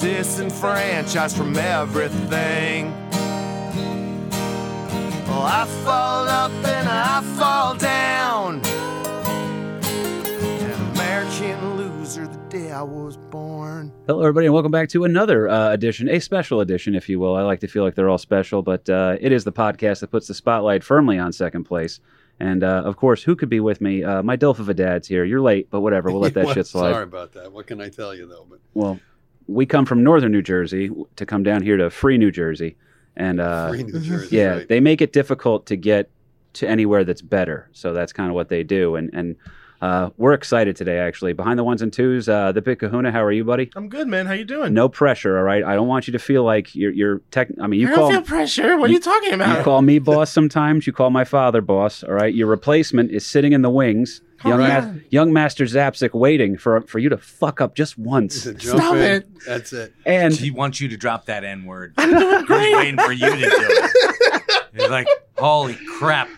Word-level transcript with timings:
Disenfranchised 0.00 1.36
from 1.36 1.54
everything. 1.58 2.90
Well, 5.26 5.42
I 5.42 5.66
fall 5.84 6.26
up 6.26 6.50
and 6.52 6.88
I 6.88 7.20
fall 7.38 7.74
down. 7.74 8.62
An 10.64 10.70
American 10.92 11.76
loser 11.76 12.26
the 12.26 12.38
day 12.48 12.70
I 12.72 12.82
was 12.82 13.18
born. 13.18 13.92
Hello, 14.06 14.20
everybody, 14.22 14.46
and 14.46 14.54
welcome 14.54 14.72
back 14.72 14.88
to 14.88 15.04
another 15.04 15.50
uh, 15.50 15.70
edition, 15.72 16.08
a 16.08 16.18
special 16.18 16.62
edition, 16.62 16.94
if 16.94 17.06
you 17.10 17.20
will. 17.20 17.36
I 17.36 17.42
like 17.42 17.60
to 17.60 17.68
feel 17.68 17.84
like 17.84 17.94
they're 17.94 18.08
all 18.08 18.16
special, 18.16 18.62
but 18.62 18.88
uh, 18.88 19.18
it 19.20 19.32
is 19.32 19.44
the 19.44 19.52
podcast 19.52 20.00
that 20.00 20.10
puts 20.10 20.28
the 20.28 20.34
spotlight 20.34 20.82
firmly 20.82 21.18
on 21.18 21.30
second 21.34 21.64
place. 21.64 22.00
And 22.40 22.64
uh, 22.64 22.82
of 22.86 22.96
course, 22.96 23.22
who 23.22 23.36
could 23.36 23.50
be 23.50 23.60
with 23.60 23.82
me? 23.82 24.02
Uh, 24.02 24.22
my 24.22 24.38
Dilf 24.38 24.60
of 24.60 24.70
a 24.70 24.74
dad's 24.74 25.06
here. 25.06 25.24
You're 25.24 25.42
late, 25.42 25.68
but 25.70 25.82
whatever. 25.82 26.10
We'll 26.10 26.22
let 26.22 26.32
that 26.34 26.46
Well, 26.46 26.54
shit 26.54 26.66
slide. 26.66 26.92
Sorry 26.92 27.04
about 27.04 27.32
that. 27.34 27.52
What 27.52 27.66
can 27.66 27.82
I 27.82 27.90
tell 27.90 28.14
you 28.14 28.26
though? 28.26 28.46
But 28.48 28.60
Well, 28.72 28.98
we 29.50 29.66
come 29.66 29.84
from 29.84 30.02
northern 30.02 30.32
New 30.32 30.42
Jersey 30.42 30.90
to 31.16 31.26
come 31.26 31.42
down 31.42 31.62
here 31.62 31.76
to 31.76 31.90
free 31.90 32.18
New 32.18 32.30
Jersey, 32.30 32.76
and 33.16 33.40
uh, 33.40 33.70
free 33.70 33.82
New 33.82 34.00
Jersey, 34.00 34.36
yeah, 34.36 34.54
right? 34.54 34.68
they 34.68 34.80
make 34.80 35.00
it 35.00 35.12
difficult 35.12 35.66
to 35.66 35.76
get 35.76 36.10
to 36.54 36.68
anywhere 36.68 37.04
that's 37.04 37.22
better. 37.22 37.68
So 37.72 37.92
that's 37.92 38.12
kind 38.12 38.28
of 38.28 38.34
what 38.34 38.48
they 38.48 38.62
do, 38.62 38.96
and 38.96 39.10
and 39.12 39.36
uh, 39.80 40.10
we're 40.18 40.34
excited 40.34 40.76
today. 40.76 40.98
Actually, 40.98 41.32
behind 41.32 41.58
the 41.58 41.64
ones 41.64 41.82
and 41.82 41.92
twos, 41.92 42.28
uh, 42.28 42.52
the 42.52 42.62
Big 42.62 42.78
Kahuna. 42.78 43.10
How 43.10 43.24
are 43.24 43.32
you, 43.32 43.44
buddy? 43.44 43.70
I'm 43.74 43.88
good, 43.88 44.08
man. 44.08 44.26
How 44.26 44.34
you 44.34 44.44
doing? 44.44 44.74
No 44.74 44.88
pressure, 44.88 45.36
all 45.38 45.44
right. 45.44 45.64
I 45.64 45.74
don't 45.74 45.88
want 45.88 46.06
you 46.06 46.12
to 46.12 46.18
feel 46.18 46.44
like 46.44 46.74
you're 46.74 46.92
you're 46.92 47.18
tech. 47.30 47.48
I 47.60 47.66
mean, 47.66 47.80
you 47.80 47.90
I 47.90 47.94
call 47.94 48.10
don't 48.10 48.26
feel 48.26 48.36
pressure. 48.36 48.78
What 48.78 48.90
are 48.90 48.92
you 48.92 49.00
talking 49.00 49.32
about? 49.32 49.58
you 49.58 49.64
call 49.64 49.82
me 49.82 49.98
boss 49.98 50.30
sometimes. 50.30 50.86
You 50.86 50.92
call 50.92 51.10
my 51.10 51.24
father 51.24 51.60
boss. 51.60 52.04
All 52.04 52.14
right. 52.14 52.32
Your 52.32 52.46
replacement 52.46 53.10
is 53.10 53.26
sitting 53.26 53.52
in 53.52 53.62
the 53.62 53.70
wings. 53.70 54.20
Come 54.40 54.52
Young, 54.52 54.70
on. 54.70 54.94
Ma- 54.94 55.00
young 55.10 55.32
Master 55.34 55.64
Zapcic 55.64 56.14
waiting 56.14 56.56
for 56.56 56.80
for 56.82 56.98
you 56.98 57.10
to 57.10 57.18
fuck 57.18 57.60
up 57.60 57.74
just 57.74 57.98
once. 57.98 58.42
To 58.44 58.54
jump 58.54 58.78
Stop 58.78 58.94
in, 58.96 59.02
it. 59.02 59.28
That's 59.46 59.72
it. 59.74 59.94
And 60.06 60.32
He 60.34 60.50
wants 60.50 60.80
you 60.80 60.88
to 60.88 60.96
drop 60.96 61.26
that 61.26 61.44
N 61.44 61.66
word. 61.66 61.92
He's 62.00 62.10
waiting 62.48 62.96
for 62.98 63.12
you 63.12 63.30
to 63.30 63.36
do 63.36 63.48
it. 63.50 64.40
He's 64.72 64.88
like, 64.88 65.06
holy 65.36 65.76
crap. 65.98 66.28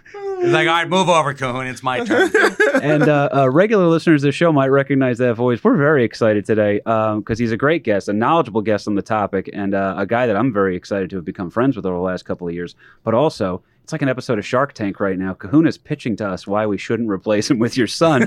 He's 0.41 0.51
like, 0.53 0.67
all 0.67 0.75
right, 0.75 0.89
move 0.89 1.09
over, 1.09 1.33
Cahoon. 1.35 1.71
It's 1.71 1.85
my 1.85 2.05
turn. 2.05 2.31
and 2.83 3.05
uh, 3.05 3.29
uh, 3.33 3.49
regular 3.51 3.87
listeners 3.87 4.25
of 4.25 4.29
the 4.29 4.33
show 4.33 4.53
might 4.53 4.69
recognize 4.69 5.19
that 5.19 5.35
voice. 5.35 5.63
We're 5.63 5.77
very 5.77 6.03
excited 6.03 6.45
today 6.45 6.79
because 6.79 7.39
he's 7.39 7.53
a 7.53 7.57
great 7.57 7.85
guest, 7.85 8.09
a 8.09 8.13
knowledgeable 8.13 8.63
guest 8.63 8.89
on 8.89 8.97
the 8.97 9.03
topic, 9.03 9.49
and 9.53 9.75
uh, 9.75 9.95
a 9.97 10.07
guy 10.07 10.27
that 10.27 10.35
I'm 10.35 10.53
very 10.53 10.75
excited 10.75 11.11
to 11.11 11.17
have 11.17 11.25
become 11.25 11.51
friends 11.51 11.77
with 11.77 11.87
over 11.87 11.95
the 11.97 12.03
last 12.03 12.25
couple 12.25 12.49
of 12.49 12.55
years. 12.55 12.75
But 13.05 13.15
also, 13.15 13.63
it's 13.83 13.93
like 13.93 14.03
an 14.03 14.09
episode 14.09 14.39
of 14.39 14.47
Shark 14.47 14.75
Tank 14.75 15.01
right 15.01 15.19
now. 15.19 15.35
Kahuna's 15.35 15.77
pitching 15.77 16.15
to 16.17 16.29
us 16.29 16.47
why 16.47 16.67
we 16.67 16.79
shouldn't 16.79 17.09
replace 17.09 17.51
him 17.51 17.59
with 17.59 17.77
your 17.77 17.89
son, 17.89 18.23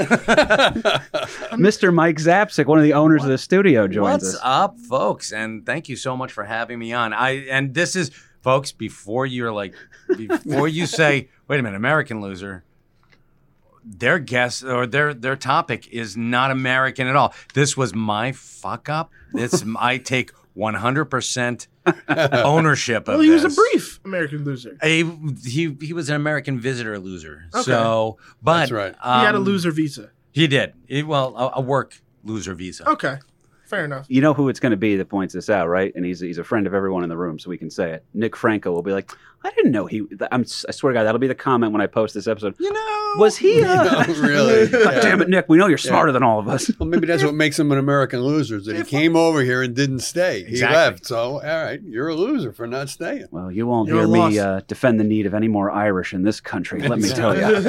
Mr. 1.55 1.93
Mike 1.93 2.17
Zapcic, 2.17 2.65
one 2.65 2.77
of 2.77 2.83
the 2.83 2.93
owners 2.93 3.23
of 3.23 3.29
the 3.29 3.37
studio, 3.37 3.87
joins 3.87 4.03
What's 4.03 4.25
us. 4.25 4.33
What's 4.33 4.43
up, 4.43 4.79
folks? 4.79 5.31
And 5.31 5.65
thank 5.65 5.87
you 5.87 5.95
so 5.95 6.17
much 6.17 6.31
for 6.31 6.43
having 6.43 6.77
me 6.77 6.91
on. 6.91 7.13
I 7.13 7.45
and 7.47 7.73
this 7.73 7.95
is, 7.95 8.11
folks, 8.41 8.71
before 8.73 9.25
you're 9.25 9.53
like, 9.53 9.73
before 10.17 10.67
you 10.67 10.85
say, 10.85 11.29
wait 11.47 11.59
a 11.59 11.63
minute, 11.63 11.77
American 11.77 12.21
loser. 12.21 12.63
Their 13.87 14.17
guest 14.17 14.63
or 14.63 14.87
their 14.87 15.13
their 15.13 15.35
topic 15.35 15.87
is 15.89 16.17
not 16.17 16.49
American 16.51 17.07
at 17.07 17.15
all. 17.15 17.33
This 17.53 17.77
was 17.77 17.93
my 17.93 18.31
fuck 18.31 18.89
up. 18.89 19.11
This 19.31 19.63
I 19.77 19.99
take 19.99 20.31
100 20.55 21.05
percent 21.05 21.67
ownership 22.09 23.07
of 23.07 23.15
Well, 23.15 23.21
he 23.21 23.29
was 23.29 23.43
a 23.43 23.49
brief 23.49 23.99
American 24.03 24.43
loser. 24.43 24.77
He, 24.81 25.03
he 25.45 25.77
he 25.79 25.93
was 25.93 26.09
an 26.09 26.15
American 26.15 26.59
visitor 26.59 26.97
loser. 26.97 27.45
Okay. 27.53 27.63
So, 27.63 28.17
but 28.41 28.59
That's 28.59 28.71
right. 28.71 28.95
He 28.95 29.09
had 29.09 29.35
a 29.35 29.37
um, 29.37 29.43
loser 29.43 29.71
visa. 29.71 30.11
He 30.31 30.47
did. 30.47 30.73
He, 30.87 31.03
well, 31.03 31.35
a, 31.37 31.59
a 31.59 31.61
work 31.61 32.01
loser 32.23 32.55
visa. 32.55 32.89
Okay, 32.89 33.17
fair 33.75 33.85
enough. 33.85 34.05
You 34.09 34.21
know 34.21 34.33
who 34.33 34.49
it's 34.49 34.59
going 34.59 34.71
to 34.71 34.77
be 34.77 34.95
that 34.97 35.05
points 35.09 35.33
this 35.33 35.49
out, 35.49 35.67
right? 35.67 35.93
And 35.95 36.05
he's 36.05 36.19
he's 36.19 36.37
a 36.37 36.43
friend 36.43 36.65
of 36.67 36.73
everyone 36.73 37.03
in 37.03 37.09
the 37.09 37.17
room, 37.17 37.39
so 37.39 37.49
we 37.49 37.57
can 37.57 37.69
say 37.69 37.91
it. 37.91 38.03
Nick 38.13 38.35
Franco 38.35 38.71
will 38.71 38.81
be 38.83 38.91
like, 38.91 39.11
"I 39.43 39.51
didn't 39.51 39.71
know 39.71 39.85
he." 39.85 40.03
I'm, 40.31 40.41
I 40.67 40.71
swear 40.71 40.93
to 40.93 40.99
God, 40.99 41.03
that'll 41.03 41.19
be 41.19 41.27
the 41.27 41.35
comment 41.35 41.71
when 41.71 41.81
I 41.81 41.87
post 41.87 42.13
this 42.13 42.27
episode. 42.27 42.55
You 42.59 42.71
know, 42.71 43.13
Was 43.17 43.37
he? 43.37 43.63
Uh, 43.65 43.83
No, 44.05 44.13
really? 44.21 44.67
God 44.69 44.93
Yeah. 44.95 45.01
damn 45.01 45.21
it, 45.21 45.29
Nick! 45.29 45.45
We 45.49 45.57
know 45.57 45.67
you're 45.67 45.77
smarter 45.77 46.11
than 46.11 46.23
all 46.23 46.39
of 46.39 46.47
us. 46.47 46.69
Well, 46.79 46.89
maybe 46.89 47.07
that's 47.07 47.23
what 47.23 47.33
makes 47.35 47.57
him 47.59 47.71
an 47.71 47.77
American 47.77 48.21
loser. 48.21 48.57
Is 48.57 48.65
that 48.65 48.75
he 48.75 48.83
came 48.83 49.15
over 49.15 49.41
here 49.41 49.61
and 49.63 49.75
didn't 49.75 49.99
stay. 49.99 50.39
He 50.43 50.51
Exactly. 50.51 50.75
left. 50.77 51.05
So, 51.05 51.41
all 51.41 51.63
right, 51.63 51.81
you're 51.81 52.09
a 52.09 52.15
loser 52.15 52.51
for 52.53 52.67
not 52.67 52.89
staying. 52.89 53.27
Well, 53.31 53.51
you 53.51 53.65
won't 53.67 53.87
You're 53.89 53.99
hear 53.99 54.07
me 54.07 54.39
uh, 54.39 54.61
defend 54.67 54.99
the 54.99 55.03
need 55.03 55.25
of 55.25 55.33
any 55.33 55.47
more 55.47 55.71
Irish 55.71 56.13
in 56.13 56.23
this 56.23 56.39
country. 56.41 56.81
Let 56.87 56.99
me 56.99 57.09
tell 57.09 57.35
you. 57.35 57.61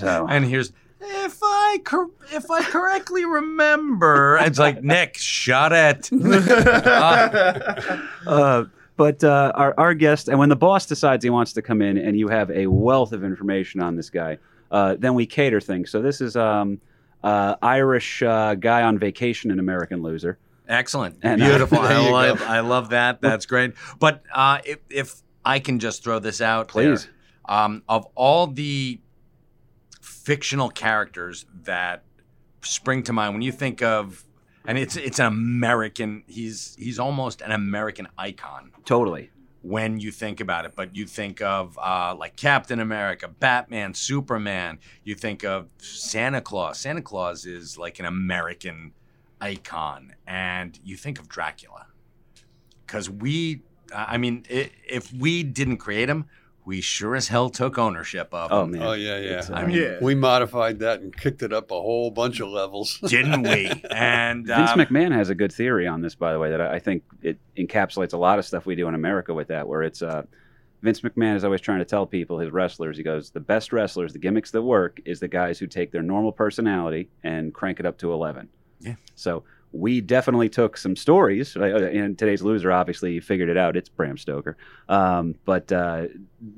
So, 0.00 0.26
and 0.28 0.44
here's 0.44 0.72
if 1.00 1.38
I 1.42 1.80
cor- 1.84 2.10
if 2.32 2.50
I 2.50 2.62
correctly 2.62 3.24
remember, 3.24 4.38
it's 4.40 4.58
like 4.58 4.82
Nick, 4.82 5.16
shot 5.18 5.72
it. 5.72 6.10
Uh, 6.16 8.02
uh, 8.26 8.64
but 8.96 9.22
uh, 9.22 9.52
our 9.54 9.74
our 9.78 9.94
guest, 9.94 10.28
and 10.28 10.38
when 10.38 10.48
the 10.48 10.56
boss 10.56 10.86
decides 10.86 11.22
he 11.22 11.30
wants 11.30 11.52
to 11.54 11.62
come 11.62 11.82
in, 11.82 11.98
and 11.98 12.18
you 12.18 12.28
have 12.28 12.50
a 12.50 12.66
wealth 12.66 13.12
of 13.12 13.24
information 13.24 13.82
on 13.82 13.94
this 13.96 14.08
guy, 14.10 14.38
uh, 14.70 14.96
then 14.98 15.14
we 15.14 15.26
cater 15.26 15.60
things. 15.60 15.90
So 15.90 16.00
this 16.00 16.20
is 16.20 16.34
um, 16.36 16.80
uh, 17.22 17.56
Irish 17.62 18.22
uh, 18.22 18.54
guy 18.54 18.82
on 18.82 18.98
vacation, 18.98 19.50
an 19.50 19.58
American 19.58 20.02
loser. 20.02 20.38
excellent, 20.68 21.18
And, 21.22 21.40
beautiful. 21.40 21.78
There 21.82 21.92
I 21.98 22.10
love. 22.10 22.42
I 22.42 22.60
love 22.60 22.88
that. 22.90 23.20
That's 23.20 23.44
great. 23.46 23.74
But 23.98 24.22
uh, 24.32 24.58
if 24.64 24.78
if 24.88 25.14
I 25.44 25.58
can 25.58 25.78
just 25.78 26.02
throw 26.02 26.18
this 26.18 26.40
out, 26.40 26.72
there, 26.72 26.96
Please. 26.96 27.08
um, 27.46 27.82
of 27.88 28.06
all 28.14 28.46
the 28.46 28.98
fictional 30.26 30.68
characters 30.68 31.46
that 31.62 32.02
spring 32.60 33.00
to 33.04 33.12
mind. 33.12 33.32
When 33.32 33.42
you 33.42 33.52
think 33.52 33.80
of 33.80 34.24
and 34.66 34.76
it's 34.76 34.96
it's 34.96 35.20
an 35.20 35.26
American 35.26 36.24
he's 36.26 36.74
he's 36.76 36.98
almost 36.98 37.42
an 37.42 37.52
American 37.52 38.08
icon. 38.18 38.72
Totally. 38.84 39.30
when 39.62 40.00
you 40.00 40.10
think 40.10 40.40
about 40.40 40.64
it 40.64 40.72
but 40.74 40.96
you 40.96 41.06
think 41.06 41.40
of 41.40 41.78
uh, 41.80 42.12
like 42.18 42.34
Captain 42.34 42.80
America 42.80 43.28
Batman 43.28 43.94
Superman. 43.94 44.80
You 45.04 45.14
think 45.14 45.44
of 45.44 45.68
Santa 45.78 46.40
Claus. 46.40 46.80
Santa 46.80 47.02
Claus 47.02 47.46
is 47.46 47.78
like 47.78 48.00
an 48.00 48.04
American 48.06 48.94
icon. 49.40 50.12
And 50.26 50.76
you 50.82 50.96
think 50.96 51.20
of 51.20 51.28
Dracula. 51.28 51.86
Because 52.84 53.08
we 53.08 53.62
I 53.94 54.16
mean 54.18 54.44
i 54.50 54.70
if 54.88 55.12
we 55.12 55.44
didn't 55.44 55.76
create 55.76 56.08
him 56.08 56.24
we 56.66 56.80
sure 56.80 57.14
as 57.14 57.28
hell 57.28 57.48
took 57.48 57.78
ownership 57.78 58.28
of 58.34 58.50
Oh 58.50 58.64
him 58.64 58.72
man. 58.72 58.82
Oh, 58.82 58.92
yeah, 58.92 59.18
yeah. 59.18 59.38
It's, 59.38 59.48
uh, 59.48 59.54
I 59.54 59.66
mean, 59.66 59.76
Yeah. 59.76 59.98
We 60.02 60.16
modified 60.16 60.80
that 60.80 61.00
and 61.00 61.16
kicked 61.16 61.42
it 61.42 61.52
up 61.52 61.70
a 61.70 61.80
whole 61.80 62.10
bunch 62.10 62.40
of 62.40 62.48
levels. 62.48 62.98
didn't 63.06 63.42
we? 63.44 63.70
And 63.88 64.44
Vince 64.46 64.72
um, 64.72 64.80
McMahon 64.80 65.12
has 65.12 65.30
a 65.30 65.34
good 65.34 65.52
theory 65.52 65.86
on 65.86 66.02
this, 66.02 66.16
by 66.16 66.32
the 66.32 66.40
way, 66.40 66.50
that 66.50 66.60
I 66.60 66.74
I 66.74 66.78
think 66.80 67.04
it 67.22 67.38
encapsulates 67.56 68.12
a 68.12 68.18
lot 68.18 68.38
of 68.38 68.44
stuff 68.44 68.66
we 68.66 68.74
do 68.74 68.86
in 68.88 68.94
America 68.94 69.32
with 69.32 69.48
that, 69.48 69.66
where 69.66 69.82
it's 69.82 70.02
uh, 70.02 70.24
Vince 70.82 71.00
McMahon 71.00 71.36
is 71.36 71.44
always 71.44 71.60
trying 71.60 71.78
to 71.78 71.84
tell 71.84 72.04
people, 72.04 72.38
his 72.38 72.50
wrestlers, 72.50 72.96
he 72.96 73.02
goes, 73.02 73.30
the 73.30 73.40
best 73.40 73.72
wrestlers, 73.72 74.12
the 74.12 74.18
gimmicks 74.18 74.50
that 74.50 74.62
work, 74.62 75.00
is 75.04 75.20
the 75.20 75.28
guys 75.28 75.58
who 75.58 75.66
take 75.66 75.90
their 75.92 76.02
normal 76.02 76.32
personality 76.32 77.08
and 77.22 77.54
crank 77.54 77.80
it 77.80 77.86
up 77.86 77.96
to 77.98 78.12
11. 78.12 78.48
Yeah. 78.80 78.96
So 79.14 79.44
we 79.76 80.00
definitely 80.00 80.48
took 80.48 80.76
some 80.76 80.96
stories. 80.96 81.56
uh, 81.56 81.60
And 81.64 82.18
today's 82.18 82.42
loser, 82.42 82.72
obviously, 82.72 83.12
you 83.14 83.20
figured 83.20 83.48
it 83.48 83.56
out. 83.56 83.76
It's 83.76 83.88
Bram 83.88 84.16
Stoker. 84.18 84.56
Um, 84.88 85.34
but 85.44 85.70
uh, 85.72 86.06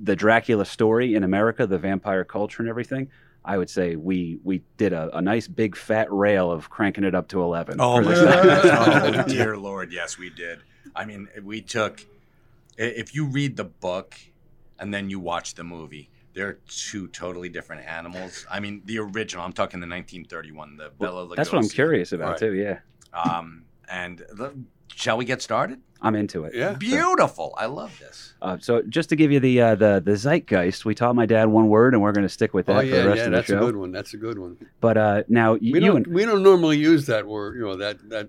the 0.03 0.17
Dracula 0.17 0.65
story 0.65 1.15
in 1.15 1.25
America, 1.25 1.67
the 1.67 1.79
vampire 1.79 2.25
culture 2.25 2.63
and 2.63 2.69
everything, 2.69 3.09
I 3.45 3.57
would 3.57 3.71
say 3.71 3.97
we 3.97 4.39
we 4.45 4.63
did 4.77 4.93
a, 4.93 5.17
a 5.17 5.23
nice 5.23 5.49
big 5.49 5.77
fat 5.77 6.13
rail 6.13 6.51
of 6.51 6.69
cranking 6.71 7.05
it 7.05 7.15
up 7.15 7.29
to 7.29 7.41
11. 7.43 7.77
Oh, 7.81 8.01
my 8.03 8.15
God. 8.15 9.15
oh 9.17 9.23
dear 9.29 9.57
Lord, 9.57 9.93
yes, 9.93 10.19
we 10.19 10.29
did. 10.31 10.61
I 10.95 11.05
mean, 11.05 11.29
we 11.43 11.61
took. 11.63 12.05
If 12.77 13.15
you 13.15 13.27
read 13.27 13.57
the 13.57 13.65
book 13.65 14.17
and 14.79 14.93
then 14.95 15.11
you 15.11 15.19
watch 15.19 15.55
the 15.55 15.65
movie, 15.65 16.11
they're 16.35 16.59
two 16.69 17.09
totally 17.09 17.49
different 17.49 17.85
animals. 17.87 18.47
I 18.51 18.61
mean, 18.61 18.83
the 18.85 18.99
original. 18.99 19.45
I'm 19.45 19.53
talking 19.53 19.81
the 19.81 19.87
1931, 19.89 20.77
the 20.77 20.91
Bela 20.99 21.27
Lugosi. 21.27 21.37
That's 21.37 21.51
what 21.53 21.63
I'm 21.63 21.69
curious 21.69 22.13
about, 22.13 22.31
Right. 22.33 22.39
too. 22.39 22.55
Yeah. 22.55 22.79
Um, 23.13 23.65
and 23.91 24.19
the, 24.19 24.55
shall 24.95 25.17
we 25.17 25.25
get 25.25 25.43
started? 25.43 25.81
I'm 26.01 26.15
into 26.15 26.45
it. 26.45 26.55
Yeah. 26.55 26.75
Beautiful. 26.75 27.55
I 27.59 27.67
love 27.67 27.99
this. 27.99 28.35
Uh, 28.41 28.57
so 28.61 28.83
just 28.83 29.09
to 29.09 29.17
give 29.17 29.33
you 29.33 29.41
the 29.41 29.61
uh, 29.61 29.75
the 29.75 30.01
the 30.05 30.13
zeitgeist, 30.17 30.85
we 30.85 30.95
taught 30.95 31.17
my 31.17 31.27
dad 31.27 31.47
one 31.47 31.69
word, 31.69 31.93
and 31.95 32.01
we're 32.03 32.13
going 32.13 32.25
to 32.27 32.29
stick 32.29 32.55
with 32.55 32.67
that 32.67 32.77
Oh 32.77 32.81
for 32.83 32.87
the 32.87 33.09
rest 33.09 33.17
yeah, 33.19 33.25
of 33.25 33.31
the 33.33 33.43
show. 33.43 33.55
that's 33.55 33.63
a 33.63 33.67
good 33.67 33.77
one. 33.77 33.91
That's 33.93 34.15
a 34.15 34.17
good 34.17 34.39
one. 34.39 34.57
But 34.81 34.97
uh, 34.97 35.23
now 35.29 35.55
We 35.55 35.61
you 35.73 35.81
don't 35.81 36.07
and 36.07 36.15
we 36.15 36.25
don't 36.25 36.43
normally 36.45 36.77
use 36.79 37.07
that 37.07 37.27
word, 37.27 37.57
you 37.57 37.63
know, 37.63 37.77
that 37.77 38.09
that 38.11 38.29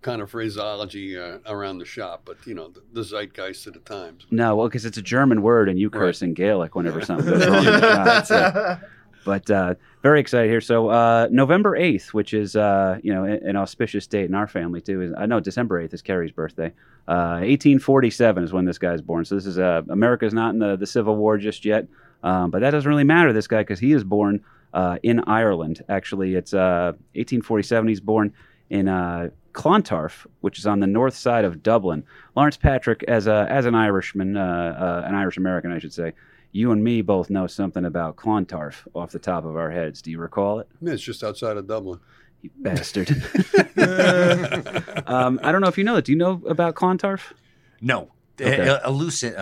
kind 0.00 0.22
of 0.22 0.30
phraseology 0.30 1.18
uh, 1.18 1.38
around 1.46 1.78
the 1.78 1.84
shop, 1.84 2.22
but 2.24 2.38
you 2.46 2.54
know 2.54 2.68
the, 2.68 2.82
the 2.92 3.02
zeitgeist 3.04 3.66
of 3.66 3.74
the 3.74 3.80
times. 3.80 4.26
No, 4.30 4.56
well, 4.56 4.68
because 4.68 4.86
it's 4.86 4.96
a 4.98 5.02
German 5.02 5.42
word, 5.42 5.68
and 5.68 5.78
you 5.78 5.90
curse 5.90 6.22
in 6.22 6.32
Gaelic 6.32 6.74
whenever 6.74 7.02
something 7.02 7.26
goes 7.28 7.46
wrong. 7.46 7.64
That's 7.64 8.30
it. 8.30 8.78
But 9.26 9.50
uh, 9.50 9.74
very 10.04 10.20
excited 10.20 10.50
here. 10.50 10.60
So 10.60 10.90
uh, 10.90 11.28
November 11.30 11.74
eighth, 11.76 12.12
which 12.12 12.34
is 12.34 12.56
uh, 12.56 12.98
you 13.02 13.12
know 13.12 13.24
an, 13.24 13.56
auspicious 13.56 14.06
date 14.06 14.26
in 14.26 14.34
our 14.34 14.46
family 14.46 14.82
too. 14.82 15.00
Is 15.00 15.12
I 15.16 15.24
know 15.24 15.40
December 15.40 15.80
eighth 15.80 15.94
is 15.94 16.02
Carrie's 16.02 16.30
birthday. 16.30 16.66
Uh, 17.08 17.40
1847 17.40 18.44
is 18.44 18.52
when 18.52 18.66
this 18.66 18.76
guy's 18.76 19.00
born. 19.00 19.24
So 19.24 19.34
this 19.34 19.46
is 19.46 19.58
uh, 19.58 19.80
America's 19.88 20.34
not 20.34 20.50
in 20.50 20.58
the, 20.58 20.76
the 20.76 20.86
Civil 20.86 21.16
War 21.16 21.38
just 21.38 21.64
yet, 21.64 21.88
um, 22.22 22.50
but 22.50 22.60
that 22.60 22.72
doesn't 22.72 22.88
really 22.88 23.02
matter. 23.02 23.32
This 23.32 23.46
guy 23.46 23.62
because 23.62 23.80
he 23.80 23.92
is 23.92 24.04
born 24.04 24.44
uh, 24.74 24.98
in 25.02 25.20
Ireland. 25.20 25.82
Actually, 25.88 26.34
it's 26.34 26.52
uh, 26.52 26.92
1847. 27.14 27.88
He's 27.88 28.00
born 28.00 28.34
in 28.68 28.88
uh, 28.88 29.30
Clontarf, 29.54 30.26
which 30.42 30.58
is 30.58 30.66
on 30.66 30.80
the 30.80 30.86
north 30.86 31.16
side 31.16 31.46
of 31.46 31.62
Dublin. 31.62 32.04
Lawrence 32.36 32.58
Patrick, 32.58 33.04
as 33.04 33.26
a 33.26 33.46
as 33.48 33.64
an 33.64 33.74
Irishman, 33.74 34.36
uh, 34.36 35.02
uh, 35.04 35.08
an 35.08 35.14
Irish 35.14 35.38
American, 35.38 35.72
I 35.72 35.78
should 35.78 35.94
say. 35.94 36.12
You 36.54 36.70
and 36.70 36.84
me 36.84 37.02
both 37.02 37.30
know 37.30 37.48
something 37.48 37.84
about 37.84 38.14
Clontarf 38.14 38.86
off 38.94 39.10
the 39.10 39.18
top 39.18 39.44
of 39.44 39.56
our 39.56 39.72
heads. 39.72 40.00
Do 40.00 40.12
you 40.12 40.20
recall 40.20 40.60
it? 40.60 40.68
Yeah, 40.80 40.92
it's 40.92 41.02
just 41.02 41.24
outside 41.24 41.56
of 41.56 41.66
Dublin. 41.66 41.98
You 42.42 42.50
bastard. 42.58 43.10
um, 45.08 45.40
I 45.42 45.50
don't 45.50 45.60
know 45.60 45.66
if 45.66 45.76
you 45.76 45.82
know 45.82 45.96
that. 45.96 46.04
Do 46.04 46.12
you 46.12 46.18
know 46.18 46.40
about 46.46 46.76
Clontarf? 46.76 47.32
No. 47.80 48.12
Okay. 48.40 48.68
Uh, 48.68 48.88
elucid, 48.88 49.36
uh, 49.36 49.40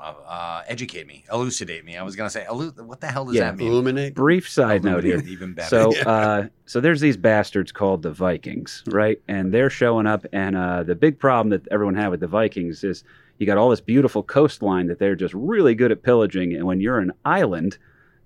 uh, 0.00 0.14
uh, 0.26 0.62
educate 0.68 1.06
me, 1.08 1.24
elucidate 1.32 1.84
me. 1.84 1.96
I 1.96 2.02
was 2.04 2.14
gonna 2.14 2.30
say, 2.30 2.44
elu- 2.48 2.80
what 2.86 3.00
the 3.00 3.06
hell 3.08 3.24
does 3.24 3.34
Yeah. 3.34 3.50
that 3.50 3.56
mean? 3.56 3.68
Illuminate. 3.68 4.14
Brief 4.14 4.48
side 4.48 4.84
note 4.84 5.02
here. 5.02 5.20
Even 5.26 5.54
better. 5.54 5.68
So, 5.68 5.96
uh, 6.06 6.46
so 6.66 6.80
there's 6.80 7.00
these 7.00 7.16
bastards 7.16 7.72
called 7.72 8.02
the 8.02 8.10
Vikings, 8.12 8.84
right? 8.86 9.20
And 9.28 9.52
they're 9.52 9.70
showing 9.70 10.06
up, 10.06 10.26
and 10.32 10.56
uh, 10.56 10.82
the 10.84 10.94
big 10.96 11.18
problem 11.18 11.50
that 11.50 11.66
everyone 11.72 11.94
had 11.96 12.08
with 12.08 12.20
the 12.20 12.26
Vikings 12.28 12.82
is 12.84 13.02
you 13.42 13.46
got 13.46 13.58
all 13.58 13.70
this 13.70 13.80
beautiful 13.80 14.22
coastline 14.22 14.86
that 14.86 15.00
they're 15.00 15.16
just 15.16 15.34
really 15.34 15.74
good 15.74 15.90
at 15.90 16.04
pillaging, 16.04 16.54
and 16.54 16.64
when 16.64 16.80
you're 16.80 17.00
an 17.00 17.12
island, 17.24 17.76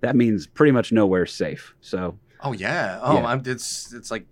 that 0.01 0.15
means 0.15 0.47
pretty 0.47 0.73
much 0.73 0.93
nowhere 0.93 1.25
safe. 1.25 1.75
So, 1.81 2.19
oh 2.41 2.53
yeah. 2.53 3.01
Oh, 3.03 3.15
Yeah. 3.15 3.25
I'm, 3.25 3.43
it's 3.47 3.95
it's 3.95 4.11
like 4.11 4.27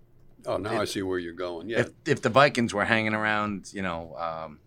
Oh, 0.45 0.57
now 0.57 0.79
I 0.79 0.85
see 0.85 1.01
where 1.01 1.17
you're 1.17 1.33
going. 1.33 1.69
Yeah, 1.69 1.79
if 1.79 1.89
if 2.05 2.21
the 2.21 2.29
Vikings 2.29 2.71
were 2.71 2.85
hanging 2.85 3.15
around, 3.15 3.71
you 3.73 3.81
know. 3.81 4.15
Um, 4.15 4.59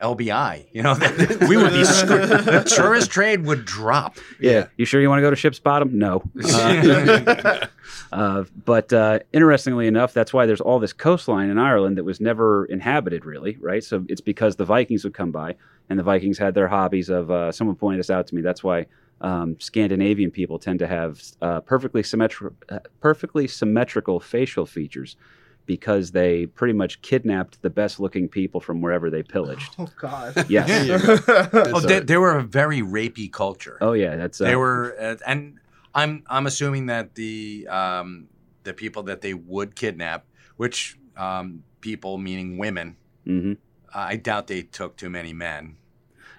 LBI, 0.00 0.66
you 0.72 0.82
know, 0.82 0.94
we 1.48 1.56
would 1.56 1.72
be 1.72 1.84
screwed. 1.84 2.28
The 2.28 2.62
tourist 2.64 3.10
trade 3.10 3.44
would 3.46 3.64
drop. 3.64 4.18
yeah, 4.40 4.66
you 4.76 4.84
sure 4.84 5.00
you 5.00 5.08
want 5.08 5.18
to 5.18 5.22
go 5.22 5.30
to 5.30 5.36
Ship's 5.36 5.58
Bottom? 5.58 5.98
No. 5.98 6.22
Uh, 6.44 7.66
Uh, 8.12 8.44
but 8.64 8.92
uh, 8.92 9.18
interestingly 9.32 9.86
enough, 9.86 10.12
that's 10.12 10.32
why 10.32 10.46
there's 10.46 10.60
all 10.60 10.78
this 10.78 10.92
coastline 10.92 11.50
in 11.50 11.58
Ireland 11.58 11.98
that 11.98 12.04
was 12.04 12.20
never 12.20 12.64
inhabited, 12.66 13.24
really, 13.24 13.56
right? 13.60 13.82
So 13.82 14.04
it's 14.08 14.20
because 14.20 14.56
the 14.56 14.64
Vikings 14.64 15.02
would 15.04 15.14
come 15.14 15.32
by, 15.32 15.56
and 15.90 15.98
the 15.98 16.02
Vikings 16.02 16.38
had 16.38 16.54
their 16.54 16.68
hobbies 16.68 17.08
of. 17.08 17.30
Uh, 17.30 17.50
someone 17.52 17.76
pointed 17.76 17.98
this 17.98 18.10
out 18.10 18.26
to 18.28 18.34
me. 18.34 18.42
That's 18.42 18.62
why 18.62 18.86
um, 19.20 19.58
Scandinavian 19.58 20.30
people 20.30 20.58
tend 20.58 20.78
to 20.80 20.86
have 20.86 21.20
uh, 21.42 21.60
perfectly 21.60 22.02
symmetri- 22.02 22.52
uh, 22.68 22.78
perfectly 23.00 23.48
symmetrical 23.48 24.20
facial 24.20 24.66
features, 24.66 25.16
because 25.66 26.12
they 26.12 26.46
pretty 26.46 26.72
much 26.72 27.02
kidnapped 27.02 27.60
the 27.62 27.70
best-looking 27.70 28.28
people 28.28 28.60
from 28.60 28.80
wherever 28.80 29.10
they 29.10 29.22
pillaged. 29.22 29.74
Oh 29.78 29.88
God. 29.98 30.46
Yes. 30.48 30.68
There 30.68 30.84
you 30.84 30.98
go. 30.98 31.16
That's 31.16 31.72
Oh, 31.74 31.80
they, 31.80 32.00
they 32.00 32.16
were 32.16 32.36
a 32.38 32.42
very 32.42 32.80
rapey 32.80 33.30
culture. 33.30 33.76
Oh 33.80 33.92
yeah, 33.92 34.16
that's 34.16 34.40
uh, 34.40 34.44
they 34.44 34.56
were, 34.56 34.96
uh, 34.98 35.16
and 35.26 35.58
I'm 35.94 36.22
I'm 36.28 36.46
assuming 36.46 36.86
that 36.86 37.14
the 37.14 37.66
um, 37.68 38.28
the 38.62 38.72
people 38.72 39.02
that 39.04 39.20
they 39.20 39.34
would 39.34 39.74
kidnap, 39.74 40.26
which 40.56 40.98
um, 41.16 41.64
people 41.80 42.18
meaning 42.18 42.58
women, 42.58 42.96
hmm 43.24 43.54
I 43.94 44.16
doubt 44.16 44.46
they 44.46 44.62
took 44.62 44.96
too 44.96 45.08
many 45.08 45.32
men. 45.32 45.76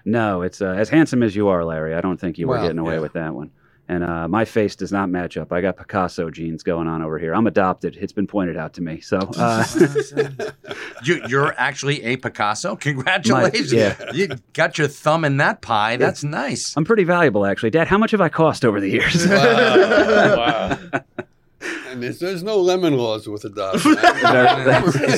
No, 0.04 0.42
it's 0.42 0.62
uh, 0.62 0.68
as 0.68 0.88
handsome 0.88 1.24
as 1.24 1.34
you 1.34 1.48
are, 1.48 1.64
Larry. 1.64 1.94
I 1.94 2.00
don't 2.00 2.18
think 2.20 2.38
you 2.38 2.46
were 2.46 2.60
getting 2.60 2.78
away 2.78 2.94
yeah. 2.94 3.00
with 3.00 3.14
that 3.14 3.34
one. 3.34 3.50
And 3.90 4.04
uh, 4.04 4.28
my 4.28 4.44
face 4.44 4.76
does 4.76 4.92
not 4.92 5.08
match 5.08 5.38
up. 5.38 5.50
I 5.50 5.62
got 5.62 5.78
Picasso 5.78 6.28
genes 6.28 6.62
going 6.62 6.86
on 6.86 7.00
over 7.00 7.18
here. 7.18 7.34
I'm 7.34 7.46
adopted. 7.46 7.96
It's 7.98 8.12
been 8.12 8.26
pointed 8.26 8.58
out 8.58 8.74
to 8.74 8.82
me. 8.82 9.00
So 9.00 9.18
uh, 9.38 9.64
you, 11.04 11.22
you're 11.26 11.54
actually 11.56 12.02
a 12.04 12.16
Picasso. 12.16 12.76
Congratulations! 12.76 13.72
yeah. 13.72 13.96
You 14.12 14.28
got 14.52 14.76
your 14.76 14.88
thumb 14.88 15.24
in 15.24 15.38
that 15.38 15.62
pie. 15.62 15.96
That's 15.96 16.22
nice. 16.22 16.76
I'm 16.76 16.84
pretty 16.84 17.04
valuable, 17.04 17.46
actually. 17.46 17.70
Dad, 17.70 17.88
how 17.88 17.96
much 17.96 18.10
have 18.10 18.20
I 18.20 18.28
cost 18.28 18.62
over 18.64 18.78
the 18.78 18.90
years? 18.90 19.26
Wow. 19.26 20.78
And 21.90 22.02
there's, 22.02 22.20
there's 22.20 22.42
no 22.42 22.60
lemon 22.60 22.96
laws 22.96 23.26
with 23.26 23.44
adoption. 23.44 23.92
Isn't 23.92 23.98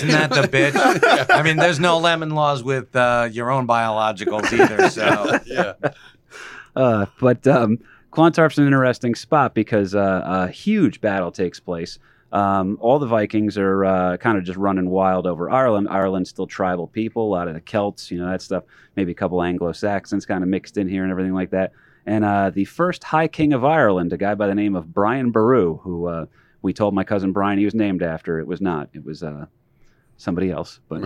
that 0.09 0.31
the 0.31 0.49
bitch? 0.51 1.27
I 1.29 1.43
mean, 1.43 1.57
there's 1.57 1.79
no 1.81 1.99
lemon 1.99 2.31
laws 2.31 2.63
with 2.63 2.95
uh, 2.97 3.29
your 3.31 3.51
own 3.51 3.67
biologicals 3.67 4.51
either. 4.53 4.89
So 4.89 5.39
yeah. 5.45 5.75
Uh, 6.75 7.07
but 7.19 7.47
um, 7.47 7.79
Clontarf's 8.11 8.59
an 8.59 8.67
interesting 8.67 9.15
spot 9.15 9.55
because 9.55 9.95
uh, 9.95 10.23
a 10.25 10.49
huge 10.49 11.01
battle 11.01 11.31
takes 11.31 11.61
place. 11.61 11.99
Um, 12.33 12.79
all 12.81 12.99
the 12.99 13.07
Vikings 13.07 13.59
are 13.59 13.85
uh, 13.85 14.17
kind 14.17 14.39
of 14.39 14.45
just 14.45 14.59
running 14.59 14.89
wild 14.89 15.27
over 15.27 15.51
Ireland. 15.51 15.89
Ireland's 15.89 16.31
still 16.31 16.47
tribal 16.47 16.87
people, 16.87 17.27
a 17.27 17.33
lot 17.33 17.49
of 17.49 17.55
the 17.55 17.61
Celts, 17.61 18.11
you 18.11 18.19
know, 18.19 18.31
that 18.31 18.43
stuff. 18.43 18.65
Maybe 18.97 19.13
a 19.13 19.15
couple 19.15 19.43
Anglo 19.43 19.73
Saxons 19.73 20.27
kind 20.27 20.45
of 20.45 20.49
mixed 20.49 20.77
in 20.77 20.89
here 20.89 21.03
and 21.03 21.11
everything 21.11 21.35
like 21.35 21.51
that. 21.51 21.73
And 22.07 22.25
uh, 22.25 22.51
the 22.51 22.65
first 22.65 23.05
High 23.05 23.29
King 23.29 23.53
of 23.53 23.65
Ireland, 23.65 24.13
a 24.13 24.17
guy 24.17 24.35
by 24.35 24.47
the 24.47 24.55
name 24.55 24.77
of 24.77 24.93
Brian 24.93 25.31
Boru, 25.31 25.79
who 25.79 26.07
uh, 26.07 26.27
we 26.63 26.73
told 26.73 26.95
my 26.95 27.05
cousin 27.05 27.33
Brian 27.33 27.59
he 27.59 27.65
was 27.65 27.75
named 27.75 28.03
after. 28.03 28.39
It 28.39 28.47
was 28.47 28.61
not. 28.61 28.89
It 28.95 29.05
was 29.05 29.23
uh, 29.23 29.47
somebody 30.17 30.51
else. 30.51 30.81
But 30.89 31.03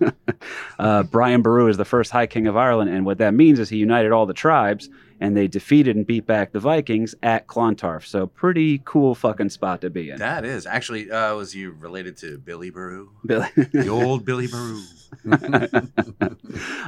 Right. 0.00 0.12
uh, 0.78 1.02
Brian 1.04 1.42
Boru 1.42 1.68
is 1.68 1.76
the 1.76 1.84
first 1.84 2.10
High 2.10 2.26
King 2.26 2.46
of 2.46 2.56
Ireland, 2.56 2.90
and 2.90 3.04
what 3.04 3.18
that 3.18 3.34
means 3.34 3.58
is 3.58 3.68
he 3.68 3.78
united 3.78 4.12
all 4.12 4.26
the 4.26 4.34
tribes, 4.34 4.88
and 5.20 5.36
they 5.36 5.48
defeated 5.48 5.96
and 5.96 6.06
beat 6.06 6.26
back 6.26 6.52
the 6.52 6.60
Vikings 6.60 7.14
at 7.22 7.46
Clontarf. 7.46 8.06
So 8.06 8.26
pretty 8.26 8.80
cool 8.84 9.14
fucking 9.14 9.50
spot 9.50 9.80
to 9.82 9.90
be 9.90 10.10
in. 10.10 10.18
that 10.18 10.44
is 10.44 10.66
actually 10.66 11.10
uh, 11.10 11.34
was 11.34 11.54
you 11.54 11.72
related 11.72 12.16
to 12.18 12.38
Billy 12.38 12.70
Baru, 12.70 13.10
Billy. 13.24 13.48
the 13.56 13.88
old 13.88 14.24
Billy 14.24 14.46
Baru? 14.46 14.80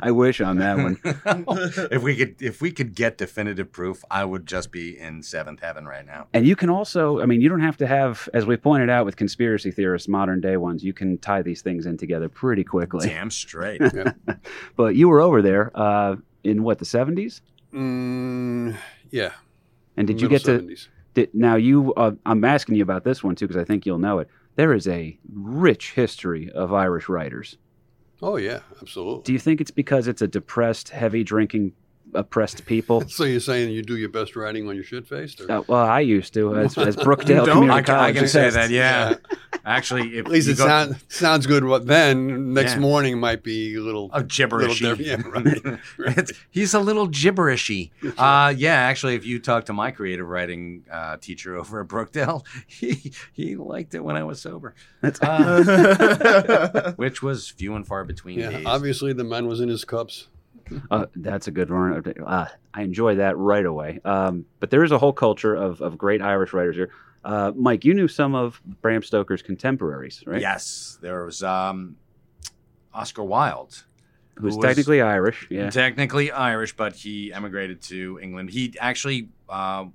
I 0.02 0.10
wish 0.10 0.40
on 0.40 0.58
that 0.58 0.76
one. 0.76 0.98
if 1.90 2.02
we 2.02 2.16
could, 2.16 2.40
if 2.42 2.60
we 2.60 2.70
could 2.70 2.94
get 2.94 3.18
definitive 3.18 3.72
proof, 3.72 4.04
I 4.10 4.24
would 4.24 4.46
just 4.46 4.72
be 4.72 4.98
in 4.98 5.22
seventh 5.22 5.60
heaven 5.60 5.86
right 5.86 6.04
now. 6.04 6.26
And 6.34 6.46
you 6.46 6.56
can 6.56 6.70
also, 6.70 7.20
I 7.20 7.26
mean, 7.26 7.40
you 7.40 7.48
don't 7.48 7.60
have 7.60 7.78
to 7.78 7.86
have, 7.86 8.28
as 8.34 8.46
we 8.46 8.56
pointed 8.56 8.90
out 8.90 9.06
with 9.06 9.16
conspiracy 9.16 9.70
theorists, 9.70 10.08
modern 10.08 10.40
day 10.40 10.56
ones, 10.56 10.84
you 10.84 10.92
can 10.92 11.18
tie 11.18 11.42
these 11.42 11.62
things 11.62 11.86
in 11.86 11.96
together 11.96 12.28
pretty 12.28 12.64
quickly. 12.64 13.08
Damn 13.08 13.30
straight. 13.30 13.80
But 14.76 14.96
you 14.96 15.08
were 15.08 15.20
over 15.20 15.42
there 15.42 15.70
uh, 15.74 16.16
in 16.44 16.62
what, 16.62 16.78
the 16.78 16.84
70s? 16.84 17.40
Mm, 17.72 18.76
yeah. 19.10 19.32
And 19.96 20.06
did 20.06 20.20
you 20.20 20.28
get 20.28 20.44
to 20.44 20.76
Did, 21.14 21.30
now 21.34 21.56
you, 21.56 21.92
uh, 21.94 22.12
I'm 22.26 22.44
asking 22.44 22.76
you 22.76 22.82
about 22.82 23.04
this 23.04 23.22
one 23.22 23.34
too 23.34 23.46
because 23.46 23.60
I 23.60 23.64
think 23.64 23.86
you'll 23.86 23.98
know 23.98 24.18
it. 24.18 24.28
There 24.56 24.72
is 24.72 24.88
a 24.88 25.18
rich 25.32 25.92
history 25.92 26.50
of 26.52 26.72
Irish 26.72 27.08
writers. 27.08 27.56
Oh 28.22 28.36
yeah, 28.36 28.60
absolutely. 28.80 29.22
Do 29.24 29.32
you 29.32 29.38
think 29.38 29.60
it's 29.60 29.70
because 29.70 30.08
it's 30.08 30.22
a 30.22 30.28
depressed, 30.28 30.90
heavy 30.90 31.24
drinking, 31.24 31.72
oppressed 32.14 32.66
people? 32.66 33.00
so 33.08 33.24
you're 33.24 33.40
saying 33.40 33.70
you 33.72 33.82
do 33.82 33.96
your 33.96 34.08
best 34.08 34.36
writing 34.36 34.66
when 34.66 34.74
you're 34.76 34.84
shit 34.84 35.06
faced? 35.06 35.40
Uh, 35.42 35.62
well, 35.66 35.84
I 35.84 36.00
used 36.00 36.34
to 36.34 36.56
as, 36.56 36.76
as 36.78 36.96
Brookdale? 37.06 37.44
Community 37.46 37.70
I 37.70 37.82
can, 37.82 37.94
I 37.94 38.12
can 38.12 38.28
say 38.28 38.50
that. 38.50 38.70
Yeah. 38.70 39.14
Actually, 39.64 40.16
if 40.16 40.24
At 40.24 40.32
least 40.32 40.46
you 40.46 40.54
it 40.54 40.58
go- 40.58 40.66
sound, 40.66 40.96
sounds 41.08 41.46
good. 41.46 41.64
What 41.64 41.86
then? 41.86 42.54
Next 42.54 42.72
Yeah. 42.74 42.78
morning 42.80 43.20
might 43.20 43.42
be 43.42 43.74
a 43.74 43.80
little. 43.80 44.08
a 44.12 44.22
gibberishy. 44.22 44.80
Little 44.82 45.04
yeah, 45.04 45.22
right. 45.98 46.16
It's- 46.18 46.32
he's 46.50 46.72
a 46.72 46.80
little 46.80 47.06
gibberishy. 47.08 47.90
Uh, 48.16 48.54
yeah, 48.56 48.72
actually, 48.74 49.16
if 49.16 49.26
you 49.26 49.38
talk 49.38 49.66
to 49.66 49.74
my 49.74 49.90
creative 49.90 50.26
writing 50.26 50.84
uh, 50.90 51.18
teacher 51.18 51.56
over 51.56 51.82
at 51.82 51.88
Brookdale, 51.88 52.44
he 52.66 53.12
he 53.34 53.54
liked 53.56 53.94
it 53.94 54.02
when 54.02 54.16
I 54.16 54.24
was 54.24 54.40
sober, 54.40 54.74
That's- 55.02 55.20
uh, 55.20 56.92
which 56.96 57.22
was 57.22 57.48
few 57.50 57.74
and 57.74 57.86
far 57.86 58.04
between. 58.04 58.38
yeah, 58.38 58.50
days. 58.50 58.66
obviously 58.66 59.12
the 59.12 59.24
man 59.24 59.46
was 59.46 59.60
in 59.60 59.68
his 59.68 59.84
cups. 59.84 60.28
Uh, 60.90 61.06
that's 61.16 61.46
a 61.48 61.50
good 61.50 61.70
one. 61.70 62.02
Uh, 62.26 62.46
I 62.74 62.82
enjoy 62.82 63.16
that 63.16 63.36
right 63.36 63.64
away. 63.66 64.00
Um, 64.04 64.44
but 64.60 64.70
there 64.70 64.84
is 64.84 64.92
a 64.92 64.98
whole 64.98 65.12
culture 65.12 65.54
of, 65.54 65.80
of 65.80 65.98
great 65.98 66.22
Irish 66.22 66.52
writers 66.52 66.76
here. 66.76 66.90
Uh, 67.24 67.52
Mike, 67.54 67.84
you 67.84 67.92
knew 67.94 68.08
some 68.08 68.34
of 68.34 68.60
Bram 68.80 69.02
Stoker's 69.02 69.42
contemporaries, 69.42 70.22
right? 70.26 70.40
Yes, 70.40 70.98
there 71.02 71.24
was 71.24 71.42
um, 71.42 71.96
Oscar 72.94 73.22
Wilde. 73.24 73.84
Who's 74.36 74.54
who 74.54 74.58
was- 74.58 74.64
technically 74.66 75.00
Irish. 75.02 75.46
Yeah. 75.50 75.70
Technically 75.70 76.30
Irish, 76.30 76.74
but 76.76 76.94
he 76.94 77.32
emigrated 77.32 77.82
to 77.82 78.18
England. 78.22 78.50
He 78.50 78.74
actually 78.80 79.28
uh, 79.48 79.86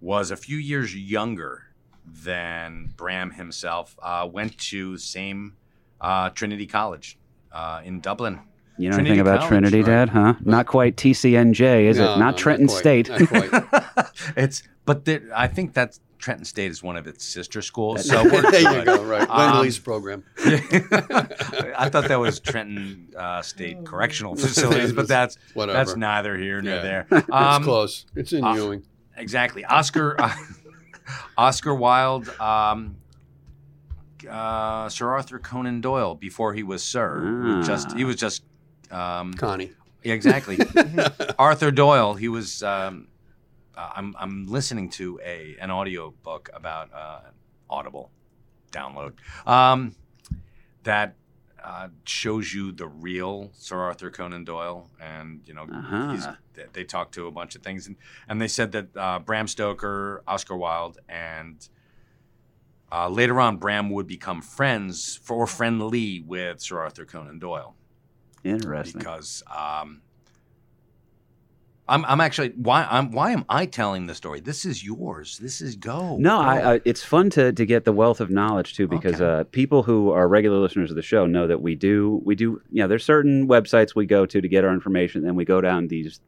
was 0.00 0.30
a 0.30 0.36
few 0.36 0.58
years 0.58 0.94
younger 0.94 1.62
than 2.04 2.92
Bram 2.96 3.30
himself. 3.30 3.96
Uh, 4.02 4.28
went 4.30 4.58
to 4.58 4.98
same 4.98 5.54
uh, 6.00 6.30
Trinity 6.30 6.66
College 6.66 7.18
uh, 7.52 7.80
in 7.84 8.00
Dublin. 8.00 8.40
You 8.76 8.88
know 8.90 8.96
Trinity 8.96 9.10
anything 9.12 9.20
about 9.20 9.36
College, 9.40 9.48
Trinity, 9.48 9.76
right. 9.82 9.86
Dad? 9.86 10.08
Huh? 10.08 10.34
Not 10.44 10.66
quite 10.66 10.96
TCNJ, 10.96 11.84
is 11.84 11.98
No, 11.98 12.04
it? 12.04 12.06
no, 12.14 12.16
Not 12.18 12.36
Trenton 12.36 12.66
quite, 12.66 12.78
State. 12.78 13.08
not 13.08 13.28
quite. 13.28 14.10
it's 14.36 14.62
but 14.84 15.04
there, 15.04 15.22
I 15.34 15.46
think 15.46 15.72
that's 15.74 16.00
Trenton 16.18 16.44
State 16.44 16.70
is 16.70 16.82
one 16.82 16.96
of 16.96 17.06
its 17.06 17.24
sister 17.24 17.62
schools, 17.62 18.08
so 18.08 18.24
we're 18.32 18.50
there 18.50 18.78
you 18.78 18.84
go. 18.84 19.02
Right, 19.04 19.28
Um, 19.28 19.52
Lend-Lease 19.52 19.78
program. 19.78 20.24
I 20.38 21.88
thought 21.90 22.08
that 22.08 22.18
was 22.18 22.40
Trenton 22.40 23.08
uh, 23.16 23.42
State 23.42 23.84
Correctional 23.84 24.34
Facilities, 24.34 24.92
but 24.92 25.06
that's 25.06 25.38
Whatever. 25.54 25.76
that's 25.78 25.96
neither 25.96 26.36
here 26.36 26.60
nor 26.62 26.74
Yeah. 26.76 26.82
there. 26.82 27.06
it's 27.12 27.28
Um, 27.30 27.62
close. 27.62 28.06
It's 28.16 28.32
in 28.32 28.42
uh, 28.42 28.54
Ewing. 28.54 28.82
Exactly, 29.16 29.64
Oscar 29.66 30.16
Oscar 31.38 31.74
Wilde, 31.74 32.28
um, 32.40 32.96
uh, 34.28 34.88
Sir 34.88 35.10
Arthur 35.10 35.38
Conan 35.38 35.80
Doyle 35.80 36.14
before 36.14 36.54
he 36.54 36.62
was 36.62 36.82
Sir. 36.82 37.62
Just 37.64 37.92
he 37.96 38.04
was 38.04 38.16
just 38.16 38.42
um, 38.90 39.34
Connie. 39.34 39.72
yeah, 40.02 40.14
exactly. 40.14 40.58
Arthur 41.38 41.70
Doyle. 41.70 42.14
He 42.14 42.28
was. 42.28 42.62
Um, 42.62 43.08
uh, 43.76 43.90
I'm 43.96 44.14
I'm 44.18 44.46
listening 44.46 44.88
to 44.90 45.18
a 45.24 45.56
an 45.60 45.70
audio 45.70 46.12
book 46.22 46.48
about 46.54 46.92
uh, 46.94 47.20
Audible 47.68 48.10
download 48.70 49.14
um, 49.46 49.94
that 50.84 51.14
uh, 51.62 51.88
shows 52.04 52.52
you 52.54 52.70
the 52.72 52.86
real 52.86 53.50
Sir 53.54 53.78
Arthur 53.78 54.10
Conan 54.10 54.44
Doyle, 54.44 54.88
and 55.00 55.40
you 55.46 55.54
know 55.54 55.62
Uh-huh. 55.64 56.34
they, 56.54 56.64
they 56.72 56.84
talked 56.84 57.14
to 57.14 57.26
a 57.26 57.30
bunch 57.32 57.56
of 57.56 57.62
things, 57.62 57.86
and 57.88 57.96
and 58.28 58.40
they 58.40 58.48
said 58.48 58.70
that 58.72 58.96
uh, 58.96 59.18
Bram 59.18 59.48
Stoker, 59.48 60.22
Oscar 60.28 60.56
Wilde, 60.56 60.98
and 61.08 61.68
uh, 62.92 63.08
later 63.08 63.40
on 63.40 63.56
Bram 63.56 63.90
would 63.90 64.06
become 64.06 64.40
friends 64.40 65.18
or 65.28 65.46
friendly 65.48 66.20
with 66.20 66.60
Sir 66.60 66.78
Arthur 66.78 67.04
Conan 67.04 67.38
Doyle 67.40 67.74
Interesting. 68.44 68.98
because 68.98 69.42
um, 69.54 70.00
I'm, 71.86 72.02
I'm 72.06 72.20
actually 72.22 72.48
why 72.56 72.86
I'm 72.90 73.10
why 73.10 73.32
am 73.32 73.44
I 73.46 73.66
telling 73.66 74.06
the 74.06 74.14
story? 74.14 74.40
This 74.40 74.64
is 74.64 74.82
yours. 74.82 75.36
This 75.38 75.60
is 75.60 75.76
go. 75.76 76.16
No, 76.16 76.38
go. 76.38 76.40
I, 76.40 76.74
I, 76.76 76.80
it's 76.86 77.02
fun 77.02 77.28
to, 77.30 77.52
to 77.52 77.66
get 77.66 77.84
the 77.84 77.92
wealth 77.92 78.20
of 78.22 78.30
knowledge 78.30 78.74
too, 78.74 78.88
because 78.88 79.16
Okay. 79.20 79.40
uh, 79.40 79.44
people 79.44 79.82
who 79.82 80.10
are 80.10 80.26
regular 80.26 80.56
listeners 80.58 80.88
of 80.90 80.96
the 80.96 81.02
show 81.02 81.26
know 81.26 81.46
that 81.46 81.60
we 81.60 81.74
do 81.74 82.22
we 82.24 82.36
do. 82.36 82.62
You 82.70 82.82
know, 82.82 82.88
there's 82.88 83.04
certain 83.04 83.48
websites 83.48 83.94
we 83.94 84.06
go 84.06 84.24
to 84.24 84.40
to 84.40 84.48
get 84.48 84.64
our 84.64 84.72
information, 84.72 85.26
and 85.26 85.36
we 85.36 85.44
go 85.44 85.60
down 85.60 85.88
these 85.88 86.20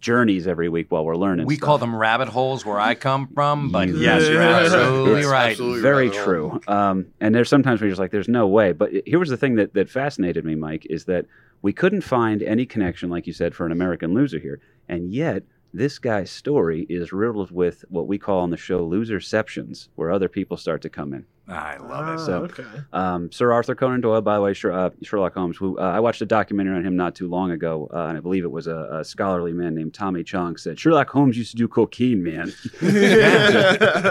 journeys 0.00 0.48
every 0.48 0.68
week 0.68 0.90
while 0.90 1.04
we're 1.04 1.14
learning. 1.16 1.46
we 1.46 1.54
stuff. 1.54 1.64
call 1.66 1.78
them 1.78 1.94
rabbit 1.94 2.26
holes 2.28 2.66
where 2.66 2.80
I 2.80 2.96
come 2.96 3.28
from, 3.28 3.70
but 3.70 3.86
You- 3.88 3.98
yes, 3.98 4.28
you're 4.28 4.42
absolutely 4.42 5.20
It's 5.20 5.28
right. 5.28 5.50
absolutely 5.52 5.80
very 5.80 6.10
true. 6.10 6.60
Um, 6.66 7.06
and 7.20 7.32
there's 7.34 7.48
sometimes 7.48 7.80
where 7.80 7.86
you're 7.86 7.92
just 7.92 8.00
like, 8.00 8.10
there's 8.10 8.28
no 8.28 8.46
way. 8.48 8.72
But 8.72 8.90
here 9.06 9.18
was 9.20 9.30
the 9.30 9.36
thing 9.38 9.54
that, 9.54 9.72
that 9.74 9.88
fascinated 9.88 10.44
me, 10.44 10.56
Mike, 10.56 10.86
is 10.90 11.04
that 11.06 11.24
we 11.64 11.72
couldn't 11.72 12.02
find 12.02 12.42
any 12.42 12.66
connection, 12.66 13.08
like 13.08 13.26
you 13.26 13.32
said, 13.32 13.54
for 13.54 13.64
an 13.64 13.72
American 13.72 14.12
loser 14.12 14.38
here. 14.38 14.60
And 14.86 15.10
yet, 15.10 15.44
this 15.72 15.98
guy's 15.98 16.30
story 16.30 16.84
is 16.90 17.10
riddled 17.10 17.50
with 17.50 17.86
what 17.88 18.06
we 18.06 18.18
call 18.18 18.40
on 18.40 18.50
the 18.50 18.56
show 18.58 18.86
loserceptions, 18.86 19.88
where 19.96 20.10
other 20.10 20.28
people 20.28 20.58
start 20.58 20.82
to 20.82 20.90
come 20.90 21.14
in. 21.14 21.24
I 21.48 21.78
love 21.78 22.08
it. 22.08 22.20
Ah, 22.20 22.26
So- 22.26 22.42
okay. 22.44 22.64
Um, 22.92 23.32
Sir 23.32 23.50
Arthur 23.50 23.74
Conan 23.74 24.02
Doyle, 24.02 24.20
by 24.20 24.34
the 24.36 24.42
way, 24.42 24.52
Sher- 24.52 24.72
uh, 24.72 24.90
Sherlock 25.02 25.32
Holmes. 25.34 25.56
Who 25.56 25.78
uh, 25.78 25.82
I 25.82 26.00
watched 26.00 26.20
a 26.20 26.26
documentary 26.26 26.76
on 26.76 26.84
him 26.86 26.96
not 26.96 27.14
too 27.14 27.28
long 27.28 27.50
ago, 27.50 27.88
uh, 27.94 28.08
and 28.08 28.18
I 28.18 28.20
believe 28.20 28.44
it 28.44 28.50
was 28.52 28.66
a, 28.66 28.98
a 29.00 29.04
scholarly 29.04 29.54
man 29.54 29.74
named 29.74 29.94
Tommy 29.94 30.22
Chong 30.22 30.58
said 30.58 30.78
Sherlock 30.78 31.08
Holmes 31.08 31.36
used 31.38 31.52
to 31.52 31.56
do 31.56 31.66
cocaine, 31.66 32.22
man. 32.22 32.52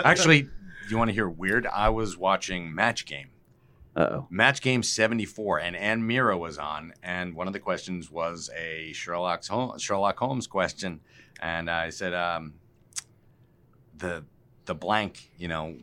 Actually, 0.05 0.49
you 0.89 0.97
want 0.97 1.09
to 1.09 1.13
hear 1.13 1.29
weird? 1.29 1.65
I 1.67 1.89
was 1.89 2.17
watching 2.17 2.73
Match 2.73 3.05
Game. 3.05 3.27
Oh. 3.95 4.27
Match 4.31 4.61
Game 4.61 4.81
74, 4.81 5.59
and 5.59 5.75
Anne 5.75 6.07
Meara 6.07 6.37
was 6.37 6.57
on, 6.57 6.93
and 7.03 7.35
one 7.35 7.45
of 7.45 7.53
the 7.53 7.59
questions 7.59 8.09
was 8.09 8.49
a 8.57 8.91
Sherlock 8.93 9.45
Holmes, 9.45 9.83
Sherlock 9.83 10.17
Holmes 10.17 10.47
question, 10.47 11.01
and 11.39 11.69
I 11.69 11.89
said, 11.91 12.13
um, 12.13 12.53
the 13.97 14.23
the 14.65 14.75
blank, 14.75 15.31
you 15.37 15.47
know, 15.47 15.75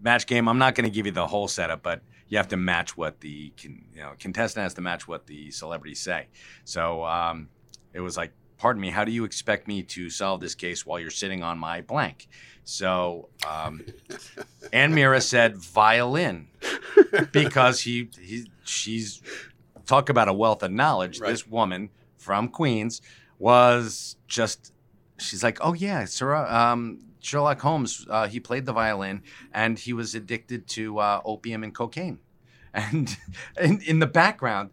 Match 0.00 0.26
Game. 0.26 0.48
I'm 0.48 0.58
not 0.58 0.74
going 0.74 0.84
to 0.84 0.94
give 0.94 1.06
you 1.06 1.12
the 1.12 1.26
whole 1.26 1.48
setup, 1.48 1.82
but 1.82 2.02
you 2.28 2.36
have 2.38 2.48
to 2.48 2.56
match 2.56 2.96
what 2.96 3.20
the 3.20 3.52
you 3.60 3.80
know 3.96 4.12
contestant 4.18 4.62
has 4.62 4.74
to 4.74 4.80
match 4.80 5.06
what 5.08 5.26
the 5.26 5.50
celebrities 5.50 6.00
say. 6.00 6.26
So 6.64 7.04
um, 7.04 7.48
it 7.92 8.00
was 8.00 8.16
like, 8.16 8.32
pardon 8.58 8.80
me, 8.80 8.90
how 8.90 9.04
do 9.04 9.12
you 9.12 9.24
expect 9.24 9.68
me 9.68 9.82
to 9.82 10.10
solve 10.10 10.40
this 10.40 10.54
case 10.54 10.84
while 10.86 10.98
you're 10.98 11.10
sitting 11.10 11.42
on 11.42 11.58
my 11.58 11.80
blank? 11.80 12.28
So 12.64 13.28
um, 13.48 13.84
Anne 14.72 14.94
Meara 14.94 15.20
said 15.20 15.56
violin 15.56 16.48
because 17.32 17.80
he, 17.80 18.10
he 18.20 18.50
she's 18.64 19.22
talk 19.86 20.08
about 20.08 20.28
a 20.28 20.32
wealth 20.32 20.62
of 20.62 20.72
knowledge. 20.72 21.20
Right. 21.20 21.30
This 21.30 21.46
woman 21.46 21.90
from 22.16 22.48
Queens 22.48 23.02
was 23.38 24.16
just 24.26 24.72
she's 25.18 25.42
like, 25.42 25.58
oh 25.60 25.74
yeah, 25.74 26.04
Sir, 26.04 26.34
um, 26.34 27.00
Sherlock 27.20 27.60
Holmes. 27.60 28.06
Uh, 28.08 28.26
he 28.26 28.40
played 28.40 28.66
the 28.66 28.72
violin 28.72 29.22
and 29.52 29.78
he 29.78 29.92
was 29.92 30.14
addicted 30.14 30.66
to 30.68 30.98
uh, 30.98 31.20
opium 31.24 31.62
and 31.62 31.74
cocaine. 31.74 32.18
And 32.74 33.16
in, 33.58 33.80
in 33.80 33.98
the 34.00 34.06
background, 34.06 34.68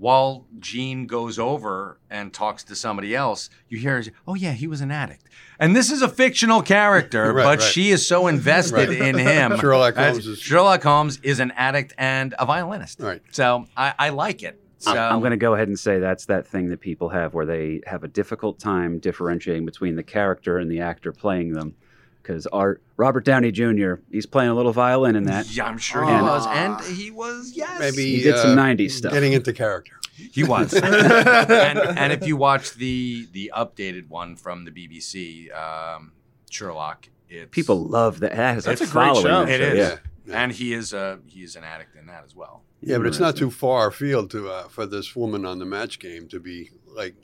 while 0.00 0.46
Gene 0.58 1.06
goes 1.06 1.38
over 1.38 1.98
and 2.08 2.32
talks 2.32 2.64
to 2.64 2.74
somebody 2.74 3.14
else, 3.14 3.50
you 3.68 3.78
hear, 3.78 4.02
oh 4.26 4.34
yeah, 4.34 4.52
he 4.52 4.66
was 4.66 4.80
an 4.80 4.90
addict. 4.90 5.26
And 5.58 5.76
this 5.76 5.90
is 5.90 6.00
a 6.00 6.08
fictional 6.08 6.62
character, 6.62 7.34
Right, 7.34 7.44
but 7.44 7.58
right. 7.58 7.62
she 7.62 7.90
is 7.90 8.06
so 8.06 8.26
invested 8.26 8.88
Right. 8.88 9.00
in 9.00 9.18
him. 9.18 9.56
Sherlock 9.60 9.94
Holmes 9.96 10.26
is- 10.26 10.38
Sherlock 10.38 10.82
Holmes 10.82 11.20
is 11.22 11.38
an 11.38 11.50
addict 11.52 11.92
and 11.98 12.34
a 12.38 12.46
violinist. 12.46 12.98
Right. 13.00 13.20
So 13.30 13.66
I, 13.76 13.92
I 13.98 14.08
like 14.08 14.42
it. 14.42 14.58
So 14.78 14.92
I'm, 14.92 15.12
I'm 15.14 15.18
going 15.20 15.32
to 15.32 15.36
go 15.36 15.52
ahead 15.54 15.68
and 15.68 15.78
say 15.78 15.98
that's 15.98 16.24
that 16.26 16.46
thing 16.46 16.70
that 16.70 16.80
people 16.80 17.10
have 17.10 17.34
where 17.34 17.44
they 17.44 17.82
have 17.86 18.02
a 18.02 18.08
difficult 18.08 18.58
time 18.58 18.98
differentiating 19.00 19.66
between 19.66 19.96
the 19.96 20.02
character 20.02 20.56
and 20.56 20.70
the 20.70 20.80
actor 20.80 21.12
playing 21.12 21.52
them. 21.52 21.74
Because 22.22 22.46
Art 22.48 22.82
Robert 22.96 23.24
Downey 23.24 23.50
Jr. 23.50 23.94
he's 24.10 24.26
playing 24.26 24.50
a 24.50 24.54
little 24.54 24.72
violin 24.72 25.16
in 25.16 25.24
that. 25.24 25.50
Yeah, 25.54 25.64
I'm 25.66 25.78
sure 25.78 26.04
he 26.04 26.10
And- 26.10 26.22
was, 26.26 26.46
and 26.46 26.80
he 26.96 27.10
was. 27.10 27.52
Yes, 27.54 27.78
Maybe 27.80 28.16
He 28.16 28.22
did 28.22 28.36
some 28.38 28.58
uh, 28.58 28.62
90s 28.62 28.90
stuff. 28.92 29.12
Getting 29.12 29.32
into 29.32 29.52
character. 29.52 29.92
he 30.14 30.44
was. 30.44 30.74
and, 30.74 31.78
and 31.78 32.12
if 32.12 32.26
you 32.26 32.36
watch 32.36 32.74
the 32.74 33.26
the 33.32 33.50
updated 33.56 34.08
one 34.08 34.36
from 34.36 34.64
the 34.64 34.70
BBC, 34.70 35.54
um, 35.56 36.12
Sherlock, 36.50 37.08
it's 37.28 37.48
People 37.50 37.84
love 37.86 38.20
that. 38.20 38.32
That 38.36 38.54
has 38.54 38.64
That's 38.64 38.80
a 38.80 38.84
a 38.84 38.86
great 38.86 38.92
following. 38.92 39.24
show. 39.24 39.44
that 39.46 39.48
It 39.48 39.60
is. 39.60 39.78
Yeah. 39.78 39.96
Yeah. 40.26 40.42
and 40.42 40.52
he 40.52 40.74
is 40.74 40.92
a 40.92 41.18
he's 41.26 41.56
an 41.56 41.64
addict 41.64 41.96
in 41.96 42.06
that 42.06 42.24
as 42.24 42.36
well. 42.36 42.62
Yeah, 42.82 42.98
but 42.98 43.06
it's 43.06 43.18
not 43.18 43.36
too 43.36 43.50
far 43.50 43.88
afield 43.88 44.30
to 44.30 44.48
uh, 44.50 44.62
for 44.68 44.86
this 44.86 45.14
woman 45.16 45.44
on 45.46 45.58
the 45.58 45.64
match 45.66 45.98
game 45.98 46.28
to 46.28 46.38
be 46.40 46.70
like 46.86 47.14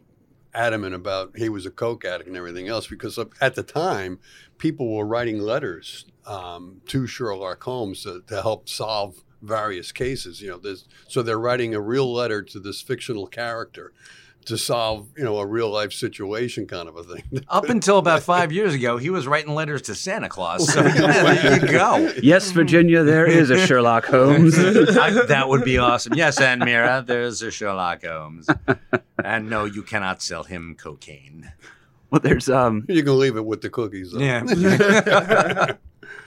adamant 0.56 0.94
about 0.94 1.36
he 1.36 1.48
was 1.48 1.66
a 1.66 1.70
coke 1.70 2.04
addict 2.04 2.28
and 2.28 2.36
everything 2.36 2.68
else 2.68 2.86
because 2.86 3.18
at 3.40 3.54
the 3.54 3.62
time 3.62 4.18
people 4.58 4.94
were 4.94 5.06
writing 5.06 5.38
letters 5.38 6.06
um, 6.26 6.80
to 6.86 7.06
Sherlock 7.06 7.62
Holmes 7.62 8.02
to, 8.02 8.22
to 8.26 8.42
help 8.42 8.68
solve 8.68 9.22
various 9.42 9.92
cases. 9.92 10.40
You 10.40 10.60
know, 10.62 10.74
so 11.08 11.22
they're 11.22 11.38
writing 11.38 11.74
a 11.74 11.80
real 11.80 12.12
letter 12.12 12.42
to 12.42 12.58
this 12.60 12.80
fictional 12.80 13.26
character 13.26 13.92
to 14.46 14.56
solve 14.56 15.08
you 15.16 15.24
know 15.24 15.38
a 15.38 15.46
real 15.46 15.70
life 15.70 15.92
situation 15.92 16.66
kind 16.66 16.88
of 16.88 16.96
a 16.96 17.04
thing. 17.04 17.44
Up 17.48 17.68
until 17.68 17.98
about 17.98 18.22
five 18.22 18.52
years 18.52 18.74
ago, 18.74 18.96
he 18.96 19.10
was 19.10 19.26
writing 19.26 19.54
letters 19.54 19.82
to 19.82 19.94
Santa 19.94 20.28
Claus. 20.28 20.72
So 20.72 20.80
yeah, 20.86 21.34
there 21.34 21.60
you 21.60 21.72
go. 21.72 22.12
Yes, 22.22 22.50
Virginia, 22.50 23.02
there 23.02 23.26
is 23.26 23.50
a 23.50 23.66
Sherlock 23.66 24.06
Holmes. 24.06 24.58
I, 24.58 25.26
that 25.26 25.48
would 25.48 25.64
be 25.64 25.78
awesome. 25.78 26.14
Yes, 26.14 26.40
Anne 26.40 26.60
Meara, 26.60 27.04
there's 27.06 27.42
a 27.42 27.50
Sherlock 27.50 28.04
Holmes. 28.04 28.48
And 29.22 29.50
no, 29.50 29.64
you 29.64 29.82
cannot 29.82 30.22
sell 30.22 30.44
him 30.44 30.76
cocaine. 30.78 31.52
well, 32.10 32.20
there's 32.20 32.48
um. 32.48 32.84
you 32.88 33.02
can 33.02 33.18
leave 33.18 33.36
it 33.36 33.44
with 33.44 33.60
the 33.60 33.70
cookies. 33.70 34.12
Though. 34.12 34.20
Yeah. 34.20 35.74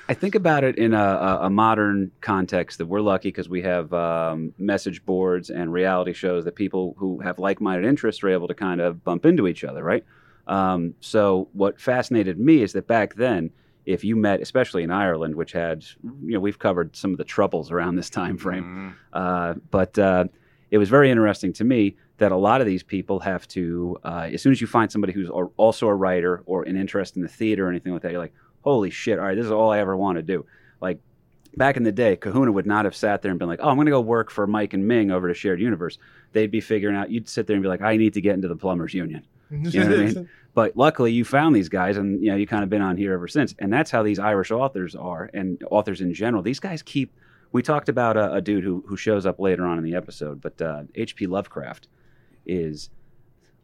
I 0.09 0.15
think 0.15 0.33
about 0.33 0.63
it 0.63 0.79
in 0.79 0.95
a, 0.95 1.39
a, 1.43 1.49
modern 1.51 2.11
context 2.19 2.79
that 2.79 2.87
we're 2.87 2.99
lucky 2.99 3.29
because 3.29 3.47
we 3.47 3.61
have 3.61 3.93
um, 3.93 4.55
message 4.57 5.05
boards 5.05 5.51
and 5.51 5.71
reality 5.71 6.13
shows 6.13 6.45
that 6.45 6.55
people 6.55 6.95
who 6.97 7.19
have 7.19 7.37
like-minded 7.37 7.87
interests 7.87 8.23
are 8.23 8.29
able 8.29 8.47
to 8.47 8.55
kind 8.55 8.81
of 8.81 9.03
bump 9.03 9.23
into 9.23 9.47
each 9.47 9.63
other, 9.63 9.83
right? 9.83 10.03
Um, 10.47 10.95
so 10.99 11.47
what 11.53 11.79
fascinated 11.79 12.39
me 12.39 12.63
is 12.63 12.73
that 12.73 12.87
back 12.87 13.13
then, 13.13 13.51
if 13.85 14.03
you 14.03 14.15
met, 14.15 14.41
especially 14.41 14.81
in 14.81 14.89
Ireland, 14.89 15.35
which 15.35 15.51
had, 15.51 15.85
you 16.03 16.33
know, 16.33 16.39
we've 16.39 16.57
covered 16.57 16.95
some 16.95 17.11
of 17.11 17.19
the 17.19 17.23
troubles 17.23 17.69
around 17.69 17.95
this 17.95 18.09
time 18.09 18.35
frame, 18.35 18.63
Mhm. 18.63 18.93
uh, 19.13 19.53
but 19.69 19.99
uh, 19.99 20.25
it 20.71 20.79
was 20.79 20.89
very 20.89 21.11
interesting 21.11 21.53
to 21.53 21.63
me 21.63 21.97
that 22.17 22.31
a 22.31 22.35
lot 22.35 22.61
of 22.61 22.67
these 22.67 22.81
people 22.81 23.19
have 23.19 23.47
to, 23.49 23.95
uh, 24.03 24.27
as 24.33 24.41
soon 24.41 24.51
as 24.51 24.59
you 24.59 24.65
find 24.65 24.91
somebody 24.91 25.13
who's 25.13 25.29
also 25.29 25.87
a 25.87 25.93
writer 25.93 26.41
or 26.47 26.63
an 26.63 26.75
interest 26.75 27.15
in 27.15 27.21
the 27.21 27.27
theater 27.27 27.67
or 27.67 27.69
anything 27.69 27.93
like 27.93 28.01
that, 28.01 28.11
you're 28.11 28.19
like, 28.19 28.33
holy 28.61 28.89
shit, 28.89 29.19
all 29.19 29.25
right, 29.25 29.35
this 29.35 29.45
is 29.45 29.51
all 29.51 29.71
I 29.71 29.79
ever 29.79 29.95
want 29.95 30.17
to 30.17 30.21
do. 30.21 30.45
Like 30.81 30.99
back 31.55 31.77
in 31.77 31.83
the 31.83 31.91
day, 31.91 32.15
Kahuna 32.15 32.51
would 32.51 32.65
not 32.65 32.85
have 32.85 32.95
sat 32.95 33.21
there 33.21 33.31
and 33.31 33.39
been 33.39 33.47
like, 33.47 33.59
oh, 33.61 33.69
I'm 33.69 33.75
going 33.75 33.85
to 33.85 33.91
go 33.91 34.01
work 34.01 34.29
for 34.31 34.47
Mike 34.47 34.73
and 34.73 34.87
Ming 34.87 35.11
over 35.11 35.27
to 35.27 35.33
Shared 35.33 35.59
Universe. 35.59 35.97
They'd 36.31 36.51
be 36.51 36.61
figuring 36.61 36.95
out, 36.95 37.09
you'd 37.09 37.27
sit 37.27 37.47
there 37.47 37.55
and 37.55 37.63
be 37.63 37.69
like, 37.69 37.81
I 37.81 37.97
need 37.97 38.13
to 38.13 38.21
get 38.21 38.35
into 38.35 38.47
the 38.47 38.55
Plumbers 38.55 38.93
Union. 38.93 39.25
You 39.51 39.79
know 39.79 39.89
what 39.89 39.99
I 39.99 40.05
mean? 40.05 40.29
But 40.55 40.75
luckily, 40.75 41.13
you 41.13 41.23
found 41.25 41.55
these 41.55 41.69
guys, 41.69 41.95
and 41.95 42.21
you 42.21 42.31
know 42.31 42.35
you 42.35 42.47
kind 42.47 42.63
of 42.63 42.69
been 42.69 42.81
on 42.81 42.97
here 42.97 43.13
ever 43.13 43.27
since. 43.27 43.55
And 43.59 43.71
that's 43.71 43.91
how 43.91 44.01
these 44.01 44.19
Irish 44.19 44.51
authors 44.51 44.95
are, 44.95 45.29
and 45.33 45.63
authors 45.69 46.01
in 46.01 46.13
general. 46.13 46.41
These 46.41 46.59
guys 46.59 46.81
keep. 46.81 47.13
We 47.51 47.61
talked 47.61 47.87
about 47.87 48.17
a, 48.17 48.33
a 48.33 48.41
dude 48.41 48.63
who 48.63 48.83
who 48.87 48.97
shows 48.97 49.25
up 49.25 49.39
later 49.39 49.65
on 49.65 49.77
in 49.77 49.83
the 49.83 49.95
episode, 49.95 50.41
but 50.41 50.59
uh, 50.61 50.83
H.P. 50.95 51.27
Lovecraft 51.27 51.87
is 52.45 52.89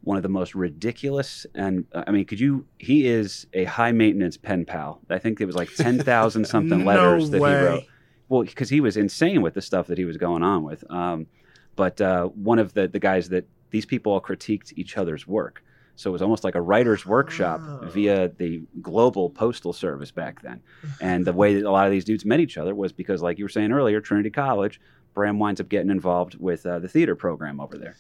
one 0.06 0.16
of 0.18 0.24
the 0.24 0.30
most 0.30 0.56
ridiculous 0.56 1.46
and 1.56 1.86
uh, 1.94 2.04
I 2.08 2.12
mean, 2.12 2.24
could 2.26 2.40
you? 2.40 2.66
He 2.80 3.08
is 3.08 3.46
a 3.54 3.66
high 3.66 3.92
maintenance 3.92 4.38
pen 4.38 4.64
pal. 4.66 5.02
I 5.10 5.20
think 5.20 5.42
it 5.42 5.46
was 5.46 5.56
like 5.56 5.74
ten 5.76 6.00
thousand 6.00 6.46
something 6.56 6.80
No 6.80 6.86
letters 6.86 7.30
that 7.32 7.42
way. 7.42 7.50
he 7.60 7.66
wrote. 7.66 7.84
Well, 8.30 8.44
because 8.44 8.70
he 8.70 8.80
was 8.82 8.98
insane 8.98 9.42
with 9.42 9.54
the 9.56 9.62
stuff 9.62 9.88
that 9.88 9.98
he 9.98 10.06
was 10.06 10.18
going 10.18 10.42
on 10.44 10.64
with. 10.64 10.90
Um, 10.90 11.28
but 11.76 12.00
uh, 12.02 12.26
one 12.28 12.60
of 12.60 12.74
the 12.74 12.88
the 12.88 13.00
guys 13.00 13.30
that 13.30 13.46
these 13.72 13.86
people 13.86 14.14
all 14.14 14.22
critiqued 14.22 14.72
each 14.78 14.98
other's 14.98 15.28
work. 15.28 15.62
So 15.98 16.10
it 16.10 16.14
was 16.14 16.22
almost 16.22 16.44
like 16.44 16.56
a 16.56 16.62
writer's 16.62 17.06
workshop 17.06 17.62
Oh. 17.64 17.88
via 17.88 18.28
the 18.38 18.62
global 18.82 19.30
postal 19.30 19.72
service 19.74 20.12
back 20.12 20.42
then. 20.42 20.62
And 21.00 21.26
the 21.26 21.32
way 21.32 21.56
that 21.56 21.64
a 21.64 21.72
lot 21.72 21.86
of 21.86 21.92
these 21.92 22.04
dudes 22.04 22.26
met 22.26 22.42
each 22.42 22.58
other 22.58 22.76
was 22.76 22.92
because, 22.92 23.22
like 23.22 23.38
you 23.38 23.46
were 23.46 23.50
saying 23.50 23.72
earlier, 23.72 24.02
Trinity 24.02 24.30
College, 24.30 24.82
Bram 25.16 25.40
winds 25.40 25.60
up 25.60 25.70
getting 25.70 25.90
involved 25.90 26.36
with 26.40 26.66
uh, 26.68 26.78
the 26.78 26.88
theater 26.90 27.16
program 27.16 27.60
over 27.60 27.78
there. 27.78 27.96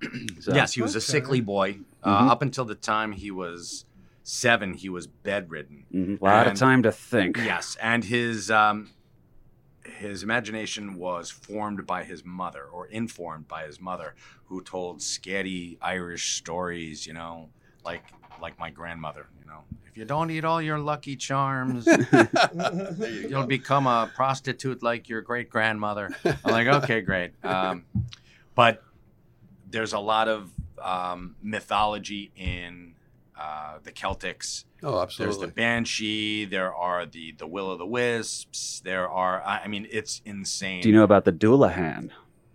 So- 0.40 0.54
yes, 0.54 0.72
he 0.72 0.80
was 0.80 0.96
a 0.96 1.00
sickly 1.02 1.42
boy. 1.42 1.80
Uh, 2.02 2.22
Mhm. 2.22 2.30
Up 2.30 2.40
until 2.40 2.64
the 2.64 2.74
time 2.74 3.12
he 3.12 3.30
was 3.30 3.84
seven, 4.22 4.72
he 4.74 4.88
was 4.88 5.06
bedridden. 5.06 5.84
Mhm. 5.92 6.20
A 6.20 6.24
lot 6.24 6.46
of 6.46 6.54
time 6.54 6.82
to 6.84 6.92
think. 6.92 7.36
Yes, 7.36 7.76
and 7.82 8.04
his 8.04 8.50
um, 8.50 8.88
his 9.84 10.22
imagination 10.22 10.94
was 10.94 11.30
formed 11.30 11.86
by 11.86 12.04
his 12.04 12.24
mother, 12.24 12.62
or 12.64 12.86
informed 12.86 13.48
by 13.48 13.66
his 13.66 13.80
mother, 13.80 14.14
who 14.46 14.62
told 14.62 15.02
scary 15.02 15.76
Irish 15.82 16.36
stories. 16.36 17.06
You 17.06 17.12
know, 17.14 17.50
like 17.84 18.02
like 18.40 18.58
my 18.58 18.70
grandmother. 18.70 19.26
You 19.40 19.46
know, 19.46 19.64
if 19.86 19.96
you 19.96 20.04
don't 20.04 20.30
eat 20.30 20.44
all 20.44 20.62
your 20.62 20.78
Lucky 20.78 21.16
Charms, 21.16 21.86
you 22.12 23.28
you'll 23.28 23.42
go. 23.42 23.46
become 23.46 23.86
a 23.86 24.10
prostitute 24.14 24.82
like 24.82 25.08
your 25.08 25.20
great 25.20 25.50
grandmother. 25.50 26.10
I'm 26.24 26.52
like, 26.52 26.66
okay, 26.66 27.00
great. 27.00 27.32
Um, 27.44 27.84
but 28.54 28.82
there's 29.68 29.92
a 29.92 29.98
lot 29.98 30.28
of 30.28 30.50
um, 30.80 31.36
mythology 31.42 32.32
in 32.36 32.94
uh, 33.38 33.78
the 33.82 33.92
Celtics. 33.92 34.64
Oh, 34.82 35.00
absolutely. 35.00 35.36
There's 35.36 35.48
the 35.48 35.54
Banshee. 35.54 36.44
There 36.44 36.74
are 36.74 37.06
the 37.06 37.32
the 37.32 37.46
Will 37.46 37.66
o' 37.66 37.76
the 37.76 37.86
Wisps. 37.86 38.80
There 38.84 39.08
are. 39.08 39.42
I 39.42 39.60
I 39.60 39.68
mean, 39.68 39.86
it's 39.90 40.22
insane. 40.24 40.82
Do 40.82 40.88
you 40.88 40.94
know 40.94 41.04
about 41.04 41.24
the 41.24 41.32
Dullahan? 41.32 42.10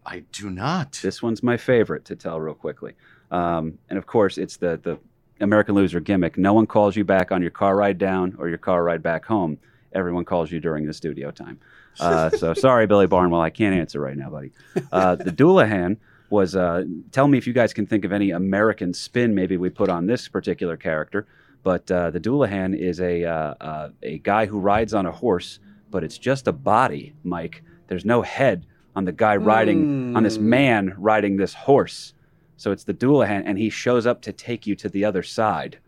I 0.06 0.20
do 0.32 0.50
not. 0.52 1.00
This 1.02 1.24
one's 1.24 1.42
my 1.42 1.58
favorite 1.58 2.06
to 2.06 2.16
tell 2.16 2.40
real 2.40 2.54
quickly. 2.54 2.94
Um, 3.32 3.80
and 3.90 3.98
of 3.98 4.06
course, 4.06 4.38
it's 4.38 4.58
the 4.58 4.80
the 4.82 5.00
American 5.40 5.76
loser 5.76 6.00
gimmick. 6.00 6.38
No 6.38 6.54
one 6.54 6.66
calls 6.68 6.96
you 6.96 7.04
back 7.04 7.32
on 7.32 7.42
your 7.42 7.52
car 7.52 7.76
ride 7.76 7.98
down 7.98 8.36
or 8.38 8.48
your 8.50 8.58
car 8.58 8.84
ride 8.84 9.04
back 9.04 9.26
home. 9.26 9.58
Everyone 9.94 10.26
calls 10.26 10.52
you 10.52 10.60
during 10.60 10.86
the 10.86 10.94
studio 10.94 11.32
time. 11.32 11.60
Uh, 12.00 12.30
so 12.30 12.54
sorry, 12.68 12.86
Billy 12.88 13.08
Barnwell, 13.08 13.42
I 13.42 13.50
can't 13.50 13.76
answer 13.76 14.00
right 14.00 14.18
now, 14.18 14.30
buddy. 14.30 14.52
Uh, 14.92 15.16
the 15.16 15.32
Dullahan 15.32 15.98
was. 16.30 16.56
Uh, 16.56 16.84
tell 17.12 17.28
me 17.28 17.38
if 17.38 17.48
you 17.48 17.54
guys 17.54 17.74
can 17.74 17.86
think 17.86 18.04
of 18.06 18.12
any 18.12 18.32
American 18.32 18.94
spin 18.94 19.34
maybe 19.36 19.58
we 19.58 19.70
put 19.70 19.90
on 19.90 20.06
this 20.08 20.28
particular 20.28 20.76
character. 20.78 21.26
But 21.64 21.90
uh, 21.90 22.12
the 22.12 22.20
Dullahan 22.20 22.78
is 22.78 23.00
a 23.00 23.24
uh, 23.26 23.54
uh, 23.60 23.90
a 24.04 24.20
guy 24.20 24.46
who 24.46 24.60
rides 24.60 24.94
on 24.94 25.06
a 25.06 25.12
horse, 25.12 25.60
but 25.90 26.04
it's 26.04 26.18
just 26.18 26.48
a 26.48 26.52
body, 26.52 27.14
Mike. 27.24 27.64
There's 27.88 28.06
no 28.06 28.22
head 28.22 28.66
on 28.96 29.06
the 29.06 29.12
guy 29.12 29.36
riding 29.38 30.16
on 30.16 30.24
this 30.24 30.38
Hmm. 30.38 30.50
man 30.50 30.94
riding 30.98 31.38
this 31.38 31.54
horse. 31.54 32.14
So 32.58 32.72
it's 32.72 32.84
the 32.86 32.94
Dullahan, 32.94 33.44
and 33.46 33.58
he 33.58 33.70
shows 33.70 34.06
up 34.06 34.22
to 34.24 34.32
take 34.34 34.66
you 34.66 34.76
to 34.78 34.90
the 34.90 35.04
other 35.06 35.24
side. 35.24 35.80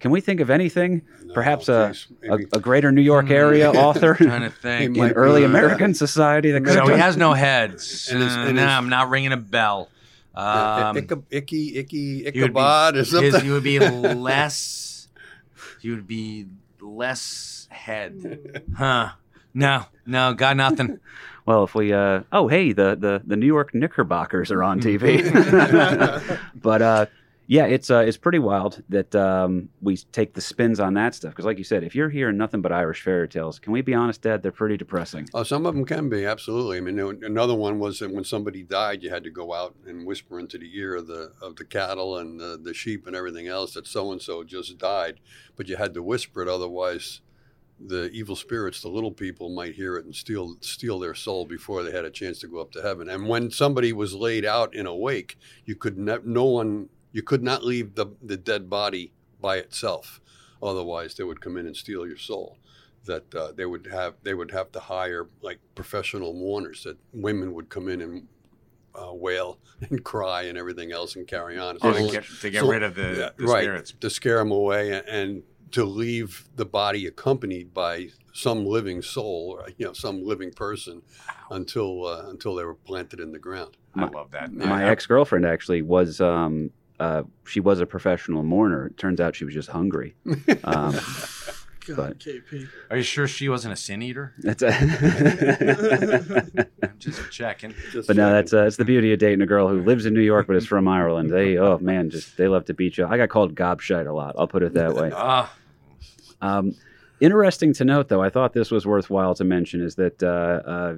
Can 0.00 0.10
we 0.10 0.20
think 0.20 0.40
of 0.40 0.50
anything? 0.50 1.02
No, 1.24 1.32
Perhaps 1.34 1.68
a, 1.70 1.94
a, 2.28 2.34
a 2.52 2.60
greater 2.60 2.92
New 2.92 3.00
York 3.02 3.30
area 3.30 3.70
author 3.72 4.14
trying 4.18 4.42
to 4.42 4.48
He 4.50 4.54
think. 4.62 4.96
in 4.96 5.12
early 5.12 5.40
be, 5.40 5.46
uh, 5.46 5.48
American 5.48 5.94
society 5.94 6.50
that 6.52 6.62
could 6.64 6.74
So 6.74 6.86
he 6.86 6.98
has 6.98 7.16
no 7.16 7.32
heads. 7.32 8.08
And 8.12 8.22
his- 8.22 8.32
Uh, 8.36 8.40
and 8.40 8.56
nah, 8.56 8.62
his- 8.62 8.72
I'm 8.72 8.88
not 8.90 9.08
ringing 9.08 9.32
a 9.32 9.36
bell. 9.38 9.88
Yeah, 10.36 10.88
Um, 10.90 10.96
Icha- 10.96 11.22
icky, 11.30 11.76
icky, 11.78 12.30
he 12.30 12.42
would 12.42 12.52
be- 12.52 12.60
or 12.60 13.04
something. 13.04 13.32
his, 13.32 13.42
he 13.42 13.50
would 13.50 13.62
be 13.62 13.78
less. 13.80 15.08
He 15.80 15.90
would 15.90 16.06
be 16.06 16.46
less 16.80 17.66
head. 17.70 18.62
Huh? 18.76 19.12
No, 19.54 19.86
no, 20.04 20.34
got 20.34 20.56
nothing. 20.58 20.98
Well, 21.46 21.62
if 21.64 21.74
we, 21.74 21.92
uh, 21.92 22.22
oh, 22.32 22.48
hey, 22.48 22.72
the, 22.72 22.96
the, 22.96 23.22
the 23.24 23.36
New 23.36 23.46
York 23.46 23.72
Knickerbockers 23.72 24.50
are 24.50 24.62
on 24.64 24.80
TV. 24.80 25.22
but 26.54 26.82
uh, 26.82 27.06
yeah, 27.48 27.66
it's 27.66 27.90
uh, 27.90 27.98
it's 27.98 28.16
pretty 28.16 28.40
wild 28.40 28.82
that 28.88 29.14
um, 29.14 29.68
we 29.80 29.96
take 29.96 30.34
the 30.34 30.40
spins 30.40 30.80
on 30.80 30.94
that 30.94 31.14
stuff. 31.14 31.30
Because, 31.30 31.44
like 31.44 31.58
you 31.58 31.64
said, 31.64 31.84
if 31.84 31.94
you're 31.94 32.08
hearing 32.08 32.36
nothing 32.36 32.60
but 32.60 32.72
Irish 32.72 33.02
fairy 33.02 33.28
tales, 33.28 33.60
can 33.60 33.72
we 33.72 33.82
be 33.82 33.94
honest, 33.94 34.22
Dad? 34.22 34.42
They're 34.42 34.50
pretty 34.50 34.76
depressing. 34.76 35.28
Oh, 35.32 35.44
some 35.44 35.64
of 35.64 35.74
them 35.74 35.84
can 35.84 36.08
be 36.08 36.24
absolutely. 36.24 36.78
I 36.78 36.80
mean, 36.80 36.98
another 37.22 37.54
one 37.54 37.78
was 37.78 38.00
that 38.00 38.10
when 38.10 38.24
somebody 38.24 38.64
died, 38.64 39.02
you 39.04 39.10
had 39.10 39.22
to 39.24 39.30
go 39.30 39.54
out 39.54 39.76
and 39.86 40.04
whisper 40.04 40.40
into 40.40 40.58
the 40.58 40.76
ear 40.76 40.96
of 40.96 41.06
the 41.06 41.32
of 41.40 41.54
the 41.54 41.64
cattle 41.64 42.18
and 42.18 42.40
the, 42.40 42.58
the 42.60 42.74
sheep 42.74 43.06
and 43.06 43.14
everything 43.14 43.46
else 43.46 43.74
that 43.74 43.86
so 43.86 44.10
and 44.10 44.20
so 44.20 44.42
just 44.42 44.76
died, 44.78 45.20
but 45.54 45.68
you 45.68 45.76
had 45.76 45.94
to 45.94 46.02
whisper 46.02 46.42
it, 46.42 46.48
otherwise, 46.48 47.20
the 47.78 48.10
evil 48.10 48.36
spirits, 48.36 48.80
the 48.80 48.88
little 48.88 49.12
people, 49.12 49.50
might 49.50 49.74
hear 49.74 49.96
it 49.96 50.04
and 50.04 50.14
steal 50.14 50.56
steal 50.60 50.98
their 50.98 51.14
soul 51.14 51.44
before 51.44 51.82
they 51.82 51.92
had 51.92 52.04
a 52.04 52.10
chance 52.10 52.38
to 52.40 52.48
go 52.48 52.58
up 52.58 52.72
to 52.72 52.82
heaven. 52.82 53.08
And 53.08 53.28
when 53.28 53.50
somebody 53.50 53.92
was 53.92 54.14
laid 54.14 54.44
out 54.44 54.74
in 54.74 54.86
a 54.86 54.94
wake, 54.94 55.38
you 55.64 55.76
could 55.76 55.98
ne- 55.98 56.18
no 56.24 56.44
one 56.44 56.88
you 57.12 57.22
could 57.22 57.42
not 57.42 57.64
leave 57.64 57.94
the 57.94 58.06
the 58.22 58.36
dead 58.36 58.70
body 58.70 59.12
by 59.40 59.56
itself, 59.56 60.20
otherwise 60.62 61.14
they 61.14 61.24
would 61.24 61.40
come 61.40 61.56
in 61.56 61.66
and 61.66 61.76
steal 61.76 62.06
your 62.06 62.16
soul 62.16 62.58
that 63.04 63.34
uh, 63.34 63.52
they 63.52 63.66
would 63.66 63.86
have 63.86 64.14
they 64.22 64.34
would 64.34 64.50
have 64.50 64.70
to 64.72 64.80
hire 64.80 65.28
like 65.40 65.58
professional 65.74 66.32
mourners 66.32 66.82
that 66.84 66.96
women 67.12 67.54
would 67.54 67.68
come 67.68 67.88
in 67.88 68.00
and 68.00 68.28
uh, 68.94 69.12
wail 69.12 69.58
and 69.90 70.02
cry 70.04 70.42
and 70.42 70.58
everything 70.58 70.92
else 70.92 71.16
and 71.16 71.26
carry 71.26 71.58
on. 71.58 71.78
Oh, 71.82 71.92
to 71.92 72.10
get, 72.10 72.24
to 72.40 72.50
get 72.50 72.60
so- 72.60 72.68
rid 72.68 72.82
of 72.82 72.94
the, 72.94 73.14
yeah, 73.16 73.30
the 73.36 73.44
right. 73.44 73.62
spirits. 73.62 73.94
to 74.00 74.10
scare 74.10 74.38
them 74.38 74.50
away 74.50 74.92
and, 74.92 75.06
and 75.08 75.42
to 75.72 75.84
leave 75.84 76.48
the 76.56 76.64
body 76.66 77.06
accompanied 77.06 77.74
by 77.74 78.08
some 78.32 78.64
living 78.66 79.00
soul, 79.02 79.56
or, 79.58 79.68
you 79.78 79.86
know, 79.86 79.92
some 79.92 80.24
living 80.24 80.52
person, 80.52 81.02
until 81.50 82.06
uh, 82.06 82.26
until 82.28 82.54
they 82.54 82.64
were 82.64 82.74
planted 82.74 83.18
in 83.20 83.32
the 83.32 83.38
ground. 83.38 83.76
I 83.94 84.04
love 84.06 84.30
that. 84.32 84.52
My 84.52 84.84
I- 84.84 84.90
ex 84.90 85.06
girlfriend 85.06 85.46
actually 85.46 85.82
was. 85.82 86.20
Um, 86.20 86.70
uh, 86.98 87.24
she 87.46 87.60
was 87.60 87.78
a 87.80 87.84
professional 87.86 88.42
mourner. 88.42 88.86
It 88.86 88.96
turns 88.96 89.20
out 89.20 89.36
she 89.36 89.44
was 89.44 89.52
just 89.54 89.68
hungry. 89.68 90.14
Um, 90.64 90.94
God, 91.86 91.96
But- 91.96 92.18
KP. 92.18 92.68
Are 92.90 92.96
you 92.96 93.02
sure 93.02 93.28
she 93.28 93.48
wasn't 93.48 93.74
a 93.74 93.76
sin 93.76 94.02
eater? 94.02 94.32
that's 94.38 94.62
I'm 94.62 94.70
just 96.98 97.30
checking. 97.30 97.74
Just 97.92 98.08
But 98.08 98.16
no, 98.16 98.30
that's 98.32 98.52
uh, 98.52 98.64
that's 98.64 98.76
the 98.76 98.84
beauty 98.84 99.12
of 99.12 99.18
dating 99.18 99.40
a 99.42 99.46
girl 99.46 99.68
who 99.68 99.82
lives 99.82 100.06
in 100.06 100.14
New 100.14 100.20
York 100.20 100.46
but 100.46 100.56
is 100.56 100.66
from 100.66 100.88
Ireland. 100.88 101.30
They 101.30 101.58
oh 101.58 101.78
man, 101.78 102.10
just 102.10 102.36
they 102.36 102.48
love 102.48 102.64
to 102.66 102.74
beat 102.74 102.98
you. 102.98 103.06
I 103.06 103.16
got 103.16 103.28
called 103.28 103.54
gobshite 103.54 104.08
a 104.08 104.12
lot. 104.12 104.34
I'll 104.38 104.48
put 104.48 104.62
it 104.62 104.74
that 104.74 104.94
way. 104.94 105.12
Ah, 105.28 105.54
Um, 106.40 106.74
interesting 107.20 107.72
to 107.74 107.84
note, 107.84 108.08
though, 108.08 108.22
I 108.22 108.30
thought 108.30 108.52
this 108.52 108.70
was 108.70 108.86
worthwhile 108.86 109.34
to 109.36 109.44
mention 109.44 109.82
is 109.82 109.94
that 109.96 110.22
uh, 110.22 110.68
uh, 110.68 110.94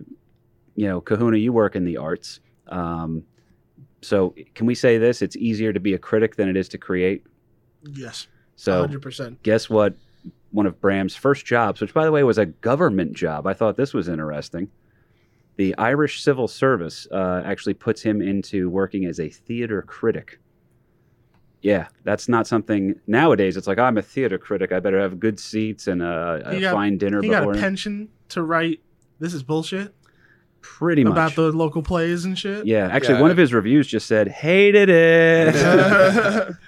you 0.75 0.89
know, 0.89 1.01
Kahuna, 1.01 1.37
you 1.39 1.53
work 1.53 1.77
in 1.77 1.85
the 1.85 1.97
arts. 1.97 2.41
Um, 2.69 3.25
so 4.03 4.35
can 4.55 4.67
we 4.67 4.75
say 4.75 4.99
this? 4.99 5.23
It's 5.23 5.37
easier 5.37 5.73
to 5.73 5.81
be 5.81 5.95
a 5.95 5.99
critic 5.99 6.37
than 6.37 6.49
it 6.49 6.57
is 6.57 6.69
to 6.71 6.79
create. 6.79 7.25
Yes. 7.83 8.27
So 8.57 8.87
100%. 8.87 9.37
guess 9.43 9.71
what? 9.71 9.95
One 10.51 10.67
of 10.67 10.81
Bram's 10.81 11.15
first 11.15 11.45
jobs, 11.45 11.81
which 11.81 11.93
by 11.93 12.05
the 12.05 12.13
way 12.13 12.23
was 12.23 12.39
a 12.39 12.47
government 12.47 13.13
job. 13.13 13.47
I 13.47 13.53
thought 13.55 13.77
this 13.77 13.93
was 13.93 14.09
interesting. 14.09 14.71
The 15.57 15.75
Irish 15.77 16.23
Civil 16.23 16.49
Service 16.49 17.07
uh, 17.11 17.43
actually 17.45 17.75
puts 17.75 18.01
him 18.01 18.23
into 18.23 18.71
working 18.71 19.05
as 19.05 19.19
a 19.21 19.29
theater 19.29 19.83
critic. 19.83 20.39
Yeah, 21.61 21.89
that's 22.05 22.29
not 22.29 22.47
something 22.47 22.95
nowadays. 23.09 23.57
It's 23.57 23.67
like 23.67 23.79
I'm 23.81 23.99
a 23.99 24.03
theater 24.03 24.39
critic. 24.39 24.71
I 24.73 24.79
better 24.79 25.01
have 25.01 25.19
good 25.19 25.41
seats 25.41 25.89
and 25.89 26.01
a, 26.03 26.41
a 26.47 26.61
got- 26.61 26.73
fine 26.73 26.97
dinner 26.99 27.21
He 27.21 27.29
got 27.29 27.41
before. 27.41 27.55
a 27.55 27.59
pension 27.59 28.09
to 28.31 28.43
write. 28.43 28.81
This 29.19 29.35
is 29.35 29.43
bullshit 29.43 29.93
Pretty 30.61 31.03
much. 31.03 31.13
about 31.13 31.35
the 31.35 31.51
local 31.53 31.83
plays 31.83 32.25
and 32.25 32.39
shit. 32.39 32.65
yeah, 32.67 32.87
actually, 32.91 33.15
Yeah. 33.17 33.21
one 33.23 33.31
of 33.33 33.37
his 33.37 33.53
reviews 33.53 33.87
just 33.89 34.07
said 34.07 34.29
hated 34.29 34.89
it. 34.89 35.55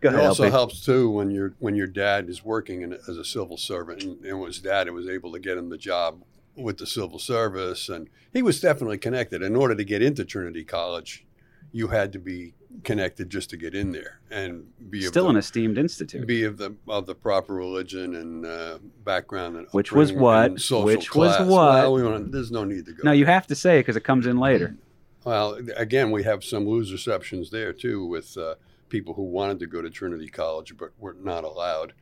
Go 0.00 0.08
It 0.10 0.14
also 0.16 0.44
LP. 0.44 0.52
helps 0.52 0.84
too 0.84 1.10
when 1.10 1.30
your 1.30 1.54
when 1.58 1.74
your 1.74 1.86
dad 1.86 2.28
is 2.28 2.44
working 2.44 2.82
in, 2.82 2.92
as 2.94 3.16
a 3.18 3.24
civil 3.24 3.56
servant, 3.56 4.02
and, 4.02 4.24
and 4.24 4.46
his 4.46 4.60
dad 4.60 4.90
was 4.90 5.08
able 5.08 5.32
to 5.32 5.38
get 5.38 5.58
him 5.58 5.68
the 5.68 5.76
job 5.78 6.22
with 6.56 6.78
the 6.78 6.86
civil 6.86 7.18
service, 7.18 7.88
and 7.88 8.08
he 8.32 8.42
was 8.42 8.60
definitely 8.60 8.98
connected. 8.98 9.42
In 9.42 9.54
order 9.56 9.74
to 9.74 9.84
get 9.84 10.02
into 10.02 10.24
Trinity 10.24 10.64
College, 10.64 11.26
you 11.72 11.88
had 11.88 12.12
to 12.14 12.18
be 12.18 12.54
connected 12.84 13.28
just 13.28 13.50
to 13.50 13.56
get 13.56 13.74
in 13.74 13.90
there 13.92 14.20
and 14.30 14.64
be 14.90 15.00
of 15.04 15.08
Still 15.10 15.24
the, 15.24 15.30
an 15.30 15.36
esteemed 15.36 15.76
institute. 15.76 16.26
be 16.26 16.44
of 16.44 16.56
the 16.56 16.74
of 16.88 17.04
the 17.06 17.14
proper 17.14 17.54
religion 17.54 18.14
and 18.14 18.46
uh, 18.46 18.78
background 19.04 19.56
and 19.56 19.66
Which 19.72 19.92
was 19.92 20.12
what? 20.12 20.50
and 20.52 20.60
social 20.60 20.84
Which 20.84 21.14
was 21.14 21.36
what? 21.40 21.48
Well, 21.48 21.92
we 21.94 22.02
don't, 22.02 22.30
there's 22.30 22.50
no 22.52 22.64
need 22.64 22.86
to 22.86 22.92
go. 22.92 23.02
No, 23.04 23.12
you 23.12 23.26
have 23.26 23.46
to 23.48 23.54
say 23.54 23.80
because 23.80 23.96
it 23.96 24.04
comes 24.04 24.26
in 24.26 24.38
later. 24.38 24.76
Well, 25.24 25.58
again, 25.76 26.10
we 26.10 26.22
have 26.22 26.42
some 26.44 26.66
loose 26.66 26.90
receptions 26.92 27.50
there 27.50 27.72
too, 27.74 28.06
with 28.06 28.36
uh, 28.38 28.54
people 28.90 29.14
who 29.14 29.22
wanted 29.22 29.58
to 29.60 29.66
go 29.66 29.80
to 29.80 29.88
Trinity 29.88 30.28
College 30.28 30.76
but 30.76 30.90
were 30.98 31.14
not 31.18 31.44
allowed 31.44 31.94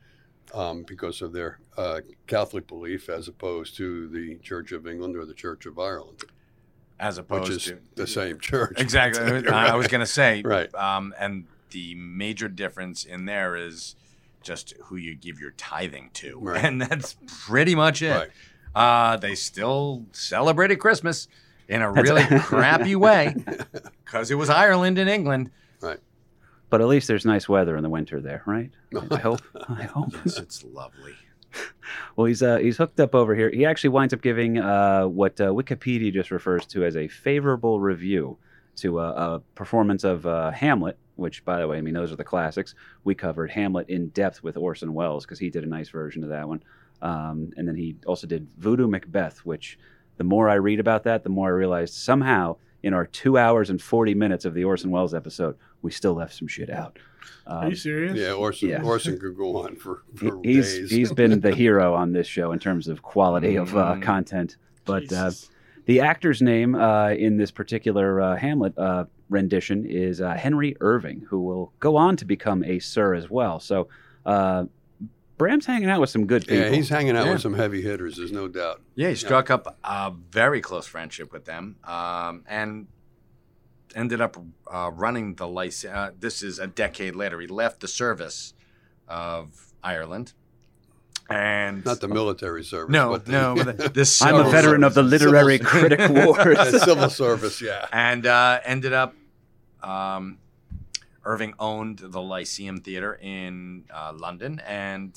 um, 0.53 0.83
because 0.83 1.21
of 1.21 1.31
their 1.31 1.59
uh, 1.77 2.01
Catholic 2.27 2.67
belief, 2.67 3.07
as 3.07 3.27
opposed 3.27 3.77
to 3.77 4.07
the 4.09 4.35
Church 4.39 4.71
of 4.73 4.85
England 4.87 5.15
or 5.15 5.25
the 5.25 5.33
Church 5.33 5.65
of 5.65 5.79
Ireland, 5.79 6.23
as 6.99 7.17
opposed 7.17 7.49
which 7.49 7.57
is 7.57 7.63
to 7.65 7.79
the 7.95 8.07
same 8.07 8.39
church. 8.39 8.79
exactly. 8.81 9.47
I, 9.53 9.69
I 9.69 9.75
was 9.75 9.87
gonna 9.87 10.05
say 10.05 10.41
Right. 10.43 10.73
Um, 10.75 11.13
and 11.19 11.45
the 11.69 11.93
major 11.95 12.47
difference 12.49 13.05
in 13.05 13.25
there 13.25 13.55
is 13.55 13.95
just 14.41 14.73
who 14.85 14.95
you 14.95 15.15
give 15.15 15.39
your 15.39 15.51
tithing 15.51 16.09
to, 16.13 16.39
Right. 16.39 16.63
and 16.65 16.81
that's 16.81 17.15
pretty 17.45 17.75
much 17.75 18.01
it. 18.01 18.11
Right. 18.15 18.29
Uh, 18.73 19.17
they 19.17 19.35
still 19.35 20.05
celebrated 20.13 20.77
Christmas 20.77 21.27
in 21.67 21.81
a 21.83 21.91
really 21.91 22.23
crappy 22.39 22.95
way 22.95 23.35
because 24.05 24.31
it 24.31 24.35
was 24.35 24.49
Ireland 24.49 24.97
and 24.97 25.07
England. 25.09 25.51
But 26.69 26.81
at 26.81 26.87
least 26.87 27.07
there's 27.07 27.25
nice 27.25 27.49
weather 27.49 27.75
in 27.75 27.83
the 27.83 27.89
winter 27.89 28.21
there, 28.21 28.43
right? 28.45 28.71
I 29.11 29.17
hope. 29.17 29.41
I 29.67 29.83
hope. 29.83 30.13
Yes, 30.25 30.37
it's 30.37 30.63
lovely. 30.63 31.15
Well, 32.15 32.25
he's 32.25 32.43
uh, 32.43 32.57
he's 32.57 32.77
hooked 32.77 32.99
up 32.99 33.15
over 33.15 33.33
here. 33.33 33.49
He 33.49 33.65
actually 33.65 33.89
winds 33.89 34.13
up 34.13 34.21
giving 34.21 34.59
uh, 34.59 35.07
what 35.07 35.41
uh, 35.41 35.47
Wikipedia 35.47 36.13
just 36.13 36.29
refers 36.29 36.63
to 36.67 36.85
as 36.85 36.95
a 36.95 37.07
favorable 37.07 37.79
review 37.79 38.37
to 38.75 38.99
uh, 38.99 39.39
a 39.39 39.55
performance 39.55 40.03
of 40.03 40.27
uh, 40.27 40.51
Hamlet. 40.51 40.99
Which, 41.15 41.43
by 41.45 41.59
the 41.59 41.67
way, 41.67 41.77
I 41.77 41.81
mean 41.81 41.95
those 41.95 42.11
are 42.11 42.15
the 42.15 42.23
classics. 42.23 42.75
We 43.03 43.15
covered 43.15 43.49
Hamlet 43.49 43.89
in 43.89 44.09
depth 44.09 44.43
with 44.43 44.57
Orson 44.57 44.93
Welles 44.93 45.25
because 45.25 45.39
he 45.39 45.49
did 45.49 45.63
a 45.63 45.67
nice 45.67 45.89
version 45.89 46.23
of 46.23 46.29
that 46.29 46.47
one. 46.47 46.61
Um, 47.01 47.51
and 47.57 47.67
then 47.67 47.75
he 47.75 47.95
also 48.05 48.27
did 48.27 48.47
Voodoo 48.59 48.87
Macbeth, 48.87 49.39
which 49.39 49.79
the 50.17 50.23
more 50.23 50.49
I 50.49 50.55
read 50.55 50.79
about 50.79 51.03
that, 51.05 51.23
the 51.23 51.29
more 51.29 51.47
I 51.47 51.51
realized 51.51 51.93
somehow 51.95 52.57
in 52.83 52.93
our 52.93 53.05
two 53.05 53.37
hours 53.37 53.69
and 53.69 53.81
forty 53.81 54.13
minutes 54.13 54.45
of 54.45 54.53
the 54.53 54.63
Orson 54.63 54.91
Welles 54.91 55.13
episode, 55.13 55.55
we 55.81 55.91
still 55.91 56.13
left 56.13 56.33
some 56.33 56.47
shit 56.47 56.69
out. 56.69 56.97
Are 57.47 57.63
Um, 57.65 57.69
you 57.71 57.75
serious? 57.75 58.15
Yeah, 58.17 58.33
Orson, 58.33 58.69
Yeah. 58.69 58.83
Orson 58.83 59.19
could 59.19 59.35
go 59.35 59.57
on 59.57 59.75
for, 59.75 60.03
for 60.15 60.39
he's 60.43 60.77
days. 60.77 60.91
he's 60.91 61.11
been 61.11 61.39
the 61.39 61.53
hero 61.53 61.93
on 61.95 62.13
this 62.13 62.27
show 62.27 62.51
in 62.51 62.59
terms 62.59 62.87
of 62.87 63.01
quality 63.01 63.55
of 63.55 63.75
uh, 63.75 63.95
Mm. 63.95 64.01
content. 64.03 64.57
But 64.85 65.11
uh, 65.11 65.31
the 65.85 66.01
actor's 66.01 66.41
name 66.41 66.75
uh, 66.75 67.09
in 67.11 67.37
this 67.37 67.51
particular 67.51 68.21
uh, 68.21 68.35
Hamlet 68.37 68.77
uh, 68.77 69.05
rendition 69.29 69.85
is 69.85 70.21
uh, 70.21 70.33
Henry 70.35 70.75
Irving, 70.79 71.25
who 71.29 71.41
will 71.41 71.73
go 71.79 71.95
on 71.95 72.15
to 72.17 72.25
become 72.25 72.63
a 72.63 72.79
Sir 72.79 73.15
as 73.15 73.29
well. 73.29 73.59
So 73.59 73.87
uh, 74.25 74.65
Bram's 75.39 75.65
hanging 75.65 75.89
out 75.89 75.99
with 76.01 76.11
some 76.11 76.27
good 76.27 76.43
people. 76.45 76.57
yeah, 76.65 76.69
he's 76.69 76.89
hanging 76.89 77.17
out 77.17 77.25
Yeah. 77.25 77.31
with 77.33 77.41
some 77.41 77.53
heavy 77.55 77.81
hitters. 77.81 78.17
There's 78.17 78.31
no 78.31 78.47
doubt. 78.47 78.81
Yeah, 78.93 79.09
he 79.09 79.15
struck 79.15 79.49
up 79.49 79.77
a 79.83 80.11
very 80.29 80.61
close 80.61 80.85
friendship 80.85 81.33
with 81.33 81.45
them, 81.45 81.77
um, 81.85 82.43
and 82.47 82.87
ended 83.95 84.21
up 84.21 84.37
uh, 84.71 84.91
running 84.93 85.33
the 85.35 85.47
license. 85.47 85.91
Uh, 85.93 86.11
this 86.19 86.43
is 86.43 86.59
a 86.59 86.67
decade 86.67 87.15
later. 87.15 87.39
He 87.39 87.47
left 87.47 87.79
the 87.79 87.87
service 87.87 88.53
of 89.07 89.71
Ireland, 89.83 90.33
and 91.29 91.83
Not 91.85 92.01
the 92.01 92.07
military 92.07 92.63
service. 92.63 92.91
no, 92.91 93.11
but 93.11 93.25
the, 93.25 93.31
no, 93.31 93.55
but 93.55 93.77
the, 93.77 93.89
the 93.89 93.99
I'm 94.21 94.35
a 94.35 94.39
civil 94.39 94.51
veteran 94.51 94.83
of 94.83 94.93
the 94.93 95.03
literary 95.03 95.57
Civil- 95.57 95.69
critic 95.71 95.99
the 96.07 96.25
wars. 96.25 96.83
civil 96.83 97.09
service. 97.09 97.61
Yeah. 97.61 97.87
and 97.91 98.25
uh, 98.27 98.59
ended 98.65 98.93
up. 98.93 99.15
Um, 99.81 100.37
Irving 101.29 101.53
owned 101.59 101.99
the 101.99 102.21
Lyceum 102.21 102.77
Theater 102.81 103.13
in 103.21 103.85
uh, 103.93 104.11
London 104.15 104.59
and 104.65 105.13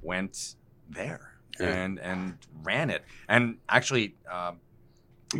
went 0.00 0.54
there 0.88 1.32
Yeah. 1.58 1.66
and 1.74 1.98
and 1.98 2.38
ran 2.62 2.90
it. 2.90 3.02
And 3.28 3.58
actually, 3.68 4.14
uh, 4.30 4.52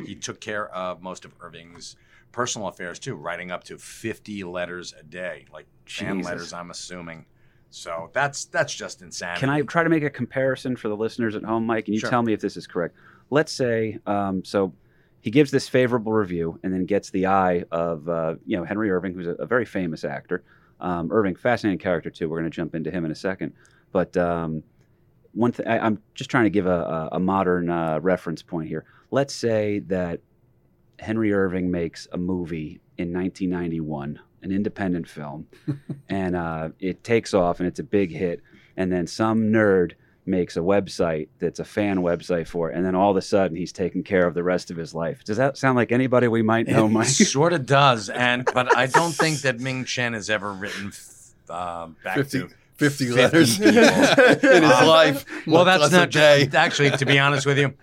he 0.04 0.16
took 0.16 0.40
care 0.40 0.68
of 0.74 1.00
most 1.00 1.24
of 1.24 1.33
Irving's 1.40 1.94
personal 2.33 2.66
affairs 2.68 2.98
too, 2.98 3.14
writing 3.14 3.50
up 3.52 3.62
to 3.64 3.78
fifty 3.78 4.42
letters 4.42 4.92
a 4.98 5.04
day, 5.04 5.46
like 5.52 5.66
fan 5.87 6.20
letters. 6.20 6.52
I'm 6.52 6.70
assuming. 6.70 7.24
So 7.70 8.11
that's 8.12 8.46
that's 8.46 8.74
just 8.74 9.02
insanity. 9.02 9.40
Can 9.40 9.50
I 9.50 9.61
try 9.62 9.85
to 9.85 9.88
make 9.90 10.02
a 10.02 10.11
comparison 10.11 10.74
for 10.74 10.88
the 10.88 10.96
listeners 10.96 11.37
at 11.37 11.44
home, 11.44 11.64
Mike? 11.66 11.87
And 11.87 11.94
you 11.94 12.00
Sure. 12.00 12.11
tell 12.11 12.22
me 12.22 12.33
if 12.33 12.40
this 12.40 12.57
is 12.57 12.66
correct. 12.66 12.96
Let's 13.31 13.52
say, 13.52 13.98
um, 14.07 14.44
so 14.44 14.72
he 15.20 15.31
gives 15.31 15.50
this 15.50 15.68
favorable 15.68 16.12
review 16.12 16.59
and 16.62 16.72
then 16.72 16.85
gets 16.85 17.11
the 17.11 17.26
eye 17.26 17.64
of, 17.70 18.09
uh, 18.09 18.35
you 18.46 18.57
know, 18.57 18.64
Henry 18.64 18.90
Irving, 18.90 19.14
who's 19.14 19.26
a, 19.26 19.33
a 19.33 19.46
very 19.46 19.64
famous 19.64 20.04
actor. 20.04 20.44
Um, 20.81 21.11
Irving, 21.11 21.35
fascinating 21.35 21.78
character 21.78 22.11
too. 22.11 22.28
We're 22.28 22.38
going 22.38 22.50
to 22.50 22.54
jump 22.54 22.74
into 22.74 22.90
him 22.90 23.04
in 23.04 23.11
a 23.11 23.16
second. 23.16 23.52
But 23.90 24.16
um, 24.16 24.62
one 25.33 25.52
thing, 25.52 25.66
I'm 25.66 26.00
just 26.14 26.31
trying 26.31 26.44
to 26.44 26.50
give 26.50 26.66
a, 26.66 26.70
a, 26.70 27.09
a 27.12 27.20
modern 27.20 27.68
uh, 27.68 27.98
reference 28.00 28.42
point 28.42 28.68
here. 28.68 28.85
Let's 29.11 29.35
say 29.35 29.81
that 29.81 30.20
Henry 30.98 31.33
Irving 31.33 31.70
makes 31.70 32.07
a 32.12 32.18
movie 32.18 32.81
in 32.96 33.12
1991, 33.12 34.20
an 34.42 34.52
independent 34.52 35.09
film, 35.09 35.46
and 36.09 36.37
uh, 36.37 36.70
it 36.78 37.02
takes 37.02 37.35
off 37.35 37.61
and 37.61 37.66
it's 37.66 37.81
a 37.81 37.85
big 37.85 38.11
hit. 38.11 38.40
And 38.76 38.92
then 38.92 39.07
some 39.07 39.50
nerd 39.50 39.92
makes 40.28 40.56
a 40.56 40.60
website 40.60 41.28
that's 41.38 41.58
a 41.58 41.64
fan 41.64 41.98
website 41.98 42.46
for 42.46 42.70
it, 42.70 42.76
and 42.76 42.84
then 42.86 42.94
all 42.94 43.10
of 43.10 43.16
a 43.16 43.22
sudden 43.22 43.56
he's 43.56 43.72
taking 43.72 44.02
care 44.04 44.26
of 44.26 44.34
the 44.34 44.42
rest 44.44 44.70
of 44.70 44.76
his 44.76 44.94
life. 44.94 45.24
Does 45.24 45.38
that 45.38 45.56
sound 45.58 45.76
like 45.76 45.90
anybody 45.90 46.28
we 46.28 46.42
might 46.42 46.68
know, 46.68 46.86
It 46.86 46.88
Mike? 46.90 47.06
sort 47.08 47.52
of 47.52 47.66
does, 47.66 48.08
and 48.08 48.44
but 48.54 48.76
I 48.76 48.86
don't 48.86 49.12
think 49.12 49.40
that 49.40 49.58
Ming 49.58 49.84
Chen 49.84 50.12
has 50.12 50.30
ever 50.30 50.52
written 50.52 50.92
uh, 51.48 51.88
back 52.04 52.16
50, 52.16 52.38
to 52.40 52.48
50 52.76 53.06
50 53.06 53.10
letters 53.10 53.60
in 53.60 53.74
his 53.74 54.70
life. 54.70 55.24
Well, 55.46 55.64
that's 55.64 55.90
not 55.90 56.10
day. 56.10 56.48
actually. 56.54 56.90
To 56.90 57.06
be 57.06 57.18
honest 57.18 57.44
with 57.46 57.58
you, 57.58 57.74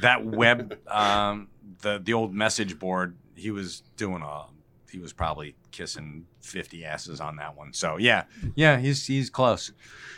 that 0.00 0.24
web, 0.24 0.78
um, 0.88 1.48
the 1.82 1.98
the 2.02 2.12
old 2.14 2.32
message 2.34 2.78
board, 2.78 3.16
he 3.34 3.50
was 3.50 3.82
doing 3.96 4.22
a, 4.22 4.44
he 4.90 4.98
was 4.98 5.12
probably 5.12 5.54
kissing 5.72 6.26
fifty 6.40 6.84
asses 6.84 7.20
on 7.20 7.36
that 7.36 7.56
one. 7.56 7.72
So 7.72 7.96
yeah, 7.98 8.24
yeah, 8.54 8.78
he's 8.78 9.06
he's 9.06 9.28
close. 9.28 9.72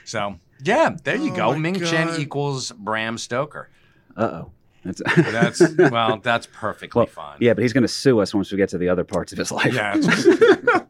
So 0.04 0.36
yeah, 0.64 0.96
there 1.04 1.16
you 1.16 1.32
Oh 1.32 1.36
go. 1.36 1.52
my 1.52 1.58
Ming 1.58 1.80
Chen 1.80 2.20
equals 2.20 2.72
Bram 2.72 3.18
Stoker. 3.18 3.68
Uh 4.16 4.22
oh. 4.22 4.50
That's, 4.84 5.02
That's 5.04 5.60
well, 5.90 6.16
that's 6.22 6.46
perfectly 6.46 6.98
Well, 7.00 7.06
fine. 7.06 7.36
yeah, 7.40 7.52
but 7.52 7.60
he's 7.62 7.74
going 7.74 7.82
to 7.82 7.88
sue 7.88 8.18
us 8.20 8.32
once 8.32 8.50
we 8.50 8.56
get 8.56 8.70
to 8.70 8.78
the 8.78 8.88
other 8.88 9.04
parts 9.04 9.30
of 9.30 9.36
his 9.38 9.52
life. 9.52 9.74
Yeah. 9.74 9.96
it's- 9.96 10.26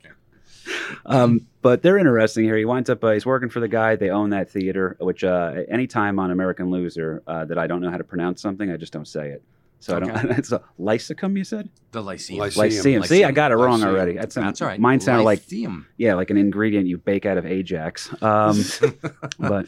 um, 1.06 1.46
but 1.62 1.82
they're 1.82 1.98
interesting 1.98 2.44
here. 2.44 2.56
He 2.56 2.64
winds 2.64 2.88
up, 2.88 3.02
uh, 3.02 3.10
he's 3.10 3.26
working 3.26 3.48
for 3.48 3.58
the 3.60 3.66
guy. 3.68 3.96
They 3.96 4.10
own 4.10 4.30
that 4.30 4.48
theater, 4.50 4.96
which 5.00 5.24
uh, 5.24 5.54
anytime 5.68 6.18
on 6.20 6.30
American 6.30 6.70
Loser 6.70 7.22
uh, 7.26 7.44
that 7.46 7.58
I 7.58 7.66
don't 7.66 7.80
know 7.80 7.90
how 7.90 7.96
to 7.96 8.04
pronounce 8.04 8.40
something, 8.40 8.70
I 8.70 8.76
just 8.76 8.92
don't 8.92 9.08
say 9.08 9.30
it. 9.30 9.42
So 9.80 9.96
I 9.96 10.00
don't. 10.00 10.30
It's 10.38 10.52
a 10.52 10.62
Lysicum, 10.78 11.36
you 11.36 11.44
said? 11.44 11.68
the 11.92 12.02
Lyceum. 12.02 12.38
Lyceum. 12.38 12.62
Lyceum. 12.62 13.02
See, 13.04 13.24
I 13.24 13.32
got 13.32 13.50
it 13.50 13.56
wrong 13.56 13.80
Lyceum. 13.80 13.88
already. 13.88 14.12
That's, 14.12 14.34
That's 14.36 14.62
all 14.62 14.68
right. 14.68 14.78
Mine 14.78 15.00
sounded 15.00 15.24
like 15.24 15.40
Lyceum. 15.40 15.86
yeah, 15.96 16.14
like 16.14 16.30
an 16.30 16.36
ingredient 16.36 16.86
you 16.86 16.98
bake 16.98 17.26
out 17.26 17.36
of 17.38 17.46
Ajax. 17.46 18.10
Um, 18.22 18.62
but 19.38 19.66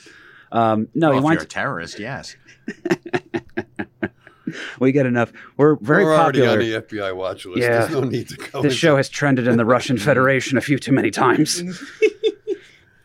um, 0.52 0.88
no, 0.94 1.08
well, 1.08 1.12
he 1.12 1.18
if 1.18 1.24
winds. 1.24 1.40
you're 1.40 1.42
a 1.42 1.46
terrorist, 1.46 1.98
yes. 1.98 2.36
We 4.80 4.92
get 4.92 5.06
enough. 5.06 5.32
We're 5.56 5.76
very 5.76 6.04
We're 6.04 6.16
popular. 6.16 6.48
already 6.48 6.74
on 6.74 6.82
the 6.82 6.86
FBI 6.86 7.16
watch 7.16 7.46
list. 7.46 7.58
Yeah. 7.60 7.86
There's 7.86 7.90
no 7.92 8.00
need 8.02 8.28
to 8.28 8.36
go. 8.36 8.60
this 8.60 8.74
show 8.74 8.96
has 8.96 9.08
trended 9.08 9.46
in 9.46 9.56
the 9.56 9.64
Russian 9.64 9.96
Federation 9.96 10.58
a 10.58 10.60
few 10.60 10.78
too 10.78 10.92
many 10.92 11.10
times. 11.10 11.62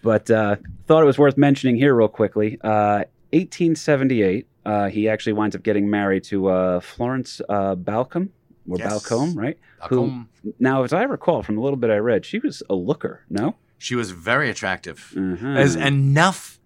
but 0.03 0.29
uh, 0.29 0.57
thought 0.87 1.03
it 1.03 1.05
was 1.05 1.17
worth 1.17 1.37
mentioning 1.37 1.77
here 1.77 1.95
real 1.95 2.09
quickly. 2.09 2.57
Uh, 2.61 3.05
1878, 3.31 4.47
uh, 4.67 4.89
he 4.89 5.07
actually 5.09 5.33
winds 5.33 5.55
up 5.55 5.63
getting 5.63 5.89
married 5.89 6.23
to 6.25 6.47
uh, 6.47 6.79
Florence 6.81 7.41
uh, 7.49 7.75
Balcom, 7.75 8.29
or 8.69 8.77
Yes. 8.77 8.91
Balcombe, 8.91 9.35
right? 9.37 9.57
How 9.79 9.87
Who- 9.87 10.25
Now, 10.59 10.83
as 10.83 10.91
I 10.93 11.03
recall 11.03 11.41
from 11.43 11.55
the 11.55 11.61
little 11.61 11.77
bit 11.77 11.89
I 11.89 11.97
read, 11.97 12.25
she 12.25 12.39
was 12.39 12.61
a 12.69 12.75
looker, 12.75 13.21
no? 13.29 13.55
She 13.79 13.95
was 13.95 14.11
very 14.11 14.49
attractive. 14.49 15.13
Uh-huh. 15.15 15.47
As 15.47 15.75
enough 15.75 16.59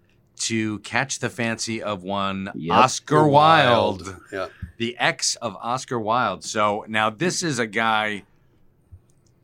to 0.48 0.80
catch 0.80 1.20
the 1.20 1.30
fancy 1.30 1.84
of 1.84 2.04
one 2.04 2.50
Yep. 2.56 2.76
Oscar 2.76 3.28
Wilde, 3.28 4.16
Yeah. 4.34 4.48
the 4.78 4.98
ex 4.98 5.36
of 5.36 5.56
Oscar 5.62 6.00
Wilde. 6.00 6.44
So 6.44 6.84
now 6.88 7.10
this 7.12 7.44
is 7.44 7.60
a 7.60 7.68
guy. 7.68 8.24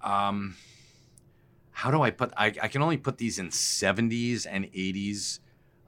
Um, 0.02 0.56
how 1.72 1.92
do 1.92 2.02
I 2.02 2.10
put? 2.12 2.32
I, 2.36 2.48
I 2.62 2.68
can 2.70 2.82
only 2.82 2.98
put 2.98 3.18
these 3.18 3.38
in 3.38 3.52
seventies 3.52 4.46
and 4.46 4.66
eighties 4.74 5.40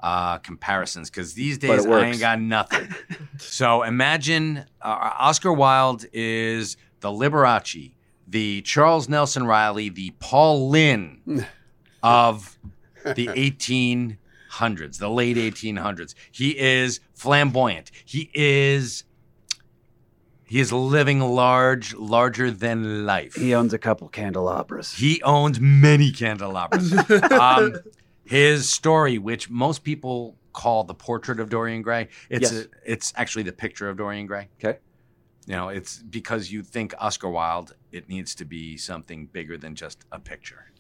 uh, 0.02 0.38
comparisons 0.40 1.10
because 1.10 1.34
these 1.34 1.58
days 1.58 1.86
I 1.86 2.06
ain't 2.06 2.20
got 2.20 2.40
nothing. 2.40 2.88
so 3.38 3.84
imagine 3.84 4.66
uh, 4.82 5.12
Oscar 5.20 5.52
Wilde 5.54 6.06
is 6.14 6.78
the 7.02 7.10
Liberace, 7.10 7.92
the 8.28 8.62
Charles 8.62 9.10
Nelson 9.10 9.46
Reilly, 9.46 9.90
the 9.90 10.14
Paul 10.20 10.70
Lynde 10.70 11.46
of 12.04 12.58
the 13.04 13.28
1800s, 13.28 14.98
the 15.00 15.10
late 15.10 15.38
1800s. 15.38 16.14
He 16.32 16.58
is 16.58 17.00
flamboyant. 17.14 17.92
He 18.06 18.30
is 18.34 19.04
he 20.50 20.60
is 20.60 20.74
living 20.74 21.20
large, 21.20 21.94
larger 21.94 22.50
than 22.50 23.06
life. 23.06 23.36
He 23.36 23.54
owns 23.54 23.72
a 23.72 23.78
couple 23.78 24.10
candelabras. 24.10 24.94
He 24.94 25.22
owns 25.22 25.60
many 25.60 26.12
candelabras. 26.12 26.92
um, 27.32 27.76
his 28.30 28.70
story, 28.70 29.18
which 29.18 29.50
most 29.50 29.84
people 29.84 30.36
call 30.54 30.84
the 30.84 30.94
portrait 30.94 31.40
of 31.40 31.50
Dorian 31.50 31.82
Gray, 31.82 32.10
it's 32.30 32.52
Yes. 32.52 32.66
a, 32.66 32.68
it's 32.86 33.14
actually 33.16 33.44
the 33.44 33.52
picture 33.52 33.90
of 33.90 33.98
Dorian 33.98 34.28
Gray. 34.28 34.50
Okay. 34.64 34.78
You 35.48 35.56
know, 35.56 35.70
it's 35.70 35.98
because 36.04 36.52
you 36.52 36.62
think 36.62 36.94
Oscar 37.00 37.30
Wilde, 37.30 37.74
it 37.92 38.08
needs 38.08 38.36
to 38.36 38.46
be 38.46 38.78
something 38.78 39.26
bigger 39.26 39.58
than 39.58 39.74
just 39.74 40.06
a 40.12 40.20
picture. 40.20 40.72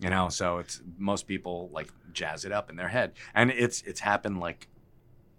You 0.00 0.10
know, 0.10 0.28
so 0.28 0.58
it's 0.58 0.82
most 0.98 1.26
people 1.26 1.70
like 1.72 1.88
jazz 2.12 2.44
it 2.44 2.52
up 2.52 2.68
in 2.68 2.76
their 2.76 2.88
head, 2.88 3.12
and 3.34 3.50
it's 3.50 3.80
it's 3.82 4.00
happened 4.00 4.40
like 4.40 4.68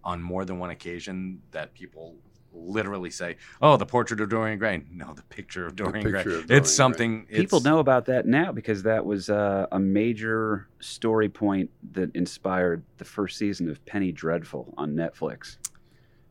on 0.03 0.23
more 0.23 0.45
than 0.45 0.57
one 0.57 0.71
occasion 0.71 1.41
that 1.51 1.73
people 1.73 2.15
literally 2.53 3.09
say, 3.09 3.37
"Oh, 3.61 3.77
the 3.77 3.85
portrait 3.85 4.21
of 4.21 4.29
Dorian 4.29 4.59
Gray." 4.59 4.83
No, 4.91 5.13
the 5.13 5.23
picture 5.23 5.65
of 5.65 5.75
Dorian 5.75 6.09
Gray. 6.09 6.19
of 6.19 6.25
Dorian 6.25 6.45
it's 6.49 6.73
something. 6.73 7.25
People 7.25 7.57
it's, 7.57 7.65
know 7.65 7.79
about 7.79 8.05
that 8.05 8.25
now 8.25 8.51
because 8.51 8.83
that 8.83 9.05
was 9.05 9.29
uh, 9.29 9.67
a 9.71 9.79
major 9.79 10.67
story 10.79 11.29
point 11.29 11.69
that 11.91 12.15
inspired 12.15 12.83
the 12.97 13.05
first 13.05 13.37
season 13.37 13.69
of 13.69 13.83
Penny 13.85 14.11
Dreadful 14.11 14.73
on 14.77 14.93
Netflix. 14.93 15.57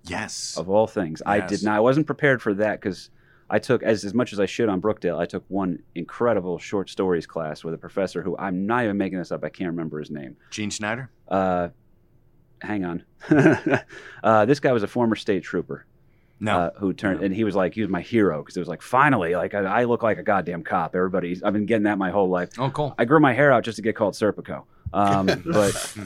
Yes. 0.04 0.56
Of 0.56 0.68
all 0.68 0.86
things, 0.86 1.22
I 1.24 1.40
did 1.40 1.62
not. 1.62 1.76
I 1.76 1.80
wasn't 1.80 2.06
prepared 2.06 2.42
for 2.42 2.54
that 2.54 2.80
because 2.80 3.10
I 3.48 3.58
took 3.58 3.82
as 3.82 4.04
as 4.04 4.14
much 4.14 4.32
as 4.32 4.40
I 4.40 4.46
should 4.46 4.68
on 4.68 4.80
Brookdale. 4.80 5.18
I 5.18 5.26
took 5.26 5.44
one 5.48 5.82
incredible 5.94 6.58
short 6.58 6.90
stories 6.90 7.26
class 7.26 7.62
with 7.62 7.74
a 7.74 7.78
professor 7.78 8.22
who 8.22 8.36
I'm 8.38 8.66
not 8.66 8.84
even 8.84 8.96
making 8.96 9.18
this 9.18 9.30
up. 9.30 9.44
I 9.44 9.48
can't 9.48 9.70
remember 9.70 9.98
his 9.98 10.10
name. 10.10 10.36
Gene 10.50 10.70
Schneider. 10.70 11.10
Uh, 11.28 11.68
hang 12.60 12.84
on. 12.84 13.04
uh, 14.24 14.44
this 14.46 14.58
guy 14.58 14.72
was 14.72 14.82
a 14.82 14.88
former 14.88 15.16
state 15.16 15.42
trooper. 15.42 15.86
No. 16.42 16.58
uh, 16.58 16.70
who 16.78 16.92
turned 16.92 17.22
and 17.22 17.32
he 17.32 17.44
was 17.44 17.54
like 17.54 17.72
he 17.72 17.82
was 17.82 17.88
my 17.88 18.00
hero 18.00 18.42
because 18.42 18.56
it 18.56 18.60
was 18.60 18.68
like 18.68 18.82
finally 18.82 19.36
like 19.36 19.54
I, 19.54 19.60
I 19.60 19.84
look 19.84 20.02
like 20.02 20.18
a 20.18 20.24
goddamn 20.24 20.64
cop. 20.64 20.96
Everybody's 20.96 21.42
I've 21.42 21.52
been 21.52 21.66
getting 21.66 21.84
that 21.84 21.98
my 21.98 22.10
whole 22.10 22.28
life. 22.28 22.50
oh, 22.58 22.68
cool. 22.70 22.94
I 22.98 23.04
grew 23.04 23.20
my 23.20 23.32
hair 23.32 23.52
out 23.52 23.62
just 23.62 23.76
to 23.76 23.82
get 23.82 23.94
called 23.94 24.14
Serpico. 24.14 24.64
Um, 24.92 25.26
but 25.46 25.96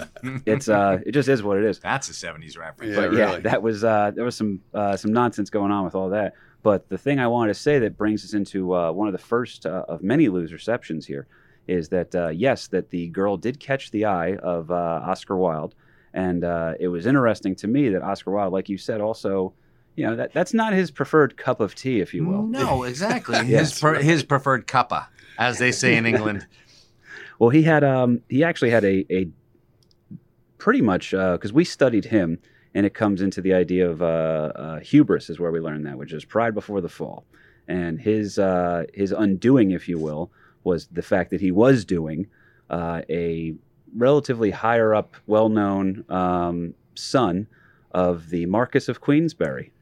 it's 0.47 0.69
uh, 0.69 0.99
it 1.07 1.13
just 1.13 1.29
is 1.29 1.43
what 1.43 1.57
it 1.57 1.65
is. 1.65 1.79
That's 1.79 2.09
a 2.11 2.13
'70s 2.13 2.59
reference. 2.59 2.95
Yeah, 2.95 3.01
but 3.01 3.13
yeah, 3.15 3.25
really. 3.31 3.41
that 3.43 3.63
was 3.63 3.83
uh, 3.83 4.13
there 4.15 4.25
was 4.25 4.37
some 4.37 4.61
uh, 4.75 4.97
some 4.97 5.13
nonsense 5.13 5.51
going 5.51 5.73
on 5.73 5.85
with 5.85 5.95
all 5.95 6.11
that. 6.11 6.35
But 6.63 6.89
the 6.89 6.99
thing 6.99 7.19
I 7.19 7.29
wanted 7.29 7.55
to 7.55 7.61
say 7.61 7.79
that 7.79 7.97
brings 7.97 8.25
us 8.25 8.35
into 8.35 8.75
uh, 8.75 8.93
one 8.93 9.09
of 9.09 9.13
the 9.13 9.19
first 9.19 9.67
uh, 9.67 9.85
of 9.89 10.03
many 10.03 10.29
loose 10.29 10.53
receptions 10.53 11.07
here 11.07 11.27
is 11.67 11.89
that 11.89 12.15
uh, 12.15 12.29
yes, 12.29 12.67
that 12.69 12.91
the 12.91 13.09
girl 13.09 13.37
did 13.37 13.59
catch 13.59 13.91
the 13.91 14.05
eye 14.05 14.37
of 14.37 14.71
uh, 14.71 15.01
Oscar 15.05 15.37
Wilde, 15.37 15.75
and 16.13 16.45
uh, 16.45 16.75
it 16.79 16.89
was 16.89 17.07
interesting 17.07 17.55
to 17.57 17.67
me 17.67 17.89
that 17.89 18.03
Oscar 18.03 18.33
Wilde, 18.33 18.53
like 18.53 18.69
you 18.69 18.79
said, 18.79 19.01
also. 19.01 19.55
You 19.97 20.07
know 20.07 20.17
that 20.17 20.33
that's 20.33 20.55
not 20.55 20.73
his 20.73 20.91
preferred 20.91 21.37
cup 21.37 21.61
of 21.61 21.75
tea, 21.75 22.01
if 22.01 22.13
you 22.15 22.25
will. 22.25 22.43
No, 22.43 22.83
exactly. 22.93 23.37
Yes. 23.47 23.71
His 23.73 23.81
per, 23.81 23.95
his 23.95 24.23
preferred 24.23 24.67
cuppa, 24.67 25.07
as 25.39 25.59
they 25.59 25.73
say 25.73 25.97
in 25.97 26.07
England. 26.07 26.47
Well, 27.39 27.51
he 27.51 27.65
had 27.65 27.85
um 27.85 28.23
he 28.31 28.43
actually 28.43 28.71
had 28.71 28.83
a 28.83 29.05
a 29.11 29.29
pretty 30.57 30.81
much 30.81 31.11
because 31.11 31.53
we 31.53 31.65
studied 31.65 32.07
him, 32.07 32.39
and 32.75 32.87
it 32.87 32.95
comes 32.95 33.21
into 33.21 33.41
the 33.41 33.53
idea 33.53 33.89
of 33.91 34.01
uh, 34.01 34.53
uh, 34.57 34.81
hubris 34.81 35.29
is 35.29 35.39
where 35.39 35.51
we 35.51 35.61
learn 35.61 35.83
that, 35.83 35.99
which 35.99 36.15
is 36.15 36.25
pride 36.25 36.55
before 36.55 36.81
the 36.81 36.89
fall, 36.89 37.27
and 37.69 38.01
his 38.01 38.39
uh, 38.39 38.85
his 38.95 39.13
undoing, 39.13 39.73
if 39.73 39.87
you 39.87 39.99
will, 39.99 40.31
was 40.65 40.87
the 40.89 41.03
fact 41.03 41.31
that 41.31 41.41
he 41.41 41.51
was 41.51 41.85
doing 41.85 42.27
uh, 42.71 43.03
a 43.11 43.55
relatively 43.95 44.51
higher 44.51 44.95
up, 44.95 45.15
well 45.27 45.49
known 45.49 46.05
um, 46.09 46.75
son 46.95 47.47
of 47.93 48.31
the 48.31 48.47
Marquis 48.47 48.91
of 48.91 49.01
Queensberry. 49.01 49.73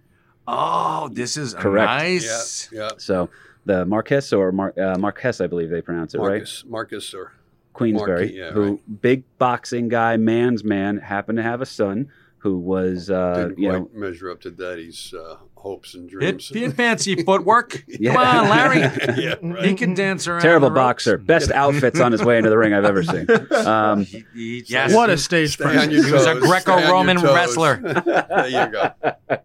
Oh, 0.47 1.09
this 1.13 1.37
is 1.37 1.55
Correct. 1.55 1.87
nice. 1.87 2.69
Yeah, 2.73 2.81
yeah. 2.83 2.89
So 2.99 3.31
the 3.65 3.85
Marquess 3.87 4.33
or 4.33 4.53
Mar- 4.53 4.75
uh, 4.79 4.99
Marquess, 4.99 5.41
I 5.41 5.47
believe 5.47 5.71
they 5.71 5.81
pronounce 5.83 6.15
it 6.15 6.19
right. 6.19 6.29
Marcus, 6.39 6.65
Marcus, 6.67 7.15
or 7.15 7.33
Queensberry, 7.73 8.19
Marquis, 8.27 8.39
yeah, 8.39 8.51
who 8.51 8.81
big 9.01 9.25
boxing 9.39 9.89
guy, 9.89 10.17
man's 10.17 10.63
man, 10.63 10.99
happened 10.99 11.37
to 11.39 11.43
have 11.43 11.61
a 11.61 11.67
son 11.67 12.09
who 12.39 12.59
was, 12.59 13.09
uh, 13.11 13.35
didn't 13.49 13.59
you 13.59 13.71
quite 13.71 13.79
know, 13.79 13.91
measure 13.95 14.31
up 14.31 14.39
to 14.43 14.51
daddy's 14.51 15.15
uh, 15.19 15.37
hopes 15.57 15.95
and 15.95 16.11
Hit, 16.11 16.19
dreams. 16.21 16.49
hit 16.51 16.73
fancy 16.75 17.23
footwork. 17.23 17.83
Yeah. 17.89 18.13
Come 18.13 18.23
on, 18.45 18.49
Larry. 18.51 18.81
yeah, 19.17 19.35
right. 19.41 19.65
He 19.65 19.75
can 19.75 19.95
dance 19.95 20.29
around. 20.29 20.43
terrible 20.43 20.69
the 20.69 20.75
ropes. 20.75 20.85
boxer, 21.07 21.17
best 21.19 21.51
outfits 21.53 21.99
on 22.01 22.13
his 22.13 22.23
way 22.23 22.37
into 22.37 22.51
the 22.51 22.59
ring 22.59 22.75
I've 22.75 22.85
ever 22.85 23.03
seen. 23.03 23.27
Um, 23.51 24.05
He- 24.05 24.25
he- 24.35 24.65
yes. 24.67 24.93
What 24.93 25.09
a 25.09 25.17
stage 25.17 25.57
presence. 25.57 25.91
He 25.91 25.97
was 25.99 26.07
a 26.07 26.11
toes, 26.13 26.23
stay 26.23 26.31
on 26.33 26.37
your 26.37 26.47
Greco-Roman 26.49 27.17
wrestler. 27.23 27.77
there 28.05 28.49
you 28.49 28.73
go. 28.73 29.39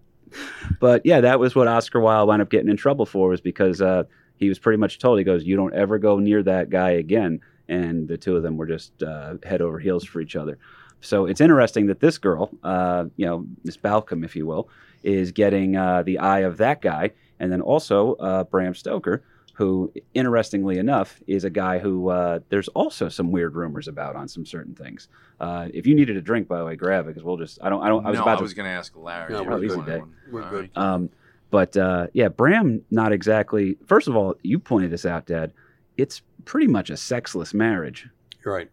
But 0.80 1.06
yeah, 1.06 1.22
that 1.22 1.40
was 1.40 1.56
what 1.56 1.68
Oscar 1.68 2.00
Wilde 2.00 2.28
wound 2.28 2.42
up 2.42 2.50
getting 2.50 2.70
in 2.70 2.78
trouble 2.78 3.06
for, 3.06 3.30
was 3.30 3.42
because 3.42 3.82
uh, 3.82 4.04
he 4.38 4.50
was 4.50 4.60
pretty 4.60 4.78
much 4.78 5.00
told, 5.00 5.18
he 5.18 5.24
goes, 5.24 5.44
"You 5.44 5.56
don't 5.56 5.74
ever 5.74 5.98
go 5.98 6.20
near 6.20 6.44
that 6.44 6.70
guy 6.70 6.92
again," 6.92 7.42
and 7.68 8.08
the 8.08 8.18
two 8.18 8.36
of 8.36 8.44
them 8.44 8.58
were 8.58 8.68
just 8.68 9.04
uh, 9.04 9.36
head 9.44 9.62
over 9.62 9.80
heels 9.80 10.04
for 10.04 10.22
each 10.22 10.36
other. 10.36 10.58
So 11.02 11.26
it's 11.26 11.42
interesting 11.42 11.88
that 11.88 12.00
this 12.00 12.18
girl, 12.18 12.50
uh, 12.64 13.06
you 13.16 13.26
know, 13.26 13.46
Miss 13.64 13.78
Balcom, 13.78 14.24
if 14.26 14.36
you 14.36 14.46
will, 14.46 14.70
is 15.04 15.32
getting 15.32 15.78
uh, 15.78 16.04
the 16.04 16.20
eye 16.20 16.40
of 16.40 16.58
that 16.58 16.82
guy, 16.82 17.12
and 17.40 17.52
then 17.52 17.62
also 17.62 18.16
uh, 18.16 18.44
Bram 18.44 18.76
Stoker, 18.76 19.24
who, 19.60 19.92
interestingly 20.14 20.78
enough, 20.78 21.20
is 21.28 21.44
a 21.44 21.50
guy 21.50 21.80
who 21.80 22.08
uh, 22.08 22.40
there's 22.48 22.70
also 22.70 23.10
some 23.10 23.30
weird 23.30 23.56
rumors 23.56 23.90
about 23.90 24.16
on 24.16 24.26
some 24.30 24.46
certain 24.46 24.74
things. 24.74 25.10
Uh, 25.38 25.68
if 25.74 25.86
you 25.86 25.96
needed 25.96 26.16
a 26.16 26.22
drink, 26.22 26.48
by 26.48 26.60
the 26.60 26.64
way, 26.64 26.78
grab 26.78 27.04
it 27.04 27.08
because 27.10 27.26
we'll 27.26 27.36
just. 27.36 27.60
I 27.62 27.68
don't. 27.68 27.84
I 27.84 27.90
don't. 27.90 28.06
I 28.06 28.10
was 28.10 28.20
no, 28.20 28.22
about 28.22 28.36
I 28.36 28.38
to 28.38 28.44
was 28.44 28.54
going 28.54 28.70
to 28.70 28.72
ask 28.72 28.94
Larry. 28.96 29.34
No, 29.34 29.42
if 29.42 29.48
we're 29.50 29.62
he 29.62 29.68
good. 29.68 29.78
wanted 29.78 29.92
Day. 29.92 30.00
one. 30.00 30.16
We're 30.32 30.50
good. 30.50 30.70
Um, 30.78 31.10
but 31.52 31.76
uh, 31.76 32.08
yeah, 32.14 32.30
Bram, 32.30 32.84
not 32.90 33.12
exactly. 33.12 33.76
First 33.86 34.08
of 34.08 34.16
all, 34.16 34.36
you 34.44 34.60
pointed 34.60 34.92
this 34.92 35.06
out, 35.06 35.26
Dad. 35.26 35.52
It's 35.98 36.22
pretty 36.46 36.68
much 36.68 36.90
a 36.90 36.96
sexless 36.96 37.54
marriage. 37.54 38.08
You're 38.46 38.54
right. 38.54 38.72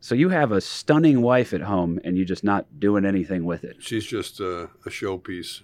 So 0.00 0.14
you 0.14 0.30
have 0.30 0.50
a 0.50 0.62
stunning 0.62 1.20
wife 1.20 1.52
at 1.52 1.60
home, 1.60 2.00
and 2.04 2.16
you're 2.16 2.24
just 2.24 2.42
not 2.42 2.80
doing 2.80 3.04
anything 3.04 3.44
with 3.44 3.64
it. 3.64 3.76
She's 3.80 4.06
just 4.06 4.40
a, 4.40 4.70
a 4.86 4.88
showpiece, 4.88 5.60
S- 5.60 5.62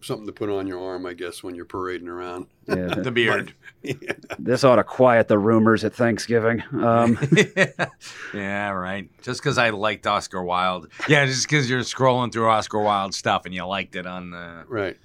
something 0.00 0.26
to 0.26 0.32
put 0.32 0.48
on 0.50 0.66
your 0.66 0.80
arm, 0.80 1.06
I 1.06 1.14
guess, 1.14 1.42
when 1.42 1.54
you're 1.54 1.64
parading 1.64 2.08
around. 2.08 2.46
Yeah, 2.66 2.94
The 3.02 3.10
beard. 3.10 3.54
this 4.38 4.64
ought 4.64 4.76
to 4.76 4.84
quiet 4.84 5.28
the 5.28 5.38
rumors 5.38 5.84
at 5.84 5.94
Thanksgiving. 5.94 6.62
Um, 6.72 7.18
yeah, 8.34 8.70
right. 8.70 9.10
Just 9.22 9.40
because 9.42 9.58
I 9.58 9.70
liked 9.70 10.06
Oscar 10.06 10.42
Wilde. 10.42 10.88
Yeah, 11.08 11.26
just 11.26 11.48
because 11.48 11.68
you're 11.68 11.80
scrolling 11.80 12.32
through 12.32 12.48
Oscar 12.48 12.80
Wilde 12.80 13.14
stuff 13.14 13.44
and 13.46 13.54
you 13.54 13.64
liked 13.64 13.96
it 13.96 14.06
on 14.06 14.30
the. 14.30 14.64
Right. 14.68 14.96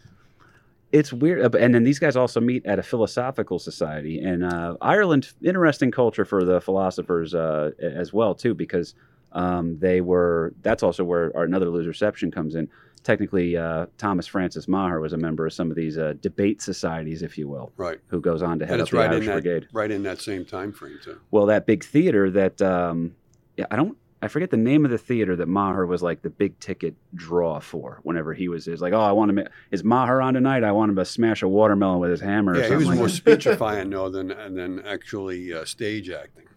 it's 0.92 1.12
weird, 1.12 1.42
uh, 1.42 1.58
and 1.58 1.74
then 1.76 1.84
these 1.84 2.00
guys 2.00 2.16
also 2.16 2.40
meet 2.40 2.66
at 2.66 2.80
a 2.80 2.84
philosophical 2.84 3.60
society 3.60 4.22
in 4.22 4.44
uh, 4.44 4.76
Ireland. 4.82 5.32
Interesting 5.44 5.92
culture 5.92 6.26
for 6.26 6.44
the 6.46 6.62
philosophers 6.62 7.34
uh, 7.34 7.72
as 7.82 8.14
well, 8.14 8.36
too, 8.36 8.54
because 8.54 8.94
um, 9.34 9.78
they 9.80 10.02
were. 10.02 10.54
That's 10.62 10.84
also 10.84 11.04
where 11.04 11.36
our, 11.36 11.44
another 11.44 11.70
loser 11.70 11.90
reception 11.90 12.32
comes 12.32 12.56
in. 12.56 12.70
Technically, 13.08 13.56
uh, 13.56 13.86
Thomas 13.98 14.28
Francis 14.28 14.66
Meagher 14.66 15.00
was 15.02 15.14
a 15.14 15.18
member 15.18 15.46
of 15.48 15.54
some 15.54 15.70
of 15.70 15.78
these 15.78 15.98
uh, 15.98 16.16
debate 16.22 16.62
societies, 16.62 17.22
if 17.24 17.38
you 17.38 17.48
will, 17.48 17.72
Right. 17.78 18.00
who 18.08 18.20
goes 18.20 18.42
on 18.42 18.60
to 18.60 18.66
head 18.66 18.82
up 18.82 18.90
the 18.90 18.98
right 18.98 19.06
in 19.06 19.14
Irish 19.14 19.26
that 19.28 19.32
Brigade. 19.44 19.68
right 19.72 19.90
in 19.90 20.04
that 20.04 20.20
same 20.20 20.44
time 20.44 20.74
frame 20.74 21.00
too. 21.02 21.18
Well, 21.32 21.46
that 21.46 21.66
big 21.66 21.86
theater 21.86 22.30
that 22.32 22.62
um, 22.62 23.16
yeah, 23.56 23.66
I 23.72 23.78
don't. 23.78 23.98
I 24.22 24.28
forget 24.28 24.50
the 24.50 24.58
name 24.58 24.84
of 24.84 24.92
the 24.92 24.98
theater 24.98 25.38
that 25.38 25.48
Meagher 25.48 25.88
was 25.88 26.04
like 26.04 26.22
the 26.22 26.30
big 26.30 26.60
ticket 26.60 26.96
draw 27.16 27.60
for. 27.62 28.02
Whenever 28.04 28.34
he 28.34 28.50
was, 28.50 28.68
is 28.68 28.82
like, 28.82 28.92
oh, 28.92 29.00
I 29.00 29.14
want 29.14 29.30
to. 29.30 29.34
Ma- 29.36 29.50
is 29.72 29.84
Meagher 29.84 30.22
on 30.22 30.34
tonight? 30.34 30.66
I 30.66 30.74
want 30.74 30.90
him 30.90 30.98
to 30.98 31.06
smash 31.06 31.42
a 31.44 31.48
watermelon 31.48 32.02
with 32.02 32.10
his 32.12 32.20
hammer. 32.20 32.58
Yeah, 32.60 32.68
he 32.68 32.76
was 32.76 32.88
like 32.88 32.98
more 32.98 33.08
that. 33.08 33.14
speechifying 33.14 33.90
though 33.90 34.10
than 34.10 34.32
and 34.32 34.58
then 34.58 34.82
actually 34.86 35.54
uh, 35.54 35.64
stage 35.64 36.10
acting. 36.10 36.48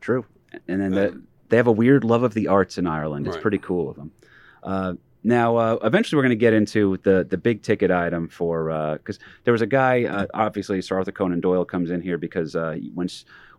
True. 0.00 0.24
And 0.68 0.80
then 0.80 0.92
Um, 0.92 0.92
the, 0.94 1.22
they 1.48 1.56
have 1.56 1.66
a 1.66 1.72
weird 1.72 2.04
love 2.04 2.22
of 2.22 2.34
the 2.34 2.46
arts 2.46 2.78
in 2.78 2.86
Ireland. 2.86 3.26
It's 3.26 3.34
Right. 3.34 3.42
pretty 3.42 3.58
cool 3.58 3.90
of 3.90 3.96
them. 3.96 4.12
Uh, 4.62 4.94
now, 5.22 5.56
uh, 5.56 5.78
eventually, 5.82 6.16
we're 6.16 6.22
going 6.22 6.30
to 6.30 6.36
get 6.36 6.54
into 6.54 6.96
the 7.02 7.26
the 7.28 7.36
big 7.36 7.62
ticket 7.62 7.90
item 7.90 8.28
for 8.28 8.98
because 8.98 9.18
there 9.44 9.52
was 9.52 9.62
a 9.62 9.66
guy. 9.66 10.04
Uh, 10.04 10.26
obviously, 10.32 10.80
Sir 10.80 10.96
Arthur 10.96 11.12
Conan 11.12 11.40
Doyle 11.40 11.64
comes 11.64 11.90
in 11.90 12.00
here 12.00 12.18
because 12.18 12.56
uh, 12.56 12.76
when 12.94 13.08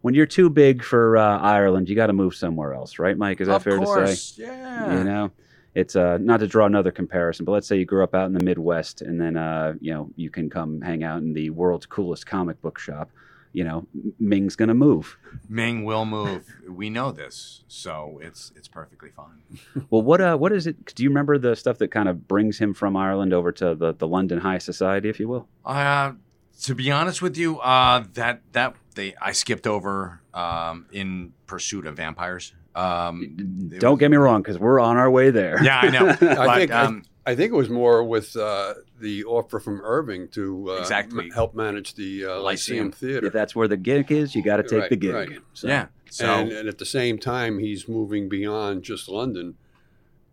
when 0.02 0.13
you're 0.13 0.26
too 0.26 0.50
big 0.50 0.84
for 0.84 1.17
uh, 1.17 1.38
Ireland, 1.39 1.89
you 1.89 1.95
got 1.95 2.08
to 2.08 2.13
move 2.13 2.36
somewhere 2.36 2.74
else, 2.74 3.00
right, 3.00 3.17
Mike? 3.17 3.41
Is 3.41 3.47
that 3.47 3.58
of 3.58 3.63
fair 3.63 3.78
course. 3.78 4.10
to 4.10 4.15
say? 4.15 4.43
Yeah. 4.43 4.97
You 4.97 5.04
know, 5.04 5.32
it's 5.76 5.95
uh, 5.95 6.17
not 6.19 6.39
to 6.41 6.47
draw 6.47 6.65
another 6.65 6.91
comparison, 6.91 7.45
but 7.45 7.54
let's 7.54 7.67
say 7.67 7.78
you 7.78 7.86
grew 7.86 8.04
up 8.04 8.15
out 8.15 8.26
in 8.26 8.34
the 8.34 8.43
Midwest, 8.43 9.02
and 9.02 9.21
then 9.21 9.38
uh, 9.38 9.74
you 9.80 9.93
know 9.93 10.10
you 10.15 10.30
can 10.30 10.50
come 10.50 10.82
hang 10.82 11.04
out 11.04 11.21
in 11.21 11.34
the 11.34 11.50
world's 11.52 11.86
coolest 11.86 12.26
comic 12.26 12.62
book 12.62 12.80
shop. 12.80 13.12
You 13.54 13.64
know, 13.66 13.86
Ming's 14.20 14.56
going 14.56 14.70
to 14.70 14.74
move. 14.74 15.18
Ming 15.50 15.84
will 15.84 16.06
move. 16.06 16.46
We 16.70 16.90
know 16.90 17.12
this, 17.12 17.64
so 17.68 18.20
it's 18.24 18.52
it's 18.56 18.68
perfectly 18.68 19.10
fine. 19.10 19.42
Well, 19.90 20.02
what 20.02 20.22
uh, 20.22 20.38
what 20.38 20.52
is 20.54 20.68
it? 20.68 20.96
Do 20.96 21.04
you 21.04 21.10
remember 21.10 21.38
the 21.38 21.56
stuff 21.56 21.78
that 21.80 21.90
kind 21.92 22.08
of 22.08 22.28
brings 22.28 22.58
him 22.60 22.74
from 22.74 22.96
Ireland 22.96 23.34
over 23.34 23.52
to 23.54 23.76
the, 23.76 23.94
the 23.94 24.08
London 24.08 24.40
high 24.40 24.58
society, 24.60 25.10
if 25.10 25.20
you 25.20 25.28
will? 25.28 25.48
Uh, 25.66 26.14
to 26.62 26.76
be 26.76 26.90
honest 26.92 27.22
with 27.22 27.36
you, 27.38 27.60
uh, 27.60 28.06
that 28.14 28.42
that 28.54 28.76
they 28.96 29.16
I 29.22 29.34
skipped 29.34 29.68
over 29.68 30.22
um, 30.34 30.86
in 30.94 31.34
pursuit 31.48 31.86
of 31.86 31.98
vampires. 31.98 32.54
Um, 32.74 33.36
Don't 33.80 33.92
was- 33.94 34.00
get 34.00 34.12
me 34.12 34.18
wrong, 34.18 34.42
because 34.42 34.58
we're 34.58 34.80
on 34.80 34.96
our 34.96 35.10
way 35.12 35.30
there. 35.32 35.62
Yeah, 35.62 35.80
I 35.84 35.90
know. 35.90 36.08
I 36.10 36.16
but, 36.46 36.56
think 36.58 36.72
I- 36.72 36.84
um, 36.86 37.04
I 37.32 37.36
think 37.36 37.52
it 37.52 37.56
was 37.56 37.70
more 37.70 38.04
with 38.04 38.36
uh, 38.36 38.74
the 39.00 39.24
offer 39.26 39.60
from 39.60 39.82
Irving 39.84 40.28
to 40.30 40.72
uh, 40.72 40.74
Exactly. 40.76 41.28
ma- 41.30 41.34
help 41.34 41.56
manage 41.56 41.94
the 41.96 42.26
uh, 42.26 42.39
Lyceum. 42.39 42.44
Lyceum 42.88 42.91
Theater. 42.91 43.28
if 43.28 43.34
that's 43.34 43.56
where 43.56 43.67
the 43.67 43.78
gig 43.78 44.12
is, 44.12 44.36
you 44.36 44.44
got 44.44 44.58
to 44.58 44.63
take 44.63 44.82
Right, 44.82 44.89
the 44.89 44.96
gig. 44.98 45.13
right. 45.13 45.30
So, 45.54 45.67
yeah. 45.67 45.88
So 46.10 46.26
and, 46.26 46.52
and 46.52 46.67
at 46.70 46.78
the 46.78 46.86
same 46.86 47.17
time, 47.17 47.60
he's 47.60 47.88
moving 47.88 48.28
beyond 48.30 48.84
just 48.84 49.08
London. 49.08 49.56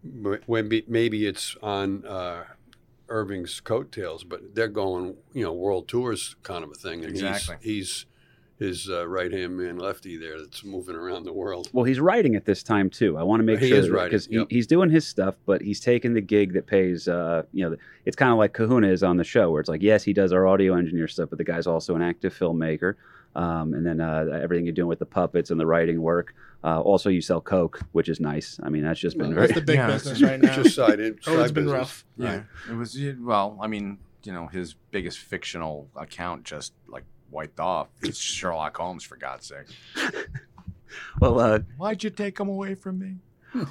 But 0.04 0.42
When 0.46 0.68
be, 0.68 0.84
maybe 0.88 1.26
it's 1.26 1.56
on 1.62 2.04
uh, 2.04 2.44
Irving's 3.08 3.61
coattails, 3.61 4.24
but 4.24 4.54
they're 4.54 4.68
going, 4.68 5.16
you 5.32 5.44
know, 5.44 5.52
world 5.52 5.88
tours 5.88 6.37
kind 6.42 6.64
of 6.64 6.70
a 6.70 6.74
thing. 6.74 7.04
And 7.04 7.11
Exactly. 7.11 7.56
he's, 7.61 7.74
he's 7.88 8.06
his 8.59 8.90
uh, 8.90 9.07
right 9.07 9.33
hand 9.33 9.57
man, 9.57 9.79
lefty 9.79 10.16
there, 10.16 10.40
that's 10.40 10.64
moving 10.64 10.97
around 10.97 11.25
the 11.25 11.33
world. 11.33 11.71
Well, 11.73 11.85
he's 11.85 12.01
writing 12.01 12.35
at 12.35 12.44
this 12.44 12.62
time 12.62 12.90
too. 12.90 13.16
I 13.16 13.23
want 13.23 13.40
to 13.40 13.44
make 13.44 13.61
He 13.61 13.68
sure 13.68 13.79
is 13.79 13.88
writing, 13.88 14.11
because 14.11 14.29
yep. 14.29 14.47
he, 14.51 14.57
he's 14.57 14.66
doing 14.66 14.90
his 14.90 15.07
stuff, 15.07 15.37
but 15.47 15.62
he's 15.62 15.81
taking 15.81 16.14
the 16.14 16.21
gig 16.21 16.55
that 16.55 16.66
pays. 16.66 17.07
Uh, 17.07 17.44
you 17.53 17.68
know, 17.68 17.77
it's 18.05 18.16
kind 18.16 18.33
of 18.33 18.38
like 18.38 18.53
Kahuna 18.53 18.88
is 18.88 19.03
on 19.03 19.16
the 19.16 19.25
show, 19.25 19.51
where 19.51 19.61
it's 19.61 19.68
like, 19.68 19.83
yes, 19.83 20.03
he 20.03 20.12
does 20.12 20.33
our 20.33 20.47
audio 20.47 20.75
engineer 20.75 21.07
stuff, 21.07 21.29
but 21.31 21.38
the 21.38 21.44
guy's 21.44 21.66
also 21.66 21.94
an 21.94 22.03
active 22.03 22.37
filmmaker. 22.37 22.94
Um, 23.37 23.75
and 23.75 23.87
then 23.87 24.01
uh, 24.01 24.40
everything 24.42 24.64
you're 24.64 24.75
doing 24.75 24.88
with 24.88 24.99
the 24.99 25.07
puppets 25.07 25.51
and 25.51 25.61
the 25.61 25.66
writing 25.66 26.03
work. 26.03 26.35
Uh, 26.64 26.81
also, 26.81 27.09
you 27.09 27.21
sell 27.21 27.40
coke, 27.40 27.81
which 27.92 28.09
is 28.09 28.18
nice. 28.18 28.59
I 28.62 28.68
mean, 28.71 28.83
that's 28.83 28.99
just 28.99 29.16
been 29.16 29.29
Well, 29.29 29.35
very. 29.37 29.47
That's 29.49 29.61
the 29.61 29.64
big 29.64 29.77
Yeah, 29.77 29.87
business 29.87 30.23
right 30.23 30.40
now. 30.40 30.57
Just 30.57 30.75
side 30.75 30.99
in. 30.99 31.18
Oh, 31.27 31.35
it's 31.35 31.49
side 31.49 31.55
been 31.55 31.68
rough. 31.68 32.05
Yeah, 32.16 32.42
it 32.68 32.75
was 32.75 32.99
well. 33.21 33.57
I 33.61 33.68
mean, 33.68 33.99
you 34.25 34.33
know, 34.33 34.49
his 34.49 34.75
biggest 34.90 35.18
fictional 35.18 35.88
account 35.94 36.42
just 36.42 36.73
like 36.88 37.05
wiped 37.30 37.60
off. 37.60 37.88
It's 38.02 38.18
Sherlock 38.18 38.76
Holmes, 38.76 39.04
for 39.04 39.16
God's 39.16 39.46
sake. 39.46 39.66
well, 41.20 41.38
uh, 41.40 41.60
Why'd 41.76 42.04
you 42.04 42.10
take 42.10 42.38
him 42.38 42.48
away 42.48 42.74
from 42.74 42.98
me? 42.98 43.16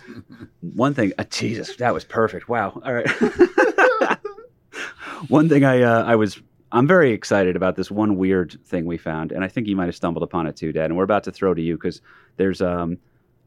One 0.61 0.93
thing, 0.93 1.13
uh, 1.17 1.23
Jesus, 1.25 1.75
that 1.77 1.93
was 1.93 2.03
perfect. 2.03 2.49
Wow. 2.49 2.81
All 2.83 2.93
right. 2.93 3.07
one 5.27 5.49
thing 5.49 5.63
I 5.63 5.81
uh, 5.81 6.03
I 6.03 6.15
was 6.15 6.39
I'm 6.71 6.87
very 6.87 7.11
excited 7.11 7.55
about 7.55 7.75
this 7.75 7.89
one 7.89 8.17
weird 8.17 8.57
thing 8.65 8.85
we 8.85 8.97
found, 8.97 9.31
and 9.31 9.43
I 9.43 9.47
think 9.47 9.67
you 9.67 9.75
might 9.75 9.85
have 9.85 9.95
stumbled 9.95 10.23
upon 10.23 10.47
it 10.47 10.55
too, 10.55 10.71
Dad. 10.71 10.85
And 10.85 10.97
we're 10.97 11.03
about 11.03 11.23
to 11.25 11.31
throw 11.31 11.53
to 11.53 11.61
you 11.61 11.75
because 11.75 12.01
there's 12.37 12.61
um 12.61 12.97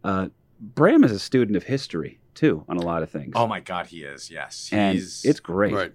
uh 0.04 0.28
Bram 0.60 1.04
is 1.04 1.12
a 1.12 1.18
student 1.18 1.56
of 1.56 1.62
history 1.64 2.20
too 2.34 2.64
on 2.68 2.76
a 2.76 2.82
lot 2.82 3.02
of 3.02 3.10
things. 3.10 3.32
Oh 3.34 3.46
my 3.46 3.60
God, 3.60 3.86
he 3.86 4.02
is. 4.02 4.30
Yes, 4.30 4.70
and 4.72 4.94
he's 4.98 5.24
it's 5.24 5.40
great. 5.40 5.72
Right. 5.72 5.92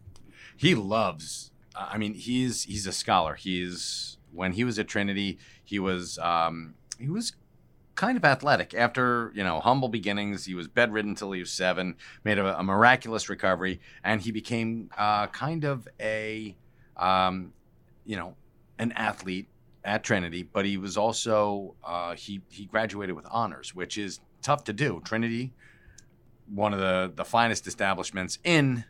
he 0.57 0.75
loves. 0.75 1.51
I 1.77 1.97
mean, 1.97 2.13
he's 2.13 2.63
he's 2.63 2.87
a 2.87 2.91
scholar. 2.91 3.35
He's 3.35 4.17
when 4.31 4.53
he 4.53 4.63
was 4.63 4.77
at 4.77 4.87
Trinity, 4.87 5.39
he 5.63 5.79
was 5.79 6.17
um, 6.19 6.75
he 6.99 7.09
was 7.09 7.33
kind 7.95 8.17
of 8.17 8.25
athletic. 8.25 8.73
After 8.73 9.31
you 9.33 9.43
know 9.43 9.59
humble 9.59 9.89
beginnings, 9.89 10.45
he 10.45 10.53
was 10.53 10.67
bedridden 10.67 11.11
until 11.11 11.31
he 11.31 11.39
was 11.39 11.51
seven. 11.51 11.95
Made 12.23 12.37
a, 12.37 12.59
a 12.59 12.63
miraculous 12.63 13.29
recovery, 13.29 13.79
and 14.03 14.21
he 14.21 14.31
became 14.31 14.89
uh, 14.97 15.27
kind 15.27 15.63
of 15.63 15.87
a 15.99 16.55
um, 16.97 17.53
you 18.05 18.15
know 18.15 18.35
an 18.77 18.91
athlete 18.93 19.47
at 19.83 20.03
Trinity. 20.03 20.43
But 20.43 20.65
he 20.65 20.77
was 20.77 20.97
also 20.97 21.75
uh, 21.83 22.15
he 22.15 22.41
he 22.49 22.65
graduated 22.65 23.15
with 23.15 23.25
honors, 23.31 23.73
which 23.73 23.97
is 23.97 24.19
tough 24.41 24.63
to 24.65 24.73
do. 24.73 25.01
Trinity, 25.03 25.53
one 26.53 26.73
of 26.73 26.79
the 26.79 27.11
the 27.15 27.25
finest 27.25 27.67
establishments 27.67 28.37
in 28.43 28.85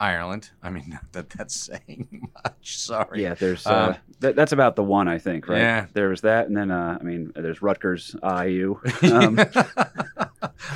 Ireland. 0.00 0.50
I 0.62 0.70
mean, 0.70 0.84
not 0.88 1.12
that 1.12 1.30
that's 1.30 1.54
saying 1.54 2.28
much. 2.34 2.78
Sorry. 2.78 3.22
Yeah, 3.22 3.34
there's 3.34 3.66
uh, 3.66 3.70
Uh, 3.70 3.96
that, 4.20 4.36
that's 4.36 4.52
about 4.52 4.76
the 4.76 4.82
one 4.82 5.08
I 5.08 5.18
think, 5.18 5.48
right? 5.48 5.58
Yeah. 5.58 5.86
There's 5.92 6.20
that, 6.22 6.46
and 6.46 6.56
then 6.56 6.70
uh, 6.70 6.98
I 7.00 7.02
mean, 7.04 7.32
there's 7.34 7.62
Rutgers 7.62 8.14
IU. 8.22 8.80
Um, 9.02 9.38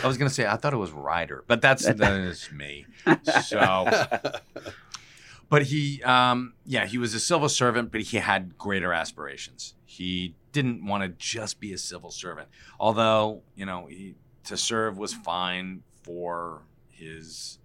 I 0.02 0.06
was 0.06 0.16
gonna 0.16 0.30
say 0.30 0.46
I 0.46 0.56
thought 0.56 0.72
it 0.72 0.78
was 0.78 0.90
Rider, 0.92 1.44
but 1.46 1.61
that's 1.61 1.85
that 1.87 2.12
is 2.12 2.50
me. 2.52 2.87
So, 3.44 3.87
but 5.48 5.62
he, 5.64 6.02
um, 6.02 6.54
yeah, 6.64 6.87
he 6.87 6.98
was 6.98 7.14
a 7.14 7.20
civil 7.20 7.48
servant, 7.48 7.92
but 7.92 8.00
he 8.00 8.16
had 8.18 8.56
greater 8.58 8.92
aspirations. 8.92 9.74
He 9.85 10.35
didn't 10.52 10.85
want 10.87 11.02
to 11.02 11.08
just 11.11 11.61
be 11.61 11.72
a 11.72 11.78
civil 11.78 12.11
servant, 12.11 12.48
although 12.80 13.42
you 13.54 13.66
know 13.66 13.87
he, 13.87 14.14
to 14.44 14.56
serve 14.56 14.98
was 14.98 15.12
fine 15.14 15.82
for 16.02 16.62
his 16.88 17.58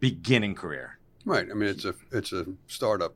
beginning 0.00 0.54
career. 0.54 0.98
Right. 1.24 1.46
I 1.50 1.54
mean, 1.54 1.68
it's 1.68 1.84
a 1.84 1.94
it's 2.12 2.32
a 2.32 2.46
startup. 2.66 3.14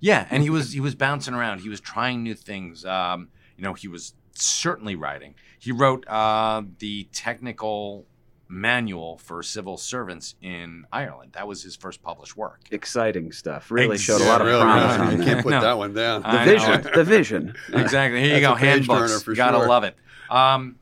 Yeah, 0.00 0.26
and 0.30 0.42
he 0.42 0.50
was 0.50 0.72
he 0.72 0.80
was 0.80 0.94
bouncing 0.94 1.34
around. 1.34 1.60
He 1.60 1.68
was 1.68 1.80
trying 1.80 2.22
new 2.22 2.34
things. 2.34 2.84
Um, 2.84 3.28
you 3.56 3.62
know, 3.64 3.74
he 3.74 3.86
was 3.88 4.14
certainly 4.34 4.94
writing. 4.94 5.34
He 5.58 5.72
wrote 5.72 6.08
uh, 6.08 6.62
the 6.78 7.04
technical 7.12 8.06
manual 8.48 9.18
for 9.18 9.42
civil 9.42 9.76
servants 9.76 10.34
in 10.42 10.84
Ireland. 10.92 11.32
That 11.34 11.46
was 11.46 11.62
his 11.62 11.76
first 11.76 12.02
published 12.02 12.36
work. 12.36 12.60
exciting 12.70 13.30
stuff. 13.30 13.70
Really 13.70 13.96
showed 13.98 14.20
a 14.20 14.24
Yeah, 14.24 14.30
lot 14.30 14.40
of 14.40 14.46
really, 14.48 14.60
promise 14.62 14.96
really. 14.96 15.06
on 15.06 15.12
You 15.12 15.18
that. 15.18 15.24
can't 15.26 15.42
put 15.44 15.50
No. 15.52 15.60
that 15.60 15.78
one 15.78 15.92
down. 15.94 16.22
The 16.22 16.28
I 16.28 16.44
know. 16.46 16.52
vision. 16.52 16.90
the 16.94 17.04
vision. 17.04 17.54
Exactly. 17.74 18.20
Here 18.22 18.34
you 18.36 18.40
go. 18.40 18.54
a 18.54 18.56
page 18.56 18.86
turner 18.88 19.00
Handbooks. 19.00 19.22
for 19.22 19.34
Gotta 19.34 19.58
sure. 19.58 19.68
love 19.68 19.84
it. 19.84 19.94
Um, 20.30 20.76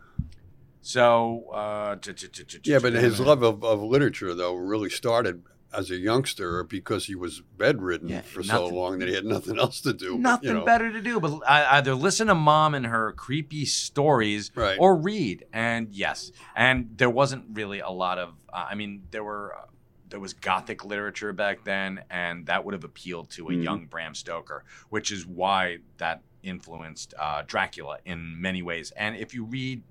so 0.81 1.45
uh, 1.53 1.97
Yeah, 2.65 2.79
but 2.79 2.93
his 2.95 3.21
love 3.21 3.43
of, 3.43 3.65
of 3.65 3.83
literature, 3.83 4.35
though, 4.35 4.55
really 4.55 4.91
started 4.91 5.43
as 5.73 5.91
a 5.91 5.97
youngster 5.97 6.65
because 6.65 7.05
he 7.07 7.15
was 7.15 7.43
bedridden 7.59 8.09
Yeah, 8.09 8.21
for 8.23 8.43
so 8.43 8.67
long 8.69 9.01
that 9.01 9.09
he 9.09 9.15
had 9.15 9.27
nothing 9.27 9.59
else 9.65 9.83
to 9.83 9.93
do. 9.93 10.13
but, 10.13 10.21
Nothing 10.21 10.49
you 10.49 10.55
know, 10.55 10.65
better 10.65 10.91
to 10.91 11.01
do 11.03 11.21
but 11.21 11.41
either 11.47 11.95
listen 11.95 12.29
to 12.29 12.35
mom 12.35 12.75
and 12.75 12.87
her 12.87 13.13
creepy 13.13 13.67
stories 13.67 14.51
Right. 14.55 14.79
or 14.81 14.97
read. 14.97 15.45
And 15.53 15.89
yes, 15.93 16.33
and 16.57 16.91
there 16.97 17.11
wasn't 17.11 17.45
really 17.53 17.81
a 17.81 17.91
lot 17.91 18.19
of. 18.19 18.31
Uh, 18.53 18.67
I 18.71 18.75
mean, 18.75 19.03
there 19.11 19.25
were. 19.25 19.55
Uh, 19.55 19.63
there 20.11 20.21
was 20.21 20.33
gothic 20.33 20.87
literature 20.87 21.35
back 21.35 21.65
then, 21.65 22.01
and 22.09 22.47
that 22.47 22.65
would 22.65 22.73
have 22.73 22.83
appealed 22.85 23.29
to 23.33 23.49
a 23.49 23.53
Mhm. 23.53 23.63
young 23.63 23.85
Bram 23.85 24.15
Stoker, 24.15 24.65
which 24.89 25.13
is 25.13 25.27
why 25.27 25.81
that 25.99 26.23
influenced 26.43 27.13
uh, 27.19 27.43
Dracula 27.47 27.99
in 28.07 28.41
many 28.41 28.63
ways. 28.63 28.91
And 28.97 29.17
if 29.17 29.35
you 29.35 29.45
read, 29.45 29.83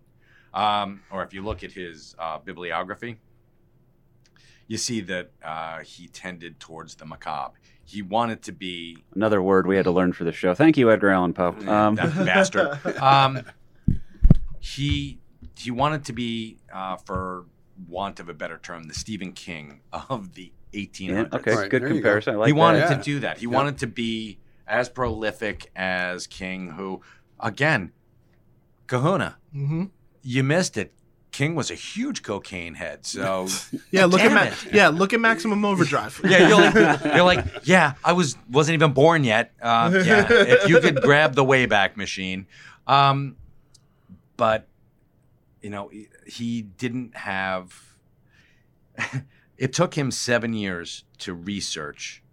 um, 0.53 1.01
or 1.12 1.23
if 1.23 1.33
you 1.33 1.41
look 1.41 1.63
at 1.63 1.71
his 1.71 2.15
uh, 2.19 2.39
bibliography, 2.39 3.17
you 4.67 4.77
see 4.77 5.01
that 5.01 5.31
uh, 5.43 5.79
he 5.79 6.07
tended 6.07 6.60
towards 6.60 6.95
the 6.95 7.05
macabre. 7.05 7.53
He 7.86 8.01
wanted 8.01 8.41
to 8.43 8.51
be 8.51 9.05
Another 9.15 9.41
word 9.41 9.65
we 9.65 9.77
had 9.77 9.86
to 9.86 9.91
learn 9.91 10.12
for 10.12 10.25
the 10.25 10.33
show. 10.33 10.53
Thank 10.53 10.77
you, 10.77 10.91
Edgar 10.91 11.10
Allan 11.12 11.33
Poe. 11.33 11.55
Um, 11.67 11.95
that 11.95 12.13
bastard. 12.25 12.77
Um, 13.01 13.41
he 14.60 15.19
he 15.57 15.71
wanted 15.71 16.03
to 16.05 16.13
be, 16.13 16.57
uh, 16.73 16.97
for 16.97 17.45
want 17.88 18.19
of 18.19 18.27
a 18.29 18.33
better 18.33 18.57
term, 18.57 18.83
the 18.86 18.93
Stephen 18.93 19.31
King 19.31 19.81
of 20.10 20.33
the 20.33 20.51
1800s. 20.73 21.07
yeah, 21.10 21.25
okay, 21.38 21.55
Right, 21.55 21.69
good 21.69 21.81
there 21.83 21.88
you 21.89 21.93
go. 21.95 21.99
comparison. 21.99 22.33
I 22.36 22.38
like 22.38 22.47
he 22.47 22.53
wanted. 22.53 22.79
Yeah. 22.79 22.97
to 22.97 23.03
do 23.03 23.19
that. 23.21 23.38
He 23.38 23.45
Yeah. 23.45 23.51
wanted 23.55 23.77
to 23.79 23.88
be 23.88 24.39
as 24.67 24.89
prolific 24.89 25.71
as 25.75 26.27
King, 26.27 26.71
who, 26.71 27.01
again, 27.39 27.91
Kahuna, 28.88 29.38
hmm 29.51 29.86
you 30.27 30.43
missed 30.43 30.75
it. 30.77 30.91
King 31.31 31.55
was 31.55 31.69
a 31.71 31.75
huge 31.75 32.23
cocaine 32.23 32.73
head, 32.73 33.05
so 33.05 33.47
Yeah, 33.91 34.05
look 34.05 34.21
at 34.21 34.31
Ma- 34.31 34.55
yeah, 34.73 34.87
look 34.89 35.13
at 35.13 35.19
Maximum 35.19 35.63
Overdrive. 35.65 36.19
yeah, 36.25 36.47
you're 36.47 36.57
like, 36.57 37.03
you're 37.15 37.23
like, 37.23 37.45
yeah, 37.63 37.93
I 38.03 38.13
was 38.13 38.35
wasn't 38.49 38.73
even 38.75 38.93
born 38.93 39.23
yet. 39.23 39.53
Uh, 39.61 40.01
yeah, 40.05 40.25
if 40.29 40.67
you 40.69 40.79
could 40.79 41.01
grab 41.01 41.35
the 41.35 41.43
Wayback 41.45 41.95
Machine, 41.95 42.47
um, 42.87 43.35
but 44.35 44.67
you 45.61 45.69
know, 45.69 45.87
he- 45.89 46.09
he 46.25 46.61
didn't 46.61 47.15
have. 47.15 47.73
it 49.57 49.73
took 49.73 49.93
him 49.93 50.11
seven 50.11 50.53
years 50.53 51.03
to 51.19 51.33
research 51.33 52.23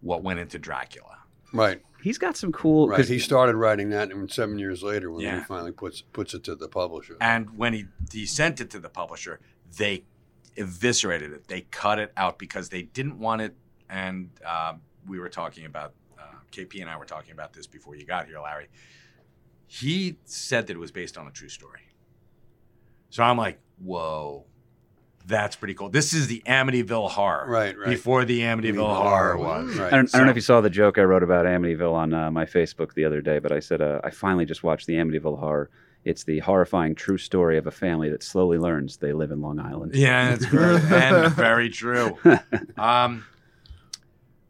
what 0.00 0.22
went 0.22 0.40
into 0.40 0.58
Dracula. 0.58 1.18
Right, 1.52 1.82
He's 2.02 2.18
got 2.18 2.36
some 2.36 2.52
cool. 2.52 2.88
right. 2.88 3.04
He 3.06 3.18
started 3.18 3.56
writing 3.56 3.90
that, 3.90 4.10
and 4.10 4.30
seven 4.30 4.58
years 4.58 4.82
later, 4.82 5.10
when 5.10 5.22
Yeah. 5.22 5.38
he 5.40 5.44
finally 5.44 5.72
puts 5.72 6.00
puts 6.00 6.34
it 6.34 6.44
to 6.44 6.54
the 6.54 6.68
publisher. 6.68 7.16
And 7.20 7.56
when 7.58 7.72
he, 7.72 7.86
he 8.12 8.26
sent 8.26 8.60
it 8.60 8.70
to 8.70 8.78
the 8.80 8.88
publisher, 8.88 9.40
they 9.76 10.04
eviscerated 10.56 11.32
it. 11.32 11.48
They 11.48 11.62
cut 11.70 11.98
it 11.98 12.12
out 12.16 12.38
because 12.38 12.68
they 12.70 12.82
didn't 12.82 13.18
want 13.18 13.42
it. 13.42 13.54
And 13.88 14.30
uh, 14.46 14.74
we 15.06 15.18
were 15.18 15.28
talking 15.28 15.64
about, 15.66 15.94
uh, 16.18 16.22
KP 16.52 16.80
and 16.80 16.88
I 16.90 16.96
were 16.96 17.04
talking 17.04 17.32
about 17.32 17.52
this 17.52 17.66
before 17.66 17.94
you 17.96 18.04
got 18.06 18.26
here, 18.26 18.40
Larry. 18.40 18.68
He 19.66 20.16
said 20.24 20.66
that 20.66 20.74
it 20.74 20.78
was 20.80 20.90
based 20.90 21.16
on 21.16 21.26
a 21.26 21.30
true 21.30 21.48
story. 21.48 21.80
So 23.10 23.22
I'm 23.22 23.36
like, 23.36 23.60
whoa, 23.78 24.46
that's 25.26 25.56
pretty 25.56 25.74
cool. 25.74 25.88
This 25.88 26.12
is 26.12 26.26
the 26.26 26.42
Amityville 26.46 27.10
horror. 27.10 27.46
right, 27.48 27.78
right. 27.78 27.88
Before 27.88 28.24
the 28.24 28.40
Amityville 28.40 28.96
horror 28.96 29.36
was. 29.36 29.76
Right. 29.76 29.92
I 29.92 29.96
don't, 29.96 30.14
I 30.14 30.18
don't 30.18 30.26
know 30.26 30.30
if 30.30 30.36
you 30.36 30.42
saw 30.42 30.60
the 30.60 30.70
joke 30.70 30.98
I 30.98 31.02
wrote 31.02 31.22
about 31.22 31.46
Amityville 31.46 31.92
on 31.92 32.12
uh, 32.14 32.30
my 32.30 32.44
Facebook 32.44 32.94
the 32.94 33.04
other 33.04 33.20
day, 33.20 33.38
but 33.38 33.52
I 33.52 33.60
said 33.60 33.80
uh, 33.80 34.00
I 34.02 34.10
finally 34.10 34.44
just 34.44 34.62
watched 34.62 34.86
the 34.86 34.94
Amityville 34.94 35.38
horror. 35.38 35.70
It's 36.04 36.24
the 36.24 36.38
horrifying 36.38 36.94
true 36.94 37.18
story 37.18 37.58
of 37.58 37.66
a 37.66 37.70
family 37.70 38.08
that 38.08 38.22
slowly 38.22 38.56
learns 38.56 38.96
they 38.96 39.12
live 39.12 39.30
in 39.30 39.42
Long 39.42 39.60
Island. 39.60 39.94
Yeah, 39.94 40.32
it's 40.32 40.44
very, 40.46 40.76
and 40.76 41.32
very 41.34 41.68
true. 41.68 42.18
Um, 42.78 43.24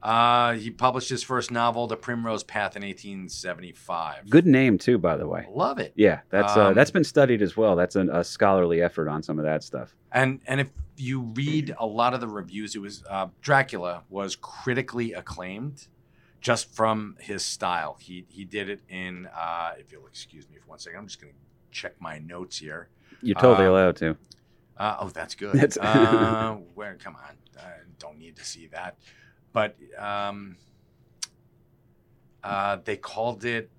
uh, 0.03 0.53
he 0.55 0.71
published 0.71 1.09
his 1.11 1.23
first 1.23 1.51
novel, 1.51 1.87
The 1.87 1.97
Primrose 1.97 2.43
Path, 2.43 2.77
in 2.77 2.83
1875. 2.83 4.29
Good 4.31 4.47
name 4.47 4.79
too, 4.79 4.99
by 4.99 5.17
the 5.17 5.27
way. 5.27 5.47
Love 5.51 5.79
it. 5.79 5.93
Yeah, 5.97 6.21
that's 6.31 6.57
uh, 6.57 6.69
Um, 6.69 6.75
that's 6.75 6.91
been 6.91 7.05
studied 7.05 7.43
as 7.43 7.57
well. 7.57 7.77
That's 7.77 7.97
an, 7.97 8.11
a 8.11 8.25
scholarly 8.25 8.81
effort 8.83 9.09
on 9.09 9.23
some 9.23 9.39
of 9.39 9.45
that 9.45 9.63
stuff. 9.63 9.95
And 10.13 10.41
and 10.47 10.61
if 10.61 10.71
you 10.97 11.21
read 11.21 11.75
a 11.79 11.87
lot 11.87 12.15
of 12.15 12.21
the 12.21 12.29
reviews, 12.29 12.75
it 12.75 12.81
was 12.81 13.03
uh, 13.09 13.29
Dracula 13.41 14.05
was 14.09 14.37
critically 14.37 15.13
acclaimed, 15.13 15.87
just 16.41 16.75
from 16.75 17.17
his 17.21 17.45
style. 17.45 17.97
He 18.01 18.25
he 18.29 18.45
did 18.45 18.69
it 18.69 18.81
in. 18.89 19.29
Uh, 19.37 19.73
if 19.79 19.93
you'll 19.93 20.07
excuse 20.07 20.49
me 20.49 20.57
for 20.59 20.69
one 20.71 20.79
second, 20.79 20.99
I'm 20.99 21.07
just 21.07 21.21
going 21.21 21.33
to 21.33 21.39
check 21.71 21.95
my 22.01 22.19
notes 22.19 22.59
here. 22.59 22.89
You're 23.23 23.35
totally 23.37 23.67
Um, 23.67 23.73
allowed 23.75 23.97
to. 23.97 24.17
Uh, 24.79 24.97
oh, 25.01 25.09
that's 25.11 25.35
good. 25.35 25.53
That's- 25.55 25.77
uh, 25.81 26.57
where? 26.75 26.95
Come 26.97 27.17
on, 27.17 27.37
I 27.59 27.69
don't 27.99 28.19
need 28.19 28.37
to 28.37 28.45
see 28.45 28.67
that. 28.69 28.97
But 29.53 29.77
um, 29.99 30.57
uh, 32.45 32.79
they 32.85 32.97
called 32.97 33.45
it 33.45 33.71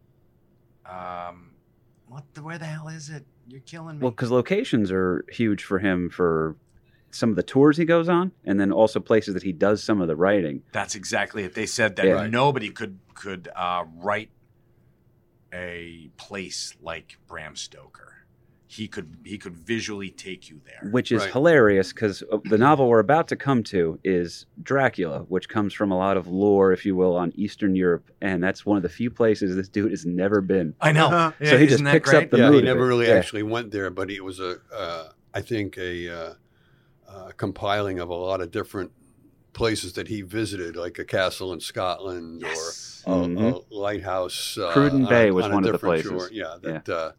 Um, 0.86 1.52
what? 2.08 2.24
The, 2.34 2.44
where 2.44 2.58
the 2.58 2.66
hell 2.66 2.90
is 2.90 3.10
it? 3.10 3.26
You're 3.48 3.62
killing 3.62 3.98
me. 3.98 4.04
Well, 4.04 4.12
because 4.12 4.32
locations 4.32 4.92
are 4.92 5.26
huge 5.30 5.64
for 5.64 5.80
him 5.80 6.10
for 6.10 6.56
some 7.12 7.30
of 7.30 7.36
the 7.36 7.44
tours 7.44 7.78
he 7.78 7.86
goes 7.86 8.10
on, 8.10 8.32
and 8.46 8.60
then 8.60 8.72
also 8.72 9.00
places 9.00 9.34
that 9.34 9.44
he 9.44 9.52
does 9.52 9.84
some 9.84 10.02
of 10.02 10.08
the 10.08 10.16
writing. 10.16 10.64
That's 10.72 10.96
exactly 10.96 11.44
it. 11.44 11.54
They 11.54 11.66
said 11.66 11.96
that 11.98 12.06
Yeah. 12.06 12.28
Nobody 12.28 12.70
could 12.70 13.00
could 13.14 13.50
uh, 13.56 13.86
write 13.96 14.30
a 15.54 16.10
place 16.18 16.74
like 16.82 17.18
Bram 17.28 17.56
Stoker. 17.56 18.21
He 18.74 18.88
could 18.88 19.18
he 19.26 19.38
could 19.38 19.58
visually 19.58 20.10
take 20.12 20.50
you 20.50 20.62
there. 20.66 20.90
which 20.92 21.12
is 21.12 21.24
Right. 21.24 21.32
hilarious 21.34 21.92
because 21.92 22.24
the 22.46 22.58
novel 22.68 22.88
we're 22.88 23.00
about 23.00 23.28
to 23.28 23.36
come 23.36 23.64
to 23.64 24.00
is 24.06 24.46
Dracula, 24.64 25.26
which 25.28 25.50
comes 25.50 25.74
from 25.74 25.92
a 25.92 25.98
lot 25.98 26.16
of 26.16 26.26
lore, 26.28 26.72
if 26.72 26.86
you 26.86 26.96
will, 26.96 27.18
on 27.18 27.34
Eastern 27.36 27.76
Europe, 27.76 28.10
and 28.22 28.42
that's 28.42 28.66
one 28.66 28.78
of 28.78 28.84
the 28.84 28.88
few 28.88 29.12
places 29.12 29.58
this 29.58 29.68
dude 29.68 29.92
has 29.92 30.06
never 30.06 30.40
been. 30.40 30.74
I 30.80 30.94
know. 30.94 31.08
Uh-huh. 31.08 31.32
Yeah, 31.42 31.50
So 31.50 31.58
he 31.58 31.68
just 31.68 31.84
picks 31.84 32.12
great? 32.12 32.24
up 32.24 32.30
the 32.30 32.38
yeah, 32.38 32.50
mood 32.50 32.64
he 32.64 32.70
never 32.70 32.88
really 32.88 33.08
Yeah. 33.08 33.16
actually 33.16 33.44
went 33.44 33.72
there, 33.72 33.90
but 33.90 34.10
it 34.10 34.24
was 34.24 34.40
a, 34.40 34.60
uh, 34.74 35.10
I 35.34 35.42
think, 35.42 35.78
a 35.78 36.08
uh, 36.08 36.34
uh, 37.10 37.32
compiling 37.36 38.00
of 38.00 38.08
a 38.08 38.14
lot 38.16 38.40
of 38.40 38.52
different 38.52 38.92
places 39.52 39.92
that 39.94 40.08
he 40.08 40.22
visited, 40.22 40.78
like 40.78 40.98
a 40.98 41.04
castle 41.04 41.52
in 41.52 41.60
Scotland 41.60 42.42
Yes. 42.42 43.04
or 43.06 43.24
a, 43.24 43.28
Mhm. 43.28 43.52
a 43.70 43.76
lighthouse. 43.76 44.58
Uh, 44.58 44.72
Cruden 44.72 45.04
on- 45.04 45.10
Bay 45.10 45.30
was 45.32 45.44
on 45.48 45.52
one 45.56 45.66
of 45.66 45.74
the 45.74 45.78
places. 45.78 46.10
shore. 46.10 46.30
Yeah, 46.32 46.56
that 46.62 46.88
Uh, 46.88 47.12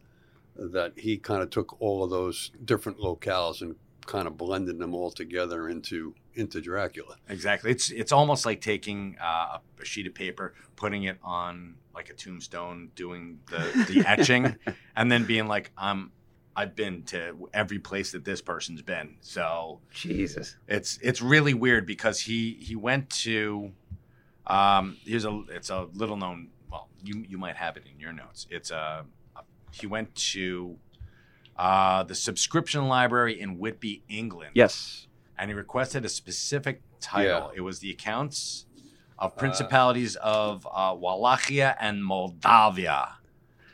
that 0.55 0.93
he 0.97 1.17
kind 1.17 1.41
of 1.41 1.49
took 1.49 1.81
all 1.81 2.03
of 2.03 2.09
those 2.09 2.51
different 2.63 2.99
locales 2.99 3.61
and 3.61 3.75
kind 4.05 4.27
of 4.27 4.37
blended 4.37 4.79
them 4.79 4.93
all 4.93 5.11
together 5.11 5.69
into 5.69 6.13
into 6.35 6.61
Dracula. 6.61 7.15
Exactly. 7.29 7.71
It's 7.71 7.91
it's 7.91 8.11
almost 8.11 8.45
like 8.45 8.61
taking 8.61 9.17
uh, 9.21 9.59
a 9.81 9.85
sheet 9.85 10.07
of 10.07 10.13
paper, 10.13 10.53
putting 10.75 11.03
it 11.03 11.17
on 11.23 11.75
like 11.93 12.09
a 12.09 12.13
tombstone, 12.13 12.89
doing 12.95 13.39
the, 13.49 13.85
the 13.87 14.03
etching, 14.07 14.55
and 14.95 15.11
then 15.11 15.25
being 15.25 15.47
like, 15.47 15.71
"I'm 15.77 16.11
I've 16.55 16.75
been 16.75 17.03
to 17.03 17.49
every 17.53 17.79
place 17.79 18.11
that 18.11 18.25
this 18.25 18.41
person's 18.41 18.81
been." 18.81 19.17
So 19.21 19.79
Jesus. 19.91 20.57
it's 20.67 20.99
it's 21.01 21.21
really 21.21 21.53
weird 21.53 21.85
because 21.85 22.19
he 22.19 22.57
he 22.59 22.75
went 22.75 23.09
to 23.09 23.71
um 24.47 24.97
here's 25.05 25.25
a 25.25 25.41
it's 25.49 25.69
a 25.69 25.87
little 25.93 26.17
known 26.17 26.49
well 26.69 26.89
you 27.01 27.23
you 27.29 27.37
might 27.37 27.55
have 27.55 27.77
it 27.77 27.83
in 27.89 27.97
your 27.97 28.11
notes 28.11 28.45
it's 28.49 28.71
a, 28.71 29.05
he 29.73 29.87
went 29.87 30.13
to 30.15 30.77
uh 31.57 32.03
the 32.03 32.15
subscription 32.15 32.87
library 32.87 33.39
in 33.39 33.57
Whitby 33.59 34.03
England 34.09 34.51
Yes. 34.55 35.07
and 35.37 35.49
he 35.49 35.53
requested 35.55 36.05
a 36.05 36.09
specific 36.09 36.81
title 36.99 37.51
it 37.55 37.61
was 37.61 37.79
the 37.79 37.91
accounts 37.91 38.65
of 39.19 39.35
principalities 39.37 40.15
of 40.17 40.67
uh, 40.73 40.95
Wallachia 40.97 41.75
and 41.79 42.03
Moldavia 42.03 43.15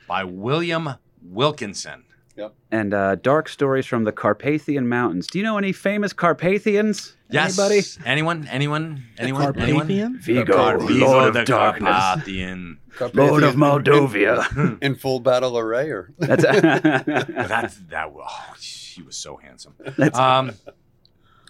by 0.08 0.24
William 0.24 0.96
Wilkinson 1.22 2.04
Yep. 2.36 2.56
And 2.72 2.94
uh, 2.94 3.16
dark 3.16 3.50
stories 3.50 3.86
from 3.86 4.06
the 4.06 4.14
Carpathian 4.14 4.88
Mountains. 4.88 5.28
Do 5.28 5.40
you 5.40 5.44
know 5.44 5.58
any 5.58 5.74
famous 5.74 6.14
Carpathians? 6.14 7.18
Yes 7.30 7.58
Anybody? 7.60 7.82
anyone 8.10 8.48
anyone 8.52 9.04
anyone 9.18 9.58
anyone 9.60 9.82
Carpathian? 9.88 10.20
Vigo, 10.20 10.58
Carvigo 10.58 11.00
Lord 11.02 11.28
of 11.30 11.34
the 11.36 11.44
Darkness. 11.46 11.90
Carpathian. 11.90 12.80
Lord 13.14 13.44
of 13.44 13.56
Carpathian 13.56 13.60
Moldovia. 13.60 14.58
in, 14.58 14.78
in 14.82 14.96
full 14.96 15.20
battle 15.20 15.58
array, 15.58 15.90
or 15.90 16.12
That's, 16.18 16.44
That's 16.44 17.78
that. 17.90 18.12
Oh, 18.14 18.54
he 18.60 19.02
was 19.04 19.16
so 19.16 19.38
handsome. 19.38 19.74
that's 19.98 20.18
Um, 20.18 20.52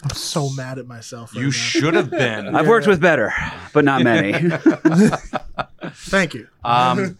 I'm 0.04 0.10
so 0.12 0.50
mad 0.52 0.78
at 0.80 0.86
myself. 0.88 1.34
Right 1.34 1.40
you 1.42 1.48
now. 1.48 1.52
should 1.52 1.94
have 1.96 2.10
been. 2.12 2.56
I've 2.56 2.68
worked 2.68 2.88
with 2.88 3.02
better, 3.02 3.34
but 3.74 3.84
not 3.84 4.02
many. 4.04 4.32
Thank 5.94 6.34
you. 6.36 6.48
Um, 6.64 7.18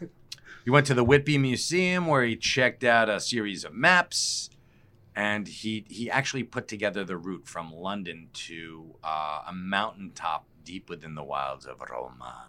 he 0.64 0.70
went 0.70 0.86
to 0.88 0.93
the 0.93 1.03
Whitby 1.03 1.38
Museum 1.39 2.05
where 2.07 2.24
he 2.24 2.36
checked 2.36 2.84
out 2.84 3.10
a 3.10 3.20
series 3.20 3.64
of 3.66 3.74
maps, 3.74 4.49
and 5.20 5.49
he 5.49 5.86
he 5.89 6.09
actually 6.09 6.43
put 6.43 6.70
together 6.70 7.03
the 7.03 7.17
route 7.17 7.45
from 7.45 7.74
London 7.74 8.30
to 8.32 8.95
uh, 9.03 9.41
a 9.47 9.51
mountaintop 9.51 10.45
deep 10.63 10.89
within 10.89 11.13
the 11.13 11.24
wilds 11.24 11.65
of 11.65 11.82
Romagna. 11.82 12.45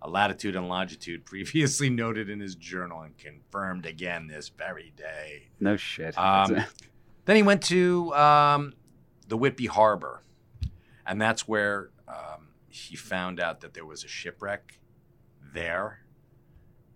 A 0.00 0.08
latitude 0.08 0.56
and 0.56 0.70
longitude 0.70 1.26
previously 1.26 1.90
noted 1.90 2.30
in 2.30 2.40
his 2.40 2.54
journal 2.54 3.02
and 3.02 3.18
confirmed 3.18 3.84
again 3.84 4.26
this 4.26 4.48
very 4.48 4.94
day. 4.96 5.48
no 5.60 5.76
shit. 5.76 6.16
Um, 6.16 6.64
then 7.26 7.36
he 7.36 7.42
went 7.42 7.62
to 7.64 8.14
um, 8.14 8.72
the 9.28 9.36
Whitby 9.36 9.66
Harbor, 9.66 10.22
and 11.06 11.20
that's 11.20 11.46
where 11.46 11.90
um, 12.08 12.54
he 12.68 12.96
found 12.96 13.38
out 13.38 13.60
that 13.60 13.74
there 13.74 13.84
was 13.84 14.02
a 14.02 14.08
shipwreck 14.08 14.78
there, 15.52 16.06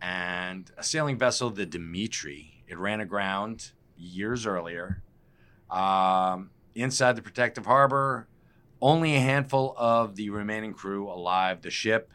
and 0.01 0.71
a 0.79 0.83
sailing 0.83 1.19
vessel, 1.19 1.51
the 1.51 1.67
Dimitri. 1.67 2.65
It 2.67 2.79
ran 2.79 3.01
aground 3.01 3.73
years 3.99 4.47
earlier. 4.47 5.03
Um, 5.71 6.51
inside 6.75 7.17
the 7.17 7.23
protective 7.23 7.67
harbor, 7.67 8.27
only 8.81 9.17
a 9.17 9.21
handful 9.21 9.75
of 9.77 10.17
the 10.17 10.31
remaining 10.31 10.73
crew 10.73 11.09
alive. 11.11 11.63
The 11.63 11.71
ship, 11.71 12.11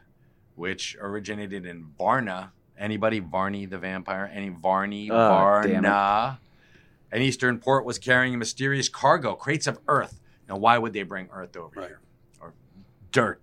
which 0.54 0.96
originated 1.00 1.66
in 1.66 1.86
Varna. 1.98 2.52
Anybody 2.76 3.20
Varney 3.20 3.66
the 3.66 3.78
vampire? 3.78 4.30
Any 4.32 4.48
Varney 4.48 5.10
Oh. 5.10 5.16
Varna? 5.16 6.40
An 7.12 7.22
eastern 7.22 7.58
port 7.60 7.84
was 7.84 7.98
carrying 7.98 8.34
a 8.34 8.36
mysterious 8.36 8.88
cargo, 8.88 9.34
crates 9.36 9.68
of 9.68 9.78
earth. 9.86 10.20
Now, 10.48 10.56
why 10.56 10.78
would 10.78 10.92
they 10.92 11.04
bring 11.04 11.28
earth 11.32 11.56
over 11.56 11.80
Right. 11.80 11.88
here 11.88 12.00
or 12.40 12.52
dirt? 13.12 13.40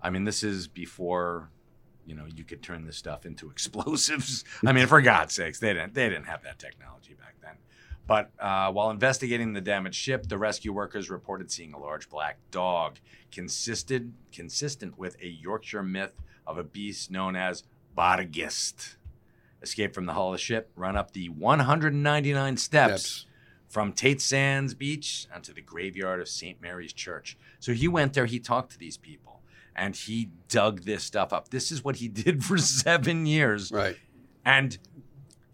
I 0.00 0.10
mean, 0.10 0.24
this 0.24 0.42
is 0.42 0.66
before 0.66 1.50
you 2.12 2.18
know 2.18 2.26
you 2.36 2.44
could 2.44 2.62
turn 2.62 2.84
this 2.84 2.98
stuff 2.98 3.24
into 3.24 3.48
explosives. 3.56 4.44
I 4.66 4.72
mean, 4.72 4.86
for 4.86 5.00
God's 5.00 5.34
sakes, 5.34 5.58
they 5.58 5.72
didn't 5.72 5.94
they 5.94 6.10
didn't 6.10 6.26
have 6.26 6.42
that 6.42 6.58
technology 6.58 7.14
back 7.14 7.36
then. 7.42 7.56
But 8.06 8.30
uh, 8.38 8.70
while 8.70 8.90
investigating 8.90 9.54
the 9.54 9.60
damaged 9.62 9.96
ship, 9.96 10.28
the 10.28 10.36
rescue 10.36 10.72
workers 10.74 11.08
reported 11.08 11.50
seeing 11.50 11.72
a 11.72 11.78
large 11.78 12.10
black 12.10 12.36
dog, 12.50 12.98
consisted 13.30 14.12
consistent 14.30 14.98
with 14.98 15.16
a 15.22 15.26
Yorkshire 15.28 15.82
myth 15.82 16.12
of 16.46 16.58
a 16.58 16.64
beast 16.64 17.10
known 17.10 17.34
as 17.34 17.64
Barghest. 17.96 18.96
Escape 19.62 19.94
from 19.94 20.04
the 20.06 20.12
hull 20.12 20.28
of 20.28 20.32
the 20.32 20.38
ship, 20.38 20.70
run 20.76 20.96
up 20.96 21.12
the 21.12 21.28
199 21.30 22.56
steps 22.58 23.02
Steps. 23.02 23.26
from 23.68 23.92
Tate 23.92 24.20
Sands 24.20 24.74
Beach 24.74 25.28
onto 25.34 25.54
the 25.54 25.62
graveyard 25.62 26.20
of 26.20 26.28
St. 26.28 26.60
Mary's 26.60 26.92
Church. 26.92 27.38
So 27.60 27.72
he 27.72 27.86
went 27.86 28.12
there, 28.12 28.26
he 28.26 28.40
talked 28.40 28.72
to 28.72 28.78
these 28.78 28.96
people, 28.96 29.31
and 29.76 29.94
he 29.96 30.30
dug 30.48 30.82
this 30.82 31.02
stuff 31.04 31.32
up. 31.32 31.48
This 31.48 31.72
is 31.72 31.84
what 31.84 31.96
he 31.96 32.08
did 32.24 32.44
for 32.44 32.58
seven 32.58 33.26
years. 33.26 33.70
right? 33.72 33.96
And 34.44 34.76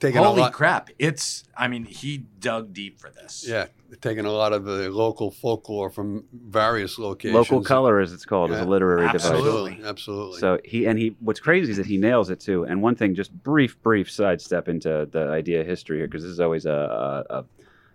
Taking 0.00 0.20
a 0.20 0.24
holy 0.24 0.42
lot, 0.42 0.52
crap, 0.52 0.90
it's, 1.00 1.42
I 1.56 1.66
mean, 1.66 1.84
he 1.84 2.18
dug 2.38 2.72
deep 2.72 3.00
for 3.00 3.10
this. 3.10 3.44
yeah, 3.48 3.66
taking 4.00 4.26
a 4.26 4.30
lot 4.30 4.52
of 4.52 4.64
the 4.64 4.88
local 4.90 5.32
folklore 5.32 5.90
from 5.90 6.22
various 6.32 7.00
locations. 7.00 7.34
Local 7.34 7.64
color, 7.64 7.98
as 7.98 8.12
it's 8.12 8.24
called, 8.24 8.52
is 8.52 8.60
a 8.60 8.64
literary 8.64 9.08
device. 9.10 9.24
absolutely. 9.24 9.72
Absolutely, 9.72 9.88
absolutely. 9.88 10.38
So 10.38 10.60
he 10.64 10.86
and 10.86 10.96
he. 11.00 11.16
What's 11.18 11.40
crazy 11.40 11.72
is 11.72 11.78
that 11.78 11.86
he 11.86 11.96
nails 11.98 12.30
it 12.30 12.38
too. 12.38 12.62
And 12.64 12.80
one 12.80 12.94
thing, 12.94 13.16
just 13.16 13.32
brief, 13.42 13.76
brief 13.82 14.08
sidestep 14.08 14.68
into 14.68 15.08
the 15.10 15.30
idea 15.30 15.62
of 15.62 15.66
history 15.66 15.96
here, 15.98 16.06
because 16.06 16.22
this 16.22 16.30
is 16.30 16.38
always 16.38 16.64
a, 16.64 17.24
a, 17.28 17.34
a 17.38 17.44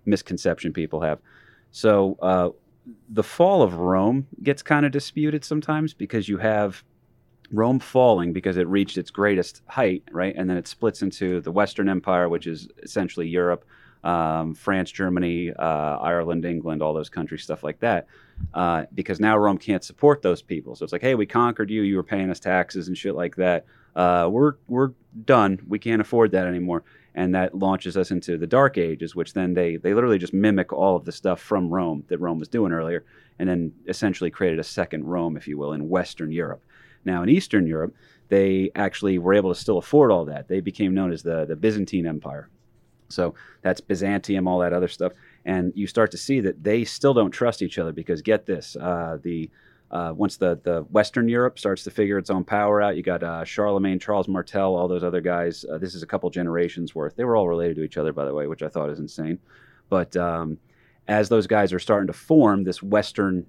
misconception 0.05 0.73
people 0.73 0.99
have. 0.99 1.19
So 1.71 2.17
uh, 2.21 2.49
the 3.09 3.23
fall 3.23 3.61
of 3.61 3.75
Rome 3.75 4.27
gets 4.41 4.61
kind 4.61 4.85
of 4.85 4.91
disputed 4.91 5.45
sometimes 5.45 5.93
because 5.93 6.27
you 6.27 6.37
have 6.37 6.83
Rome 7.51 7.79
falling 7.79 8.33
because 8.33 8.57
it 8.57 8.67
reached 8.67 8.97
its 8.97 9.11
greatest 9.11 9.61
height, 9.67 10.03
right, 10.11 10.33
and 10.35 10.49
then 10.49 10.57
it 10.57 10.67
splits 10.67 11.01
into 11.01 11.39
the 11.41 11.51
Western 11.51 11.87
Empire, 11.87 12.27
which 12.27 12.47
is 12.47 12.67
essentially 12.81 13.27
Europe, 13.27 13.63
um, 14.03 14.53
France, 14.53 14.91
Germany, 14.91 15.51
uh, 15.53 15.97
Ireland, 15.97 16.45
England, 16.45 16.81
all 16.81 16.93
those 16.93 17.09
countries, 17.09 17.43
stuff 17.43 17.63
like 17.63 17.79
that. 17.79 18.07
Uh, 18.53 18.85
because 18.93 19.19
now 19.19 19.37
Rome 19.37 19.57
can't 19.57 19.83
support 19.83 20.21
those 20.21 20.41
people. 20.41 20.75
So 20.75 20.83
it's 20.83 20.91
like, 20.91 21.01
hey, 21.01 21.15
we 21.15 21.25
conquered 21.25 21.69
you. 21.69 21.83
You 21.83 21.95
were 21.95 22.03
paying 22.03 22.29
us 22.29 22.39
taxes 22.39 22.87
and 22.87 22.97
shit 22.97 23.15
like 23.15 23.35
that. 23.37 23.65
Uh, 23.95 24.27
we're 24.29 24.53
we're 24.67 24.91
done. 25.25 25.59
We 25.67 25.79
can't 25.79 26.01
afford 26.01 26.31
that 26.31 26.47
anymore. 26.47 26.83
And 27.15 27.35
that 27.35 27.55
launches 27.55 27.95
us 27.95 28.11
into 28.11 28.37
the 28.37 28.47
Dark 28.47 28.77
Ages, 28.77 29.15
which 29.15 29.33
then 29.33 29.53
they 29.53 29.77
they 29.77 29.93
literally 29.93 30.17
just 30.17 30.33
mimic 30.33 30.73
all 30.73 30.95
of 30.95 31.05
the 31.05 31.11
stuff 31.11 31.39
from 31.39 31.69
Rome 31.69 32.03
that 32.07 32.19
Rome 32.19 32.39
was 32.39 32.47
doing 32.47 32.71
earlier, 32.71 33.05
and 33.37 33.47
then 33.47 33.71
essentially 33.87 34.31
created 34.31 34.59
a 34.59 34.63
second 34.63 35.05
Rome, 35.05 35.37
if 35.37 35.47
you 35.47 35.57
will, 35.57 35.73
in 35.73 35.89
Western 35.89 36.31
Europe. 36.31 36.63
Now 37.05 37.21
in 37.21 37.29
Eastern 37.29 37.67
Europe, 37.67 37.93
they 38.29 38.71
actually 38.75 39.19
were 39.19 39.33
able 39.33 39.53
to 39.53 39.59
still 39.59 39.77
afford 39.77 40.11
all 40.11 40.25
that. 40.25 40.47
They 40.47 40.59
became 40.59 40.93
known 40.93 41.11
as 41.11 41.21
the 41.21 41.45
the 41.45 41.55
Byzantine 41.55 42.07
Empire. 42.07 42.49
So 43.09 43.35
that's 43.61 43.79
Byzantium, 43.79 44.47
all 44.47 44.59
that 44.59 44.73
other 44.73 44.87
stuff. 44.87 45.13
And 45.45 45.71
you 45.75 45.87
start 45.87 46.11
to 46.11 46.17
see 46.17 46.39
that 46.41 46.63
they 46.63 46.83
still 46.83 47.13
don't 47.13 47.31
trust 47.31 47.61
each 47.61 47.77
other 47.77 47.91
because 47.91 48.21
get 48.21 48.45
this, 48.45 48.75
uh, 48.75 49.17
the 49.21 49.49
uh, 49.93 50.11
once 50.23 50.37
the, 50.37 50.59
the 50.63 50.81
Western 50.89 51.29
Europe 51.29 51.59
starts 51.59 51.83
to 51.83 51.91
figure 51.91 52.17
its 52.17 52.31
own 52.31 52.43
power 52.43 52.81
out, 52.81 52.97
you 52.97 53.03
got 53.03 53.21
uh, 53.23 53.43
Charlemagne, 53.45 53.99
Charles 53.99 54.27
Martel, 54.27 54.75
all 54.75 54.87
those 54.87 55.03
other 55.03 55.21
guys. 55.21 55.63
Uh, 55.71 55.77
this 55.77 55.93
is 55.93 56.03
a 56.03 56.07
couple 56.07 56.29
generations 56.31 56.95
worth. 56.95 57.15
They 57.15 57.25
were 57.25 57.37
all 57.37 57.47
related 57.47 57.75
to 57.77 57.83
each 57.83 57.97
other, 57.97 58.11
by 58.11 58.25
the 58.25 58.33
way, 58.33 58.47
which 58.47 58.63
I 58.63 58.69
thought 58.69 58.89
is 58.89 58.99
insane. 58.99 59.37
But 59.89 60.17
um, 60.17 60.57
as 61.07 61.29
those 61.29 61.47
guys 61.47 61.71
are 61.73 61.79
starting 61.79 62.07
to 62.07 62.13
form 62.13 62.63
this 62.63 62.81
Western 62.81 63.45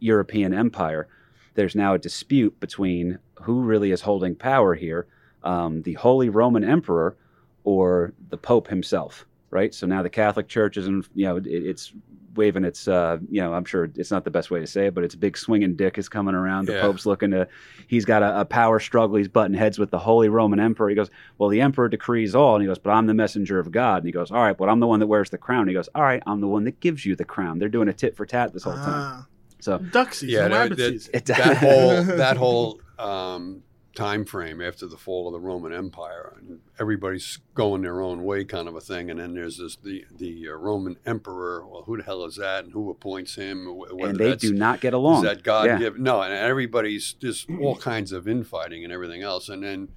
European 0.00 0.52
empire, 0.52 1.06
there's 1.54 1.76
now 1.76 1.94
a 1.94 1.98
dispute 1.98 2.58
between 2.58 3.18
who 3.42 3.62
really 3.62 3.92
is 3.92 4.00
holding 4.02 4.34
power 4.34 4.74
here. 4.74 5.06
um, 5.44 5.82
the 5.82 5.92
Holy 5.94 6.28
Roman 6.28 6.64
Emperor 6.64 7.16
or 7.62 8.12
the 8.30 8.36
Pope 8.36 8.68
himself, 8.68 9.26
right? 9.50 9.72
So 9.72 9.86
now 9.86 10.02
the 10.02 10.10
Catholic 10.10 10.48
Church 10.48 10.76
is, 10.76 10.86
in, 10.86 11.04
you 11.14 11.26
know, 11.26 11.36
it, 11.36 11.46
it's 11.46 11.92
waving 12.34 12.64
its, 12.64 12.88
uh, 12.88 13.18
you 13.30 13.40
know, 13.40 13.54
I'm 13.54 13.64
sure 13.64 13.90
it's 13.96 14.10
not 14.10 14.24
the 14.24 14.30
best 14.30 14.50
way 14.50 14.60
to 14.60 14.66
say 14.66 14.86
it, 14.86 14.94
but 14.94 15.04
its 15.04 15.14
big 15.14 15.36
swinging 15.36 15.76
dick 15.76 15.98
is 15.98 16.08
coming 16.08 16.34
around. 16.34 16.66
The 16.66 16.74
Yeah. 16.74 16.80
Pope's 16.82 17.06
looking 17.06 17.30
to, 17.32 17.46
he's 17.86 18.04
got 18.04 18.22
a, 18.22 18.40
a 18.40 18.44
power 18.44 18.80
struggle. 18.80 19.16
He's 19.16 19.28
butting 19.28 19.54
heads 19.56 19.78
with 19.78 19.90
the 19.90 19.98
Holy 19.98 20.28
Roman 20.28 20.58
Emperor. 20.60 20.88
He 20.88 20.94
goes, 20.94 21.10
well, 21.38 21.48
the 21.48 21.60
Emperor 21.60 21.88
decrees 21.88 22.34
all, 22.34 22.54
and 22.56 22.62
he 22.62 22.66
goes, 22.66 22.78
but 22.78 22.90
I'm 22.90 23.06
the 23.06 23.14
messenger 23.14 23.58
of 23.58 23.70
God. 23.70 23.98
And 23.98 24.06
he 24.06 24.12
goes, 24.12 24.30
all 24.30 24.38
right, 24.42 24.56
but 24.56 24.68
I'm 24.68 24.80
the 24.80 24.86
one 24.86 25.00
that 25.00 25.06
wears 25.06 25.30
the 25.30 25.38
crown. 25.38 25.60
And 25.62 25.68
he 25.70 25.74
goes, 25.74 25.88
all 25.94 26.02
right, 26.02 26.22
I'm 26.26 26.40
the 26.40 26.48
one 26.48 26.64
that 26.64 26.80
gives 26.80 27.04
you 27.06 27.16
the 27.16 27.24
crown. 27.24 27.58
They're 27.58 27.68
doing 27.68 27.88
a 27.88 27.92
tit 27.92 28.16
for 28.16 28.26
tat 28.26 28.52
this 28.52 28.64
whole 28.64 28.74
time. 28.74 28.84
Ah, 28.86 29.26
So 29.60 29.78
duck 29.78 30.14
season, 30.14 30.28
Yeah, 30.30 30.48
that- 30.48 30.54
rabbit 30.70 30.78
that- 30.78 30.92
season. 30.92 31.22
that 31.26 31.56
whole 31.56 32.02
that 32.16 32.36
whole 32.36 32.80
um, 32.98 33.62
time 33.94 34.24
frame 34.24 34.60
after 34.60 34.86
the 34.86 34.96
fall 34.96 35.28
of 35.28 35.32
the 35.32 35.40
Roman 35.40 35.72
Empire, 35.72 36.34
and 36.38 36.60
everybody's 36.80 37.38
going 37.54 37.82
their 37.82 38.00
own 38.00 38.24
way, 38.24 38.44
kind 38.44 38.66
of 38.68 38.74
a 38.74 38.80
thing. 38.80 39.10
And 39.10 39.20
then 39.20 39.34
there's 39.34 39.58
this 39.58 39.76
the 39.76 40.04
the 40.16 40.48
uh, 40.48 40.52
Roman 40.54 40.96
Emperor. 41.06 41.66
Well, 41.66 41.82
who 41.82 41.96
the 41.96 42.02
hell 42.02 42.24
is 42.24 42.36
that, 42.36 42.64
and 42.64 42.72
who 42.72 42.90
appoints 42.90 43.36
him? 43.36 43.66
And 44.00 44.16
they 44.16 44.34
do 44.36 44.52
not 44.52 44.80
get 44.80 44.94
Is 44.94 44.96
along. 44.98 45.22
that 45.24 45.42
God 45.42 45.66
Yeah. 45.66 45.78
given? 45.78 46.02
No, 46.02 46.22
and 46.22 46.32
everybody's 46.32 47.12
just 47.12 47.48
all 47.60 47.76
kinds 47.76 48.10
of 48.12 48.26
infighting 48.26 48.82
and 48.84 48.92
everything 48.92 49.22
else. 49.22 49.48
And 49.48 49.62
then 49.62 49.88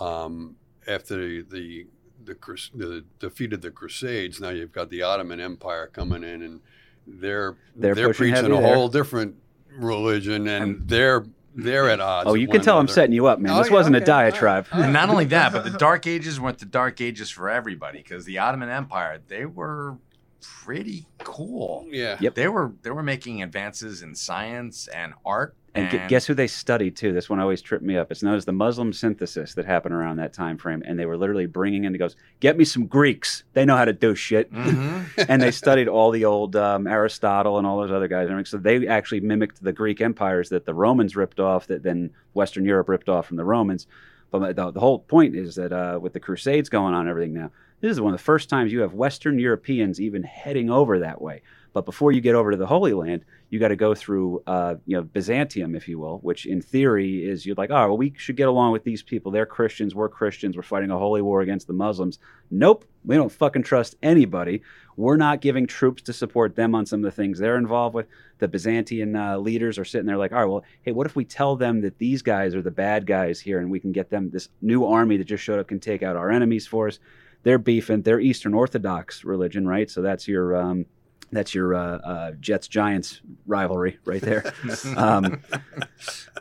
um, 0.00 0.56
after 0.86 1.16
the 1.16 1.42
the 1.42 1.86
the, 2.24 2.34
the 2.74 3.04
defeat 3.20 3.52
of 3.52 3.62
the 3.62 3.70
Crusades, 3.70 4.40
now 4.40 4.50
you've 4.50 4.72
got 4.72 4.90
the 4.90 5.02
Ottoman 5.02 5.40
Empire 5.40 5.86
coming 5.86 6.22
in, 6.24 6.42
and 6.42 6.60
they're 7.06 7.56
They're 7.74 7.94
they're, 7.94 8.12
preaching 8.12 8.44
a 8.46 8.48
there. 8.48 8.60
whole 8.74 8.88
different 8.88 9.36
religion, 9.78 10.46
and 10.48 10.86
they're 10.88 11.24
they're 11.58 11.90
at 11.90 12.00
odds. 12.00 12.30
Oh, 12.30 12.34
you 12.34 12.46
can 12.46 12.60
tell 12.60 12.78
I'm 12.78 12.86
setting 12.86 13.12
you 13.12 13.26
up, 13.26 13.40
man. 13.40 13.52
Oh, 13.52 13.58
this 13.58 13.66
yeah, 13.66 13.74
wasn't 13.74 13.96
a 13.96 13.98
okay. 13.98 14.06
diatribe. 14.06 14.66
And 14.70 14.92
not 14.92 15.10
only 15.10 15.24
that, 15.26 15.52
but 15.52 15.64
the 15.64 15.76
Dark 15.76 16.06
Ages 16.06 16.38
weren't 16.38 16.58
the 16.58 16.66
Dark 16.66 17.00
Ages 17.00 17.30
for 17.30 17.50
everybody 17.50 17.98
because 17.98 18.24
the 18.24 18.38
Ottoman 18.38 18.68
Empire 18.68 19.20
they 19.26 19.44
were 19.44 19.98
pretty 20.40 21.06
cool. 21.18 21.84
Yeah. 21.90 22.16
Yep. 22.20 22.34
They 22.36 22.46
were 22.46 22.72
they 22.82 22.90
were 22.90 23.02
making 23.02 23.42
advances 23.42 24.02
in 24.02 24.14
science 24.14 24.86
and 24.88 25.14
art. 25.26 25.56
And 25.78 25.90
gu- 25.90 26.06
guess 26.08 26.26
who 26.26 26.34
they 26.34 26.46
studied 26.46 26.96
too? 26.96 27.12
This 27.12 27.30
one 27.30 27.40
always 27.40 27.62
tripped 27.62 27.84
me 27.84 27.96
up. 27.96 28.10
It's 28.10 28.22
known 28.22 28.34
as 28.34 28.44
the 28.44 28.52
Muslim 28.52 28.92
synthesis 28.92 29.54
that 29.54 29.64
happened 29.64 29.94
around 29.94 30.16
that 30.16 30.32
time 30.32 30.58
frame, 30.58 30.82
and 30.84 30.98
they 30.98 31.06
were 31.06 31.16
literally 31.16 31.46
bringing 31.46 31.84
in. 31.84 31.92
He 31.92 31.98
goes, 31.98 32.16
"Get 32.40 32.56
me 32.56 32.64
some 32.64 32.86
Greeks. 32.86 33.44
They 33.52 33.64
know 33.64 33.76
how 33.76 33.84
to 33.84 33.92
do 33.92 34.14
shit." 34.14 34.50
hmm 34.50 34.98
and 35.28 35.42
they 35.42 35.50
studied 35.50 35.88
all 35.88 36.10
the 36.10 36.24
old 36.24 36.54
um, 36.54 36.86
Aristotle 36.86 37.58
and 37.58 37.66
all 37.66 37.78
those 37.78 37.90
other 37.90 38.08
guys. 38.08 38.28
So 38.48 38.56
they 38.56 38.86
actually 38.86 39.20
mimicked 39.20 39.62
the 39.62 39.72
Greek 39.72 40.00
empires 40.00 40.48
that 40.50 40.64
the 40.64 40.74
Romans 40.74 41.16
ripped 41.16 41.40
off, 41.40 41.66
that 41.66 41.82
then 41.82 42.10
Western 42.34 42.64
Europe 42.64 42.88
ripped 42.88 43.08
off 43.08 43.26
from 43.26 43.36
the 43.36 43.44
Romans. 43.44 43.86
But 44.30 44.56
the, 44.56 44.70
the 44.70 44.80
whole 44.80 44.98
point 44.98 45.34
is 45.34 45.54
that 45.54 45.72
uh, 45.72 45.98
with 46.00 46.12
the 46.12 46.20
Crusades 46.20 46.68
going 46.68 46.94
on 46.94 47.00
and 47.00 47.08
everything 47.08 47.34
now, 47.34 47.50
this 47.80 47.92
is 47.92 48.00
one 48.00 48.12
of 48.12 48.18
the 48.18 48.24
first 48.24 48.48
times 48.48 48.72
you 48.72 48.80
have 48.80 48.94
Western 48.94 49.38
Europeans 49.38 50.00
even 50.00 50.22
heading 50.22 50.70
over 50.70 50.98
that 50.98 51.22
way. 51.22 51.42
But 51.72 51.84
before 51.84 52.12
you 52.12 52.20
get 52.20 52.34
over 52.34 52.50
to 52.50 52.56
the 52.56 52.66
Holy 52.66 52.92
Land, 52.92 53.24
you 53.50 53.58
got 53.58 53.68
to 53.68 53.76
go 53.76 53.94
through, 53.94 54.42
uh, 54.46 54.76
you 54.86 54.96
know, 54.96 55.02
Byzantium, 55.02 55.74
if 55.74 55.88
you 55.88 55.98
will, 55.98 56.18
which 56.18 56.46
in 56.46 56.60
theory 56.60 57.24
is 57.24 57.46
you're 57.46 57.54
like, 57.56 57.70
oh, 57.70 57.88
well, 57.88 57.96
we 57.96 58.12
should 58.16 58.36
get 58.36 58.48
along 58.48 58.72
with 58.72 58.84
these 58.84 59.02
people. 59.02 59.30
They're 59.32 59.46
Christians. 59.46 59.94
We're 59.94 60.08
Christians. 60.08 60.56
We're 60.56 60.62
fighting 60.62 60.90
a 60.90 60.98
holy 60.98 61.22
war 61.22 61.40
against 61.40 61.66
the 61.66 61.72
Muslims. 61.72 62.18
Nope, 62.50 62.84
we 63.04 63.16
don't 63.16 63.32
fucking 63.32 63.62
trust 63.62 63.96
anybody. 64.02 64.62
We're 64.96 65.16
not 65.16 65.40
giving 65.40 65.66
troops 65.66 66.02
to 66.02 66.12
support 66.12 66.56
them 66.56 66.74
on 66.74 66.84
some 66.84 67.00
of 67.00 67.04
the 67.04 67.12
things 67.12 67.38
they're 67.38 67.56
involved 67.56 67.94
with. 67.94 68.06
The 68.38 68.48
Byzantine 68.48 69.14
uh, 69.14 69.38
leaders 69.38 69.78
are 69.78 69.84
sitting 69.84 70.06
there 70.06 70.16
like, 70.16 70.32
all 70.32 70.38
right, 70.40 70.50
well, 70.50 70.64
hey, 70.82 70.92
what 70.92 71.06
if 71.06 71.16
we 71.16 71.24
tell 71.24 71.56
them 71.56 71.80
that 71.82 71.98
these 71.98 72.22
guys 72.22 72.54
are 72.54 72.62
the 72.62 72.70
bad 72.70 73.06
guys 73.06 73.40
here 73.40 73.60
and 73.60 73.70
we 73.70 73.80
can 73.80 73.92
get 73.92 74.10
them 74.10 74.30
this 74.30 74.48
new 74.60 74.84
army 74.84 75.16
that 75.16 75.24
just 75.24 75.44
showed 75.44 75.60
up 75.60 75.68
can 75.68 75.80
take 75.80 76.02
out 76.02 76.16
our 76.16 76.30
enemies 76.30 76.66
for 76.66 76.88
us? 76.88 76.98
They're 77.44 77.58
beefing. 77.58 78.02
They're 78.02 78.20
Eastern 78.20 78.52
Orthodox 78.52 79.24
religion, 79.24 79.66
right? 79.66 79.88
So 79.90 80.02
that's 80.02 80.26
your. 80.26 80.56
Um, 80.56 80.86
that's 81.30 81.54
your 81.54 81.74
uh, 81.74 81.98
uh, 81.98 82.30
Jets 82.40 82.68
Giants 82.68 83.20
rivalry 83.46 83.98
right 84.04 84.22
there. 84.22 84.52
um, 84.96 85.42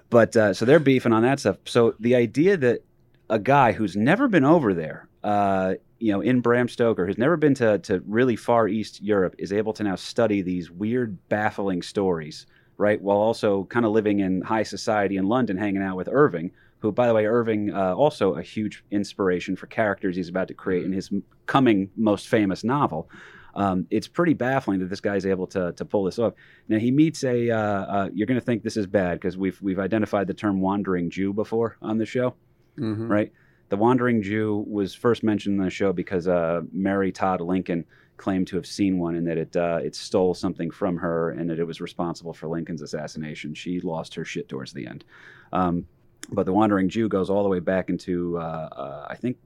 but 0.09 0.35
uh, 0.35 0.53
so 0.53 0.65
they're 0.65 0.79
beefing 0.79 1.13
on 1.13 1.23
that 1.23 1.39
stuff. 1.39 1.57
So 1.65 1.95
the 1.99 2.15
idea 2.15 2.57
that 2.57 2.83
a 3.29 3.39
guy 3.39 3.71
who's 3.71 3.95
never 3.95 4.27
been 4.27 4.45
over 4.45 4.73
there, 4.73 5.07
uh, 5.23 5.75
you 5.99 6.11
know, 6.11 6.21
in 6.21 6.41
Bram 6.41 6.69
Stoker, 6.69 7.05
who's 7.05 7.17
never 7.17 7.37
been 7.37 7.55
to, 7.55 7.79
to 7.79 8.01
really 8.07 8.35
far 8.35 8.67
East 8.67 9.01
Europe, 9.01 9.35
is 9.37 9.51
able 9.51 9.73
to 9.73 9.83
now 9.83 9.95
study 9.95 10.41
these 10.41 10.71
weird, 10.71 11.17
baffling 11.27 11.81
stories, 11.81 12.45
right? 12.77 13.01
While 13.01 13.17
also 13.17 13.65
kind 13.65 13.85
of 13.85 13.91
living 13.91 14.19
in 14.19 14.41
high 14.41 14.63
society 14.63 15.17
in 15.17 15.27
London, 15.27 15.57
hanging 15.57 15.81
out 15.81 15.97
with 15.97 16.07
Irving, 16.09 16.51
who, 16.79 16.91
by 16.91 17.07
the 17.07 17.13
way, 17.13 17.25
Irving, 17.25 17.73
uh, 17.73 17.95
also 17.95 18.35
a 18.35 18.41
huge 18.41 18.83
inspiration 18.91 19.55
for 19.55 19.65
characters 19.67 20.15
he's 20.15 20.29
about 20.29 20.47
to 20.47 20.53
create 20.53 20.85
in 20.85 20.93
his 20.93 21.09
coming 21.47 21.89
most 21.95 22.27
famous 22.27 22.63
novel. 22.63 23.09
Um, 23.57 23.87
it's 23.89 24.07
pretty 24.07 24.33
baffling 24.35 24.79
that 24.79 24.89
this 24.89 25.01
guy's 25.01 25.25
able 25.25 25.47
to, 25.47 25.73
to 25.73 25.83
pull 25.83 26.03
this 26.05 26.19
off. 26.19 26.33
Now 26.69 26.77
he 26.77 26.91
meets 26.91 27.23
a. 27.23 27.49
Uh, 27.49 27.57
uh, 27.59 28.09
you're 28.13 28.27
going 28.27 28.39
to 28.39 28.45
think 28.45 28.63
this 28.63 28.77
is 28.77 28.87
bad 28.87 29.15
because 29.15 29.35
we've 29.37 29.59
we've 29.61 29.79
identified 29.79 30.27
the 30.27 30.33
term 30.33 30.61
wandering 30.61 31.09
Jew 31.09 31.33
before 31.33 31.75
on 31.81 31.97
the 31.97 32.05
show 32.05 32.35
Mhm. 32.77 33.09
right? 33.09 33.31
The 33.69 33.75
Wandering 33.77 34.21
Jew 34.21 34.63
was 34.69 34.93
first 34.93 35.23
mentioned 35.23 35.57
in 35.59 35.63
the 35.65 35.69
show 35.71 35.91
because 35.91 36.27
uh, 36.27 36.61
Mary 36.71 37.11
Todd 37.11 37.41
Lincoln 37.41 37.83
claimed 38.15 38.47
to 38.47 38.55
have 38.55 38.65
seen 38.65 38.97
one 38.99 39.15
and 39.15 39.27
that 39.27 39.37
it 39.37 39.55
uh, 39.57 39.79
it 39.83 39.93
stole 39.95 40.33
something 40.35 40.69
from 40.71 40.95
her 40.97 41.31
and 41.31 41.49
that 41.49 41.59
it 41.59 41.65
was 41.65 41.81
responsible 41.81 42.33
for 42.33 42.47
Lincoln's 42.47 42.81
assassination. 42.83 43.53
She 43.55 43.79
lost 43.81 44.13
her 44.15 44.23
shit 44.23 44.47
towards 44.47 44.71
the 44.73 44.85
end. 44.87 45.03
Um, 45.51 45.85
but 46.31 46.45
the 46.45 46.53
Wandering 46.53 46.89
Jew 46.89 47.09
goes 47.09 47.29
all 47.29 47.43
the 47.43 47.49
way 47.49 47.59
back 47.59 47.89
into 47.89 48.37
uh, 48.37 48.41
uh, 48.41 49.07
I 49.09 49.15
think 49.15 49.37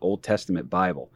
Old 0.00 0.22
Testament 0.22 0.68
Bible. 0.70 1.10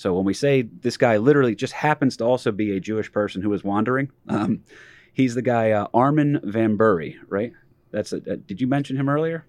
So 0.00 0.14
when 0.14 0.24
we 0.24 0.32
say 0.32 0.62
this 0.62 0.96
guy 0.96 1.18
literally 1.18 1.54
just 1.54 1.74
happens 1.74 2.16
to 2.16 2.24
also 2.24 2.52
be 2.52 2.74
a 2.74 2.80
Jewish 2.80 3.12
person 3.12 3.42
who 3.42 3.52
is 3.52 3.62
wandering, 3.62 4.10
um, 4.30 4.64
he's 5.12 5.34
the 5.34 5.42
guy 5.42 5.72
uh, 5.72 5.88
Armin 5.92 6.40
Vambery, 6.42 7.16
right? 7.28 7.52
That's 7.90 8.14
a, 8.14 8.16
uh, 8.16 8.36
did 8.46 8.62
you 8.62 8.66
mention 8.66 8.96
him 8.96 9.10
earlier? 9.10 9.44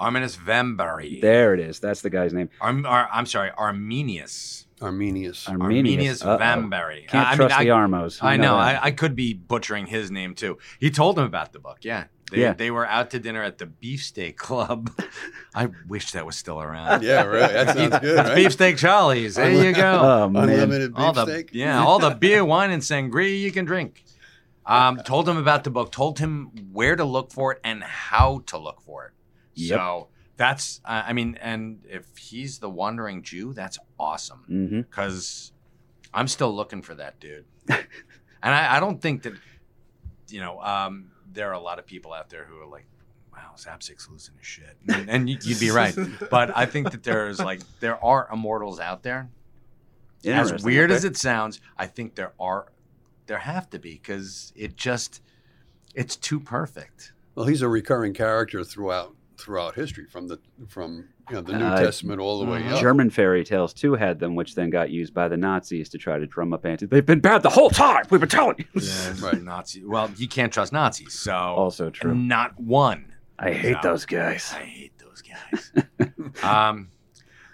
Arminius 0.00 0.36
Vambery. 0.36 1.20
There 1.20 1.54
it 1.54 1.60
is. 1.60 1.78
That's 1.78 2.00
the 2.00 2.10
guy's 2.10 2.32
name. 2.32 2.50
Arm, 2.60 2.84
Ar, 2.84 3.08
I'm 3.12 3.26
sorry, 3.26 3.52
Arminius. 3.56 4.66
Arminius. 4.80 5.48
Arminius. 5.48 5.48
Arminius 5.48 6.24
Uh-oh. 6.24 6.38
Vambery. 6.38 7.06
Can't 7.06 7.28
I 7.28 7.30
mean, 7.30 7.36
trust 7.36 7.54
I- 7.54 7.62
the 7.62 7.70
Armos. 7.70 8.22
I 8.24 8.36
know. 8.36 8.56
I, 8.56 8.86
I 8.86 8.90
could 8.90 9.14
be 9.14 9.34
butchering 9.34 9.86
his 9.86 10.10
name 10.10 10.34
too. 10.34 10.58
He 10.80 10.90
told 10.90 11.16
him 11.16 11.24
about 11.26 11.52
the 11.52 11.60
book. 11.60 11.78
Yeah. 11.82 12.06
They, 12.32 12.40
Yeah. 12.40 12.54
they 12.54 12.70
were 12.70 12.86
out 12.86 13.10
to 13.10 13.18
dinner 13.20 13.42
at 13.42 13.58
the 13.58 13.66
Beefsteak 13.66 14.36
Club. 14.38 14.90
I 15.54 15.68
wish 15.86 16.12
that 16.12 16.24
was 16.26 16.34
still 16.36 16.60
around. 16.60 17.02
yeah, 17.04 17.24
right. 17.24 17.52
That 17.52 17.76
sounds 17.76 17.98
good, 18.00 18.16
right? 18.16 18.34
Beefsteak 18.36 18.78
Charlie's. 18.78 19.34
There 19.36 19.52
you 19.52 19.72
go. 19.74 20.00
oh. 20.02 20.24
Unlimited 20.24 20.94
all 20.96 21.12
the 21.12 21.26
beefsteak. 21.26 21.50
yeah, 21.52 21.82
all 21.84 21.98
the 21.98 22.10
beer, 22.10 22.44
wine, 22.44 22.70
and 22.70 22.82
sangria 22.82 23.38
you 23.38 23.52
can 23.52 23.64
drink. 23.64 24.02
Um, 24.64 24.96
told 24.98 25.28
him 25.28 25.36
about 25.36 25.64
the 25.64 25.70
book. 25.70 25.92
Told 25.92 26.18
him 26.18 26.50
where 26.72 26.96
to 26.96 27.04
look 27.04 27.32
for 27.32 27.52
it 27.52 27.60
and 27.64 27.82
how 27.82 28.42
to 28.46 28.58
look 28.58 28.80
for 28.80 29.06
it. 29.06 29.12
Yep. 29.54 29.78
So 29.78 30.08
that's, 30.36 30.80
uh, 30.84 31.02
I 31.06 31.12
mean, 31.12 31.36
and 31.42 31.84
if 31.88 32.16
he's 32.16 32.58
the 32.60 32.70
wandering 32.70 33.22
Jew, 33.22 33.52
that's 33.52 33.78
awesome 33.98 34.84
because 34.88 35.52
I'm 36.14 36.28
still 36.28 36.54
looking 36.54 36.80
for 36.80 36.94
that 36.94 37.20
dude. 37.20 37.44
and 37.68 37.84
I, 38.42 38.76
I 38.76 38.80
don't 38.80 39.00
think 39.02 39.24
that, 39.24 39.34
you 40.28 40.40
know, 40.40 40.60
um, 40.60 41.10
there 41.32 41.50
are 41.50 41.54
a 41.54 41.60
lot 41.60 41.78
of 41.78 41.86
people 41.86 42.12
out 42.12 42.30
there 42.30 42.44
who 42.44 42.60
are 42.60 42.66
like, 42.66 42.86
wow, 43.32 43.52
Zapcic's 43.56 44.08
losing 44.10 44.34
his 44.36 44.46
shit. 44.46 44.76
And, 44.88 45.08
and 45.10 45.30
you- 45.30 45.38
you'd 45.42 45.60
be 45.60 45.70
right. 45.70 45.96
But 46.30 46.56
I 46.56 46.66
think 46.66 46.90
that 46.90 47.02
there's 47.02 47.38
like, 47.38 47.60
there 47.80 48.02
are 48.04 48.28
immortals 48.32 48.78
out 48.80 49.02
there. 49.02 49.28
As 50.24 50.62
weird 50.64 50.90
as 50.90 51.04
it 51.04 51.16
sounds, 51.16 51.60
I 51.76 51.86
think 51.86 52.14
there 52.14 52.32
are, 52.38 52.66
there 53.26 53.38
have 53.38 53.68
to 53.70 53.78
be 53.78 53.94
because 53.94 54.52
it 54.54 54.76
just, 54.76 55.20
it's 55.94 56.16
too 56.16 56.38
perfect. 56.40 57.12
Well, 57.34 57.46
he's 57.46 57.62
a 57.62 57.68
recurring 57.68 58.14
character 58.14 58.62
throughout 58.64 59.14
throughout 59.38 59.74
history, 59.74 60.06
from 60.06 60.28
the 60.28 60.38
from 60.68 61.08
you 61.30 61.36
know 61.36 61.42
the 61.42 61.52
New 61.58 61.64
Uh, 61.64 61.78
Testament 61.80 62.20
all 62.20 62.44
the 62.44 62.50
way 62.50 62.60
mhm. 62.62 62.72
up. 62.72 62.80
German 62.80 63.10
fairy 63.10 63.44
tales 63.44 63.72
too 63.72 63.94
had 63.94 64.18
them, 64.18 64.34
which 64.34 64.54
then 64.54 64.70
got 64.70 64.90
used 64.90 65.14
by 65.14 65.28
the 65.28 65.36
Nazis 65.36 65.88
to 65.90 65.98
try 65.98 66.18
to 66.18 66.26
drum 66.26 66.52
up 66.52 66.66
anti. 66.66 66.86
They've 66.86 67.04
been 67.06 67.20
bad 67.20 67.42
the 67.42 67.50
whole 67.50 67.70
time. 67.70 68.04
We've 68.10 68.20
been 68.20 68.28
telling 68.28 68.56
you. 68.58 68.64
Yeah, 68.80 69.14
right. 69.20 69.40
Nazi. 69.42 69.84
Well, 69.84 70.10
you 70.16 70.28
can't 70.28 70.52
trust 70.52 70.72
Nazis. 70.72 71.12
So 71.14 71.32
Also 71.34 71.90
true. 71.90 72.14
not 72.14 72.58
one. 72.60 73.12
I 73.38 73.52
hate 73.52 73.76
So- 73.82 73.88
those 73.90 74.04
guys. 74.06 74.52
I 74.54 74.62
hate 74.64 74.98
those 74.98 75.22
guys. 75.22 75.72
um, 76.42 76.88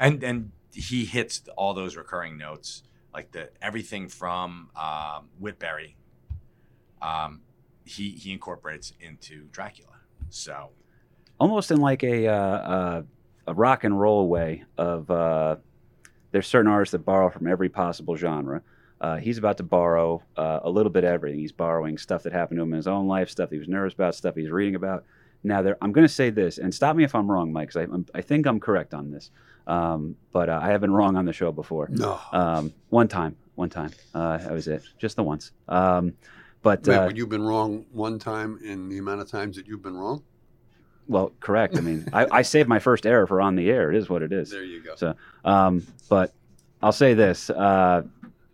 and 0.01 0.23
and 0.23 0.53
he 0.73 1.05
hits 1.05 1.43
all 1.57 1.75
those 1.75 1.97
recurring 1.97 2.37
notes, 2.39 2.83
like 3.13 3.33
the 3.33 3.51
everything 3.61 4.09
from 4.09 4.71
um, 4.77 5.29
Whitberry. 5.43 5.95
Um, 7.03 7.41
he 7.85 8.11
he 8.11 8.33
incorporates 8.33 8.93
into 9.01 9.45
Dracula. 9.51 9.93
So 10.31 10.71
Almost 11.41 11.71
in 11.71 11.81
like 11.81 12.03
a 12.03 12.27
uh, 12.27 12.33
uh, 12.35 13.03
a 13.49 13.55
rock 13.55 13.85
and 13.85 13.99
roll 13.99 14.29
way 14.29 14.65
of. 14.77 15.11
Uh, 15.11 15.57
there's 16.31 16.47
certain 16.47 16.71
artists 16.71 16.93
that 16.93 16.99
borrow 16.99 17.31
from 17.31 17.47
every 17.47 17.69
possible 17.69 18.15
genre. 18.15 18.63
Uh, 19.01 19.17
he's 19.17 19.39
about 19.39 19.57
to 19.57 19.63
borrow 19.63 20.23
uh, 20.37 20.61
a 20.63 20.71
little 20.71 20.91
bit 20.91 21.05
of 21.05 21.11
everything. 21.11 21.39
He's 21.41 21.53
borrowing 21.53 21.97
stuff 21.97 22.23
that 22.25 22.33
happened 22.33 22.59
to 22.59 22.63
him 22.63 22.73
in 22.73 22.77
his 22.77 22.87
own 22.87 23.07
life, 23.07 23.31
stuff 23.31 23.51
he 23.51 23.59
was 23.59 23.69
nervous 23.69 23.95
about, 23.95 24.15
stuff 24.15 24.35
he's 24.35 24.51
reading 24.51 24.75
about. 24.75 25.05
Now, 25.45 25.63
there, 25.63 25.79
I'm 25.81 25.93
going 25.93 26.07
to 26.07 26.13
say 26.13 26.31
this, 26.31 26.59
and 26.59 26.75
stop 26.75 26.97
me 26.97 27.05
if 27.05 27.15
I'm 27.15 27.31
wrong, 27.31 27.53
Mike, 27.53 27.69
because 27.73 27.89
I, 27.89 28.19
I 28.19 28.21
think 28.21 28.47
I'm 28.47 28.59
correct 28.59 28.93
on 28.93 29.11
this. 29.11 29.31
Um, 29.67 30.17
but 30.33 30.51
uh, 30.51 30.59
I 30.61 30.69
have 30.69 30.81
been 30.81 30.93
wrong 30.93 31.17
on 31.17 31.25
the 31.25 31.33
show 31.33 31.53
before. 31.53 31.89
No. 31.91 32.19
Um, 32.33 32.73
one 32.89 33.07
time, 33.09 33.37
one 33.55 33.71
time. 33.71 33.93
Uh, 34.15 34.39
that 34.39 34.53
was 34.53 34.67
it, 34.67 34.83
just 34.99 35.17
the 35.17 35.23
once. 35.23 35.53
Um, 35.69 36.15
but 36.63 36.87
Wait, 36.87 36.97
uh, 36.97 37.11
you've 37.15 37.29
been 37.29 37.45
wrong 37.45 37.87
one 37.93 38.19
time 38.19 38.59
in 38.65 38.89
the 38.89 38.99
amount 38.99 39.21
of 39.21 39.31
times 39.31 39.57
that 39.57 39.67
you've 39.67 39.83
been 39.83 39.97
wrong? 39.97 40.25
Well, 41.09 41.33
correct. 41.41 41.77
I 41.77 41.81
mean, 41.81 42.07
I, 42.13 42.27
I 42.31 42.43
saved 42.43 42.69
my 42.69 42.79
first 42.79 43.07
error 43.07 43.27
for 43.27 43.41
on 43.41 43.57
the 43.57 43.71
air. 43.71 43.91
It 43.91 43.97
is 43.97 44.09
what 44.09 44.23
it 44.23 44.33
is. 44.33 44.51
There 44.51 44.63
you 44.63 44.83
go. 44.83 44.95
So, 44.95 45.15
um, 45.45 45.87
but 46.09 46.33
I'll 46.83 46.93
say 46.93 47.15
this: 47.15 47.51
uh, 47.51 48.03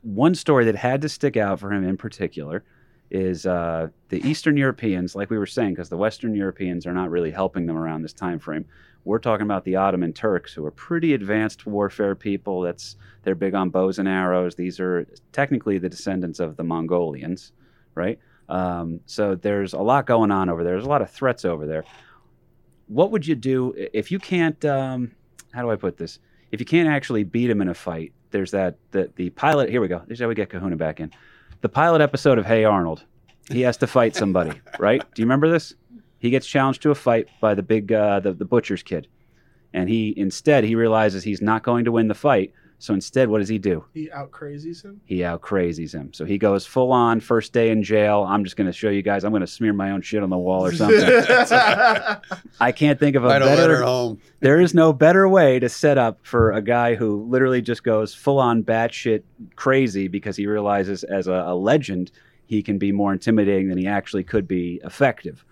one 0.02 0.34
story 0.34 0.64
that 0.66 0.76
had 0.76 1.02
to 1.02 1.08
stick 1.08 1.36
out 1.36 1.60
for 1.60 1.72
him 1.72 1.86
in 1.86 1.96
particular 1.96 2.64
is 3.10 3.46
uh, 3.46 3.88
the 4.08 4.26
Eastern 4.28 4.56
Europeans, 4.56 5.14
like 5.14 5.30
we 5.30 5.38
were 5.38 5.46
saying, 5.46 5.70
because 5.74 5.88
the 5.88 5.96
Western 5.96 6.34
Europeans 6.34 6.86
are 6.86 6.92
not 6.92 7.10
really 7.10 7.30
helping 7.30 7.66
them 7.66 7.76
around 7.76 8.02
this 8.02 8.12
time 8.12 8.38
frame. 8.38 8.64
We're 9.04 9.18
talking 9.18 9.44
about 9.44 9.64
the 9.64 9.76
Ottoman 9.76 10.12
Turks, 10.12 10.54
who 10.54 10.64
are 10.64 10.70
pretty 10.70 11.12
advanced 11.12 11.66
warfare 11.66 12.14
people. 12.14 12.62
That's 12.62 12.96
they're 13.22 13.34
big 13.34 13.54
on 13.54 13.70
bows 13.70 13.98
and 13.98 14.08
arrows. 14.08 14.54
These 14.54 14.80
are 14.80 15.06
technically 15.32 15.78
the 15.78 15.88
descendants 15.88 16.40
of 16.40 16.56
the 16.56 16.64
Mongolians, 16.64 17.52
right? 17.94 18.18
Um, 18.48 19.00
so 19.06 19.34
there's 19.34 19.72
a 19.72 19.78
lot 19.78 20.06
going 20.06 20.30
on 20.30 20.48
over 20.48 20.64
there. 20.64 20.74
There's 20.74 20.86
a 20.86 20.90
lot 20.90 21.02
of 21.02 21.10
threats 21.10 21.44
over 21.44 21.66
there. 21.66 21.84
What 22.86 23.10
would 23.10 23.26
you 23.26 23.34
do 23.34 23.74
if 23.76 24.10
you 24.10 24.18
can't? 24.18 24.62
Um, 24.64 25.12
how 25.52 25.62
do 25.62 25.70
I 25.70 25.76
put 25.76 25.96
this? 25.96 26.18
If 26.52 26.60
you 26.60 26.66
can't 26.66 26.88
actually 26.88 27.24
beat 27.24 27.50
him 27.50 27.60
in 27.60 27.68
a 27.68 27.74
fight, 27.74 28.12
there's 28.30 28.50
that 28.50 28.76
the 28.90 29.10
the 29.16 29.30
pilot. 29.30 29.70
Here 29.70 29.80
we 29.80 29.88
go. 29.88 30.02
This 30.06 30.16
is 30.16 30.22
how 30.22 30.28
we 30.28 30.34
get 30.34 30.50
Kahuna 30.50 30.76
back 30.76 31.00
in. 31.00 31.10
The 31.60 31.68
pilot 31.68 32.00
episode 32.00 32.38
of 32.38 32.46
Hey 32.46 32.64
Arnold. 32.64 33.04
He 33.50 33.62
has 33.62 33.76
to 33.78 33.86
fight 33.86 34.16
somebody, 34.16 34.60
right? 34.78 35.00
Do 35.14 35.22
you 35.22 35.26
remember 35.26 35.50
this? 35.50 35.74
He 36.18 36.30
gets 36.30 36.46
challenged 36.46 36.82
to 36.82 36.90
a 36.90 36.94
fight 36.94 37.28
by 37.40 37.54
the 37.54 37.62
big 37.62 37.92
uh, 37.92 38.20
the 38.20 38.32
the 38.32 38.44
butcher's 38.44 38.82
kid, 38.82 39.08
and 39.72 39.88
he 39.88 40.14
instead 40.16 40.64
he 40.64 40.74
realizes 40.74 41.22
he's 41.24 41.42
not 41.42 41.62
going 41.62 41.84
to 41.84 41.92
win 41.92 42.08
the 42.08 42.14
fight. 42.14 42.52
So 42.84 42.92
instead, 42.92 43.30
what 43.30 43.38
does 43.38 43.48
he 43.48 43.56
do? 43.58 43.82
He 43.94 44.10
out 44.10 44.30
crazies 44.30 44.84
him. 44.84 45.00
He 45.06 45.24
out 45.24 45.40
crazies 45.40 45.94
him. 45.94 46.12
So 46.12 46.26
he 46.26 46.36
goes 46.36 46.66
full 46.66 46.92
on 46.92 47.18
first 47.18 47.54
day 47.54 47.70
in 47.70 47.82
jail. 47.82 48.26
I'm 48.28 48.44
just 48.44 48.56
going 48.56 48.66
to 48.66 48.74
show 48.74 48.90
you 48.90 49.00
guys. 49.00 49.24
I'm 49.24 49.30
going 49.32 49.40
to 49.40 49.46
smear 49.46 49.72
my 49.72 49.90
own 49.90 50.02
shit 50.02 50.22
on 50.22 50.28
the 50.28 50.36
wall 50.36 50.66
or 50.66 50.72
something. 50.74 51.00
I 52.60 52.72
can't 52.76 53.00
think 53.00 53.16
of 53.16 53.24
a 53.24 53.28
Write 53.28 53.40
a 53.40 53.46
better. 53.46 53.62
letter 53.62 53.82
home. 53.84 54.20
There 54.40 54.60
is 54.60 54.74
no 54.74 54.92
better 54.92 55.26
way 55.26 55.58
to 55.60 55.68
set 55.70 55.96
up 55.96 56.18
for 56.24 56.52
a 56.52 56.60
guy 56.60 56.94
who 56.94 57.24
literally 57.24 57.62
just 57.62 57.84
goes 57.84 58.12
full 58.14 58.38
on 58.38 58.62
batshit 58.62 59.22
crazy 59.56 60.06
because 60.06 60.36
he 60.36 60.46
realizes 60.46 61.04
as 61.04 61.26
a, 61.26 61.32
a 61.46 61.54
legend 61.54 62.10
he 62.44 62.62
can 62.62 62.76
be 62.76 62.92
more 62.92 63.14
intimidating 63.14 63.70
than 63.70 63.78
he 63.78 63.86
actually 63.86 64.24
could 64.24 64.46
be 64.46 64.78
effective. 64.84 65.42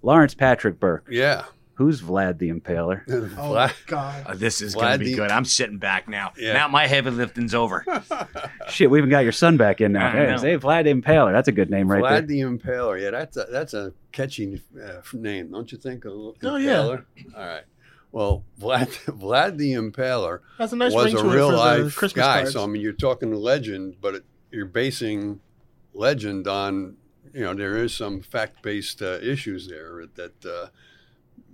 Lawrence 0.00 0.34
Patrick 0.34 0.80
Burke. 0.80 1.06
Yeah. 1.10 1.44
Who's 1.82 2.00
Vlad 2.00 2.38
the 2.38 2.50
Impaler? 2.50 3.02
oh 3.08 3.12
Vlad- 3.12 3.54
my 3.54 3.72
god. 3.86 4.24
Uh, 4.26 4.34
this 4.34 4.60
is 4.62 4.74
Vlad 4.76 4.80
going 4.80 4.92
to 4.92 4.98
be 4.98 5.10
the- 5.10 5.16
good. 5.16 5.30
I'm 5.32 5.44
sitting 5.44 5.78
back 5.78 6.08
now. 6.08 6.32
Yeah. 6.38 6.52
Now 6.52 6.68
my 6.68 6.86
heavy 6.86 7.10
lifting's 7.10 7.54
over. 7.54 7.84
Shit, 8.68 8.88
we 8.90 8.98
even 8.98 9.10
got 9.10 9.20
your 9.20 9.32
son 9.32 9.56
back 9.56 9.80
in 9.80 9.92
now. 9.92 10.08
I 10.08 10.12
Hey, 10.12 10.56
Vlad 10.58 10.84
the 10.84 10.94
Impaler. 10.94 11.32
That's 11.32 11.48
a 11.48 11.52
good 11.52 11.70
name 11.70 11.90
right 11.90 12.02
Vlad 12.02 12.08
there. 12.08 12.22
Vlad 12.22 12.26
the 12.28 12.40
Impaler. 12.40 13.02
Yeah, 13.02 13.10
that's 13.10 13.36
a, 13.36 13.46
that's 13.50 13.74
a 13.74 13.92
catchy 14.12 14.62
uh, 14.80 15.00
name, 15.12 15.50
don't 15.50 15.70
you 15.72 15.78
think? 15.78 16.04
A 16.04 16.08
little 16.08 16.36
Oh, 16.42 16.56
yeah. 16.56 16.78
All 16.78 16.98
right. 17.34 17.64
Well, 18.12 18.44
Vlad 18.60 18.88
Vlad 19.06 19.56
the 19.56 19.72
Impaler 19.72 20.40
That's 20.58 20.72
a 20.72 20.76
nice 20.76 20.92
was 20.92 21.14
a 21.14 21.24
real 21.24 21.48
it 21.48 21.90
for 21.90 22.06
the 22.06 22.06
life 22.06 22.14
guy. 22.14 22.34
cards. 22.40 22.52
So 22.52 22.62
I 22.62 22.66
mean, 22.66 22.82
you're 22.82 22.92
talking 22.92 23.32
legend, 23.34 23.96
but 24.00 24.14
it, 24.16 24.24
you're 24.50 24.66
basing 24.66 25.40
legend 25.94 26.46
on 26.46 26.96
you 27.32 27.40
know 27.40 27.54
there 27.54 27.76
is 27.78 27.94
some 27.94 28.20
fact 28.20 28.62
based 28.62 29.00
uh, 29.00 29.18
issues 29.22 29.66
there 29.68 30.04
that 30.14 30.44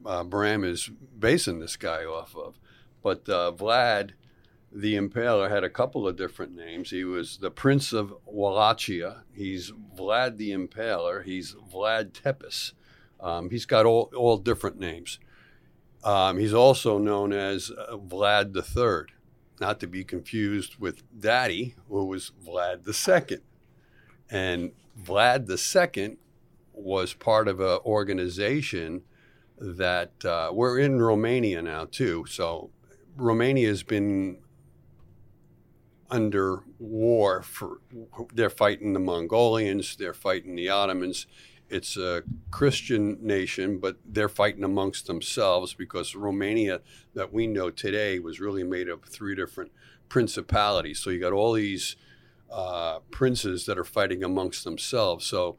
uh, 0.04 0.24
Bram 0.24 0.64
is 0.64 0.90
basing 1.18 1.60
this 1.60 1.76
guy 1.76 2.04
off 2.04 2.34
of. 2.36 2.58
But 3.02 3.28
uh, 3.28 3.52
Vlad 3.52 4.12
the 4.70 4.96
Impaler 4.96 5.48
had 5.48 5.64
a 5.64 5.70
couple 5.70 6.06
of 6.06 6.16
different 6.16 6.54
names. 6.54 6.90
He 6.90 7.04
was 7.04 7.38
the 7.38 7.50
Prince 7.50 7.92
of 7.92 8.14
Wallachia. 8.26 9.22
He's 9.32 9.72
Vlad 9.96 10.36
the 10.36 10.50
Impaler. 10.50 11.24
He's 11.24 11.54
Vlad 11.54 12.12
Tepes. 12.12 12.72
Um, 13.20 13.50
he's 13.50 13.66
got 13.66 13.86
all, 13.86 14.10
all 14.14 14.36
different 14.36 14.78
names. 14.78 15.18
Um, 16.04 16.38
he's 16.38 16.54
also 16.54 16.98
known 16.98 17.32
as 17.32 17.70
uh, 17.70 17.96
Vlad 17.96 18.52
the 18.52 18.62
Third, 18.62 19.12
not 19.60 19.80
to 19.80 19.86
be 19.86 20.04
confused 20.04 20.76
with 20.78 21.02
Daddy, 21.18 21.74
who 21.88 22.04
was 22.04 22.32
Vlad 22.46 22.84
the 22.84 22.94
Second. 22.94 23.42
And 24.30 24.72
Vlad 25.02 25.46
the 25.46 25.58
Second 25.58 26.18
was 26.72 27.14
part 27.14 27.48
of 27.48 27.58
an 27.58 27.78
organization 27.84 29.02
that 29.60 30.24
uh, 30.24 30.50
we're 30.52 30.78
in 30.78 31.00
Romania 31.00 31.62
now 31.62 31.84
too. 31.84 32.24
So 32.28 32.70
Romania 33.16 33.68
has 33.68 33.82
been 33.82 34.38
under 36.10 36.62
war 36.78 37.42
for 37.42 37.80
they're 38.32 38.50
fighting 38.50 38.92
the 38.92 39.00
Mongolians, 39.00 39.96
they're 39.96 40.14
fighting 40.14 40.56
the 40.56 40.68
Ottomans. 40.68 41.26
It's 41.70 41.98
a 41.98 42.22
Christian 42.50 43.18
nation, 43.20 43.78
but 43.78 43.98
they're 44.02 44.30
fighting 44.30 44.64
amongst 44.64 45.06
themselves 45.06 45.74
because 45.74 46.14
Romania 46.14 46.80
that 47.14 47.30
we 47.30 47.46
know 47.46 47.68
today 47.68 48.18
was 48.18 48.40
really 48.40 48.64
made 48.64 48.88
up 48.88 49.04
of 49.04 49.10
three 49.10 49.34
different 49.34 49.70
principalities. 50.08 50.98
So 50.98 51.10
you 51.10 51.20
got 51.20 51.34
all 51.34 51.52
these 51.52 51.96
uh, 52.50 53.00
princes 53.10 53.66
that 53.66 53.76
are 53.78 53.84
fighting 53.84 54.24
amongst 54.24 54.64
themselves. 54.64 55.26
So 55.26 55.58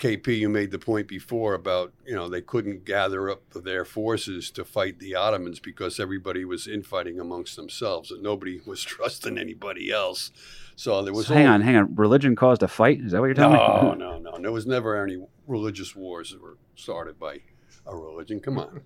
KP, 0.00 0.38
you 0.38 0.48
made 0.48 0.70
the 0.70 0.78
point 0.78 1.06
before 1.06 1.52
about 1.54 1.92
you 2.06 2.14
know 2.14 2.28
they 2.28 2.40
couldn't 2.40 2.84
gather 2.86 3.30
up 3.30 3.42
their 3.52 3.84
forces 3.84 4.50
to 4.52 4.64
fight 4.64 4.98
the 4.98 5.14
Ottomans 5.14 5.60
because 5.60 6.00
everybody 6.00 6.44
was 6.44 6.66
infighting 6.66 7.20
amongst 7.20 7.54
themselves 7.56 8.10
and 8.10 8.22
nobody 8.22 8.60
was 8.66 8.82
trusting 8.82 9.36
anybody 9.38 9.92
else. 9.92 10.32
So 10.74 11.02
there 11.02 11.12
was 11.12 11.26
So 11.26 11.34
hang 11.34 11.46
all- 11.46 11.52
on, 11.54 11.60
hang 11.60 11.76
on. 11.76 11.94
Religion 11.94 12.34
caused 12.34 12.62
a 12.62 12.68
fight? 12.68 13.00
Is 13.00 13.12
that 13.12 13.20
what 13.20 13.26
you're 13.26 13.34
telling 13.34 13.56
no, 13.58 13.92
me? 13.92 13.98
no, 13.98 14.18
no. 14.18 14.30
no. 14.30 14.38
There 14.40 14.50
was 14.52 14.66
never 14.66 14.96
any 15.04 15.22
religious 15.46 15.94
wars 15.94 16.30
that 16.30 16.40
were 16.40 16.56
started 16.74 17.18
by 17.18 17.40
a 17.86 17.94
religion. 17.94 18.40
Come 18.40 18.58
on, 18.58 18.80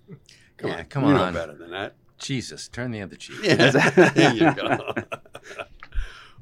come 0.57 0.69
Yeah, 0.69 0.77
on, 0.79 0.85
come 0.85 1.05
you 1.07 1.13
know 1.13 1.23
on. 1.23 1.33
better 1.33 1.55
than 1.55 1.71
that. 1.71 1.95
Jesus, 2.17 2.67
turn 2.67 2.91
the 2.91 3.01
other 3.01 3.15
cheek. 3.15 3.37
Yeah, 3.41 3.55
there 4.15 4.33
you 4.33 4.53
go. 4.53 4.93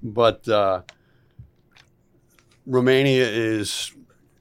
but 0.02 0.48
uh, 0.48 0.82
Romania 2.66 3.28
is 3.28 3.92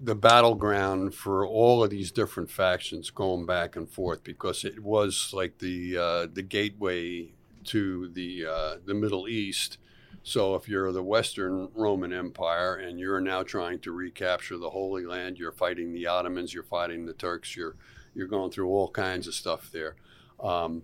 the 0.04 0.14
battleground 0.16 1.14
for 1.14 1.46
all 1.46 1.84
of 1.84 1.90
these 1.90 2.10
different 2.10 2.50
factions 2.50 3.10
going 3.10 3.46
back 3.46 3.76
and 3.76 3.88
forth 3.88 4.24
because 4.24 4.64
it 4.64 4.82
was 4.82 5.30
like 5.32 5.58
the 5.58 5.96
uh, 5.96 6.26
the 6.32 6.42
gateway 6.42 7.32
to 7.64 8.08
the 8.08 8.46
uh, 8.46 8.76
the 8.84 8.94
Middle 8.94 9.28
East. 9.28 9.78
So 10.24 10.54
if 10.54 10.68
you're 10.68 10.92
the 10.92 11.02
Western 11.02 11.68
Roman 11.74 12.12
Empire 12.12 12.76
and 12.76 12.98
you're 12.98 13.20
now 13.20 13.42
trying 13.42 13.80
to 13.80 13.92
recapture 13.92 14.56
the 14.56 14.70
Holy 14.70 15.04
Land, 15.04 15.38
you're 15.38 15.52
fighting 15.52 15.92
the 15.92 16.06
Ottomans, 16.06 16.52
you're 16.52 16.62
fighting 16.62 17.06
the 17.06 17.12
Turks, 17.12 17.56
you're 17.56 17.76
you're 18.14 18.26
going 18.26 18.50
through 18.50 18.68
all 18.68 18.90
kinds 18.90 19.26
of 19.26 19.34
stuff 19.34 19.70
there. 19.72 19.96
Um, 20.40 20.82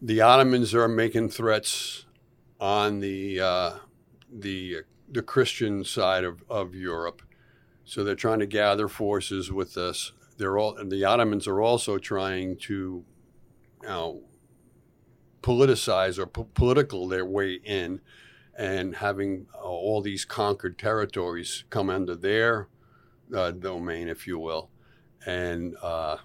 the 0.00 0.20
Ottomans 0.20 0.74
are 0.74 0.88
making 0.88 1.30
threats 1.30 2.06
on 2.60 3.00
the 3.00 3.40
uh, 3.40 3.70
the 4.32 4.78
the 5.08 5.22
Christian 5.22 5.84
side 5.84 6.24
of, 6.24 6.42
of 6.48 6.74
Europe, 6.74 7.22
so 7.84 8.04
they're 8.04 8.14
trying 8.14 8.40
to 8.40 8.46
gather 8.46 8.88
forces 8.88 9.50
with 9.50 9.76
us. 9.76 10.12
They're 10.36 10.58
all 10.58 10.76
and 10.76 10.90
the 10.90 11.04
Ottomans 11.04 11.46
are 11.46 11.60
also 11.60 11.98
trying 11.98 12.56
to, 12.58 13.04
you 13.82 13.88
know, 13.88 14.22
politicize 15.42 16.18
or 16.18 16.26
po- 16.26 16.48
political 16.54 17.08
their 17.08 17.26
way 17.26 17.60
in, 17.64 18.00
and 18.56 18.96
having 18.96 19.46
uh, 19.54 19.62
all 19.62 20.00
these 20.00 20.24
conquered 20.24 20.78
territories 20.78 21.64
come 21.70 21.90
under 21.90 22.14
their 22.14 22.68
uh, 23.34 23.50
domain, 23.50 24.08
if 24.08 24.26
you 24.26 24.38
will, 24.38 24.70
and. 25.26 25.76
Uh, 25.82 26.18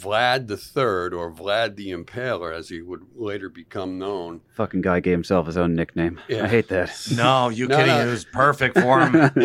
Vlad 0.00 0.46
the 0.48 0.56
Third, 0.56 1.12
or 1.12 1.30
Vlad 1.30 1.76
the 1.76 1.90
Impaler, 1.92 2.54
as 2.56 2.68
he 2.68 2.80
would 2.80 3.02
later 3.14 3.48
become 3.48 3.98
known. 3.98 4.40
Fucking 4.54 4.80
guy 4.80 5.00
gave 5.00 5.12
himself 5.12 5.46
his 5.46 5.56
own 5.56 5.74
nickname. 5.74 6.20
Yeah. 6.28 6.44
I 6.44 6.48
hate 6.48 6.68
that. 6.68 6.90
No, 7.16 7.48
you 7.48 7.66
No, 7.68 7.76
kidding? 7.76 7.94
no. 7.94 8.06
It 8.06 8.10
was 8.10 8.24
perfect 8.24 8.78
for 8.78 9.00
him. 9.06 9.30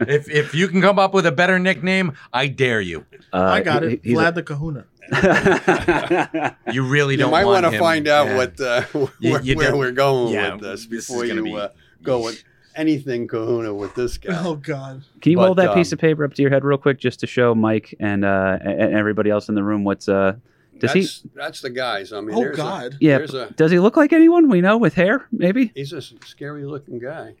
if 0.00 0.28
if 0.30 0.54
you 0.54 0.68
can 0.68 0.80
come 0.82 0.98
up 0.98 1.14
with 1.14 1.26
a 1.26 1.32
better 1.32 1.58
nickname, 1.58 2.12
I 2.32 2.48
dare 2.48 2.80
you. 2.80 3.06
Uh, 3.32 3.38
I 3.42 3.60
got 3.60 3.82
he- 3.82 3.94
it. 3.94 4.00
he's 4.04 4.18
Vlad 4.18 4.34
the 4.34 4.42
Kahuna. 4.42 4.84
You 6.72 6.82
really 6.82 7.16
don't. 7.16 7.28
You 7.28 7.32
might 7.32 7.44
want 7.46 7.62
want 7.64 7.72
to 7.74 7.78
find 7.78 8.08
out 8.08 8.26
Yeah. 8.26 8.36
what 8.36 8.60
uh, 8.60 8.82
where, 9.20 9.40
you 9.42 9.56
where 9.56 9.74
we're 9.76 9.92
going 9.92 10.34
yeah, 10.34 10.52
with 10.54 10.62
this 10.62 10.86
this 10.86 11.08
before 11.08 11.26
gonna 11.26 11.36
you 11.36 11.44
be- 11.44 11.56
uh, 11.56 11.68
go 12.02 12.22
with 12.24 12.42
anything 12.78 13.26
Kahuna 13.28 13.74
with 13.74 13.94
this 13.94 14.16
guy. 14.18 14.40
Oh 14.44 14.54
God. 14.56 15.02
Can 15.20 15.32
you 15.32 15.38
hold 15.40 15.56
But, 15.58 15.66
that 15.66 15.74
piece 15.74 15.92
um, 15.92 15.96
of 15.96 16.00
paper 16.00 16.24
up 16.24 16.32
to 16.34 16.42
your 16.42 16.50
head 16.50 16.64
real 16.64 16.78
quick, 16.78 16.98
just 16.98 17.20
to 17.20 17.26
show 17.26 17.54
Mike 17.54 17.94
and 18.00 18.24
uh, 18.24 18.58
and 18.62 18.94
everybody 18.94 19.28
else 19.30 19.48
in 19.50 19.54
the 19.54 19.62
room 19.64 19.84
what's 19.84 20.08
uh? 20.08 20.36
Does 20.78 20.92
he- 20.92 21.00
that's, 21.00 21.22
that's 21.34 21.60
the 21.60 21.70
guys. 21.70 22.12
I 22.12 22.20
mean, 22.20 22.36
Oh 22.36 22.54
God. 22.54 22.96
Yeah. 23.00 23.16
A, 23.16 23.18
there's 23.18 23.34
a 23.34 23.50
Does 23.54 23.70
he 23.72 23.80
look 23.80 23.96
like 23.96 24.12
anyone 24.12 24.48
we 24.48 24.60
know 24.60 24.78
with 24.78 24.94
hair? 24.94 25.26
Maybe. 25.32 25.72
he's 25.74 25.92
a 25.92 26.00
scary 26.00 26.64
looking 26.64 26.98
guy. 27.00 27.34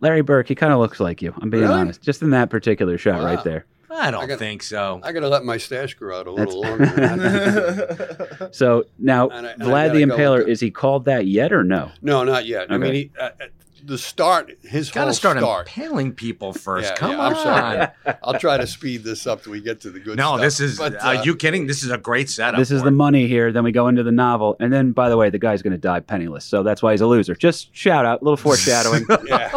Larry 0.00 0.22
Burke, 0.22 0.48
he 0.48 0.54
kind 0.56 0.72
of 0.72 0.78
looks 0.80 0.98
like 1.00 1.22
you. 1.22 1.32
I'm 1.40 1.50
being 1.50 1.62
Really? 1.64 1.74
honest. 1.74 2.02
Just 2.02 2.20
in 2.22 2.30
that 2.30 2.50
particular 2.50 2.98
shot 2.98 3.20
Wow. 3.20 3.24
right 3.26 3.44
there. 3.44 3.64
I 3.90 4.10
don't 4.10 4.22
I 4.22 4.26
got- 4.26 4.38
think 4.40 4.62
so. 4.64 5.00
I 5.04 5.12
got 5.12 5.20
to 5.20 5.28
let 5.28 5.44
my 5.44 5.56
stash 5.56 5.94
grow 5.94 6.18
out 6.18 6.26
a 6.26 6.32
little 6.32 6.62
That's- 6.62 6.96
longer. 6.98 8.48
So 8.52 8.84
now, 8.98 9.28
And 9.28 9.46
I- 9.46 9.50
and 9.52 9.62
Vlad 9.62 9.92
the 9.92 10.02
Impaler, 10.02 10.38
with 10.38 10.48
is 10.48 10.60
he 10.60 10.70
called 10.70 11.04
that 11.06 11.26
yet 11.26 11.52
or 11.52 11.62
no? 11.64 11.90
no, 12.02 12.24
not 12.24 12.46
yet. 12.46 12.70
I 12.72 12.76
mean, 12.78 12.94
he, 12.94 13.10
uh, 13.18 13.30
uh, 13.40 13.46
the 13.88 13.98
start, 13.98 14.52
his 14.62 14.90
Got 14.90 15.00
whole 15.02 15.10
to 15.10 15.14
start 15.14 15.38
start. 15.38 15.76
impaling 15.76 16.12
people 16.12 16.52
first. 16.52 16.90
Yeah, 16.90 16.96
Come 16.96 17.10
yeah, 17.12 17.18
on. 17.18 17.32
I'm 17.34 17.42
sorry. 17.42 18.16
I'll 18.22 18.38
try 18.38 18.56
to 18.58 18.66
speed 18.66 19.02
this 19.02 19.26
up 19.26 19.42
till 19.42 19.52
we 19.52 19.60
get 19.60 19.80
to 19.80 19.90
the 19.90 19.98
good 19.98 20.16
No, 20.16 20.32
stuff. 20.32 20.40
this 20.42 20.60
is. 20.60 20.78
But, 20.78 20.94
are 21.02 21.16
uh, 21.16 21.22
you 21.22 21.34
kidding? 21.34 21.66
This 21.66 21.82
is 21.82 21.90
a 21.90 21.98
great 21.98 22.28
setup. 22.30 22.58
This 22.58 22.70
is 22.70 22.82
the 22.82 22.88
it. 22.88 22.92
money 22.92 23.26
here. 23.26 23.50
Then 23.50 23.64
we 23.64 23.72
go 23.72 23.88
into 23.88 24.02
the 24.02 24.12
novel. 24.12 24.56
And 24.60 24.72
then, 24.72 24.92
by 24.92 25.08
the 25.08 25.16
way, 25.16 25.30
the 25.30 25.38
guy's 25.38 25.62
going 25.62 25.72
to 25.72 25.78
die 25.78 26.00
penniless. 26.00 26.44
So 26.44 26.62
that's 26.62 26.82
why 26.82 26.92
he's 26.92 27.00
a 27.00 27.06
loser. 27.06 27.34
Just 27.34 27.74
shout 27.74 28.04
out, 28.04 28.20
a 28.20 28.24
little 28.24 28.36
foreshadowing. 28.36 29.06
Yeah, 29.26 29.50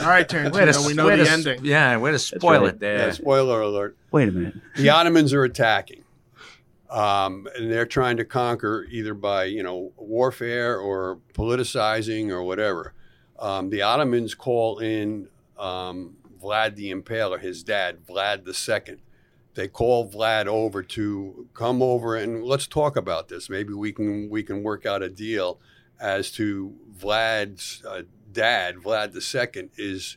All 0.00 0.08
right, 0.08 0.30
Way 0.32 0.42
to, 0.42 0.50
Tarantino, 0.50 0.86
we 0.86 0.94
know 0.94 1.06
way 1.06 1.16
the 1.16 1.24
to- 1.24 1.30
ending. 1.30 1.64
Yeah, 1.64 1.96
way 1.98 2.12
to 2.12 2.18
spoil 2.18 2.60
right. 2.60 2.68
it 2.70 2.80
there. 2.80 2.98
yeah, 3.08 3.12
spoiler 3.12 3.60
alert. 3.60 3.96
Wait 4.10 4.28
a 4.28 4.32
minute. 4.32 4.54
the 4.76 4.88
Ottomans 4.88 5.32
are 5.34 5.44
attacking, 5.44 6.02
um, 6.90 7.46
and 7.56 7.70
they're 7.70 7.86
trying 7.86 8.16
to 8.18 8.24
conquer 8.24 8.86
either 8.90 9.14
by 9.14 9.44
you 9.44 9.62
know 9.62 9.92
warfare 9.96 10.78
or 10.78 11.18
politicizing 11.34 12.30
or 12.30 12.42
whatever. 12.42 12.92
Um, 13.42 13.70
the 13.70 13.82
Ottomans 13.82 14.36
call 14.36 14.78
in 14.78 15.28
um, 15.58 16.16
Vlad 16.40 16.76
the 16.76 16.92
Impaler, 16.92 17.40
his 17.40 17.64
dad, 17.64 18.06
Vlad 18.06 18.44
the 18.44 18.54
Second. 18.54 19.00
They 19.54 19.66
call 19.66 20.08
Vlad 20.08 20.46
over 20.46 20.82
to 20.82 21.48
come 21.52 21.82
over 21.82 22.14
and 22.16 22.44
let's 22.44 22.68
talk 22.68 22.96
about 22.96 23.28
this. 23.28 23.50
Maybe 23.50 23.74
we 23.74 23.92
can 23.92 24.30
we 24.30 24.44
can 24.44 24.62
work 24.62 24.86
out 24.86 25.02
a 25.02 25.08
deal 25.08 25.60
as 26.00 26.30
to 26.32 26.72
Vlad's 26.96 27.82
uh, 27.86 28.02
dad, 28.32 28.76
Vlad 28.76 29.12
the 29.12 29.20
Second, 29.20 29.70
is 29.76 30.16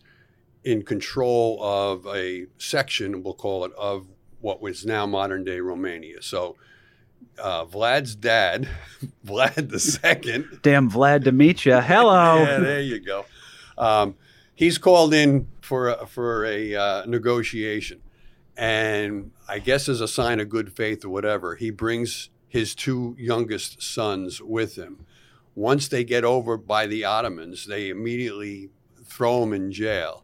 in 0.63 0.83
control 0.83 1.59
of 1.61 2.05
a 2.07 2.45
section, 2.59 3.23
we'll 3.23 3.33
call 3.33 3.65
it, 3.65 3.73
of 3.73 4.07
what 4.39 4.61
was 4.61 4.85
now 4.85 5.07
modern 5.07 5.43
day 5.43 5.59
Romania. 5.59 6.21
So 6.21 6.55
uh, 7.39 7.65
Vlad's 7.65 8.15
dad, 8.15 8.67
Vlad 9.25 9.69
the 9.69 9.79
Second, 9.79 10.59
Damn 10.61 10.89
Vlad 10.89 11.23
to 11.25 11.31
meet 11.31 11.65
you. 11.65 11.79
Hello. 11.79 12.37
yeah, 12.43 12.59
there 12.59 12.81
you 12.81 12.99
go. 12.99 13.25
Um, 13.77 14.15
he's 14.53 14.77
called 14.77 15.13
in 15.13 15.47
for 15.61 15.89
a, 15.89 16.07
for 16.07 16.45
a 16.45 16.75
uh, 16.75 17.05
negotiation, 17.05 18.01
and 18.57 19.31
I 19.47 19.59
guess 19.59 19.89
as 19.89 20.01
a 20.01 20.07
sign 20.07 20.39
of 20.39 20.49
good 20.49 20.73
faith 20.73 21.03
or 21.03 21.09
whatever, 21.09 21.55
he 21.55 21.71
brings 21.71 22.29
his 22.47 22.73
two 22.73 23.15
youngest 23.19 23.81
sons 23.81 24.41
with 24.41 24.77
him. 24.77 25.05
Once 25.55 25.87
they 25.87 26.03
get 26.03 26.23
over 26.23 26.57
by 26.57 26.87
the 26.87 27.03
Ottomans, 27.03 27.65
they 27.65 27.89
immediately 27.89 28.69
throw 29.05 29.43
him 29.43 29.53
in 29.53 29.71
jail. 29.71 30.23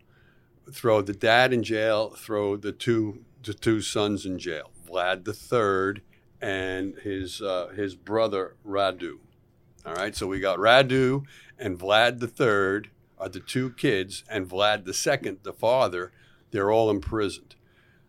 Throw 0.72 1.02
the 1.02 1.14
dad 1.14 1.54
in 1.54 1.64
jail. 1.64 2.12
Throw 2.12 2.56
the 2.56 2.72
two 2.72 3.26
the 3.44 3.54
two 3.54 3.82
sons 3.82 4.26
in 4.26 4.38
jail. 4.38 4.72
Vlad 4.88 5.26
the 5.26 5.34
Third 5.34 6.02
and 6.42 6.96
his 7.00 7.42
uh, 7.42 7.70
his 7.76 7.96
brother 7.96 8.56
Radu. 8.68 9.20
All 9.86 9.94
right, 9.94 10.16
so 10.16 10.28
we 10.28 10.40
got 10.40 10.60
Radu 10.60 11.24
and 11.58 11.80
Vlad 11.80 12.20
the 12.20 12.28
Third 12.28 12.90
are 13.18 13.30
the 13.30 13.40
two 13.40 13.70
kids, 13.72 14.24
and 14.30 14.50
Vlad 14.50 14.86
the 14.86 14.94
Second, 14.94 15.40
the 15.44 15.54
father. 15.54 16.12
They're 16.50 16.72
all 16.72 16.90
imprisoned. 16.90 17.56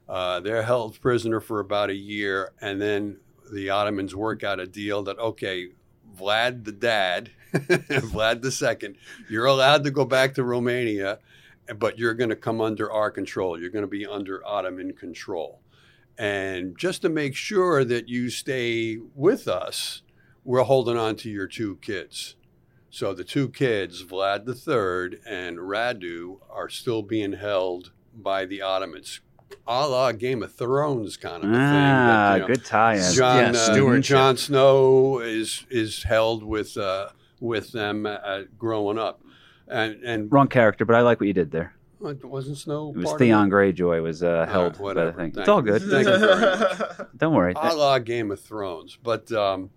Uh, 0.09 0.41
they're 0.41 0.63
held 0.63 1.01
prisoner 1.01 1.39
for 1.39 1.61
about 1.61 1.91
a 1.91 1.95
year, 1.95 2.53
and 2.61 2.81
then 2.81 3.19
the 3.53 3.71
Ottomans 3.71 4.17
work 4.17 4.43
out 4.43 4.59
a 4.59 4.67
deal 4.67 5.03
that 5.05 5.19
okay, 5.19 5.69
Vlad 6.19 6.65
the 6.65 6.73
dad, 6.73 7.31
Vlad 7.53 8.43
the 8.43 8.51
Second, 8.51 8.97
you're 9.29 9.47
allowed 9.47 9.85
to 9.85 9.91
go 9.91 10.05
back 10.05 10.35
to 10.35 10.45
Romania, 10.45 11.19
but 11.79 11.99
you're 11.99 12.15
going 12.15 12.31
to 12.31 12.37
come 12.37 12.61
under 12.61 12.91
our 12.91 13.11
control. 13.11 13.61
You're 13.61 13.71
going 13.71 13.85
to 13.85 13.89
be 13.89 14.07
under 14.07 14.45
Ottoman 14.47 14.95
control. 14.95 15.62
And 16.23 16.79
just 16.79 17.03
to 17.03 17.09
make 17.09 17.35
sure 17.35 17.85
that 17.85 18.09
you 18.09 18.31
stay 18.31 18.97
with 19.17 19.49
us, 19.49 20.03
we're 20.45 20.63
holding 20.63 20.97
on 20.97 21.17
to 21.17 21.29
your 21.29 21.49
two 21.49 21.79
kids. 21.83 22.37
So 22.91 23.13
the 23.13 23.25
two 23.25 23.49
kids, 23.49 24.05
Vlad 24.05 24.47
III 24.47 25.19
and 25.27 25.59
Radu, 25.59 26.39
are 26.49 26.69
still 26.69 27.03
being 27.03 27.33
held 27.33 27.91
by 28.15 28.45
the 28.45 28.63
Ottomans. 28.63 29.19
A 29.67 29.89
la 29.89 30.13
Game 30.13 30.45
of 30.45 30.55
Thrones 30.55 31.17
kind 31.17 31.43
of 31.43 31.51
a 31.51 31.55
thing. 31.55 31.61
Ah, 31.61 31.65
that, 31.65 32.35
you 32.35 32.41
know, 32.43 32.47
good 32.47 32.65
tie-in. 32.65 33.15
John, 33.15 33.55
Yeah, 33.55 33.61
uh. 33.61 34.01
Jon 34.01 34.37
Snow 34.37 35.19
is 35.19 35.67
is 35.71 36.05
held 36.05 36.45
with 36.45 36.77
uh, 36.77 37.09
with 37.41 37.73
them 37.73 38.07
uh, 38.07 38.43
growing 38.57 38.97
up, 38.97 39.23
and 39.67 40.01
and 40.05 40.31
Wrong 40.31 40.47
character, 40.47 40.85
but 40.85 40.95
I 40.95 41.01
like 41.01 41.19
what 41.19 41.27
you 41.27 41.33
did 41.33 41.51
there. 41.51 41.75
What, 42.03 42.25
wasn't 42.25 42.59
Snow 42.59 42.91
It 42.91 42.99
was 42.99 43.13
Theon 43.15 43.51
Greyjoy 43.51 44.03
was 44.03 44.23
uh, 44.23 44.47
held 44.47 44.73
by 44.73 44.77
the 44.79 44.83
whatever. 44.83 45.13
thing. 45.13 45.33
Thank 45.33 45.39
It's 45.39 45.49
all 45.49 45.63
good. 45.63 45.83
Thank 45.83 46.09
you 46.09 46.19
very 46.19 46.41
much. 46.59 46.81
Don't 47.17 47.35
worry. 47.35 47.55
a 47.57 47.75
la 47.75 47.99
Game 47.99 48.31
of 48.31 48.41
Thrones. 48.41 48.99
But 49.03 49.31
um, 49.33 49.71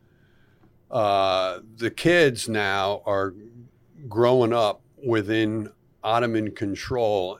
uh, 0.89 1.59
the 1.77 1.91
kids 1.91 2.49
now 2.49 3.01
are 3.05 3.33
growing 4.07 4.53
up 4.53 4.81
within 5.05 5.71
Ottoman 6.03 6.51
control. 6.51 7.39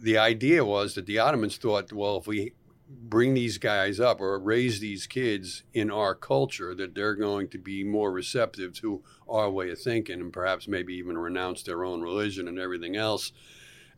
The 0.00 0.18
idea 0.18 0.64
was 0.64 0.94
that 0.94 1.06
the 1.06 1.18
Ottomans 1.18 1.56
thought, 1.56 1.92
well, 1.92 2.18
if 2.18 2.26
we 2.26 2.52
bring 2.88 3.34
these 3.34 3.58
guys 3.58 3.98
up 3.98 4.20
or 4.20 4.38
raise 4.38 4.80
these 4.80 5.06
kids 5.06 5.64
in 5.74 5.90
our 5.90 6.14
culture, 6.14 6.74
that 6.74 6.94
they're 6.94 7.14
going 7.14 7.48
to 7.48 7.58
be 7.58 7.82
more 7.82 8.12
receptive 8.12 8.74
to 8.74 9.02
our 9.28 9.50
way 9.50 9.70
of 9.70 9.80
thinking 9.80 10.20
and 10.20 10.32
perhaps 10.32 10.68
maybe 10.68 10.94
even 10.94 11.18
renounce 11.18 11.62
their 11.62 11.84
own 11.84 12.00
religion 12.02 12.46
and 12.46 12.58
everything 12.58 12.96
else. 12.96 13.32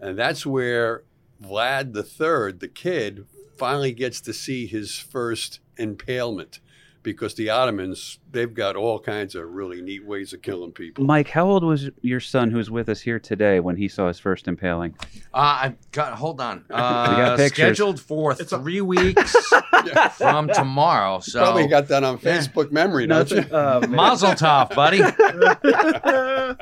And 0.01 0.19
that's 0.19 0.45
where 0.47 1.03
Vlad 1.43 1.93
the 1.93 2.03
Third, 2.03 2.61
the 2.61 2.69
kid, 2.69 3.27
finally 3.57 3.93
gets 3.93 4.21
to 4.23 4.33
see 4.33 4.67
his 4.67 4.99
first 4.99 5.61
impalement 5.77 6.61
because 7.03 7.35
the 7.37 7.49
Ottomans, 7.49 8.19
they've 8.33 8.53
got 8.53 8.77
all 8.77 8.99
kinds 8.99 9.35
of 9.35 9.49
really 9.49 9.81
neat 9.81 10.05
ways 10.05 10.33
of 10.33 10.43
killing 10.43 10.73
people. 10.73 11.05
Mike, 11.05 11.29
how 11.29 11.47
old 11.49 11.65
was 11.65 11.89
your 12.03 12.21
son 12.21 12.51
who's 12.51 12.71
with 12.71 12.89
us 12.89 13.01
here 13.01 13.19
today 13.19 13.61
when 13.61 13.77
he 13.77 13.89
saw 13.89 14.09
his 14.09 14.19
first 14.19 14.47
impaling? 14.47 14.95
Uh, 15.33 15.59
I've 15.63 15.91
got. 15.93 16.13
Hold 16.15 16.41
on. 16.41 16.65
Uh, 16.71 17.17
got 17.17 17.37
pictures. 17.39 17.57
scheduled 17.57 18.01
for 18.01 18.33
It's 18.33 18.53
a- 18.53 18.59
three 18.59 18.81
weeks 18.83 19.35
from 20.17 20.49
tomorrow. 20.49 21.21
So 21.21 21.41
Probably 21.41 21.67
got 21.69 21.89
that 21.89 22.05
on 22.05 22.19
Yeah. 22.23 22.39
Facebook 22.39 22.73
memory, 22.73 23.07
don't 23.07 23.31
you? 23.31 23.39
uh, 23.39 23.87
Mazel 23.89 24.31
tov, 24.33 24.75
buddy. 24.75 25.01
oh 25.03 26.57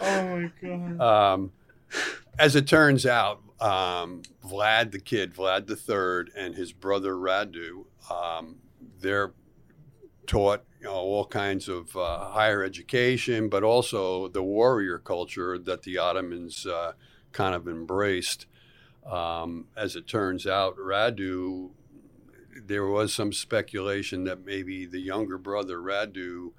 my 0.00 0.50
god. 0.62 1.00
Um, 1.00 1.50
as 2.38 2.56
it 2.56 2.66
turns 2.66 3.06
out, 3.06 3.40
um, 3.60 4.22
Vlad 4.44 4.90
the 4.90 4.98
kid, 4.98 5.34
Vlad 5.34 5.66
the 5.66 5.76
third, 5.76 6.30
and 6.36 6.54
his 6.54 6.72
brother 6.72 7.14
Radu, 7.14 7.84
um, 8.10 8.56
they're 9.00 9.32
taught 10.26 10.64
you 10.80 10.86
know, 10.86 10.94
all 10.94 11.26
kinds 11.26 11.68
of 11.68 11.94
uh, 11.96 12.30
higher 12.30 12.64
education, 12.64 13.48
but 13.48 13.62
also 13.62 14.28
the 14.28 14.42
warrior 14.42 14.98
culture 14.98 15.58
that 15.58 15.82
the 15.82 15.98
Ottomans 15.98 16.66
uh, 16.66 16.92
kind 17.32 17.54
of 17.54 17.68
embraced. 17.68 18.46
Um, 19.06 19.66
as 19.76 19.96
it 19.96 20.06
turns 20.06 20.46
out, 20.46 20.76
Radu, 20.76 21.70
there 22.66 22.86
was 22.86 23.12
some 23.12 23.32
speculation 23.32 24.24
that 24.24 24.44
maybe 24.44 24.86
the 24.86 25.00
younger 25.00 25.38
brother 25.38 25.78
Radu 25.78 26.52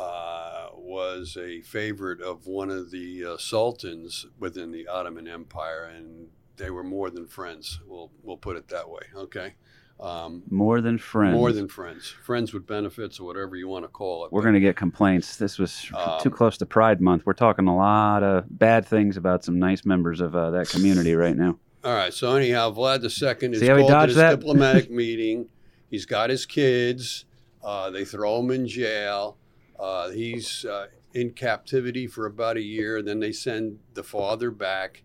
uh, 0.00 0.68
was 0.74 1.36
a 1.36 1.60
favorite 1.62 2.20
of 2.20 2.46
one 2.46 2.70
of 2.70 2.90
the 2.90 3.24
uh, 3.24 3.36
sultans 3.38 4.26
within 4.38 4.70
the 4.72 4.88
Ottoman 4.88 5.28
Empire, 5.28 5.92
and 5.94 6.28
they 6.56 6.70
were 6.70 6.84
more 6.84 7.10
than 7.10 7.26
friends. 7.26 7.80
We'll 7.86 8.10
we'll 8.22 8.36
put 8.36 8.56
it 8.56 8.68
that 8.68 8.88
way. 8.88 9.02
Okay, 9.14 9.54
um, 10.00 10.42
More 10.50 10.80
than 10.80 10.98
friends. 10.98 11.34
more 11.34 11.52
than 11.52 11.68
friends, 11.68 12.08
friends 12.08 12.52
with 12.52 12.66
benefits 12.66 13.20
or 13.20 13.26
whatever 13.26 13.56
you 13.56 13.68
want 13.68 13.84
to 13.84 13.88
call 13.88 14.24
it. 14.24 14.32
We're 14.32 14.42
going 14.42 14.54
to 14.54 14.60
get 14.60 14.76
complaints. 14.76 15.36
This 15.36 15.58
was 15.58 15.90
Um, 15.94 16.20
too 16.20 16.30
close 16.30 16.56
to 16.58 16.66
Pride 16.66 17.00
Month. 17.00 17.24
We're 17.26 17.32
talking 17.34 17.66
a 17.68 17.76
lot 17.76 18.22
of 18.22 18.44
bad 18.48 18.86
things 18.86 19.16
about 19.16 19.44
some 19.44 19.58
nice 19.58 19.84
members 19.84 20.20
of 20.20 20.34
uh, 20.34 20.50
that 20.50 20.68
community 20.68 21.14
right 21.14 21.36
now. 21.36 21.58
all 21.84 21.94
right. 21.94 22.12
So 22.12 22.34
anyhow, 22.34 22.70
Vlad 22.72 23.00
II 23.02 23.50
is 23.52 23.60
called 23.68 23.90
to 23.90 24.06
this 24.08 24.16
that? 24.16 24.30
diplomatic 24.40 24.90
meeting. 25.02 25.48
He's 25.90 26.06
got 26.06 26.30
his 26.30 26.46
kids. 26.46 27.24
Uh, 27.62 27.90
they 27.90 28.04
throw 28.04 28.40
him 28.40 28.50
in 28.50 28.66
jail. 28.66 29.36
Uh, 29.80 30.10
he's 30.10 30.64
uh, 30.64 30.88
in 31.14 31.30
captivity 31.30 32.06
for 32.06 32.26
about 32.26 32.56
a 32.56 32.62
year. 32.62 33.02
Then 33.02 33.20
they 33.20 33.32
send 33.32 33.78
the 33.94 34.02
father 34.02 34.50
back 34.50 35.02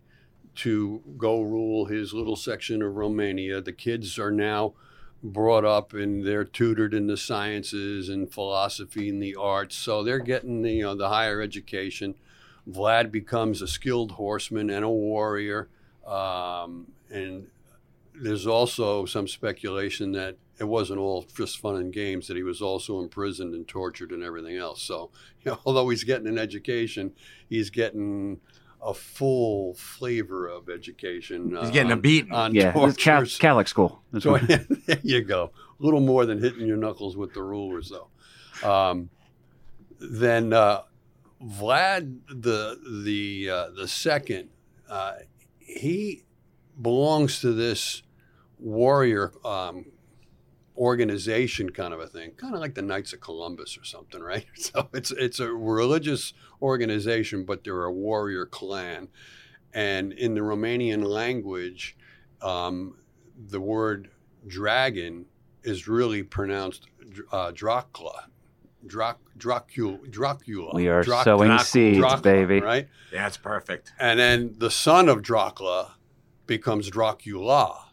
to 0.56 1.02
go 1.16 1.42
rule 1.42 1.86
his 1.86 2.12
little 2.12 2.36
section 2.36 2.82
of 2.82 2.96
Romania. 2.96 3.60
The 3.60 3.72
kids 3.72 4.18
are 4.18 4.30
now 4.30 4.74
brought 5.22 5.64
up 5.64 5.92
and 5.92 6.26
they're 6.26 6.44
tutored 6.44 6.94
in 6.94 7.06
the 7.06 7.16
sciences 7.16 8.08
and 8.08 8.32
philosophy 8.32 9.08
and 9.08 9.22
the 9.22 9.34
arts. 9.34 9.76
So 9.76 10.02
they're 10.02 10.18
getting 10.18 10.62
the, 10.62 10.72
you 10.72 10.82
know, 10.82 10.94
the 10.94 11.08
higher 11.08 11.40
education. 11.40 12.14
Vlad 12.68 13.10
becomes 13.10 13.62
a 13.62 13.68
skilled 13.68 14.12
horseman 14.12 14.70
and 14.70 14.84
a 14.84 14.90
warrior. 14.90 15.68
Um, 16.06 16.88
and 17.10 17.48
there's 18.14 18.46
also 18.46 19.04
some 19.04 19.28
speculation 19.28 20.12
that 20.12 20.36
it 20.58 20.64
wasn't 20.64 20.98
all 20.98 21.26
just 21.36 21.58
fun 21.58 21.76
and 21.76 21.92
games, 21.92 22.28
that 22.28 22.36
he 22.36 22.42
was 22.42 22.62
also 22.62 23.00
imprisoned 23.00 23.54
and 23.54 23.68
tortured 23.68 24.10
and 24.12 24.22
everything 24.22 24.56
else. 24.56 24.82
So, 24.82 25.10
you 25.44 25.50
know, 25.52 25.58
although 25.66 25.88
he's 25.88 26.04
getting 26.04 26.26
an 26.28 26.38
education, 26.38 27.12
he's 27.48 27.70
getting 27.70 28.40
a 28.82 28.92
full 28.94 29.74
flavor 29.74 30.46
of 30.48 30.68
education. 30.68 31.50
He's 31.50 31.58
uh, 31.58 31.70
getting 31.70 31.90
a 31.90 31.94
on- 31.94 32.00
beating. 32.00 32.32
on 32.32 32.54
Yeah, 32.54 32.72
Cal- 32.96 33.24
Catholic 33.26 33.68
school. 33.68 34.02
That's 34.12 34.22
So, 34.24 34.32
what- 34.32 34.46
there 34.86 35.00
you 35.02 35.22
go. 35.22 35.50
A 35.78 35.82
little 35.84 36.00
more 36.00 36.24
than 36.26 36.40
hitting 36.40 36.66
your 36.66 36.76
knuckles 36.76 37.16
with 37.16 37.34
the 37.34 37.42
rulers, 37.42 37.90
though. 37.90 38.08
Um, 38.68 39.10
then 39.98 40.52
uh, 40.52 40.82
Vlad 41.42 42.18
the 42.28 42.78
the 43.04 43.50
uh, 43.50 43.70
the 43.76 43.88
second, 43.88 44.48
uh, 44.88 45.14
he 45.58 46.24
belongs 46.80 47.40
to 47.40 47.52
this 47.52 48.02
warrior 48.58 49.32
um, 49.44 49.86
organization 50.76 51.70
kind 51.70 51.94
of 51.94 52.00
a 52.00 52.06
thing, 52.06 52.32
kind 52.32 52.54
of 52.54 52.60
like 52.60 52.74
the 52.74 52.82
Knights 52.82 53.12
of 53.12 53.20
Columbus 53.20 53.78
or 53.78 53.84
something, 53.84 54.22
right? 54.22 54.46
So 54.56 54.88
it's 54.92 55.10
it's 55.10 55.40
a 55.40 55.52
religious 55.52 56.32
organization, 56.60 57.44
but 57.44 57.64
they're 57.64 57.84
a 57.84 57.92
warrior 57.92 58.46
clan, 58.46 59.08
and 59.72 60.12
in 60.12 60.34
the 60.34 60.40
Romanian 60.40 61.04
language, 61.04 61.96
um, 62.42 62.96
the 63.48 63.60
word 63.60 64.10
dragon 64.46 65.26
is 65.62 65.88
really 65.88 66.22
pronounced 66.22 66.86
uh, 67.32 67.50
Dracula. 67.52 68.28
Drac, 68.86 69.18
Dracula, 69.36 69.98
Dracula. 70.08 70.70
we 70.72 70.86
are 70.86 71.02
Drac- 71.02 71.24
sowing 71.24 71.48
Dracula, 71.48 71.64
seeds, 71.64 71.98
Dracula, 71.98 72.22
baby. 72.22 72.60
Right? 72.60 72.88
That's 73.12 73.36
perfect. 73.36 73.92
And 73.98 74.18
then 74.20 74.54
the 74.58 74.70
son 74.70 75.08
of 75.08 75.22
Dracula 75.22 75.96
becomes 76.46 76.88
Dracula. 76.88 77.85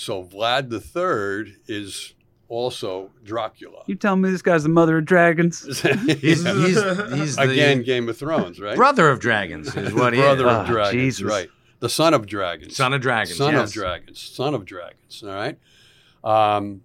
So 0.00 0.24
Vlad 0.24 0.70
the 0.70 0.80
Third 0.80 1.56
is 1.68 2.14
also 2.48 3.10
Dracula. 3.22 3.82
You 3.86 3.96
tell 3.96 4.16
me 4.16 4.30
this 4.30 4.40
guy's 4.40 4.62
the 4.62 4.70
mother 4.70 4.96
of 4.96 5.04
dragons? 5.04 5.60
He's, 5.82 6.42
he's, 6.42 6.44
he's 6.44 7.36
the 7.36 7.36
Again, 7.50 7.82
Game 7.82 8.08
of 8.08 8.16
Thrones, 8.16 8.58
right? 8.58 8.76
brother 8.76 9.10
of 9.10 9.20
dragons 9.20 9.76
is 9.76 9.92
what 9.92 10.14
he 10.14 10.20
Brother 10.20 10.46
is. 10.46 10.52
of 10.52 10.58
Ah, 10.60 10.66
dragons, 10.66 10.92
Jesus. 10.94 11.22
right? 11.22 11.50
The 11.80 11.90
son 11.90 12.14
of 12.14 12.26
dragons. 12.26 12.76
Son 12.76 12.94
of 12.94 13.02
dragons. 13.02 13.36
Son 13.36 13.52
yes. 13.52 13.68
of 13.68 13.74
dragons. 13.74 14.18
Son 14.20 14.54
of 14.54 14.64
dragons. 14.64 15.22
All 15.22 15.28
right. 15.34 15.58
Um, 16.24 16.80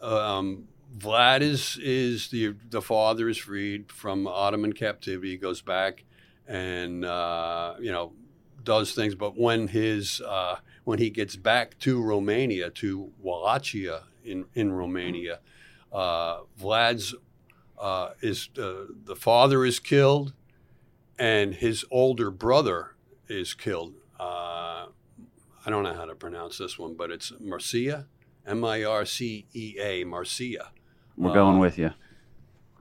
um, 0.00 0.68
Vlad 0.96 1.40
is 1.40 1.76
is 1.82 2.28
the 2.28 2.54
the 2.70 2.80
father 2.82 3.28
is 3.28 3.36
freed 3.38 3.90
from 3.90 4.26
Ottoman 4.28 4.72
captivity. 4.72 5.30
He 5.32 5.36
goes 5.38 5.60
back 5.60 6.04
and 6.46 7.04
uh, 7.04 7.74
you 7.80 7.90
know 7.90 8.12
does 8.64 8.92
things. 8.92 9.14
But 9.16 9.36
when 9.36 9.68
his 9.68 10.20
uh, 10.20 10.56
when 10.86 11.00
he 11.00 11.10
gets 11.10 11.34
back 11.34 11.76
to 11.80 12.00
Romania 12.00 12.70
to 12.70 13.10
Wallachia 13.20 14.04
in 14.24 14.46
in 14.54 14.72
Romania, 14.72 15.40
uh, 15.92 16.42
Vlad's 16.56 17.12
uh, 17.76 18.10
is 18.22 18.48
uh, 18.56 18.84
the 19.04 19.16
father 19.16 19.64
is 19.64 19.80
killed, 19.80 20.32
and 21.18 21.54
his 21.54 21.84
older 21.90 22.30
brother 22.30 22.94
is 23.28 23.52
killed. 23.52 23.94
Uh, 24.18 24.86
I 25.64 25.70
don't 25.70 25.82
know 25.82 25.94
how 25.94 26.04
to 26.06 26.14
pronounce 26.14 26.56
this 26.58 26.78
one, 26.78 26.94
but 26.94 27.10
it's 27.10 27.32
Marcia, 27.40 28.06
M 28.46 28.64
I 28.64 28.84
R 28.84 29.04
C 29.04 29.46
E 29.52 29.74
A, 29.80 30.04
Marcia. 30.04 30.70
We're 31.16 31.30
Uh, 31.30 31.34
going 31.34 31.58
with 31.58 31.78
you. 31.78 31.90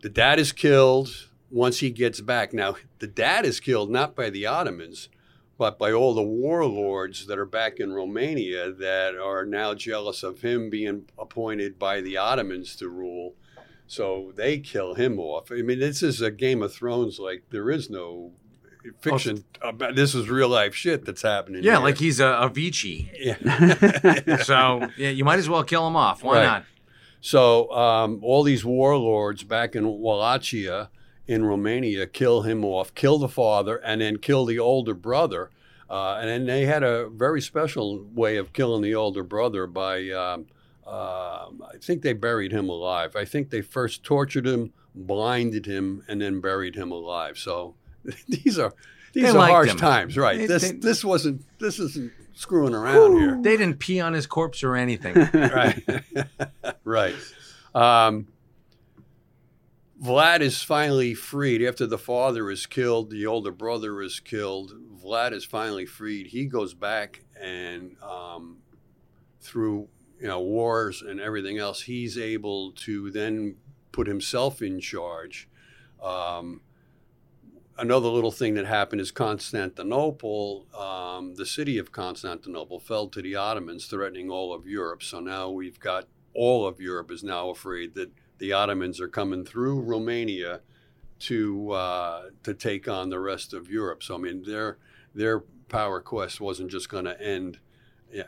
The 0.03 0.09
dad 0.09 0.37
is 0.37 0.51
killed 0.51 1.09
once 1.49 1.79
he 1.79 1.89
gets 1.89 2.21
back. 2.21 2.53
Now, 2.53 2.75
the 2.99 3.07
dad 3.07 3.45
is 3.45 3.59
killed 3.59 3.89
not 3.89 4.15
by 4.15 4.29
the 4.29 4.45
Ottomans, 4.45 5.09
but 5.57 5.77
by 5.79 5.91
all 5.91 6.13
the 6.13 6.21
warlords 6.21 7.27
that 7.27 7.39
are 7.39 7.45
back 7.45 7.79
in 7.79 7.93
Romania 7.93 8.71
that 8.71 9.15
are 9.15 9.45
now 9.45 9.73
jealous 9.73 10.23
of 10.23 10.41
him 10.41 10.69
being 10.69 11.05
appointed 11.17 11.79
by 11.79 12.01
the 12.01 12.17
Ottomans 12.17 12.75
to 12.77 12.89
rule. 12.89 13.35
So 13.87 14.31
they 14.35 14.59
kill 14.59 14.95
him 14.95 15.19
off. 15.19 15.51
I 15.51 15.61
mean, 15.61 15.79
this 15.79 16.01
is 16.03 16.19
a 16.21 16.31
Game 16.31 16.61
of 16.63 16.73
Thrones. 16.73 17.19
Like 17.19 17.43
there 17.51 17.69
is 17.69 17.89
no 17.89 18.31
fiction 19.01 19.43
about 19.61 19.95
this 19.95 20.13
is 20.13 20.29
real 20.29 20.49
life 20.49 20.75
shit 20.75 21.05
that's 21.05 21.21
happening. 21.21 21.63
Yeah, 21.63 21.73
here. 21.77 21.79
like 21.81 21.97
he's 21.97 22.19
a 22.19 22.23
Avicii. 22.23 23.09
yeah. 23.17 24.37
So 24.43 24.87
yeah, 24.97 25.09
you 25.09 25.23
might 25.23 25.39
as 25.39 25.47
well 25.49 25.63
kill 25.63 25.87
him 25.87 25.95
off. 25.95 26.23
Why 26.23 26.35
Right. 26.37 26.43
not? 26.45 26.65
So 27.21 27.71
um, 27.71 28.19
all 28.23 28.43
these 28.43 28.63
warlords 28.65 29.43
back 29.43 29.75
in 29.75 29.87
Wallachia 29.87 30.89
in 31.27 31.45
Romania 31.45 32.05
kill 32.07 32.41
him 32.43 32.63
off, 32.63 32.93
kill 32.95 33.17
the 33.17 33.27
father, 33.29 33.77
and 33.77 34.01
then 34.01 34.17
kill 34.17 34.45
the 34.45 34.59
older 34.59 34.93
brother. 34.93 35.49
Uh, 35.89 36.17
and 36.19 36.27
then 36.29 36.45
they 36.45 36.65
had 36.65 36.83
a 36.83 37.07
very 37.09 37.41
special 37.41 38.03
way 38.13 38.37
of 38.37 38.53
killing 38.53 38.81
the 38.81 38.95
older 38.95 39.23
brother 39.23 39.67
by, 39.67 40.09
um, 40.09 40.45
um 40.87 41.63
I 41.73 41.77
think 41.81 42.01
they 42.01 42.13
buried 42.13 42.51
him 42.51 42.69
alive. 42.69 43.15
I 43.15 43.25
think 43.25 43.49
they 43.49 43.61
first 43.61 44.03
tortured 44.03 44.45
him, 44.47 44.71
blinded 44.93 45.65
him, 45.65 46.03
and 46.07 46.21
then 46.21 46.41
buried 46.41 46.75
him 46.75 46.91
alive. 46.91 47.37
So 47.37 47.75
these 48.27 48.59
are 48.59 48.73
these 49.13 49.23
They 49.31 49.39
are 49.39 49.47
harsh 49.47 49.71
him. 49.71 49.77
times, 49.77 50.17
right? 50.17 50.37
They- 50.37 50.47
this 50.47 50.69
they- 50.71 50.77
this 50.77 51.03
wasn't 51.05 51.41
this 51.59 51.79
isn't 51.79 52.11
screwing 52.33 52.75
around 52.75 53.17
here. 53.17 53.39
They 53.41 53.55
didn't 53.57 53.79
pee 53.79 53.99
on 54.01 54.13
his 54.13 54.27
corpse 54.27 54.61
or 54.63 54.75
anything. 54.75 55.15
right 55.33 55.83
right 56.83 57.15
um, 57.73 58.27
vlad 60.01 60.41
is 60.41 60.61
finally 60.61 61.13
freed 61.13 61.61
after 61.61 61.85
the 61.85 61.97
father 61.97 62.51
is 62.51 62.65
killed 62.65 63.09
the 63.09 63.25
older 63.25 63.51
brother 63.51 64.01
is 64.01 64.19
killed. 64.19 64.73
Vlad 65.03 65.31
is 65.31 65.45
finally 65.45 65.85
freed. 65.85 66.27
He 66.27 66.45
goes 66.45 66.73
back 66.73 67.23
and 67.39 67.95
um, 68.01 68.57
through 69.41 69.87
you 70.19 70.27
know 70.27 70.41
wars 70.41 71.01
and 71.01 71.19
everything 71.19 71.57
else 71.57 71.81
he's 71.81 72.17
able 72.17 72.71
to 72.71 73.11
then 73.11 73.55
put 73.91 74.07
himself 74.07 74.61
in 74.61 74.79
charge. 74.79 75.47
Um, 76.03 76.61
another 77.77 78.09
little 78.09 78.31
thing 78.31 78.55
that 78.55 78.65
happened 78.65 79.01
is 79.01 79.11
Constantinople, 79.11 80.65
um, 80.77 81.35
the 81.35 81.45
city 81.45 81.77
of 81.77 81.91
Constantinople, 81.91 82.79
fell 82.79 83.07
to 83.07 83.21
the 83.21 83.35
Ottomans, 83.35 83.85
threatening 83.87 84.29
all 84.29 84.53
of 84.53 84.67
Europe. 84.67 85.03
So 85.03 85.19
now 85.19 85.49
we've 85.49 85.79
got 85.79 86.07
all 86.33 86.67
of 86.67 86.81
Europe 86.81 87.11
is 87.11 87.23
now 87.23 87.49
afraid 87.49 87.95
that 87.95 88.11
the 88.37 88.53
Ottomans 88.53 88.99
are 88.99 89.07
coming 89.07 89.45
through 89.45 89.81
Romania 89.81 90.61
to 91.19 91.71
uh, 91.71 92.23
to 92.43 92.53
take 92.53 92.87
on 92.87 93.09
the 93.09 93.19
rest 93.19 93.53
of 93.53 93.69
Europe. 93.69 94.03
So 94.03 94.15
I 94.15 94.17
mean, 94.17 94.43
their 94.43 94.77
their 95.13 95.41
power 95.69 96.01
quest 96.01 96.41
wasn't 96.41 96.71
just 96.71 96.89
going 96.89 97.05
to 97.05 97.21
end 97.21 97.59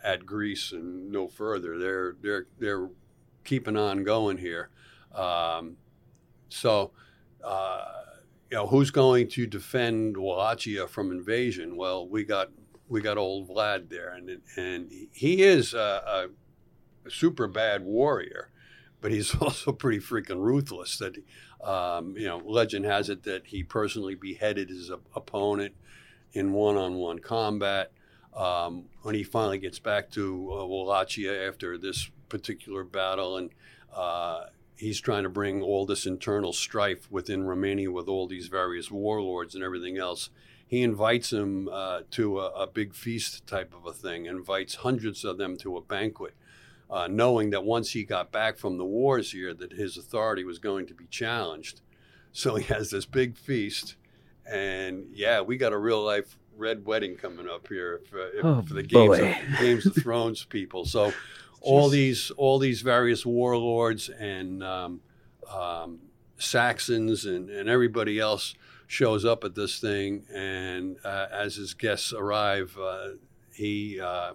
at 0.03 0.25
Greece 0.25 0.71
and 0.71 1.11
no 1.11 1.27
further. 1.27 1.77
They're 1.77 2.15
they're 2.21 2.47
they're 2.59 2.89
keeping 3.43 3.77
on 3.77 4.03
going 4.03 4.37
here. 4.37 4.69
Um, 5.13 5.77
so. 6.49 6.91
Uh, 7.43 7.85
you 8.49 8.57
know, 8.57 8.65
who's 8.65 8.91
going 8.91 9.27
to 9.27 9.45
defend 9.45 10.15
Wallachia 10.15 10.87
from 10.87 11.11
invasion? 11.11 11.75
Well, 11.75 12.07
we 12.07 12.23
got 12.23 12.49
we 12.87 13.01
got 13.01 13.17
old 13.17 13.49
Vlad 13.49 13.89
there, 13.89 14.13
and 14.13 14.41
and 14.55 14.91
he 15.11 15.43
is 15.43 15.73
a, 15.73 16.29
a 17.05 17.09
super 17.09 17.47
bad 17.47 17.83
warrior, 17.83 18.49
but 19.01 19.11
he's 19.11 19.35
also 19.41 19.71
pretty 19.71 19.99
freaking 19.99 20.39
ruthless. 20.39 20.97
That 20.97 21.17
um, 21.63 22.15
you 22.17 22.27
know, 22.27 22.37
legend 22.37 22.85
has 22.85 23.09
it 23.09 23.23
that 23.23 23.47
he 23.47 23.63
personally 23.63 24.15
beheaded 24.15 24.69
his 24.69 24.91
op- 24.91 25.05
opponent 25.15 25.73
in 26.33 26.53
one-on-one 26.53 27.19
combat. 27.19 27.91
Um, 28.35 28.85
when 29.01 29.15
he 29.15 29.23
finally 29.23 29.57
gets 29.57 29.79
back 29.79 30.11
to 30.11 30.51
uh, 30.51 30.65
Wallachia 30.65 31.47
after 31.47 31.77
this 31.77 32.11
particular 32.29 32.83
battle, 32.83 33.37
and 33.37 33.49
uh, 33.95 34.45
he's 34.75 35.01
trying 35.01 35.23
to 35.23 35.29
bring 35.29 35.61
all 35.63 35.85
this 35.85 36.05
internal 36.05 36.53
strife 36.53 37.09
within 37.11 37.43
Romania 37.43 37.91
with 37.91 38.07
all 38.07 38.27
these 38.27 38.47
various 38.47 38.91
warlords 38.91 39.55
and 39.55 39.63
everything 39.63 39.97
else. 39.97 40.29
He 40.67 40.83
invites 40.83 41.31
him 41.31 41.69
uh, 41.71 42.01
to 42.11 42.39
a, 42.39 42.49
a 42.49 42.67
big 42.67 42.93
feast 42.93 43.47
type 43.47 43.73
of 43.73 43.85
a 43.87 43.93
thing, 43.93 44.25
invites 44.25 44.75
hundreds 44.75 45.23
of 45.23 45.37
them 45.37 45.57
to 45.57 45.77
a 45.77 45.81
banquet, 45.81 46.35
uh, 46.89 47.07
knowing 47.07 47.49
that 47.51 47.63
once 47.63 47.91
he 47.91 48.03
got 48.03 48.31
back 48.31 48.57
from 48.57 48.77
the 48.77 48.85
wars 48.85 49.31
here, 49.31 49.53
that 49.53 49.73
his 49.73 49.97
authority 49.97 50.43
was 50.43 50.59
going 50.59 50.87
to 50.87 50.93
be 50.93 51.05
challenged. 51.07 51.81
So 52.31 52.55
he 52.55 52.63
has 52.73 52.89
this 52.91 53.05
big 53.05 53.35
feast, 53.35 53.95
and 54.49 55.07
yeah, 55.11 55.41
we 55.41 55.57
got 55.57 55.73
a 55.73 55.77
real 55.77 56.03
life 56.03 56.37
red 56.55 56.85
wedding 56.85 57.15
coming 57.15 57.47
up 57.47 57.67
here 57.67 58.01
for, 58.09 58.29
Oh, 58.43 58.61
for 58.63 58.73
the 58.73 58.83
games 58.83 59.19
of, 59.19 59.59
Games 59.59 59.85
of 59.85 59.95
Thrones 60.01 60.43
people. 60.45 60.85
So 60.85 61.13
all 61.61 61.89
these 61.89 62.31
all 62.31 62.59
these 62.59 62.81
various 62.81 63.25
warlords 63.25 64.09
and 64.09 64.63
um, 64.63 65.01
um, 65.51 65.99
Saxons 66.37 67.25
and, 67.25 67.49
and 67.49 67.67
everybody 67.69 68.19
else 68.19 68.55
shows 68.87 69.25
up 69.25 69.43
at 69.43 69.53
this 69.55 69.79
thing, 69.79 70.23
and 70.33 70.97
uh, 71.03 71.27
as 71.31 71.55
his 71.55 71.73
guests 71.73 72.13
arrive, 72.13 72.77
uh, 72.81 73.09
he 73.53 73.99
uh, 73.99 74.33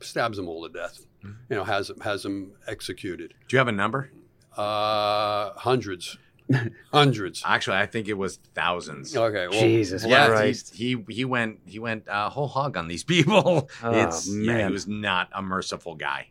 stabs 0.00 0.36
them 0.36 0.48
all 0.48 0.66
to 0.66 0.72
death. 0.72 1.06
You 1.22 1.34
know, 1.56 1.64
has 1.64 1.88
them 1.88 2.00
has 2.00 2.22
them 2.22 2.52
executed. 2.66 3.34
Do 3.48 3.56
you 3.56 3.58
have 3.58 3.68
a 3.68 3.72
number? 3.72 4.10
Uh, 4.56 5.50
hundreds, 5.56 6.16
hundreds. 6.92 7.42
Actually, 7.46 7.76
I 7.78 7.86
think 7.86 8.08
it 8.08 8.14
was 8.14 8.38
thousands. 8.54 9.16
Okay, 9.16 9.46
well, 9.48 9.60
Jesus 9.60 10.04
Yeah, 10.04 10.28
Christ. 10.28 10.74
he, 10.74 10.96
he 11.08 11.14
he 11.14 11.24
went 11.24 11.60
he 11.66 11.78
went 11.78 12.08
uh, 12.08 12.28
whole 12.30 12.48
hog 12.48 12.76
on 12.76 12.88
these 12.88 13.04
people. 13.14 13.68
Oh, 13.82 13.90
it's 13.92 14.28
yeah, 14.28 14.34
man. 14.52 14.66
he 14.68 14.72
was 14.72 14.86
not 14.86 15.28
a 15.32 15.42
merciful 15.42 15.94
guy. 15.94 16.28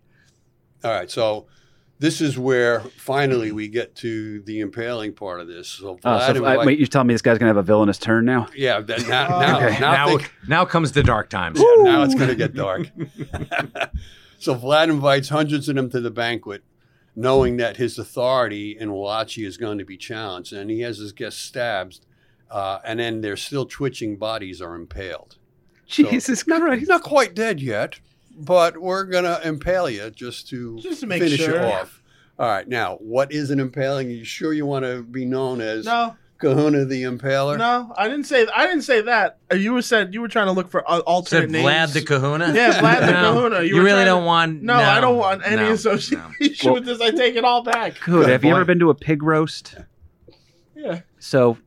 All 0.84 0.92
right, 0.92 1.10
so 1.10 1.48
this 2.00 2.22
is 2.22 2.38
where 2.38 2.82
finally 2.82 3.52
we 3.52 3.68
get 3.68 3.96
to 3.96 4.42
the 4.42 4.60
impaling 4.60 5.14
part 5.14 5.40
of 5.42 5.48
this. 5.48 5.68
So, 5.68 5.98
Oh, 6.04 6.10
Vlad 6.10 6.28
so, 6.28 6.36
invite- 6.36 6.66
wait, 6.68 6.78
you're 6.78 6.88
telling 6.88 7.08
me 7.08 7.14
this 7.16 7.24
guy's 7.24 7.40
gonna 7.40 7.50
have 7.50 7.58
a 7.58 7.64
villainous 7.64 7.98
turn 7.98 8.26
now? 8.26 8.48
yeah, 8.56 8.80
then 8.82 9.08
now, 9.10 9.28
Oh, 9.36 9.40
now, 9.40 9.58
okay. 9.58 9.80
now, 9.80 9.92
Now, 9.92 10.08
think- 10.10 10.32
now 10.48 10.66
comes 10.66 10.92
the 10.92 11.02
dark 11.04 11.30
times. 11.30 11.60
Yeah, 11.60 11.84
now 11.84 12.04
it's 12.04 12.14
going 12.14 12.30
to 12.30 12.36
get 12.36 12.54
dark. 12.54 12.88
So 14.40 14.56
Vlad 14.56 14.90
invites 14.90 15.30
hundreds 15.30 15.68
of 15.70 15.76
them 15.76 15.90
to 15.90 16.00
the 16.00 16.12
banquet, 16.12 16.64
knowing 17.16 17.58
that 17.58 17.78
his 17.78 17.98
authority 17.98 18.78
in 18.80 18.92
Wallachia 18.92 19.48
is 19.48 19.58
going 19.58 19.78
to 19.80 19.86
be 19.86 19.98
challenged, 19.98 20.54
and 20.54 20.70
he 20.70 20.82
has 20.82 20.98
his 20.98 21.12
guests 21.12 21.42
stabbed, 21.42 22.00
uh, 22.52 22.80
and 22.86 23.00
then 23.00 23.22
their 23.22 23.38
still 23.38 23.66
twitching 23.66 24.16
bodies 24.18 24.62
are 24.62 24.76
impaled. 24.76 25.38
Jesus 25.88 26.44
Christ! 26.44 26.80
He's 26.80 26.90
not 26.90 27.02
quite 27.04 27.34
dead 27.34 27.60
yet, 27.62 28.00
but 28.38 28.78
we're 28.78 29.06
going 29.06 29.24
to 29.24 29.46
impale 29.48 29.90
you 29.90 30.10
just 30.12 30.48
to, 30.50 30.78
Just 30.80 31.00
to 31.02 31.08
make 31.08 31.22
finish 31.24 31.40
sure. 31.40 31.56
you 31.56 31.66
off. 31.66 32.02
All 32.40 32.48
right, 32.48 32.68
now 32.68 32.98
what 32.98 33.32
is 33.32 33.50
an 33.50 33.60
impaling? 33.60 34.08
Are 34.08 34.12
you 34.12 34.24
sure 34.26 34.54
you 34.54 34.66
want 34.66 34.86
to 34.86 35.02
be 35.02 35.26
known 35.26 35.60
as 35.60 35.86
No, 35.86 36.16
Kahuna 36.38 36.86
the 36.86 37.04
Impaler? 37.04 37.58
no, 37.58 37.94
I 37.98 38.08
didn't 38.08 38.26
say. 38.26 38.46
I 38.56 38.66
didn't 38.68 38.84
say 38.84 39.02
that. 39.02 39.38
Uh, 39.52 39.56
You 39.56 39.74
were 39.74 39.82
said 39.82 40.14
you 40.14 40.22
were 40.22 40.28
trying 40.28 40.46
to 40.48 40.52
look 40.52 40.70
for 40.70 40.90
uh, 40.90 41.00
alternate 41.00 41.42
Said 41.44 41.52
names. 41.52 41.66
Vlad 41.68 41.94
the 41.94 42.02
Kahuna. 42.04 42.54
Yeah, 42.54 42.80
Vlad 42.80 43.00
the 43.02 43.12
No, 43.12 43.34
Kahuna. 43.34 43.62
You 43.62 43.68
You, 43.70 43.76
were 43.78 43.82
really 43.84 43.92
trying 43.94 44.06
to- 44.06 44.12
don't 44.12 44.26
want. 44.26 44.62
No, 44.64 44.74
I 44.76 45.00
don't 45.02 45.18
want 45.18 45.42
any 45.46 45.56
no, 45.64 45.72
association 45.74 46.58
no. 46.64 46.74
with 46.74 46.86
this. 46.86 47.02
I 47.02 47.12
take 47.12 47.36
it 47.36 47.44
all 47.44 47.64
back. 47.64 47.96
Good. 48.06 48.30
Have 48.30 48.44
you 48.44 48.52
boy. 48.52 48.56
ever 48.58 48.66
been 48.66 48.80
to 48.80 48.90
a 48.90 48.96
pig 48.96 49.24
roast? 49.24 49.76
Yeah. 50.76 51.02
So, 51.20 51.58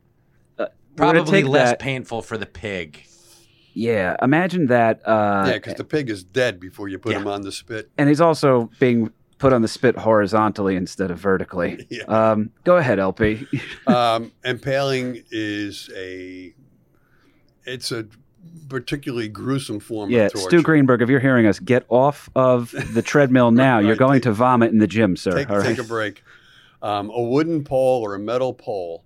uh, 0.59 0.67
we're 0.97 1.07
gonna 1.07 1.13
Probably 1.25 1.43
take 1.43 1.49
less 1.51 1.71
that- 1.71 1.79
painful 1.81 2.23
for 2.23 2.39
the 2.39 2.47
pig. 2.47 3.05
Yeah, 3.73 4.17
imagine 4.21 4.67
that. 4.67 5.01
Uh, 5.07 5.45
Yeah, 5.47 5.53
because 5.55 5.75
the 5.75 5.85
pig 5.85 6.11
is 6.11 6.25
dead 6.25 6.59
before 6.59 6.89
you 6.89 6.99
put 6.99 7.13
Yeah. 7.13 7.21
him 7.21 7.29
on 7.29 7.43
the 7.43 7.53
spit. 7.53 7.91
and 7.99 8.09
he's 8.09 8.21
also 8.21 8.69
being 8.81 9.11
put 9.41 9.53
on 9.53 9.63
the 9.63 9.69
spit 9.69 9.97
horizontally 9.97 10.77
instead 10.77 11.11
of 11.11 11.19
vertically. 11.19 11.79
Yeah. 11.91 12.05
Um, 12.05 12.51
go 12.63 12.77
ahead, 12.77 13.01
LP. 13.01 13.47
um, 13.87 14.31
impaling 14.45 15.25
is 15.31 15.91
a 15.97 16.55
it's 17.65 17.91
a 17.91 18.07
particularly 18.69 19.29
gruesome 19.29 19.81
form 19.81 20.11
yeah, 20.11 20.27
of 20.27 20.33
torture. 20.33 20.49
Stu 20.49 20.63
Greenberg, 20.63 21.03
if 21.03 21.09
you're 21.09 21.21
hearing 21.21 21.47
us, 21.47 21.59
get 21.59 21.85
off 21.89 22.29
of 22.37 22.71
the 22.95 23.03
treadmill 23.03 23.51
now. 23.51 23.81
You're 23.81 23.97
going 23.97 24.21
take- 24.21 24.25
to 24.25 24.33
vomit 24.33 24.71
in 24.71 24.79
the 24.79 24.87
gym, 24.87 25.17
sir. 25.17 25.33
take, 25.33 25.51
all 25.51 25.59
right? 25.59 25.67
take 25.67 25.79
a 25.79 25.89
break. 25.89 26.23
Um, 26.81 27.11
a 27.11 27.21
wooden 27.21 27.65
pole 27.65 28.03
or 28.03 28.15
a 28.15 28.19
metal 28.19 28.55
pole 28.55 29.05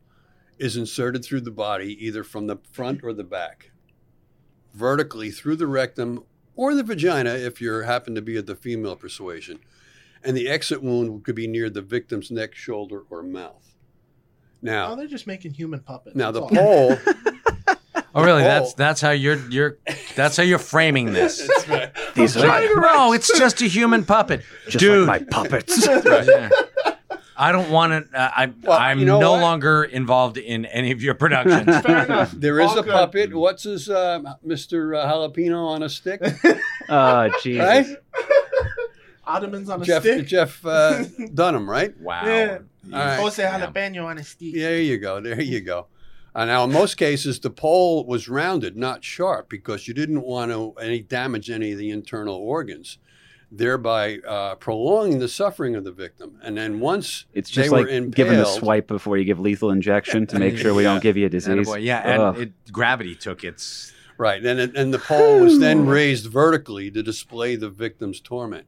is 0.59 0.77
inserted 0.77 1.25
through 1.25 1.41
the 1.43 1.51
body 1.51 1.97
either 2.05 2.23
from 2.23 2.47
the 2.47 2.57
front 2.71 3.01
or 3.03 3.15
the 3.15 3.25
back, 3.25 3.71
vertically 4.75 5.31
through 5.31 5.57
the 5.57 5.67
rectum 5.67 6.25
or 6.55 6.75
the 6.75 6.83
vagina 6.83 7.31
if 7.31 7.61
you 7.61 7.73
happen 7.81 8.15
to 8.15 8.23
be 8.23 8.37
of 8.37 8.47
the 8.47 8.57
female 8.57 8.97
persuasion. 8.97 9.59
And 10.25 10.37
the 10.37 10.49
exit 10.49 10.83
wound 10.83 11.25
could 11.25 11.35
be 11.35 11.47
near 11.47 11.69
the 11.71 11.83
victim's 11.83 12.31
neck, 12.31 12.55
shoulder, 12.55 13.03
or 13.11 13.23
mouth. 13.23 13.75
Now, 14.63 14.93
Oh, 14.93 14.97
they're 14.97 15.07
just 15.07 15.27
making 15.27 15.53
human 15.53 15.81
puppets. 15.81 16.17
now 16.17 16.31
the 16.31 16.41
all. 16.41 16.49
pole. 16.49 16.97
Oh, 18.17 18.23
really? 18.25 18.43
Oh. 18.43 18.45
That's 18.45 18.75
that's 18.75 19.01
how 19.01 19.11
you're 19.11 19.37
you're 19.51 19.79
that's 20.15 20.37
how 20.37 20.43
you're 20.45 20.59
framing 20.61 21.13
this. 21.13 21.47
That's 21.49 21.69
right. 21.69 21.91
These 22.15 22.37
are 22.37 22.47
my, 22.47 22.61
no, 22.77 23.13
it's 23.13 23.37
just 23.37 23.61
a 23.61 23.67
human 23.67 24.05
puppet, 24.05 24.43
just 24.69 24.79
dude. 24.79 25.07
like 25.09 25.23
my 25.23 25.43
puppets. 25.43 25.87
Yeah. 26.07 26.49
I 27.37 27.51
don't 27.51 27.69
want 27.71 28.11
to. 28.13 28.17
Uh, 28.19 28.31
I, 28.37 28.53
Well, 28.63 28.79
I'm 28.79 29.01
you 29.01 29.07
know 29.07 29.19
no 29.19 29.33
what? 29.33 29.41
longer 29.41 29.83
involved 29.83 30.39
in 30.39 30.65
any 30.67 30.93
of 30.93 31.03
your 31.03 31.15
productions. 31.15 31.77
Fair 31.83 32.05
enough. 32.05 32.31
There 32.31 32.61
is 32.61 32.71
All 32.71 32.79
a 32.79 32.83
good. 32.85 32.93
puppet. 32.93 33.35
What's 33.35 33.65
his 33.65 33.91
uh, 33.91 34.21
Mr. 34.47 34.97
Uh, 34.97 35.05
Jalapeno 35.13 35.67
on 35.67 35.83
a 35.83 35.89
stick? 35.89 36.23
oh, 36.89 37.29
Jesus. 37.43 37.61
right? 37.61 37.87
Ottomans 39.27 39.69
on 39.71 39.83
a 39.83 39.85
Jeff 39.85 40.03
stick. 40.03 40.27
Jeff 40.27 40.65
uh, 40.67 41.05
Dunham, 41.35 41.69
right? 41.69 41.99
wow. 42.01 42.27
Yeah. 42.27 42.59
All 42.93 42.99
right. 42.99 43.21
Jose 43.21 43.43
Yeah. 43.43 44.05
on 44.05 44.19
a 44.19 44.25
stick. 44.25 44.55
There 44.55 44.79
you 44.81 44.99
go. 44.99 45.21
There 45.21 45.41
you 45.41 45.61
go. 45.61 45.87
Uh, 46.35 46.45
now, 46.47 46.65
in 46.65 46.73
most 46.73 46.97
cases, 46.97 47.39
the 47.39 47.51
pole 47.51 48.05
was 48.07 48.29
rounded, 48.29 48.77
not 48.77 49.05
sharp, 49.05 49.49
because 49.49 49.87
you 49.87 49.95
didn't 49.95 50.23
want 50.23 50.51
to 50.51 50.73
any 50.83 51.01
damage 51.01 51.49
any 51.49 51.71
of 51.73 51.79
the 51.79 51.91
internal 51.91 52.35
organs, 52.35 52.99
thereby 53.53 54.19
uh, 54.27 54.57
prolonging 54.57 55.21
the 55.21 55.29
suffering 55.29 55.77
of 55.77 55.85
the 55.85 55.93
victim. 55.93 56.39
And 56.43 56.57
then 56.57 56.81
once 56.81 57.27
It's 57.35 57.51
they 57.55 57.63
just 57.63 57.73
were 57.73 57.87
like 57.87 58.11
giving 58.11 58.37
the 58.37 58.45
swipe 58.47 58.89
before 58.89 59.17
you 59.17 59.25
give 59.25 59.39
lethal 59.39 59.71
injection 59.71 60.27
to 60.29 60.39
make 60.41 60.57
sure 60.59 60.75
we 60.75 60.83
Yeah. 60.83 60.95
don't 60.95 61.03
give 61.03 61.17
you 61.17 61.27
a 61.27 61.29
disease. 61.29 61.69
Attaboy. 61.69 61.83
Yeah, 61.85 61.99
and 62.05 62.23
Ugh. 62.23 62.39
it, 62.41 62.73
gravity 62.73 63.15
took 63.15 63.45
its. 63.45 63.93
Right, 64.19 64.45
and 64.45 64.61
it, 64.61 64.77
and 64.77 64.95
the 64.95 64.99
pole 65.01 65.41
was 65.41 65.59
then 65.59 65.87
raised 65.87 66.27
vertically 66.27 66.89
to 66.93 67.03
display 67.03 67.57
the 67.57 67.69
victim's 67.69 68.21
torment, 68.21 68.67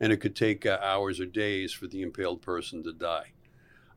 and 0.00 0.12
it 0.12 0.18
could 0.18 0.36
take 0.36 0.66
uh, 0.66 0.78
hours 0.82 1.20
or 1.20 1.26
days 1.26 1.72
for 1.72 1.86
the 1.86 2.02
impaled 2.02 2.42
person 2.42 2.82
to 2.84 2.92
die. 2.92 3.32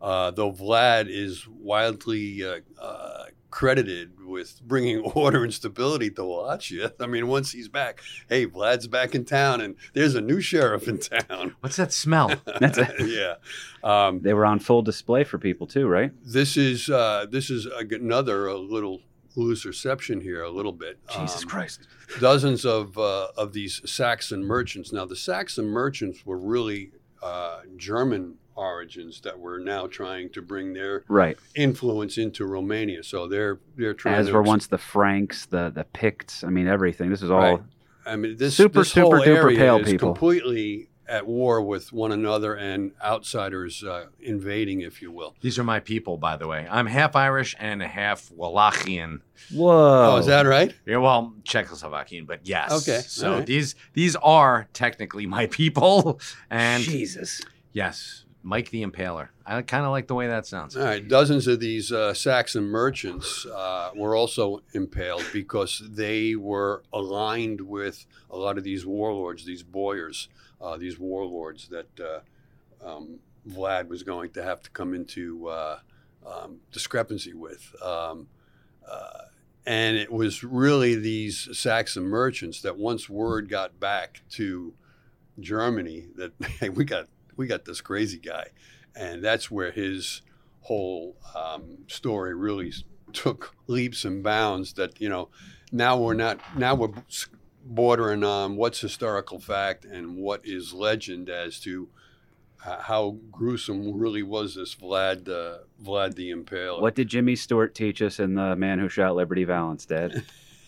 Uh, 0.02 0.32
though 0.32 0.52
Vlad 0.52 1.08
is 1.10 1.46
widely 1.48 2.44
uh, 2.46 2.60
uh, 2.82 3.26
credited 3.52 4.12
with 4.26 4.62
bringing 4.62 5.00
order 5.16 5.44
and 5.44 5.54
stability 5.54 6.10
to 6.12 6.24
Wallachia. 6.24 6.94
I 7.00 7.08
mean, 7.08 7.28
once 7.28 7.52
he's 7.52 7.68
back, 7.68 8.02
hey, 8.30 8.46
Vlad's 8.48 8.88
back 8.88 9.14
in 9.14 9.26
town, 9.26 9.60
and 9.60 9.76
there's 9.94 10.16
a 10.16 10.22
new 10.22 10.40
sheriff 10.40 10.88
in 10.88 11.00
town. 11.00 11.56
What's 11.60 11.76
that 11.76 11.92
smell? 11.92 12.32
That's 12.60 12.78
it. 12.78 12.92
yeah. 13.08 13.36
Um, 13.84 14.22
They 14.22 14.34
were 14.34 14.46
on 14.46 14.60
full 14.60 14.82
display 14.82 15.24
for 15.24 15.38
people 15.38 15.68
too, 15.68 15.88
right? 15.88 16.12
this 16.24 16.58
is 16.58 16.90
uh, 16.90 17.26
this 17.30 17.50
is 17.50 17.66
another 17.66 18.48
a 18.48 18.58
little 18.58 19.02
loose 19.36 19.66
reception 19.66 20.22
here, 20.22 20.42
a 20.44 20.50
little 20.50 20.72
bit. 20.74 21.00
Jesus 21.12 21.44
Um, 21.44 21.50
Christ. 21.50 21.88
dozens 22.20 22.66
of 22.66 22.98
uh, 22.98 23.28
of 23.38 23.54
these 23.54 23.82
Saxon 23.90 24.44
merchants. 24.44 24.92
Now, 24.92 25.06
the 25.06 25.16
Saxon 25.16 25.66
merchants 25.68 26.26
were 26.26 26.38
really 26.38 26.92
uh, 27.22 27.62
German 27.78 28.36
origins 28.56 29.22
that 29.22 29.40
were 29.40 29.58
now 29.60 29.88
trying 29.88 30.30
to 30.30 30.42
bring 30.42 30.74
their 30.74 31.04
Right. 31.08 31.38
influence 31.56 32.18
into 32.18 32.46
Romania. 32.46 33.04
So 33.04 33.28
they're 33.28 33.60
they're 33.78 33.94
trying 33.94 34.16
As 34.16 34.28
to 34.28 34.34
were 34.34 34.42
once 34.42 34.68
the 34.68 34.78
Franks, 34.78 35.46
the 35.46 35.72
the 35.74 35.86
Picts. 35.86 36.44
I 36.44 36.50
mean, 36.50 36.68
everything. 36.68 37.10
This 37.10 37.22
is 37.22 37.32
all. 37.32 37.40
Right. 37.40 37.62
I 38.06 38.16
mean, 38.16 38.38
this 38.38 38.56
Super, 38.56 38.80
this 38.80 38.94
whole 38.94 39.12
super 39.12 39.26
duper 39.26 39.44
area 39.44 39.58
pale 39.58 39.78
is 39.80 39.92
people. 39.92 40.10
completely 40.10 40.89
at 41.10 41.26
war 41.28 41.62
with 41.62 41.92
one 41.92 42.12
another 42.12 42.54
and 42.56 42.92
outsiders 43.04 43.84
uh, 43.84 44.06
invading, 44.22 44.82
if 44.82 45.02
you 45.02 45.12
will. 45.12 45.36
These 45.42 45.58
are 45.60 45.64
my 45.64 45.80
people, 45.80 46.18
by 46.18 46.38
the 46.38 46.48
way. 46.48 46.68
I'm 46.70 46.86
half 46.86 47.16
Irish 47.16 47.56
and 47.60 47.82
half 47.82 48.30
Wallachian. 48.30 49.22
Whoa. 49.54 50.14
Oh, 50.14 50.18
is 50.18 50.28
that 50.28 50.46
right? 50.46 50.74
Yeah, 50.86 50.98
well, 50.98 51.34
Czechoslovakian, 51.44 52.28
but 52.28 52.42
yes. 52.44 52.72
Okay, 52.88 53.00
So 53.02 53.32
all 53.32 53.38
right. 53.40 53.46
these 53.46 53.76
these 53.94 54.16
are 54.18 54.68
technically 54.74 55.26
my 55.26 55.48
people, 55.48 56.20
and 56.50 56.84
Jesus. 56.84 57.42
yes, 57.74 58.26
Mike 58.44 58.70
the 58.70 58.84
Impaler. 58.86 59.30
I 59.46 59.62
kind 59.64 59.84
of 59.86 59.92
like 59.92 60.08
the 60.08 60.16
way 60.16 60.28
that 60.28 60.46
sounds. 60.46 60.78
All 60.78 60.84
right, 60.84 61.06
dozens 61.06 61.48
of 61.48 61.60
these 61.60 61.92
uh, 61.92 62.14
Saxon 62.14 62.66
merchants 62.66 63.46
uh, 63.48 63.90
were 63.96 64.16
also 64.16 64.62
impaled 64.74 65.26
because 65.34 65.82
they 65.90 66.36
were 66.36 66.84
aligned 66.94 67.62
with 67.62 68.06
a 68.30 68.38
lot 68.38 68.58
of 68.60 68.64
these 68.64 68.86
warlords, 68.86 69.46
these 69.46 69.64
boyars, 69.64 70.30
uh, 70.62 70.78
these 70.78 71.00
warlords 71.00 71.70
that 71.70 72.00
uh, 72.00 72.88
um, 72.88 73.20
Vlad 73.48 73.88
was 73.88 74.04
going 74.04 74.32
to 74.32 74.44
have 74.44 74.62
to 74.62 74.70
come 74.72 74.94
into 74.94 75.48
uh, 75.48 75.80
um, 76.26 76.60
discrepancy 76.72 77.34
with. 77.34 77.76
Um, 77.82 78.28
uh, 78.90 79.26
and 79.66 79.98
it 79.98 80.12
was 80.12 80.44
really 80.44 80.96
these 80.96 81.50
Saxon 81.58 82.04
merchants 82.04 82.62
that 82.62 82.78
once 82.78 83.10
word 83.10 83.50
got 83.50 83.80
back 83.80 84.22
to 84.32 84.74
Germany 85.40 86.08
that 86.16 86.32
hey, 86.60 86.70
we 86.70 86.86
got 86.86 87.08
we 87.36 87.48
got 87.48 87.66
this 87.66 87.82
crazy 87.82 88.18
guy, 88.18 88.48
and 88.96 89.24
that's 89.24 89.50
where 89.50 89.72
his 89.72 90.22
whole 90.62 91.16
um, 91.36 91.80
story 91.88 92.36
really 92.36 92.74
took 93.14 93.56
leaps 93.68 94.06
and 94.06 94.24
bounds. 94.24 94.74
That 94.74 95.00
you 95.00 95.10
know, 95.10 95.30
now 95.72 95.98
we're 95.98 96.16
not 96.16 96.40
now 96.58 96.76
we're 96.76 96.92
bordering 97.66 98.24
on 98.24 98.56
what's 98.56 98.80
historical 98.80 99.40
fact 99.40 99.86
and 99.86 100.16
what 100.16 100.42
is 100.44 100.74
legend 100.74 101.30
as 101.30 101.60
to 101.62 101.90
uh, 102.66 102.82
how 102.82 103.18
gruesome 103.32 103.98
really 103.98 104.24
was 104.24 104.56
this 104.56 104.76
Vlad 104.76 105.30
uh, 105.30 105.60
Vlad 105.82 106.16
the 106.16 106.32
Impaler. 106.32 106.82
What 106.82 106.96
did 106.96 107.08
Jimmy 107.08 107.36
Stewart 107.36 107.74
teach 107.74 108.02
us 108.02 108.20
in 108.20 108.36
The 108.36 108.56
Man 108.56 108.80
Who 108.80 108.90
Shot 108.90 109.16
Liberty 109.16 109.46
Valance, 109.46 109.86
Dad? 109.86 110.24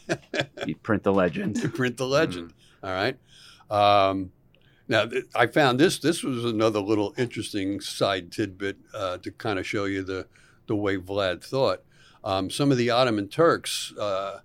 you 0.66 0.76
print 0.76 1.04
the 1.04 1.14
legend. 1.14 1.58
You 1.58 1.70
print 1.70 1.98
the 1.98 2.08
legend. 2.08 2.54
All 2.84 2.92
right. 2.92 3.18
Um, 3.70 4.32
now 4.88 5.06
th- 5.06 5.26
I 5.36 5.48
found 5.48 5.80
this. 5.80 6.00
This 6.00 6.24
was 6.24 6.46
another 6.46 6.80
little 6.80 7.14
interesting 7.18 7.82
side 7.82 8.32
tidbit 8.32 8.78
uh, 8.94 9.18
to 9.18 9.32
kind 9.32 9.60
of 9.60 9.68
show 9.68 9.86
you 9.86 10.04
the 10.04 10.28
the 10.68 10.76
way 10.76 10.98
Vlad 10.98 11.44
thought. 11.44 11.84
Um, 12.24 12.50
some 12.50 12.72
of 12.72 12.78
the 12.78 12.90
Ottoman 12.90 13.28
Turks, 13.28 13.94
uh, 13.98 14.40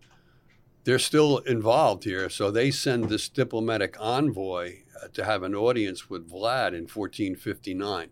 they're 0.87 1.01
still 1.01 1.39
involved 1.39 2.05
here, 2.05 2.30
so 2.30 2.51
they 2.51 2.70
send 2.70 3.09
this 3.09 3.28
diplomatic 3.28 3.97
envoy 3.99 4.76
uh, 5.03 5.09
to 5.14 5.24
have 5.24 5.43
an 5.43 5.53
audience 5.53 6.09
with 6.09 6.30
Vlad 6.30 6.68
in 6.68 6.87
1459, 6.87 8.09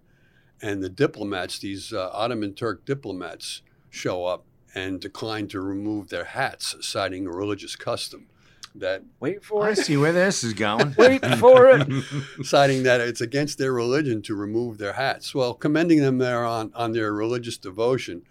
and 0.60 0.82
the 0.82 0.88
diplomats, 0.88 1.60
these 1.60 1.92
uh, 1.92 2.10
Ottoman 2.12 2.52
Turk 2.52 2.84
diplomats, 2.84 3.62
show 3.90 4.26
up 4.26 4.44
and 4.74 5.00
decline 5.00 5.46
to 5.48 5.60
remove 5.60 6.08
their 6.08 6.24
hats, 6.24 6.74
citing 6.80 7.28
a 7.28 7.30
religious 7.30 7.76
custom. 7.76 8.26
that 8.74 9.04
Wait 9.20 9.44
for 9.44 9.68
I 9.68 9.70
it. 9.70 9.78
see 9.78 9.96
where 9.96 10.12
this 10.12 10.42
is 10.42 10.52
going. 10.52 10.94
Wait 10.98 11.24
for 11.36 11.68
it. 11.68 11.86
citing 12.42 12.82
that 12.82 13.00
it's 13.00 13.20
against 13.20 13.56
their 13.56 13.72
religion 13.72 14.20
to 14.22 14.34
remove 14.34 14.78
their 14.78 14.94
hats. 14.94 15.32
Well, 15.32 15.54
commending 15.54 16.00
them 16.00 16.18
there 16.18 16.44
on, 16.44 16.72
on 16.74 16.90
their 16.90 17.12
religious 17.12 17.56
devotion, 17.56 18.22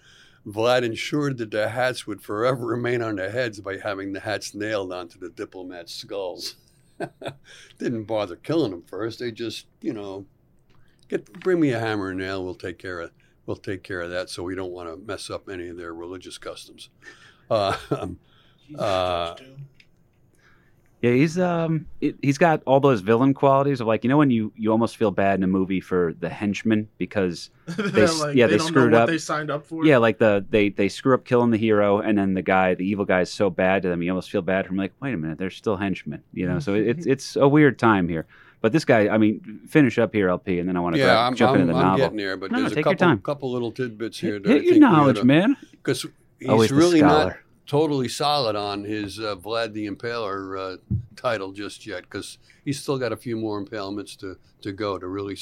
Vlad 0.46 0.84
ensured 0.84 1.38
that 1.38 1.52
their 1.52 1.70
hats 1.70 2.06
would 2.06 2.22
forever 2.22 2.66
remain 2.66 3.02
on 3.02 3.16
their 3.16 3.32
heads 3.32 3.62
by 3.62 3.78
having 3.78 4.12
the 4.12 4.20
hats 4.20 4.54
nailed 4.54 4.92
onto 4.92 5.18
the 5.18 5.30
diplomats' 5.30 5.96
skulls. 5.96 6.56
Didn't 7.80 8.04
bother 8.04 8.36
killing 8.36 8.72
them 8.72 8.84
first. 8.84 9.20
They 9.20 9.32
just, 9.32 9.68
you 9.82 9.94
know, 9.94 10.26
get 11.08 11.32
bring 11.40 11.60
me 11.60 11.72
a 11.72 11.80
hammer 11.80 12.10
and 12.10 12.20
nail. 12.20 12.44
We'll 12.44 12.56
take 12.56 12.78
care 12.78 13.00
of 13.00 13.12
we'll 13.46 13.56
take 13.58 13.84
care 13.84 14.02
of 14.02 14.12
that. 14.12 14.30
So 14.30 14.44
we 14.44 14.56
don't 14.56 14.72
want 14.72 14.90
to 14.90 14.98
mess 14.98 15.30
up 15.30 15.50
any 15.50 15.70
of 15.70 15.78
their 15.78 15.94
religious 15.94 16.38
customs. 16.38 16.90
Uh, 17.50 17.78
uh, 18.78 19.36
Yeah, 21.04 21.12
he's 21.12 21.38
um, 21.38 21.86
it, 22.00 22.16
he's 22.22 22.38
got 22.38 22.64
all 22.66 22.80
those 22.80 23.02
villain 23.02 23.34
qualities 23.34 23.82
of 23.82 23.88
like 23.88 24.06
you 24.06 24.10
know 24.10 24.16
when 24.18 24.32
you 24.32 24.54
you 24.56 24.72
almost 24.72 24.96
feel 24.96 25.12
bad 25.12 25.38
in 25.38 25.44
a 25.44 25.48
movie 25.48 25.82
for 25.82 26.14
the 26.22 26.30
henchmen 26.30 26.88
because 26.98 27.50
They're 27.68 28.08
like, 28.08 28.36
yeah, 28.38 28.48
they, 28.48 28.54
they 28.54 28.58
don't 28.60 28.68
screwed 28.68 28.92
know 28.92 29.00
what 29.00 29.04
up. 29.04 29.10
they 29.10 29.18
signed 29.18 29.52
up 29.52 29.66
for. 29.66 29.86
yeah, 29.86 29.98
like 29.98 30.18
the 30.18 30.46
they 30.50 30.70
they 30.70 30.88
screw 30.88 31.14
up 31.14 31.26
killing 31.26 31.52
the 31.52 31.58
hero 31.58 32.00
and 32.00 32.18
then 32.18 32.36
the 32.36 32.42
guy 32.42 32.74
the 32.74 32.86
evil 32.86 33.04
guy 33.04 33.20
is 33.20 33.30
so 33.34 33.50
bad 33.50 33.82
to 33.82 33.90
them 33.90 34.02
you 34.02 34.10
almost 34.12 34.32
feel 34.32 34.42
bad 34.42 34.66
for 34.66 34.72
him 34.72 34.78
like 34.78 34.94
wait 35.02 35.14
a 35.14 35.18
minute 35.18 35.38
they're 35.38 35.50
still 35.50 35.76
henchmen 35.76 36.24
you 36.34 36.48
know 36.48 36.60
so 36.60 36.74
it's 36.74 37.06
it's 37.06 37.36
a 37.36 37.48
weird 37.50 37.78
time 37.78 38.08
here 38.08 38.26
but 38.62 38.72
this 38.72 38.86
guy 38.86 39.10
I 39.10 39.18
mean 39.18 39.60
finish 39.68 40.00
up 40.00 40.14
here 40.14 40.30
LP 40.30 40.60
and 40.60 40.70
then 40.70 40.78
I 40.78 40.80
want 40.80 40.96
to 40.96 41.02
yeah, 41.02 41.20
I'm, 41.20 41.36
jump 41.36 41.56
I'm, 41.56 41.62
into 41.64 41.74
the 41.74 41.80
I'm 41.80 41.86
novel 41.86 41.98
getting 41.98 42.18
there, 42.18 42.38
but 42.38 42.50
No, 42.50 42.60
there's 42.62 42.72
a 42.72 42.76
take 42.76 42.86
your 42.86 42.94
couple 42.94 43.08
time. 43.08 43.20
couple 43.20 43.52
little 43.52 43.74
tidbits 43.74 44.20
here. 44.20 44.36
hit, 44.36 44.44
that 44.44 44.50
hit 44.50 44.64
your 44.64 44.72
think 44.72 44.74
we 44.76 44.80
knowledge 44.80 45.18
oughta- 45.18 45.26
man 45.26 45.58
because 45.72 46.06
he's 46.40 46.50
Always 46.50 46.72
really 46.72 47.02
not 47.02 47.10
scholar. 47.10 47.43
Totally 47.66 48.08
solid 48.08 48.56
on 48.56 48.84
his 48.84 49.20
uh, 49.20 49.36
Vlad 49.36 49.74
the 49.74 49.88
Impaler 49.88 50.74
uh, 50.74 50.78
title 51.16 51.52
just 51.52 51.86
yet 51.86 52.04
because 52.04 52.38
he's 52.66 52.80
still 52.80 52.98
got 52.98 53.12
a 53.12 53.18
few 53.18 53.38
more 53.38 53.64
impalements 53.64 54.16
to, 54.18 54.38
to 54.62 54.72
go 54.72 54.98
to 54.98 55.08
really, 55.08 55.38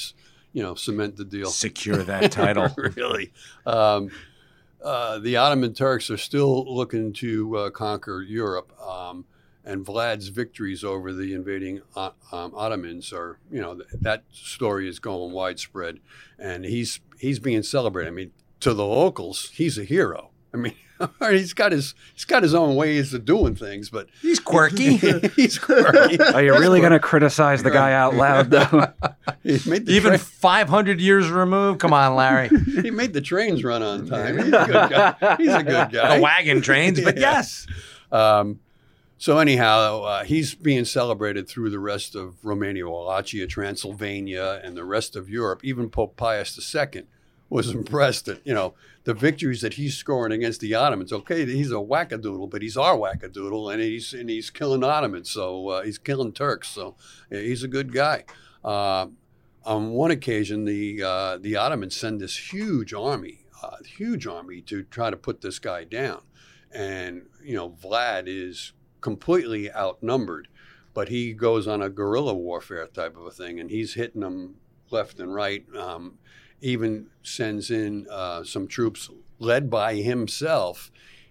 you 0.52 0.62
know, 0.62 0.74
cement 0.74 1.16
the 1.16 1.24
deal. 1.24 1.50
Secure 1.50 2.02
that 2.04 2.32
title. 2.32 2.68
really. 2.96 3.32
Um, 3.66 4.10
uh, 4.82 5.18
the 5.20 5.36
Ottoman 5.36 5.74
Turks 5.74 6.10
are 6.10 6.16
still 6.16 6.74
looking 6.74 7.12
to 7.14 7.56
uh, 7.56 7.70
conquer 7.70 8.22
Europe, 8.22 8.72
um, 8.82 9.24
and 9.64 9.86
Vlad's 9.86 10.26
victories 10.28 10.82
over 10.82 11.12
the 11.12 11.34
invading 11.34 11.82
uh, 11.94 12.10
um, 12.32 12.52
Ottomans 12.54 13.12
are, 13.12 13.38
you 13.50 13.60
know, 13.60 13.76
th- 13.76 13.86
that 14.00 14.24
story 14.32 14.88
is 14.88 14.98
going 14.98 15.32
widespread, 15.32 16.00
and 16.36 16.64
he's 16.64 16.98
he's 17.20 17.38
being 17.38 17.62
celebrated. 17.62 18.08
I 18.08 18.12
mean, 18.12 18.32
to 18.58 18.74
the 18.74 18.84
locals, 18.84 19.50
he's 19.54 19.78
a 19.78 19.84
hero. 19.84 20.30
I 20.52 20.56
mean, 20.56 20.74
he's 21.30 21.52
got 21.54 21.72
his 21.72 21.94
he's 22.14 22.24
got 22.24 22.42
his 22.42 22.54
own 22.54 22.76
ways 22.76 23.12
of 23.14 23.24
doing 23.24 23.54
things, 23.54 23.90
but 23.90 24.08
He's 24.20 24.38
quirky. 24.40 24.96
he's 25.36 25.58
quirky. 25.58 26.20
are 26.20 26.42
you 26.42 26.52
really 26.58 26.80
going 26.80 26.92
to 26.92 26.98
criticize 27.00 27.62
the 27.62 27.70
guy 27.70 27.92
out 27.92 28.14
loud 28.14 28.50
though 28.50 28.86
He 29.42 29.58
made 29.68 29.86
the 29.86 29.92
Even 29.92 30.10
tra- 30.12 30.18
500 30.18 31.00
years 31.00 31.28
removed. 31.30 31.80
Come 31.80 31.92
on, 31.92 32.14
Larry. 32.14 32.50
he 32.82 32.90
made 32.90 33.12
the 33.12 33.20
trains 33.20 33.64
run 33.64 33.82
on 33.82 34.06
time. 34.06 34.36
He's 34.38 34.46
a 34.46 34.50
good 34.66 34.90
guy. 34.90 35.36
He's 35.38 35.54
a 35.54 35.62
good 35.62 35.90
guy. 35.92 36.16
The 36.16 36.22
wagon 36.22 36.60
trains, 36.60 37.00
but 37.00 37.16
Yeah. 37.16 37.32
yes. 37.32 37.66
Um, 38.10 38.60
so 39.18 39.38
anyhow, 39.38 40.02
uh, 40.02 40.24
he's 40.24 40.54
being 40.54 40.84
celebrated 40.84 41.48
through 41.48 41.70
the 41.70 41.78
rest 41.78 42.16
of 42.16 42.44
Romania, 42.44 42.88
Wallachia, 42.88 43.46
Transylvania, 43.46 44.60
and 44.64 44.76
the 44.76 44.84
rest 44.84 45.14
of 45.16 45.30
Europe. 45.30 45.60
Even 45.64 45.90
Pope 45.90 46.16
Pius 46.16 46.58
II 46.74 47.04
was 47.52 47.70
impressed 47.70 48.28
at 48.28 48.44
you 48.46 48.54
know 48.54 48.74
the 49.04 49.12
victories 49.12 49.60
that 49.60 49.74
he's 49.74 49.94
scoring 49.94 50.32
against 50.32 50.60
the 50.60 50.74
Ottomans. 50.74 51.12
Okay, 51.12 51.44
he's 51.44 51.70
a 51.70 51.74
wackadoodle, 51.74 52.48
but 52.48 52.62
he's 52.62 52.76
our 52.76 52.96
wackadoodle, 52.96 53.72
and 53.72 53.82
he's 53.82 54.14
and 54.14 54.30
he's 54.30 54.48
killing 54.48 54.82
Ottomans. 54.82 55.30
So 55.30 55.68
uh, 55.68 55.82
he's 55.82 55.98
killing 55.98 56.32
Turks. 56.32 56.68
So 56.68 56.96
yeah, 57.30 57.40
he's 57.40 57.62
a 57.62 57.68
good 57.68 57.92
guy. 57.92 58.24
Uh, 58.64 59.08
on 59.64 59.90
one 59.90 60.10
occasion, 60.10 60.64
the 60.64 61.02
uh, 61.02 61.38
the 61.38 61.56
Ottomans 61.56 61.94
send 61.94 62.20
this 62.20 62.52
huge 62.52 62.94
army, 62.94 63.44
uh, 63.62 63.76
huge 63.84 64.26
army 64.26 64.62
to 64.62 64.82
try 64.84 65.10
to 65.10 65.16
put 65.16 65.42
this 65.42 65.58
guy 65.58 65.84
down, 65.84 66.22
and 66.72 67.26
you 67.44 67.54
know 67.54 67.68
Vlad 67.70 68.24
is 68.26 68.72
completely 69.02 69.70
outnumbered, 69.70 70.48
but 70.94 71.10
he 71.10 71.34
goes 71.34 71.68
on 71.68 71.82
a 71.82 71.90
guerrilla 71.90 72.34
warfare 72.34 72.86
type 72.86 73.16
of 73.16 73.26
a 73.26 73.30
thing, 73.30 73.60
and 73.60 73.70
he's 73.70 73.92
hitting 73.92 74.22
them 74.22 74.54
left 74.90 75.20
and 75.20 75.34
right. 75.34 75.64
Um, 75.76 76.18
even 76.62 77.08
sends 77.22 77.70
in 77.70 78.06
uh, 78.10 78.44
some 78.44 78.66
troops 78.66 79.10
led 79.38 79.68
by 79.68 79.96
himself, 79.96 80.90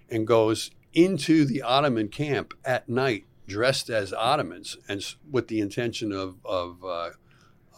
and 0.10 0.28
goes 0.28 0.72
into 0.94 1.46
the 1.46 1.62
Ottoman 1.62 2.10
camp 2.10 2.54
at 2.64 2.88
night 2.90 3.26
dressed 3.48 3.90
as 3.90 4.14
Ottomans, 4.14 4.78
and 4.88 5.04
with 5.30 5.48
the 5.48 5.60
intention 5.60 6.12
of 6.12 6.36
of 6.46 6.84
uh, 6.86 7.10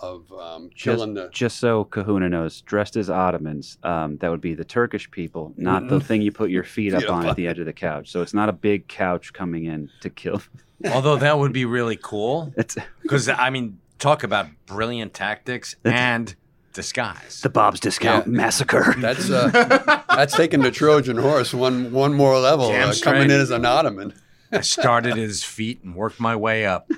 of 0.01 0.31
um, 0.33 0.69
killing 0.75 1.13
the 1.13 1.29
just 1.31 1.59
so 1.59 1.85
Kahuna 1.85 2.29
knows, 2.29 2.61
dressed 2.61 2.95
as 2.97 3.09
Ottomans, 3.09 3.77
um, 3.83 4.17
that 4.17 4.29
would 4.29 4.41
be 4.41 4.53
the 4.53 4.65
Turkish 4.65 5.09
people, 5.09 5.53
not 5.55 5.87
the 5.87 5.99
thing 5.99 6.21
you 6.21 6.31
put 6.31 6.49
your 6.49 6.63
feet 6.63 6.93
up 6.93 7.03
on 7.09 7.23
on. 7.23 7.27
at 7.27 7.35
the 7.35 7.47
edge 7.47 7.59
of 7.59 7.65
the 7.65 7.73
couch. 7.73 8.11
So 8.11 8.21
it's 8.21 8.33
not 8.33 8.49
a 8.49 8.53
big 8.53 8.87
couch 8.87 9.33
coming 9.33 9.65
in 9.65 9.89
to 10.01 10.09
kill. 10.09 10.41
Although 10.91 11.15
that 11.17 11.39
would 11.39 11.53
be 11.53 11.65
really 11.65 11.97
cool. 12.01 12.53
Because, 13.01 13.29
I 13.29 13.49
mean, 13.49 13.79
talk 13.99 14.23
about 14.23 14.47
brilliant 14.65 15.13
tactics 15.13 15.77
and 15.85 16.35
disguise. 16.73 17.41
the 17.41 17.49
Bob's 17.49 17.79
Discount 17.79 18.25
Yeah. 18.27 18.31
Massacre. 18.33 18.95
That's 18.99 19.29
uh, 19.29 20.01
that's 20.09 20.35
taking 20.35 20.61
the 20.61 20.71
Trojan 20.71 21.17
horse 21.17 21.53
one 21.53 21.91
one 21.91 22.13
more 22.13 22.37
level, 22.39 22.69
Damn 22.69 22.89
uh, 22.89 22.93
straight. 22.93 23.13
coming 23.13 23.31
in 23.31 23.39
as 23.39 23.51
an 23.51 23.65
Ottoman. 23.65 24.13
I 24.51 24.61
started 24.61 25.13
at 25.13 25.17
his 25.17 25.43
feet 25.43 25.83
and 25.83 25.95
worked 25.95 26.19
my 26.19 26.35
way 26.35 26.65
up. 26.65 26.89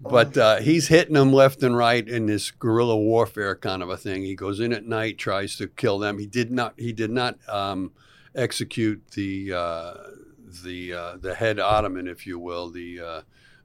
But 0.00 0.36
uh, 0.36 0.56
he's 0.60 0.88
hitting 0.88 1.14
them 1.14 1.32
left 1.32 1.62
and 1.62 1.76
right 1.76 2.06
in 2.06 2.26
this 2.26 2.50
guerrilla 2.50 2.96
warfare 2.96 3.56
kind 3.56 3.82
of 3.82 3.88
a 3.88 3.96
thing. 3.96 4.22
He 4.22 4.34
goes 4.34 4.60
in 4.60 4.72
at 4.72 4.84
night, 4.84 5.16
tries 5.16 5.56
to 5.56 5.66
kill 5.66 5.98
them. 5.98 6.18
He 6.18 6.26
did 6.26 6.50
not. 6.52 6.74
He 6.76 6.92
did 6.92 7.10
not 7.10 7.38
um, 7.48 7.92
execute 8.34 9.02
the 9.12 9.52
uh, 9.54 9.94
the 10.62 10.92
uh, 10.92 11.16
the 11.16 11.34
head 11.34 11.58
Ottoman, 11.58 12.06
if 12.06 12.26
you 12.26 12.38
will, 12.38 12.68
the 12.70 13.00
uh, 13.00 13.20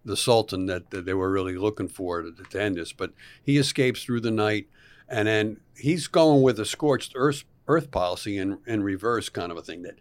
the 0.05 0.15
Sultan 0.15 0.65
that, 0.67 0.91
that 0.91 1.03
they 1.05 1.13
were 1.13 1.29
really 1.29 1.57
looking 1.57 1.89
for 1.89 2.21
to, 2.21 2.31
to 2.51 2.61
end 2.61 2.77
this. 2.77 2.93
But 2.93 3.11
he 3.43 3.57
escapes 3.57 4.01
through 4.03 4.21
the 4.21 4.31
night, 4.31 4.67
and 5.09 5.27
then 5.27 5.59
he's 5.75 6.07
going 6.07 6.41
with 6.41 6.59
a 6.59 6.65
scorched 6.65 7.13
earth 7.15 7.43
earth 7.67 7.91
policy 7.91 8.37
in 8.37 8.59
in 8.65 8.83
reverse 8.83 9.29
kind 9.29 9.51
of 9.51 9.57
a 9.57 9.61
thing 9.61 9.83
that. 9.83 9.95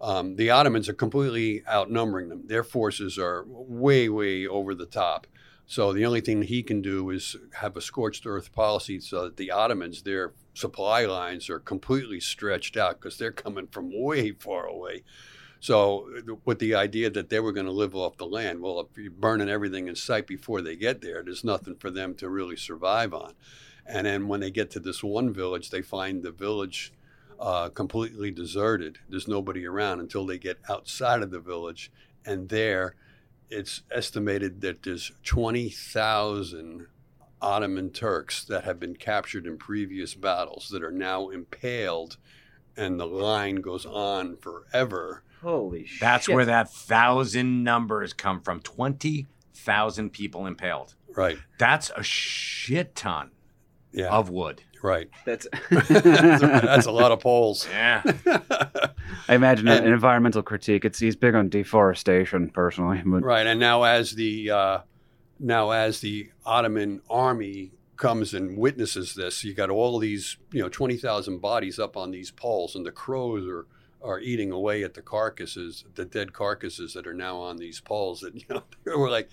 Um, 0.00 0.36
the 0.36 0.50
Ottomans 0.50 0.86
are 0.90 0.94
completely 0.94 1.62
outnumbering 1.66 2.28
them. 2.28 2.42
Their 2.46 2.64
forces 2.64 3.16
are 3.16 3.44
way, 3.46 4.10
way 4.10 4.46
over 4.46 4.74
the 4.74 4.84
top. 4.84 5.26
So 5.66 5.92
the 5.92 6.04
only 6.04 6.20
thing 6.20 6.42
he 6.42 6.62
can 6.62 6.82
do 6.82 7.08
is 7.10 7.36
have 7.54 7.76
a 7.76 7.80
scorched 7.80 8.26
earth 8.26 8.52
policy 8.52 9.00
so 9.00 9.24
that 9.24 9.36
the 9.38 9.50
Ottomans, 9.50 10.02
their 10.02 10.34
supply 10.52 11.06
lines 11.06 11.48
are 11.48 11.58
completely 11.58 12.20
stretched 12.20 12.76
out 12.76 13.00
because 13.00 13.16
they're 13.16 13.32
coming 13.32 13.66
from 13.68 13.90
way 13.92 14.32
far 14.32 14.66
away. 14.66 15.04
So 15.58 16.06
with 16.44 16.58
the 16.58 16.74
idea 16.74 17.08
that 17.08 17.30
they 17.30 17.40
were 17.40 17.52
going 17.52 17.64
to 17.66 17.72
live 17.72 17.94
off 17.94 18.18
the 18.18 18.26
land, 18.26 18.60
well, 18.60 18.80
if 18.80 18.98
you're 18.98 19.10
burning 19.10 19.48
everything 19.48 19.88
in 19.88 19.96
sight 19.96 20.26
before 20.26 20.60
they 20.60 20.76
get 20.76 21.00
there, 21.00 21.22
there's 21.22 21.44
nothing 21.44 21.76
for 21.76 21.90
them 21.90 22.14
to 22.16 22.28
really 22.28 22.56
survive 22.56 23.14
on. 23.14 23.32
And 23.86 24.06
then 24.06 24.28
when 24.28 24.40
they 24.40 24.50
get 24.50 24.70
to 24.72 24.80
this 24.80 25.02
one 25.02 25.32
village, 25.32 25.70
they 25.70 25.82
find 25.82 26.22
the 26.22 26.30
village 26.30 26.92
uh, 27.38 27.68
completely 27.68 28.30
deserted. 28.30 28.98
There's 29.08 29.28
nobody 29.28 29.66
around 29.66 30.00
until 30.00 30.26
they 30.26 30.38
get 30.38 30.58
outside 30.68 31.22
of 31.22 31.30
the 31.30 31.40
village, 31.40 31.92
and 32.24 32.48
there 32.48 32.94
it's 33.50 33.82
estimated 33.90 34.60
that 34.62 34.82
there's 34.82 35.12
20,000 35.24 36.86
Ottoman 37.40 37.90
Turks 37.90 38.44
that 38.44 38.64
have 38.64 38.80
been 38.80 38.96
captured 38.96 39.46
in 39.46 39.58
previous 39.58 40.14
battles 40.14 40.68
that 40.70 40.82
are 40.82 40.90
now 40.90 41.28
impaled, 41.28 42.16
and 42.76 42.98
the 42.98 43.06
line 43.06 43.56
goes 43.56 43.84
on 43.84 44.36
forever. 44.36 45.22
Holy 45.42 45.84
shit. 45.84 46.00
That's 46.00 46.28
where 46.28 46.46
that 46.46 46.72
thousand 46.72 47.62
numbers 47.62 48.12
come 48.14 48.40
from 48.40 48.60
20,000 48.60 50.10
people 50.10 50.46
impaled. 50.46 50.94
Right. 51.14 51.36
That's 51.58 51.90
a 51.94 52.02
shit 52.02 52.96
ton 52.96 53.30
Yeah. 53.94 54.08
of 54.10 54.28
wood. 54.30 54.62
right. 54.82 55.08
That's. 55.24 55.46
That's 55.70 56.86
a 56.86 56.90
lot 56.90 57.12
of 57.12 57.20
poles. 57.20 57.66
Yeah. 57.70 58.02
I 59.28 59.34
imagine 59.34 59.68
And- 59.68 59.86
an 59.86 59.92
environmental 59.92 60.42
critique. 60.42 60.84
It's 60.84 60.98
he's 60.98 61.16
big 61.16 61.34
on 61.34 61.48
deforestation 61.48 62.50
personally, 62.50 63.02
but 63.04 63.22
Right, 63.22 63.46
and 63.46 63.58
now 63.60 63.82
as 63.84 64.12
the 64.12 64.50
uh, 64.50 64.78
now 65.38 65.70
as 65.70 66.00
the 66.00 66.30
Ottoman 66.44 67.00
army 67.08 67.72
comes 67.96 68.34
and 68.34 68.58
witnesses 68.58 69.14
this, 69.14 69.44
you 69.44 69.54
got 69.54 69.70
all 69.70 69.98
these 69.98 70.36
you 70.52 70.60
know 70.60 70.68
twenty 70.68 70.96
thousand 70.96 71.38
bodies 71.40 71.78
up 71.78 71.96
on 71.96 72.10
these 72.10 72.30
poles, 72.30 72.74
and 72.74 72.84
the 72.84 72.92
crows 72.92 73.46
are 73.48 73.66
are 74.02 74.20
eating 74.20 74.50
away 74.50 74.82
at 74.84 74.92
the 74.94 75.00
carcasses, 75.02 75.84
the 75.94 76.04
dead 76.04 76.32
carcasses 76.34 76.92
that 76.92 77.06
are 77.06 77.14
now 77.14 77.38
on 77.38 77.56
these 77.56 77.80
poles. 77.80 78.20
That 78.20 78.34
you 78.34 78.42
know 78.50 78.62
they 78.84 78.92
were 78.96 79.08
like, 79.10 79.30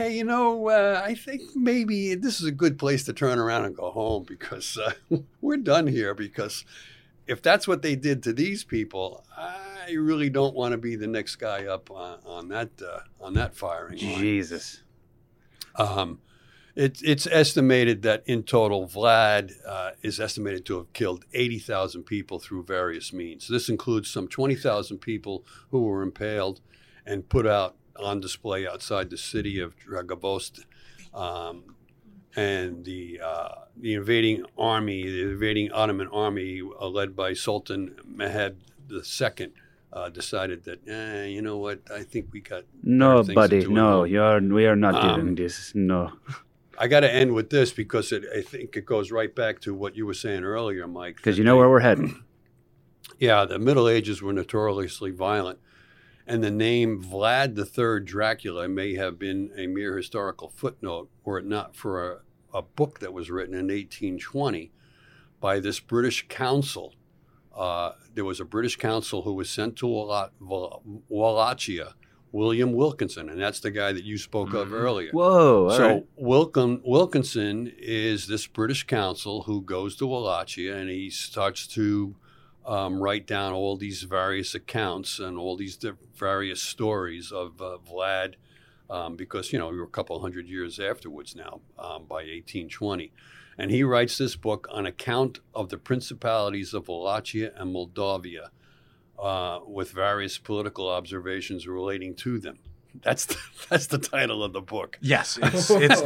hey, 0.00 0.16
you 0.16 0.24
know, 0.24 0.68
uh, 0.68 1.02
I 1.04 1.14
think 1.14 1.42
maybe 1.54 2.14
this 2.14 2.40
is 2.40 2.46
a 2.46 2.52
good 2.52 2.78
place 2.78 3.04
to 3.04 3.12
turn 3.12 3.38
around 3.38 3.66
and 3.66 3.76
go 3.76 3.90
home 3.90 4.24
because 4.24 4.78
uh, 4.78 4.92
we're 5.42 5.58
done 5.58 5.86
here. 5.86 6.14
Because 6.14 6.64
if 7.26 7.42
that's 7.42 7.68
what 7.68 7.82
they 7.82 7.96
did 7.96 8.22
to 8.22 8.32
these 8.32 8.64
people, 8.64 9.24
I 9.36 9.92
really 9.92 10.30
don't 10.30 10.54
want 10.54 10.72
to 10.72 10.78
be 10.78 10.96
the 10.96 11.06
next 11.06 11.36
guy 11.36 11.66
up 11.66 11.90
on, 11.90 12.18
on 12.24 12.48
that 12.48 12.70
uh, 12.80 13.00
on 13.20 13.34
that 13.34 13.54
firing 13.54 13.98
line. 13.98 14.18
Jesus. 14.18 14.82
Um, 15.76 16.20
it, 16.74 17.02
it's 17.02 17.26
estimated 17.26 18.00
that 18.02 18.22
in 18.24 18.42
total, 18.42 18.88
Vlad 18.88 19.52
uh, 19.66 19.90
is 20.02 20.18
estimated 20.18 20.64
to 20.66 20.78
have 20.78 20.92
killed 20.94 21.26
80,000 21.34 22.04
people 22.04 22.38
through 22.38 22.64
various 22.64 23.12
means. 23.12 23.48
This 23.48 23.68
includes 23.68 24.08
some 24.08 24.28
20,000 24.28 24.98
people 24.98 25.44
who 25.70 25.82
were 25.82 26.02
impaled 26.02 26.60
and 27.04 27.28
put 27.28 27.46
out 27.46 27.76
on 28.02 28.20
display 28.20 28.66
outside 28.66 29.10
the 29.10 29.16
city 29.18 29.60
of 29.60 29.76
Dragavost. 29.76 30.60
Um, 31.14 31.76
and 32.36 32.84
the 32.84 33.20
uh, 33.24 33.48
the 33.76 33.94
invading 33.94 34.44
army, 34.56 35.02
the 35.02 35.22
invading 35.32 35.72
Ottoman 35.72 36.08
army, 36.12 36.62
uh, 36.80 36.86
led 36.88 37.16
by 37.16 37.32
Sultan 37.34 37.96
Mehmed 38.06 38.56
II, 38.90 39.48
uh, 39.92 40.08
decided 40.10 40.62
that, 40.64 40.86
eh, 40.88 41.24
you 41.26 41.42
know 41.42 41.58
what, 41.58 41.80
I 41.92 42.04
think 42.04 42.28
we 42.32 42.40
got 42.40 42.62
No, 42.84 43.08
better 43.08 43.24
things 43.24 43.28
to 43.28 43.34
buddy. 43.34 43.66
No, 43.66 44.04
you're. 44.04 44.40
We 44.40 44.66
are 44.66 44.76
not 44.76 44.94
Um, 44.94 45.20
doing 45.20 45.34
this. 45.34 45.72
No. 45.74 46.12
I 46.78 46.86
got 46.86 47.00
to 47.00 47.12
end 47.12 47.34
with 47.34 47.50
this 47.50 47.72
because 47.72 48.12
it, 48.12 48.24
I 48.34 48.42
think 48.42 48.76
it 48.76 48.86
goes 48.86 49.10
right 49.10 49.34
back 49.34 49.60
to 49.62 49.74
what 49.74 49.96
you 49.96 50.06
were 50.06 50.14
saying 50.14 50.44
earlier, 50.44 50.86
Mike. 50.86 51.16
Because 51.16 51.36
you 51.36 51.42
know 51.44 51.54
they- 51.54 51.58
where 51.58 51.70
we're 51.70 51.80
heading. 51.80 52.22
Yeah, 53.18 53.44
the 53.44 53.58
Middle 53.58 53.86
Ages 53.88 54.22
were 54.22 54.32
notoriously 54.32 55.10
violent, 55.10 55.58
and 56.30 56.42
the 56.44 56.50
name 56.50 57.02
Vlad 57.02 57.58
III 57.58 58.04
Dracula 58.04 58.68
may 58.68 58.94
have 58.94 59.18
been 59.18 59.50
a 59.56 59.66
mere 59.66 59.96
historical 59.96 60.48
footnote 60.48 61.10
were 61.24 61.38
it 61.38 61.46
not 61.46 61.74
for 61.76 62.12
a, 62.12 62.18
a 62.58 62.62
book 62.62 63.00
that 63.00 63.12
was 63.12 63.30
written 63.30 63.54
in 63.54 63.66
1820 63.66 64.70
by 65.40 65.60
this 65.60 65.80
British 65.80 66.26
council. 66.28 66.94
Uh, 67.56 67.92
there 68.14 68.24
was 68.24 68.40
a 68.40 68.44
British 68.44 68.76
council 68.76 69.22
who 69.22 69.34
was 69.34 69.50
sent 69.50 69.76
to 69.76 69.86
Walla- 69.86 70.30
Wall- 70.40 70.82
Wallachia, 71.08 71.94
William 72.32 72.72
Wilkinson, 72.72 73.28
and 73.28 73.40
that's 73.40 73.58
the 73.60 73.70
guy 73.72 73.92
that 73.92 74.04
you 74.04 74.16
spoke 74.16 74.54
of 74.54 74.68
Mhm. 74.68 74.72
earlier. 74.72 75.10
Whoa. 75.10 75.68
So 75.70 75.86
right. 75.88 76.06
Wilkin, 76.16 76.80
Wilkinson 76.84 77.72
is 77.76 78.28
this 78.28 78.46
British 78.46 78.86
consul 78.86 79.42
who 79.42 79.62
goes 79.62 79.96
to 79.96 80.06
Wallachia 80.06 80.76
and 80.76 80.88
he 80.88 81.10
starts 81.10 81.66
to 81.68 82.14
um, 82.66 83.02
write 83.02 83.26
down 83.26 83.52
all 83.52 83.76
these 83.76 84.02
various 84.02 84.54
accounts 84.54 85.18
and 85.18 85.38
all 85.38 85.56
these 85.56 85.78
various 86.14 86.60
stories 86.60 87.32
of 87.32 87.60
uh, 87.60 87.78
Vlad, 87.88 88.34
um, 88.88 89.16
because 89.16 89.52
you 89.52 89.58
know 89.58 89.68
we 89.68 89.78
were 89.78 89.84
a 89.84 89.88
couple 89.88 90.20
hundred 90.20 90.46
years 90.46 90.78
afterwards 90.78 91.34
now 91.34 91.60
um, 91.78 92.04
by 92.04 92.16
1820, 92.16 93.12
and 93.56 93.70
he 93.70 93.82
writes 93.82 94.18
this 94.18 94.36
book 94.36 94.68
on 94.70 94.86
account 94.86 95.40
of 95.54 95.68
the 95.68 95.78
principalities 95.78 96.74
of 96.74 96.88
Wallachia 96.88 97.52
and 97.56 97.72
Moldavia, 97.72 98.50
uh, 99.18 99.60
with 99.66 99.90
various 99.90 100.38
political 100.38 100.88
observations 100.88 101.66
relating 101.66 102.14
to 102.16 102.38
them. 102.38 102.58
That's 103.02 103.26
the, 103.26 103.36
that's 103.70 103.86
the 103.86 103.98
title 103.98 104.42
of 104.44 104.52
the 104.52 104.60
book. 104.60 104.98
Yes, 105.00 105.38
it's 105.42 105.70
it's 105.70 106.02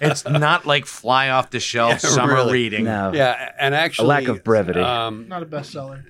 it's 0.00 0.24
not 0.24 0.66
like 0.66 0.86
fly 0.86 1.30
off 1.30 1.50
the 1.50 1.60
shelf 1.60 1.92
Yeah, 2.02 2.10
summer 2.10 2.34
really. 2.34 2.52
reading. 2.52 2.84
No. 2.84 3.12
Yeah, 3.12 3.52
and 3.58 3.74
actually, 3.74 4.08
lack 4.08 4.28
of 4.28 4.44
brevity. 4.44 4.80
Um, 4.80 5.28
Not 5.28 5.42
a 5.42 5.46
bestseller. 5.46 6.04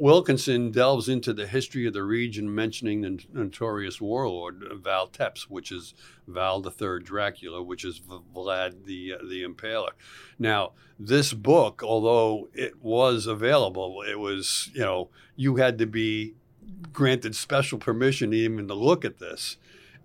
Wilkinson 0.00 0.70
delves 0.70 1.08
into 1.08 1.32
the 1.32 1.46
history 1.46 1.86
of 1.86 1.92
the 1.92 2.02
region, 2.04 2.54
mentioning 2.54 3.00
the 3.00 3.18
notorious 3.32 4.00
warlord 4.00 4.62
Val 4.82 5.08
Tepes, 5.08 5.50
which 5.50 5.72
is 5.72 5.94
Val 6.28 6.60
the 6.60 6.70
Third 6.70 7.04
Dracula, 7.04 7.62
which 7.62 7.84
is 7.84 8.00
Vlad 8.00 8.84
the 8.84 9.14
uh, 9.14 9.18
the 9.28 9.42
Impaler. 9.42 9.90
Now, 10.38 10.72
this 11.00 11.32
book, 11.32 11.82
although 11.82 12.48
it 12.54 12.80
was 12.82 13.26
available, 13.26 14.02
it 14.08 14.18
was 14.18 14.70
you 14.72 14.80
know 14.82 15.08
you 15.34 15.56
had 15.56 15.78
to 15.78 15.86
be 15.86 16.34
granted 16.92 17.34
special 17.34 17.78
permission 17.78 18.32
even 18.32 18.68
to 18.68 18.74
look 18.74 19.04
at 19.04 19.18
this. 19.18 19.56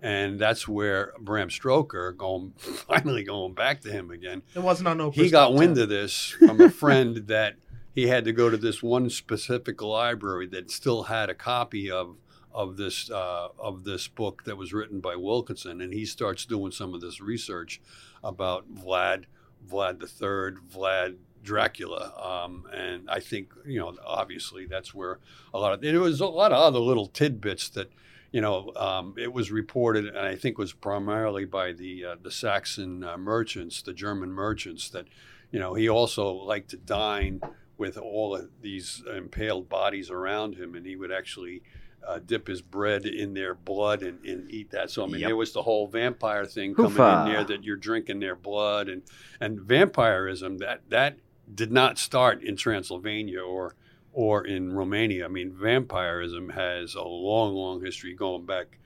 And 0.02 0.38
that's 0.38 0.68
where 0.68 1.14
Bram 1.18 1.48
Stoker, 1.48 2.12
going 2.12 2.52
finally 2.58 3.24
going 3.24 3.54
back 3.54 3.80
to 3.82 3.90
him 3.90 4.10
again, 4.10 4.42
It 4.54 4.62
wasn't 4.62 4.88
on 4.88 4.98
Oprah's 4.98 5.16
he 5.16 5.30
got 5.30 5.54
wind 5.54 5.78
of 5.78 5.88
this 5.88 6.30
from 6.30 6.60
a 6.60 6.70
friend 6.70 7.16
that 7.28 7.54
he 7.94 8.08
had 8.08 8.24
to 8.24 8.32
go 8.32 8.50
to 8.50 8.56
this 8.56 8.82
one 8.82 9.08
specific 9.08 9.80
library 9.80 10.46
that 10.48 10.70
still 10.70 11.04
had 11.04 11.30
a 11.30 11.34
copy 11.34 11.90
of 11.90 12.16
of 12.52 12.76
this 12.76 13.10
uh, 13.10 13.48
of 13.58 13.84
this 13.84 14.06
book 14.06 14.44
that 14.44 14.56
was 14.56 14.72
written 14.72 15.00
by 15.00 15.16
Wilkinson, 15.16 15.80
and 15.80 15.92
he 15.92 16.06
starts 16.06 16.46
doing 16.46 16.70
some 16.70 16.94
of 16.94 17.00
this 17.00 17.20
research 17.20 17.80
about 18.22 18.72
Vlad, 18.72 19.24
Vlad 19.68 20.00
the 20.00 20.06
Third, 20.06 20.58
Vlad 20.72 21.16
Dracula, 21.44 22.12
um, 22.20 22.66
and 22.72 23.08
I 23.08 23.20
think 23.20 23.52
you 23.64 23.78
know 23.78 23.94
obviously 24.04 24.66
that's 24.66 24.92
where 24.94 25.20
a 25.52 25.58
lot 25.58 25.72
of 25.72 25.80
there 25.80 26.00
was 26.00 26.20
a 26.20 26.26
lot 26.26 26.50
of 26.52 26.58
other 26.58 26.80
little 26.80 27.06
tidbits 27.06 27.68
that 27.70 27.92
you 28.32 28.40
know, 28.40 28.72
um, 28.74 29.14
it 29.16 29.32
was 29.32 29.52
reported, 29.52 30.06
and 30.06 30.18
I 30.18 30.34
think 30.34 30.58
was 30.58 30.72
primarily 30.72 31.44
by 31.44 31.70
the 31.70 32.04
uh, 32.04 32.16
the 32.20 32.32
Saxon 32.32 33.04
uh, 33.04 33.16
merchants, 33.16 33.80
the 33.80 33.92
German 33.92 34.32
merchants, 34.32 34.90
that 34.90 35.06
you 35.52 35.60
know 35.60 35.74
he 35.74 35.88
also 35.88 36.32
liked 36.32 36.70
to 36.70 36.76
dine 36.76 37.40
with 37.78 37.96
all 37.96 38.34
of 38.34 38.48
these 38.60 39.04
impaled 39.16 39.68
bodies 39.68 40.10
around 40.10 40.56
him, 40.56 40.74
and 40.74 40.84
he 40.84 40.96
would 40.96 41.12
actually 41.12 41.62
uh, 42.04 42.18
dip 42.26 42.48
his 42.48 42.60
bread 42.60 43.06
in 43.06 43.34
their 43.34 43.54
blood 43.54 44.02
and, 44.02 44.24
and 44.24 44.50
eat 44.50 44.72
that. 44.72 44.90
So 44.90 45.04
I 45.04 45.06
mean, 45.06 45.20
Yep. 45.20 45.28
there 45.28 45.36
was 45.36 45.52
the 45.52 45.62
whole 45.62 45.86
vampire 45.86 46.44
thing 46.44 46.74
coming 46.74 46.90
in 46.90 47.32
there 47.32 47.44
that 47.44 47.62
you're 47.62 47.76
drinking 47.76 48.18
their 48.18 48.34
blood, 48.34 48.88
and 48.88 49.02
and 49.40 49.60
vampirism 49.60 50.58
that 50.58 50.80
that 50.88 51.18
did 51.52 51.72
not 51.72 51.98
start 51.98 52.42
in 52.42 52.56
Transylvania 52.56 53.40
or 53.42 53.74
or 54.12 54.46
in 54.46 54.72
Romania. 54.72 55.24
I 55.24 55.28
mean, 55.28 55.52
vampirism 55.52 56.50
has 56.50 56.94
a 56.94 57.02
long, 57.02 57.52
long 57.54 57.84
history 57.84 58.14
going 58.14 58.46
back, 58.46 58.78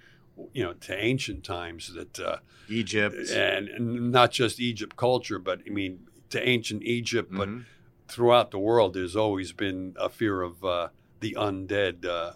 you 0.55 0.62
know, 0.64 0.72
to 0.72 0.97
ancient 0.97 1.44
times. 1.44 1.93
That 1.94 2.18
uh, 2.18 2.39
Egypt. 2.68 3.14
and, 3.30 3.68
and 3.68 4.10
not 4.10 4.30
just 4.32 4.59
Egypt 4.60 4.97
culture, 4.97 5.39
but 5.39 5.60
I 5.66 5.70
mean 5.70 6.06
to 6.30 6.47
ancient 6.48 6.82
Egypt, 6.82 7.30
but 7.32 7.48
Mhm. 7.48 7.64
throughout 8.09 8.51
the 8.51 8.59
world, 8.59 8.94
there's 8.94 9.16
always 9.16 9.52
been 9.52 9.94
a 9.98 10.09
fear 10.09 10.40
of 10.43 10.64
uh, 10.64 10.89
the 11.20 11.35
undead 11.39 12.05
uh, 12.06 12.32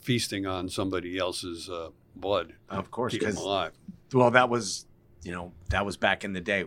feasting 0.00 0.46
on 0.46 0.68
somebody 0.68 1.18
else's 1.18 1.68
uh, 1.68 1.90
blood. 2.14 2.54
Of 2.68 2.90
course, 2.90 3.12
because 3.12 3.36
alive. 3.36 3.72
well, 4.12 4.30
that 4.32 4.48
was 4.48 4.86
you 5.22 5.32
know 5.32 5.52
that 5.70 5.84
was 5.86 5.96
back 5.96 6.24
in 6.24 6.32
the 6.32 6.40
day. 6.40 6.64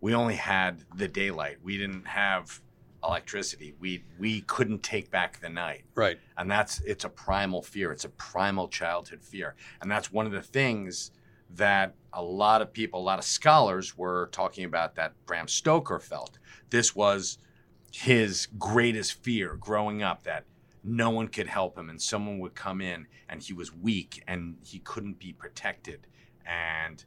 We 0.00 0.14
only 0.14 0.36
had 0.36 0.84
the 0.94 1.08
daylight. 1.08 1.58
We 1.62 1.76
didn't 1.76 2.06
have 2.06 2.60
electricity. 3.04 3.74
We 3.78 4.04
we 4.18 4.42
couldn't 4.42 4.82
take 4.82 5.10
back 5.10 5.40
the 5.40 5.48
night. 5.48 5.84
Right. 5.94 6.18
and 6.36 6.50
that's 6.50 6.80
it's 6.82 7.04
a 7.04 7.08
primal 7.08 7.62
fear 7.62 7.92
it's 7.92 8.04
a 8.04 8.10
primal 8.10 8.68
childhood 8.68 9.22
fear 9.22 9.54
and 9.80 9.90
that's 9.90 10.12
one 10.12 10.26
of 10.26 10.32
the 10.32 10.42
things 10.42 11.12
that 11.54 11.94
a 12.12 12.22
lot 12.22 12.62
of 12.62 12.72
people 12.72 13.00
a 13.00 13.02
lot 13.02 13.18
of 13.18 13.24
scholars 13.24 13.96
were 13.96 14.28
talking 14.32 14.64
about 14.64 14.94
that 14.96 15.14
bram 15.26 15.48
stoker 15.48 15.98
felt 15.98 16.38
this 16.70 16.94
was 16.94 17.38
his 17.92 18.46
greatest 18.58 19.22
fear 19.22 19.56
growing 19.56 20.02
up 20.02 20.22
that 20.22 20.44
no 20.84 21.10
one 21.10 21.28
could 21.28 21.46
help 21.46 21.76
him 21.76 21.90
and 21.90 22.00
someone 22.00 22.38
would 22.38 22.54
come 22.54 22.80
in 22.80 23.06
and 23.28 23.42
he 23.42 23.52
was 23.52 23.74
weak 23.74 24.22
and 24.28 24.56
he 24.64 24.78
couldn't 24.80 25.18
be 25.18 25.32
protected 25.32 26.06
and 26.46 27.04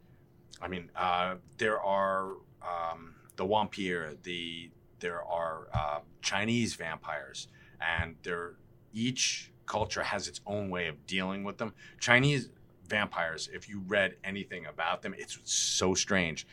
i 0.62 0.68
mean 0.68 0.90
uh, 0.96 1.36
there 1.58 1.80
are 1.82 2.34
um, 2.64 3.16
the 3.36 3.46
vampire 3.46 4.14
the 4.24 4.70
there 5.00 5.24
are 5.24 5.68
uh, 5.74 6.00
chinese 6.22 6.76
vampires 6.76 7.48
and 7.82 8.16
they're 8.24 8.56
each 8.94 9.52
culture 9.66 10.04
has 10.04 10.28
its 10.28 10.42
own 10.46 10.70
way 10.70 10.88
of 10.88 11.06
dealing 11.08 11.44
with 11.44 11.58
them. 11.58 11.74
Chinese 12.00 12.50
vampires, 12.88 13.50
if 13.54 13.68
you 13.70 13.82
read 13.88 14.16
anything 14.24 14.66
about 14.66 15.02
them, 15.02 15.16
it's 15.18 15.38
so 15.44 15.94
strange. 15.94 16.46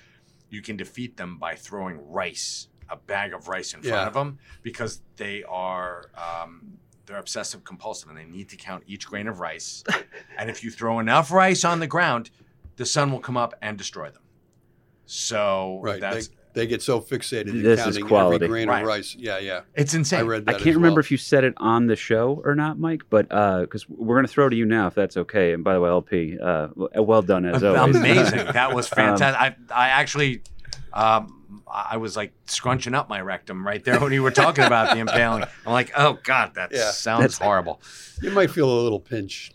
You 0.49 0.63
can 0.63 0.77
defeat 0.77 1.17
them 1.17 1.39
by 1.39 1.55
throwing 1.55 2.11
rice, 2.11 2.69
a 2.89 2.97
bag 2.97 3.35
of 3.35 3.49
rice 3.49 3.75
in 3.75 3.83
front 3.83 4.09
of 4.09 4.15
them, 4.15 4.39
because 4.63 5.03
they 5.17 5.45
are 5.45 6.11
um, 6.17 6.79
they're 7.07 7.19
obsessive 7.19 7.65
compulsive 7.65 8.09
and 8.09 8.19
they 8.19 8.25
need 8.25 8.49
to 8.49 8.57
count 8.57 8.85
each 8.87 9.07
grain 9.07 9.29
of 9.29 9.41
rice. 9.41 9.85
and 10.39 10.49
if 10.51 10.65
you 10.65 10.71
throw 10.71 10.99
enough 10.99 11.31
rice 11.31 11.65
on 11.65 11.81
the 11.81 11.87
ground, 11.87 12.31
the 12.77 12.87
sun 12.87 13.13
will 13.13 13.21
come 13.21 13.37
up 13.37 13.55
and 13.61 13.77
destroy 13.77 14.11
them. 14.11 14.23
So 15.11 15.81
Right. 15.83 15.95
They, 15.95 16.01
that's 16.01 16.31
they 16.53 16.67
get 16.67 16.83
so 16.83 17.01
fixated 17.01 17.49
in 17.49 17.63
This 17.63 17.79
is 17.81 17.85
counting 17.85 18.07
quality. 18.07 18.35
every 18.45 18.49
grain 18.49 18.69
Right. 18.69 18.81
of 18.83 18.87
rice. 18.87 19.15
Yeah, 19.17 19.39
yeah. 19.39 19.61
it's 19.75 19.95
I 19.95 19.99
insane. 19.99 20.27
read 20.27 20.45
I 20.49 20.53
can't 20.53 20.67
as 20.67 20.75
remember 20.75 20.97
well. 20.97 21.01
if 21.01 21.11
you 21.13 21.17
said 21.17 21.45
it 21.45 21.55
on 21.59 21.87
the 21.87 21.95
show 21.97 22.41
or 22.45 22.55
not, 22.57 22.79
Mike, 22.79 23.03
but 23.11 23.29
because 23.29 23.89
we're 23.89 24.17
going 24.17 24.27
to 24.27 24.33
throw 24.33 24.47
it 24.47 24.51
to 24.51 24.57
you 24.57 24.65
now, 24.67 24.87
if 24.89 24.95
that's 24.95 25.17
okay. 25.17 25.53
And 25.53 25.63
by 25.63 25.75
the 25.75 25.81
way, 25.81 25.89
LP, 25.91 26.39
uh, 26.41 26.69
well 26.97 27.23
done 27.23 27.45
as 27.45 27.63
always. 27.63 27.95
Amazing. 27.97 28.47
that 28.53 28.75
was 28.75 28.87
Um, 28.93 28.97
fantastic. 28.97 29.59
I, 29.71 29.87
I 29.87 29.89
actually, 29.91 30.43
um, 30.93 31.63
I 31.73 31.97
was 31.99 32.17
like 32.17 32.33
scrunching 32.47 32.95
up 32.95 33.09
my 33.09 33.21
rectum 33.21 33.65
right 33.65 33.83
there 33.85 34.01
when 34.01 34.13
you 34.13 34.23
were 34.25 34.33
talking 34.33 34.65
about 34.65 34.93
the 34.95 34.99
impaling. 35.01 35.45
I'm 35.67 35.73
like, 35.73 35.93
oh 35.97 36.19
God, 36.25 36.55
that 36.55 36.71
Yeah. 36.73 36.91
sounds 36.91 37.21
That's- 37.23 37.39
horrible. 37.39 37.81
You 38.23 38.31
might 38.33 38.51
feel 38.51 38.69
a 38.69 38.81
little 38.83 39.01
pinch. 39.01 39.53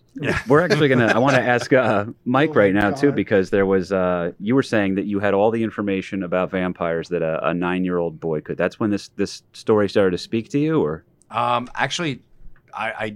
We're 0.48 0.62
actually 0.62 0.88
gonna. 0.88 1.08
I 1.08 1.18
want 1.18 1.36
to 1.36 1.42
ask 1.42 1.72
uh, 1.74 2.06
Mike 2.24 2.52
Oh 2.52 2.54
right 2.54 2.74
now 2.74 2.92
too, 2.92 3.12
because 3.12 3.50
there 3.50 3.66
was. 3.66 3.92
Uh, 3.92 4.32
you 4.40 4.56
were 4.56 4.64
saying 4.64 4.96
that 4.96 5.06
you 5.06 5.20
had 5.20 5.34
all 5.34 5.52
the 5.52 5.64
information 5.64 6.24
about 6.24 6.52
vampires 6.52 7.10
that 7.10 7.22
a, 7.22 7.50
a 7.50 7.54
nine-year-old 7.54 8.20
boy 8.20 8.42
could. 8.42 8.58
That's 8.58 8.80
when 8.80 8.92
this 8.92 9.10
this 9.10 9.44
story 9.54 9.90
started 9.90 10.12
to 10.12 10.18
speak 10.18 10.50
to 10.50 10.60
you, 10.60 10.82
or 10.82 11.04
Um, 11.32 11.70
actually, 11.76 12.22
I, 12.74 12.92
I 12.92 13.16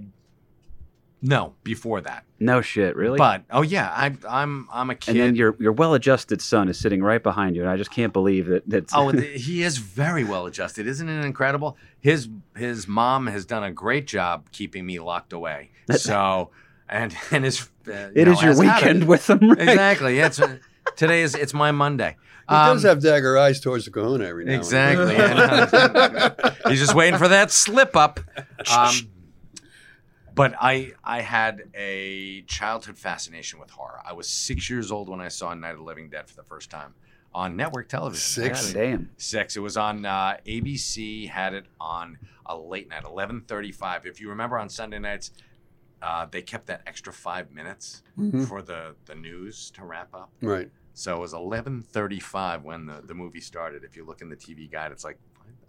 No, 1.22 1.54
before 1.64 2.00
that. 2.02 2.24
No 2.38 2.60
shit, 2.62 2.96
really. 2.96 3.18
But 3.18 3.44
oh 3.50 3.62
yeah, 3.62 3.92
I'm 3.94 4.18
I'm 4.28 4.68
I'm 4.72 4.90
a 4.90 4.94
kid. 4.94 5.12
and 5.12 5.20
then 5.20 5.34
your 5.36 5.56
your 5.58 5.72
well-adjusted 5.72 6.40
son 6.42 6.68
is 6.68 6.78
sitting 6.78 7.02
right 7.02 7.22
behind 7.22 7.56
you, 7.56 7.62
and 7.62 7.70
I 7.70 7.76
just 7.76 7.90
can't 7.90 8.12
believe 8.12 8.46
that. 8.46 8.62
That's 8.66 8.92
Oh, 8.94 9.08
he 9.08 9.62
is 9.62 9.76
very 9.78 10.24
well 10.24 10.46
adjusted, 10.46 10.86
isn't 10.86 11.08
it 11.08 11.24
incredible? 11.24 11.76
His 12.00 12.28
his 12.56 12.86
mom 12.88 13.26
has 13.26 13.44
done 13.46 13.62
a 13.64 13.70
great 13.70 14.06
job 14.06 14.50
keeping 14.52 14.84
me 14.86 14.98
locked 14.98 15.32
away. 15.32 15.70
So, 15.96 16.50
and 16.90 17.16
and 17.30 17.44
his 17.44 17.62
uh, 17.88 18.10
it 18.14 18.26
know, 18.26 18.32
is 18.32 18.42
your 18.42 18.58
weekend 18.58 19.04
with 19.06 19.26
them. 19.26 19.48
Right? 19.50 19.60
Exactly. 19.60 20.18
Yeah, 20.18 20.26
it's, 20.26 20.40
today 20.96 21.22
is 21.22 21.34
it's 21.34 21.54
my 21.54 21.70
Monday. 21.72 22.16
He 22.48 22.54
does 22.56 22.84
Um, 22.84 22.88
have 22.88 23.02
dagger 23.02 23.38
eyes 23.38 23.60
towards 23.60 23.84
the 23.84 23.92
kahuna 23.92 24.24
every 24.26 24.44
now 24.44 24.54
Exactly. 24.54 25.14
and 25.16 25.38
then. 25.70 26.34
He's 26.68 26.80
just 26.80 26.94
waiting 26.96 27.16
for 27.18 27.28
that 27.28 27.52
slip 27.52 27.94
up. 27.96 28.18
Um, 28.76 28.92
but 30.34 30.54
I 30.60 30.92
I 31.04 31.20
had 31.20 31.62
a 31.74 32.42
childhood 32.42 32.98
fascination 32.98 33.60
with 33.60 33.70
horror. 33.70 34.00
I 34.04 34.12
was 34.14 34.28
six 34.28 34.68
years 34.70 34.90
old 34.90 35.08
when 35.08 35.20
I 35.20 35.28
saw 35.28 35.52
Night 35.54 35.72
of 35.72 35.78
the 35.78 35.84
Living 35.84 36.08
Dead 36.08 36.28
for 36.28 36.36
the 36.36 36.42
first 36.44 36.70
time 36.70 36.94
on 37.34 37.56
network 37.56 37.88
television. 37.88 38.20
Six? 38.44 38.66
actually. 38.66 38.84
Damn. 38.90 39.10
Six. 39.16 39.56
It 39.56 39.60
was 39.60 39.76
on 39.76 40.04
uh, 40.04 40.36
ABC. 40.46 41.28
Had 41.28 41.54
it 41.54 41.66
on 41.80 42.18
a 42.46 42.56
late 42.56 42.88
night, 42.88 43.04
eleven 43.04 43.42
thirty-five. 43.42 44.06
If 44.06 44.20
you 44.20 44.28
remember, 44.30 44.58
on 44.58 44.68
Sunday 44.68 44.98
nights, 44.98 45.30
uh, 46.02 46.26
they 46.30 46.42
kept 46.42 46.66
that 46.66 46.82
extra 46.86 47.12
five 47.12 47.50
minutes 47.50 48.02
Mhm. 48.18 48.46
for 48.48 48.62
the 48.62 48.94
the 49.06 49.14
news 49.14 49.70
to 49.72 49.84
wrap 49.84 50.14
up. 50.14 50.30
Right. 50.42 50.70
So 50.94 51.16
it 51.16 51.20
was 51.20 51.32
eleven 51.34 51.82
thirty-five 51.82 52.62
when 52.64 52.86
the, 52.86 53.00
the 53.04 53.14
movie 53.14 53.40
started. 53.40 53.84
If 53.84 53.96
you 53.96 54.04
look 54.04 54.20
in 54.22 54.28
the 54.28 54.36
TV 54.36 54.70
guide, 54.70 54.92
it's 54.92 55.04
like 55.04 55.18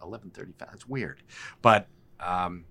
eleven 0.02 0.30
thirty-five. 0.30 0.70
It's 0.72 0.86
weird, 0.88 1.22
but 1.62 1.88
um, 2.20 2.64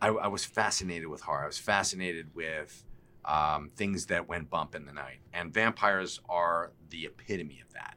I, 0.00 0.08
I 0.08 0.28
was 0.28 0.44
fascinated 0.44 1.08
with 1.08 1.22
horror. 1.22 1.44
I 1.44 1.46
was 1.46 1.58
fascinated 1.58 2.34
with 2.34 2.84
um, 3.24 3.70
things 3.74 4.06
that 4.06 4.28
went 4.28 4.48
bump 4.50 4.74
in 4.74 4.86
the 4.86 4.92
night, 4.92 5.18
and 5.32 5.52
vampires 5.52 6.20
are 6.28 6.72
the 6.90 7.06
epitome 7.06 7.60
of 7.60 7.72
that. 7.74 7.96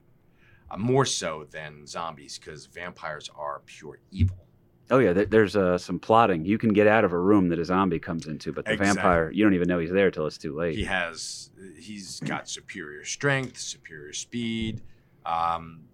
Uh, 0.69 0.77
more 0.77 1.06
so 1.06 1.45
than 1.52 1.85
zombies, 1.85 2.39
because 2.39 2.65
vampires 2.65 3.30
are 3.35 3.61
pure 3.65 3.99
evil. 4.11 4.48
Oh 4.91 4.99
yeah, 4.99 5.13
there's 5.13 5.55
uh, 5.55 5.77
some 5.77 5.97
plotting. 5.99 6.45
You 6.45 6.57
can 6.57 6.73
get 6.73 6.85
out 6.85 7.03
of 7.05 7.13
a 7.13 7.18
room 7.19 7.47
that 7.49 7.57
a 7.59 7.65
zombie 7.65 7.97
comes 7.99 8.27
into, 8.27 8.51
but 8.51 8.65
the 8.65 8.73
Exactly. 8.73 8.95
vampire, 8.95 9.31
you 9.31 9.43
don't 9.43 9.53
even 9.53 9.68
know 9.68 9.80
he's 9.80 9.89
there 9.91 10.11
till 10.11 10.27
it's 10.27 10.38
too 10.38 10.53
late. 10.55 10.76
He 10.76 10.84
has 10.84 11.49
he's 11.77 12.19
got 12.19 12.49
superior 12.49 13.03
strength, 13.05 13.57
superior 13.57 14.11
speed. 14.13 14.81
Um, 15.26 15.85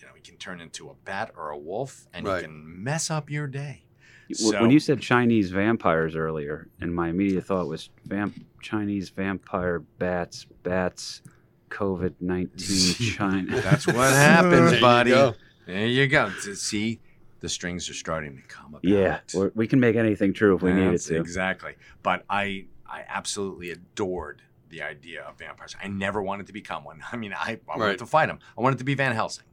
you 0.00 0.06
know, 0.06 0.12
he 0.14 0.20
can 0.20 0.36
turn 0.36 0.60
into 0.60 0.90
a 0.90 0.94
bat 1.04 1.32
or 1.36 1.50
a 1.50 1.58
wolf, 1.58 2.06
and 2.12 2.26
Right. 2.26 2.38
he 2.40 2.42
can 2.46 2.82
mess 2.84 3.10
up 3.10 3.30
your 3.30 3.46
day. 3.46 3.84
W- 4.30 4.52
So- 4.52 4.60
when 4.60 4.70
you 4.70 4.80
said 4.80 5.00
Chinese 5.00 5.50
vampires 5.50 6.14
earlier, 6.16 6.68
and 6.80 6.94
my 6.94 7.08
immediate 7.08 7.44
thought 7.46 7.66
was 7.68 7.90
vamp- 8.06 8.44
Chinese 8.62 9.10
vampire 9.10 9.80
bats, 9.98 10.44
bats, 10.62 11.22
COVID 11.70 12.14
nineteen 12.20 12.94
China. 13.16 13.60
That's 13.60 13.86
what 13.86 14.12
happens, 14.12 14.52
There 14.70 14.74
you 14.74 14.80
buddy. 14.80 15.10
go. 15.10 15.34
There 15.66 15.86
you 15.86 16.06
go. 16.08 16.30
See, 16.54 17.00
the 17.44 17.48
strings 17.50 17.90
are 17.90 17.94
starting 17.94 18.36
to 18.38 18.42
come 18.44 18.68
about. 18.74 18.82
yeah, 18.82 19.20
we're, 19.34 19.66
can 19.66 19.78
make 19.78 19.96
anything 19.96 20.32
true 20.32 20.56
if 20.56 20.62
we 20.62 20.72
needed 20.72 20.94
That's 20.94 21.04
to. 21.08 21.20
Exactly. 21.20 21.74
But 22.02 22.24
I 22.30 22.64
I 22.88 23.04
absolutely 23.06 23.70
adored 23.70 24.40
the 24.70 24.80
idea 24.80 25.22
of 25.24 25.36
vampires. 25.38 25.76
I 25.82 25.88
never 25.88 26.22
wanted 26.22 26.46
to 26.46 26.54
become 26.54 26.84
one. 26.84 27.02
I 27.12 27.16
mean, 27.16 27.34
I, 27.34 27.60
I 27.68 27.76
wanted 27.76 27.84
Right. 27.84 27.98
to 27.98 28.06
fight 28.06 28.26
them. 28.28 28.38
I 28.56 28.62
wanted 28.62 28.78
to 28.78 28.84
be 28.84 28.94
Van 28.94 29.12
Helsing. 29.14 29.44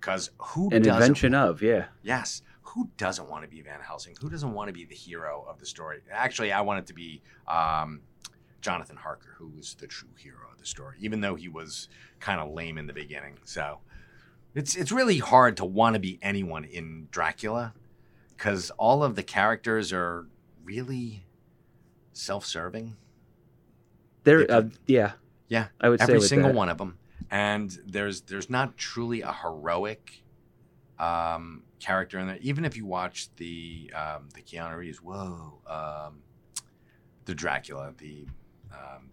Because 0.00 0.30
who 0.38 0.70
An 0.70 0.82
doesn't 0.82 1.02
invention 1.02 1.34
of, 1.34 1.62
yeah. 1.62 1.84
Yes. 2.02 2.42
Who 2.62 2.90
doesn't 2.96 3.30
want 3.30 3.44
to 3.44 3.48
be 3.48 3.62
Van 3.62 3.80
Helsing? 3.80 4.16
Who 4.20 4.28
doesn't 4.28 4.52
want 4.52 4.66
to 4.68 4.72
be 4.74 4.84
the 4.84 4.94
hero 4.96 5.46
of 5.48 5.60
the 5.60 5.66
story? 5.66 6.00
Actually, 6.10 6.50
I 6.50 6.62
wanted 6.62 6.86
to 6.88 6.94
be 6.94 7.22
um, 7.46 8.00
Jonathan 8.60 8.96
Harker, 8.96 9.36
who 9.38 9.48
was 9.56 9.74
the 9.74 9.86
true 9.86 10.08
hero 10.18 10.48
of 10.52 10.58
the 10.58 10.66
story, 10.66 10.96
even 11.00 11.20
though 11.20 11.36
he 11.36 11.48
was 11.48 11.88
kind 12.18 12.40
of 12.40 12.50
lame 12.52 12.76
in 12.76 12.86
the 12.88 12.92
beginning. 12.92 13.38
So 13.44 13.78
it's 14.54 14.76
it's 14.76 14.92
really 14.92 15.18
hard 15.18 15.56
to 15.58 15.64
want 15.64 15.94
to 15.94 16.00
be 16.00 16.18
anyone 16.22 16.64
in 16.64 17.08
Dracula 17.10 17.74
because 18.36 18.70
all 18.72 19.02
of 19.02 19.16
the 19.16 19.22
characters 19.22 19.92
are 19.92 20.26
really 20.64 21.26
self-serving. 22.12 22.96
There, 24.24 24.46
They 24.46 24.54
uh, 24.54 24.62
yeah, 24.86 25.12
Yeah, 25.48 25.66
I 25.80 25.88
would 25.88 26.00
say 26.00 26.04
every 26.14 26.20
single 26.22 26.50
that. 26.50 26.56
one 26.56 26.68
of 26.68 26.78
them 26.78 26.98
and 27.30 27.76
there's 27.86 28.22
there's 28.22 28.48
not 28.50 28.76
truly 28.76 29.22
a 29.22 29.32
heroic 29.32 30.22
um 30.98 31.64
character 31.80 32.18
in 32.18 32.26
there 32.28 32.38
even 32.40 32.64
if 32.64 32.76
you 32.76 32.86
watch 32.86 33.28
the 33.36 33.90
um 33.94 34.28
the 34.34 34.40
keanu 34.40 34.76
reeves 34.76 35.02
whoa 35.02 35.58
um 35.66 36.22
the 37.24 37.34
dracula 37.34 37.92
the 37.98 38.26
um 38.72 39.10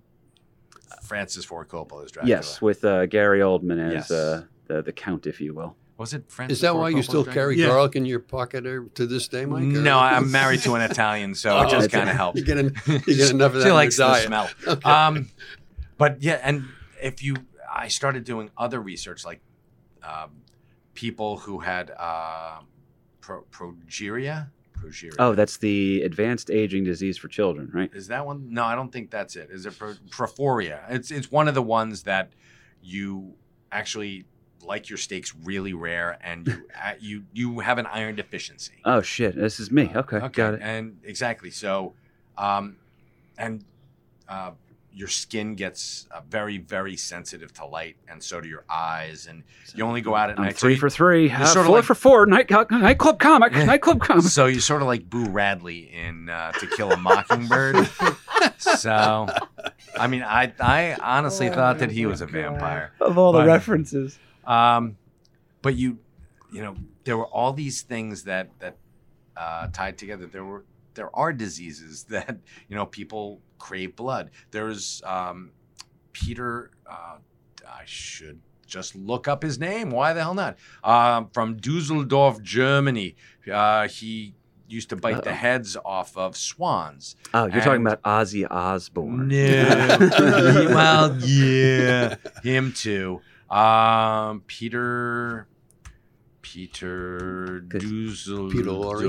francis 1.02 1.44
ford 1.44 1.68
coppola's 1.68 2.12
dracula 2.12 2.30
Yes, 2.38 2.62
with 2.62 2.84
uh, 2.86 3.06
Gary 3.08 3.40
Oldman 3.40 3.80
as 3.88 3.94
Yes. 3.94 4.12
uh, 4.12 4.44
the 4.72 4.82
the 4.82 4.92
count, 4.94 5.26
if 5.28 5.40
you 5.42 5.54
will. 5.54 5.76
was 5.98 6.14
it 6.14 6.24
francis 6.32 6.58
Is 6.58 6.62
that 6.62 6.72
Ford 6.72 6.82
why 6.82 6.90
you 6.90 7.04
still 7.04 7.26
carry 7.26 7.58
Yeah. 7.58 7.68
garlic 7.68 7.96
in 7.96 8.06
your 8.06 8.20
pocket 8.20 8.66
or, 8.66 8.86
to 9.00 9.06
this 9.06 9.28
day, 9.28 9.46
Mike? 9.46 9.64
no 9.64 10.00
i'm 10.00 10.32
married 10.40 10.62
to 10.62 10.74
an 10.76 10.82
italian 10.92 11.36
so 11.36 11.50
Oh, 11.58 11.62
it 11.64 11.70
just 11.70 11.92
kind 11.92 12.10
of 12.10 12.16
helps 12.16 12.40
You 12.40 12.46
get, 12.46 12.58
en- 12.58 12.76
you 13.08 13.16
get 13.22 13.32
enough 13.32 13.54
of 13.54 13.60
that 13.60 13.64
she 13.64 13.70
in 13.70 13.76
likes 13.76 13.98
your 14.00 14.08
the 14.08 14.14
diet. 14.14 14.28
smell. 14.28 14.50
Okay. 14.76 14.90
Um, 14.90 15.30
but 15.98 16.12
yeah, 16.24 16.40
and 16.48 16.64
if 17.10 17.22
you, 17.24 17.36
I 17.86 17.88
started 17.90 18.24
doing 18.24 18.50
other 18.58 18.80
research, 18.82 19.24
like 19.24 19.42
um, 20.12 20.32
people 20.96 21.38
who 21.38 21.60
had 21.60 21.92
uh, 21.92 22.60
pro, 23.20 23.44
progeria. 23.52 24.50
Progeria. 24.80 25.14
Oh, 25.20 25.36
that's 25.36 25.58
the 25.58 26.02
advanced 26.02 26.50
aging 26.50 26.84
disease 26.86 27.18
for 27.20 27.28
children, 27.28 27.70
right? 27.72 27.92
is 27.94 28.08
that 28.08 28.26
one? 28.26 28.52
No, 28.52 28.64
I 28.64 28.74
don't 28.74 28.92
think 28.92 29.12
that's 29.12 29.36
it. 29.36 29.50
Is 29.52 29.68
it 29.68 29.78
pro, 29.78 29.94
prophoria? 30.10 30.78
It's 30.90 31.12
it's 31.12 31.30
one 31.32 31.48
of 31.48 31.54
the 31.54 31.62
ones 31.80 32.02
that 32.04 32.32
you 32.82 33.36
actually 33.72 34.26
like 34.64 34.90
your 34.90 34.98
steaks 34.98 35.34
really 35.44 35.74
rare, 35.74 36.18
and 36.22 36.48
you 36.48 36.54
uh, 36.84 36.94
you 37.00 37.24
you 37.34 37.60
have 37.60 37.78
an 37.78 37.86
iron 37.88 38.16
deficiency. 38.16 38.74
Oh 38.86 39.02
shit, 39.02 39.36
this 39.36 39.60
is 39.60 39.72
me. 39.72 39.92
Okay, 39.96 40.20
got 40.34 40.54
it. 40.56 40.60
And 40.64 40.98
exactly. 41.04 41.52
So, 41.52 41.94
um, 42.38 42.78
and 43.38 43.64
uh, 44.30 44.52
your 44.94 45.08
skin 45.08 45.56
gets 45.56 46.06
uh, 46.12 46.20
very, 46.30 46.58
very 46.58 46.96
sensitive 46.98 47.54
to 47.54 47.66
light, 47.66 47.96
and 48.10 48.22
so 48.22 48.42
do 48.42 48.48
your 48.50 48.66
eyes. 48.70 49.26
And 49.28 49.44
you 49.74 49.84
only 49.86 50.02
go 50.02 50.16
out 50.16 50.30
at 50.30 50.38
I'm 50.38 50.46
night. 50.46 50.58
so 50.58 50.68
you- 50.68 50.76
for 50.78 50.90
three, 50.90 51.32
uh, 51.32 51.46
sorta 51.46 51.68
four 51.68 51.78
like- 51.78 51.86
for 51.86 51.96
four. 51.96 52.26
Night, 52.26 52.50
nightclub 52.70 53.18
comic, 53.20 53.54
nightclub 53.54 54.02
comic. 54.02 54.24
So 54.26 54.48
you're 54.48 54.60
sort 54.62 54.82
of 54.82 54.88
like 54.90 55.10
Boo 55.10 55.30
Radley 55.30 55.92
in 55.94 56.30
uh, 56.30 56.52
To 56.54 56.68
Kill 56.68 56.92
a 56.92 56.98
Mockingbird. 56.98 57.90
so, 58.58 59.28
I 59.98 60.08
mean, 60.08 60.24
I 60.24 60.52
I 60.60 60.96
honestly 61.02 61.50
thought 61.50 61.80
that 61.80 61.92
he 61.92 62.06
was 62.06 62.22
a 62.22 62.26
vampire. 62.26 62.92
Of 63.00 63.18
all 63.18 63.32
the 63.32 63.40
But- 63.40 63.48
references, 63.48 64.20
Um, 64.46 64.98
but 65.62 65.76
you, 65.76 66.00
you 66.52 66.62
know, 66.62 66.76
there 67.04 67.18
were 67.18 67.28
all 67.28 67.54
these 67.54 67.82
things 67.82 68.24
that 68.24 68.50
that 68.60 68.78
uh, 69.38 69.68
tied 69.72 69.98
together. 69.98 70.26
There 70.26 70.46
were 70.46 70.66
there 70.94 71.16
are 71.16 71.34
diseases 71.34 72.04
that 72.10 72.38
you 72.68 72.76
know 72.76 72.86
people 72.86 73.42
crave 73.60 73.96
blood. 73.96 74.32
There's 74.52 75.02
um, 75.06 75.52
Peter. 76.14 76.72
Uh, 76.90 77.18
I 77.68 77.84
should 77.86 78.40
just 78.68 78.96
look 78.96 79.28
up 79.28 79.44
his 79.44 79.60
name. 79.60 79.92
Why 79.92 80.14
the 80.14 80.22
hell 80.22 80.34
not? 80.34 80.58
Um, 80.84 81.30
from 81.34 81.58
Dusseldorf, 81.58 82.42
Germany. 82.42 83.16
Uh, 83.52 83.88
he 83.88 84.34
used 84.68 84.90
to 84.90 84.96
bite 84.96 85.24
the 85.24 85.32
Uh-oh. 85.32 85.36
heads 85.36 85.78
off 85.84 86.16
of 86.18 86.38
swans. 86.38 87.16
oh, 87.34 87.46
you're 87.46 87.62
talking 87.62 87.86
about 87.86 88.02
Ozzy 88.04 88.48
Osbourne. 88.50 89.28
No. 89.28 89.98
well, 90.70 91.18
yeah, 91.20 92.16
him 92.44 92.72
too. 92.74 93.22
Um, 93.52 94.42
Peter, 94.48 95.48
Peter 96.42 97.66
Good. 97.68 97.82
Dusseldorf. 97.82 99.04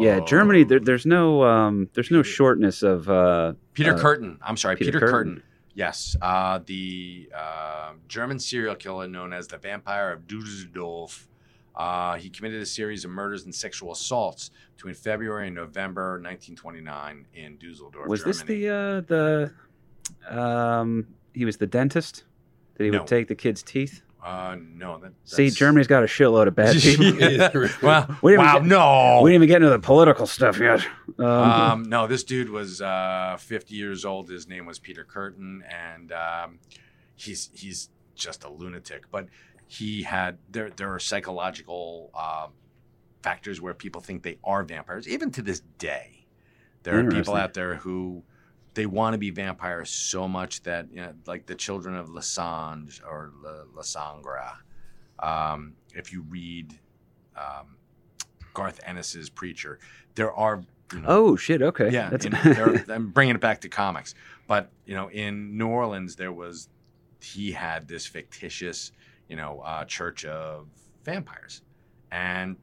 Yeah, 0.00 0.20
Germany. 0.26 0.64
There, 0.64 0.80
there's 0.80 1.06
no, 1.06 1.44
um, 1.44 1.88
there's 1.94 2.10
no 2.10 2.24
shortness 2.24 2.82
of. 2.82 3.08
Uh, 3.08 3.52
Peter 3.72 3.94
uh, 3.94 3.98
Kürten. 3.98 4.38
I'm 4.42 4.56
sorry, 4.56 4.74
Peter 4.76 4.92
Peter, 4.92 5.06
Kürten. 5.06 5.36
Kürten. 5.36 5.42
Yes, 5.74 6.16
uh, 6.22 6.58
the 6.64 7.30
uh, 7.36 7.92
German 8.08 8.40
serial 8.40 8.74
killer 8.74 9.06
known 9.06 9.32
as 9.32 9.46
the 9.46 9.58
Vampire 9.58 10.10
of 10.10 10.26
Dusseldorf. 10.26 11.28
Uh, 11.74 12.16
he 12.16 12.30
committed 12.30 12.62
a 12.62 12.66
series 12.66 13.04
of 13.04 13.10
murders 13.10 13.44
and 13.44 13.54
sexual 13.54 13.92
assaults 13.92 14.50
between 14.74 14.94
February 14.94 15.48
and 15.48 15.54
November 15.54 16.12
1929 16.12 17.26
in 17.34 17.58
Dusseldorf. 17.58 18.08
was 18.08 18.24
this 18.24 18.40
the, 18.42 18.70
uh, 18.70 19.00
the, 19.02 19.52
um, 20.30 21.06
he 21.34 21.44
was 21.44 21.58
the 21.58 21.66
dentist 21.66 22.24
that 22.76 22.84
he 22.84 22.90
No. 22.90 22.98
would 22.98 23.06
take 23.06 23.28
the 23.28 23.34
kids' 23.34 23.62
teeth. 23.62 24.02
Uh, 24.24 24.56
no, 24.74 24.98
that, 24.98 25.12
See, 25.24 25.50
Germany's 25.50 25.86
got 25.86 26.02
a 26.02 26.06
shitload 26.06 26.48
of 26.48 26.56
bad 26.56 26.74
people. 26.80 27.06
Yeah. 27.20 27.50
well, 27.82 28.16
We 28.22 28.32
didn't 28.32 28.44
wow, 28.46 28.58
get- 28.58 28.64
no. 28.66 29.20
We 29.22 29.30
didn't 29.30 29.42
even 29.44 29.48
get 29.48 29.56
into 29.62 29.70
the 29.70 29.78
political 29.78 30.26
stuff 30.26 30.58
yet. 30.58 30.84
Um, 31.18 31.24
um, 31.26 31.82
no, 31.84 32.06
this 32.08 32.24
dude 32.24 32.50
was 32.50 32.82
uh, 32.82 33.36
50 33.38 33.74
years 33.74 34.04
old. 34.04 34.28
His 34.28 34.48
name 34.48 34.66
was 34.66 34.78
Peter 34.80 35.04
Kürten, 35.08 35.60
and 35.72 36.10
um, 36.12 36.58
he's 37.14 37.50
he's 37.54 37.88
just 38.16 38.42
a 38.44 38.48
lunatic. 38.50 39.04
But 39.12 39.28
he 39.68 40.02
had 40.02 40.38
there 40.50 40.70
there 40.70 40.92
are 40.92 40.98
psychological 40.98 42.10
um 42.14 42.50
factors 43.22 43.60
where 43.60 43.74
people 43.74 44.00
think 44.00 44.22
they 44.24 44.38
are 44.44 44.62
vampires. 44.64 45.08
Even 45.08 45.30
to 45.32 45.42
this 45.42 45.60
day, 45.78 46.26
There 46.82 46.98
are 46.98 47.08
people 47.10 47.34
out 47.34 47.54
there 47.54 47.76
who 47.76 48.22
they 48.76 48.86
want 48.86 49.14
to 49.14 49.18
be 49.18 49.30
vampires 49.30 49.90
so 49.90 50.28
much 50.28 50.62
that 50.62 50.86
you 50.92 51.00
know, 51.00 51.12
like 51.26 51.46
the 51.46 51.54
children 51.54 51.96
of 51.96 52.08
Lasange 52.10 53.00
or 53.04 53.32
La, 53.42 53.62
La 53.74 53.82
Sangra. 53.82 54.52
Um, 55.18 55.72
if 55.94 56.12
you 56.12 56.22
read 56.28 56.78
um, 57.36 57.76
Garth 58.54 58.80
Ennis's 58.84 59.30
Preacher, 59.30 59.78
there 60.14 60.32
are 60.32 60.62
you 60.92 61.00
know, 61.00 61.06
Oh 61.08 61.36
shit. 61.36 61.62
Okay. 61.62 61.90
yeah, 61.90 62.10
That's 62.10 62.26
in, 62.26 62.32
they're- 62.44 62.84
I'm 62.90 63.08
bringing 63.10 63.34
it 63.34 63.40
back 63.40 63.62
to 63.62 63.68
comics. 63.68 64.14
But 64.46 64.70
you 64.84 64.94
know, 64.94 65.08
in 65.10 65.56
New 65.58 65.68
Orleans, 65.68 66.14
there 66.16 66.32
was 66.32 66.68
he 67.20 67.50
had 67.52 67.88
this 67.88 68.06
fictitious, 68.06 68.92
you 69.28 69.36
know, 69.36 69.60
uh, 69.64 69.84
church 69.86 70.24
of 70.26 70.68
vampires, 71.02 71.62
and 72.12 72.56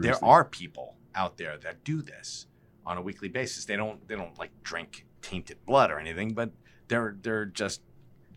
there 0.00 0.14
are 0.24 0.44
people 0.44 0.96
out 1.14 1.36
there 1.36 1.58
that 1.58 1.84
do 1.84 2.00
this 2.00 2.46
on 2.86 2.96
a 2.96 3.02
weekly 3.02 3.28
basis. 3.28 3.66
They 3.66 3.76
don't 3.76 4.08
they 4.08 4.16
don't 4.16 4.36
like 4.38 4.50
drink 4.64 5.04
tainted 5.22 5.58
blood 5.66 5.90
or 5.90 5.98
anything, 5.98 6.34
but 6.34 6.50
they're 6.88 7.16
they're 7.22 7.46
just 7.46 7.80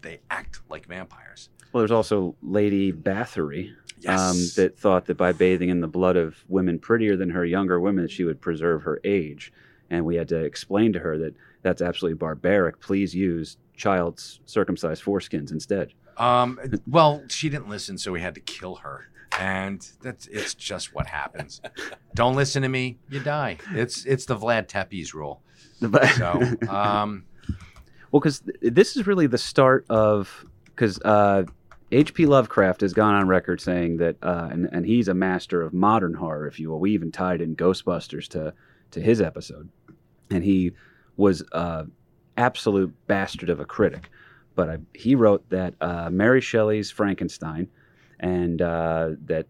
they 0.02 0.20
act 0.30 0.62
like 0.70 0.86
vampires. 0.86 1.50
Well, 1.74 1.82
there's 1.82 1.92
also 1.92 2.36
Lady 2.42 2.94
Bathory, 2.94 3.74
Yes, 4.00 4.20
um, 4.20 4.64
that 4.64 4.78
thought 4.78 5.06
that 5.06 5.18
by 5.18 5.32
bathing 5.34 5.70
in 5.70 5.82
the 5.82 5.88
blood 5.88 6.16
of 6.16 6.38
women 6.48 6.80
prettier 6.80 7.18
than 7.18 7.30
her 7.32 7.46
younger 7.46 7.80
women, 7.80 8.08
she 8.08 8.24
would 8.24 8.40
preserve 8.40 8.84
her 8.84 9.00
age. 9.04 9.52
And 9.90 10.06
we 10.06 10.16
had 10.16 10.28
to 10.30 10.44
explain 10.44 10.94
to 10.94 11.00
her 11.00 11.18
that 11.18 11.36
that's 11.62 11.82
absolutely 11.82 12.18
barbaric. 12.18 12.80
Please 12.80 13.14
use 13.14 13.58
child's 13.76 14.40
circumcised 14.46 15.04
foreskins 15.04 15.52
instead. 15.52 15.94
Um, 16.18 16.60
well, 16.88 17.24
she 17.28 17.50
didn't 17.50 17.70
listen, 17.70 17.98
so 17.98 18.12
we 18.12 18.22
had 18.22 18.36
to 18.36 18.42
kill 18.42 18.76
her. 18.76 19.10
And 19.40 19.88
that's 20.02 20.28
it's 20.28 20.54
just 20.54 20.94
what 20.94 21.08
happens. 21.08 21.62
Don't 22.14 22.36
listen 22.36 22.62
to 22.62 22.70
me, 22.70 22.98
you 23.10 23.20
die. 23.20 23.58
It's 23.74 24.06
it's 24.06 24.26
the 24.26 24.38
Vlad 24.38 24.68
Tepes 24.68 25.14
rule. 25.14 25.42
So, 26.18 26.42
um, 26.70 27.26
well, 28.12 28.22
because 28.22 28.44
this 28.62 28.96
is 28.96 29.06
really 29.06 29.28
the 29.28 29.38
start 29.38 29.86
of 29.90 30.46
because 30.68 31.00
uh, 31.02 31.44
H.P. 31.92 32.26
Lovecraft 32.26 32.82
has 32.82 32.94
gone 32.94 33.14
on 33.14 33.28
record 33.28 33.62
saying 33.62 33.98
that, 33.98 34.18
uh, 34.22 34.50
and, 34.52 34.68
and 34.72 34.86
he's 34.86 35.08
a 35.08 35.14
master 35.14 35.62
of 35.62 35.74
modern 35.74 36.14
horror, 36.14 36.48
if 36.48 36.60
you 36.60 36.70
will. 36.70 36.80
We 36.80 36.92
even 36.94 37.12
tied 37.12 37.42
in 37.42 37.56
Ghostbusters 37.56 38.28
to 38.30 38.54
to 38.92 39.02
his 39.02 39.22
episode, 39.22 39.70
and 40.30 40.44
he 40.44 40.72
was 41.18 41.44
uh, 41.52 41.84
absolute 42.38 42.94
bastard 43.08 43.50
of 43.50 43.60
a 43.60 43.66
critic. 43.66 44.10
But 44.56 44.70
I, 44.70 44.78
he 44.94 45.16
wrote 45.16 45.50
that 45.50 45.74
uh, 45.82 46.10
Mary 46.10 46.42
Shelley's 46.42 46.90
Frankenstein 46.92 47.68
and 48.26 48.62
uh, 48.62 49.12
that 49.26 49.46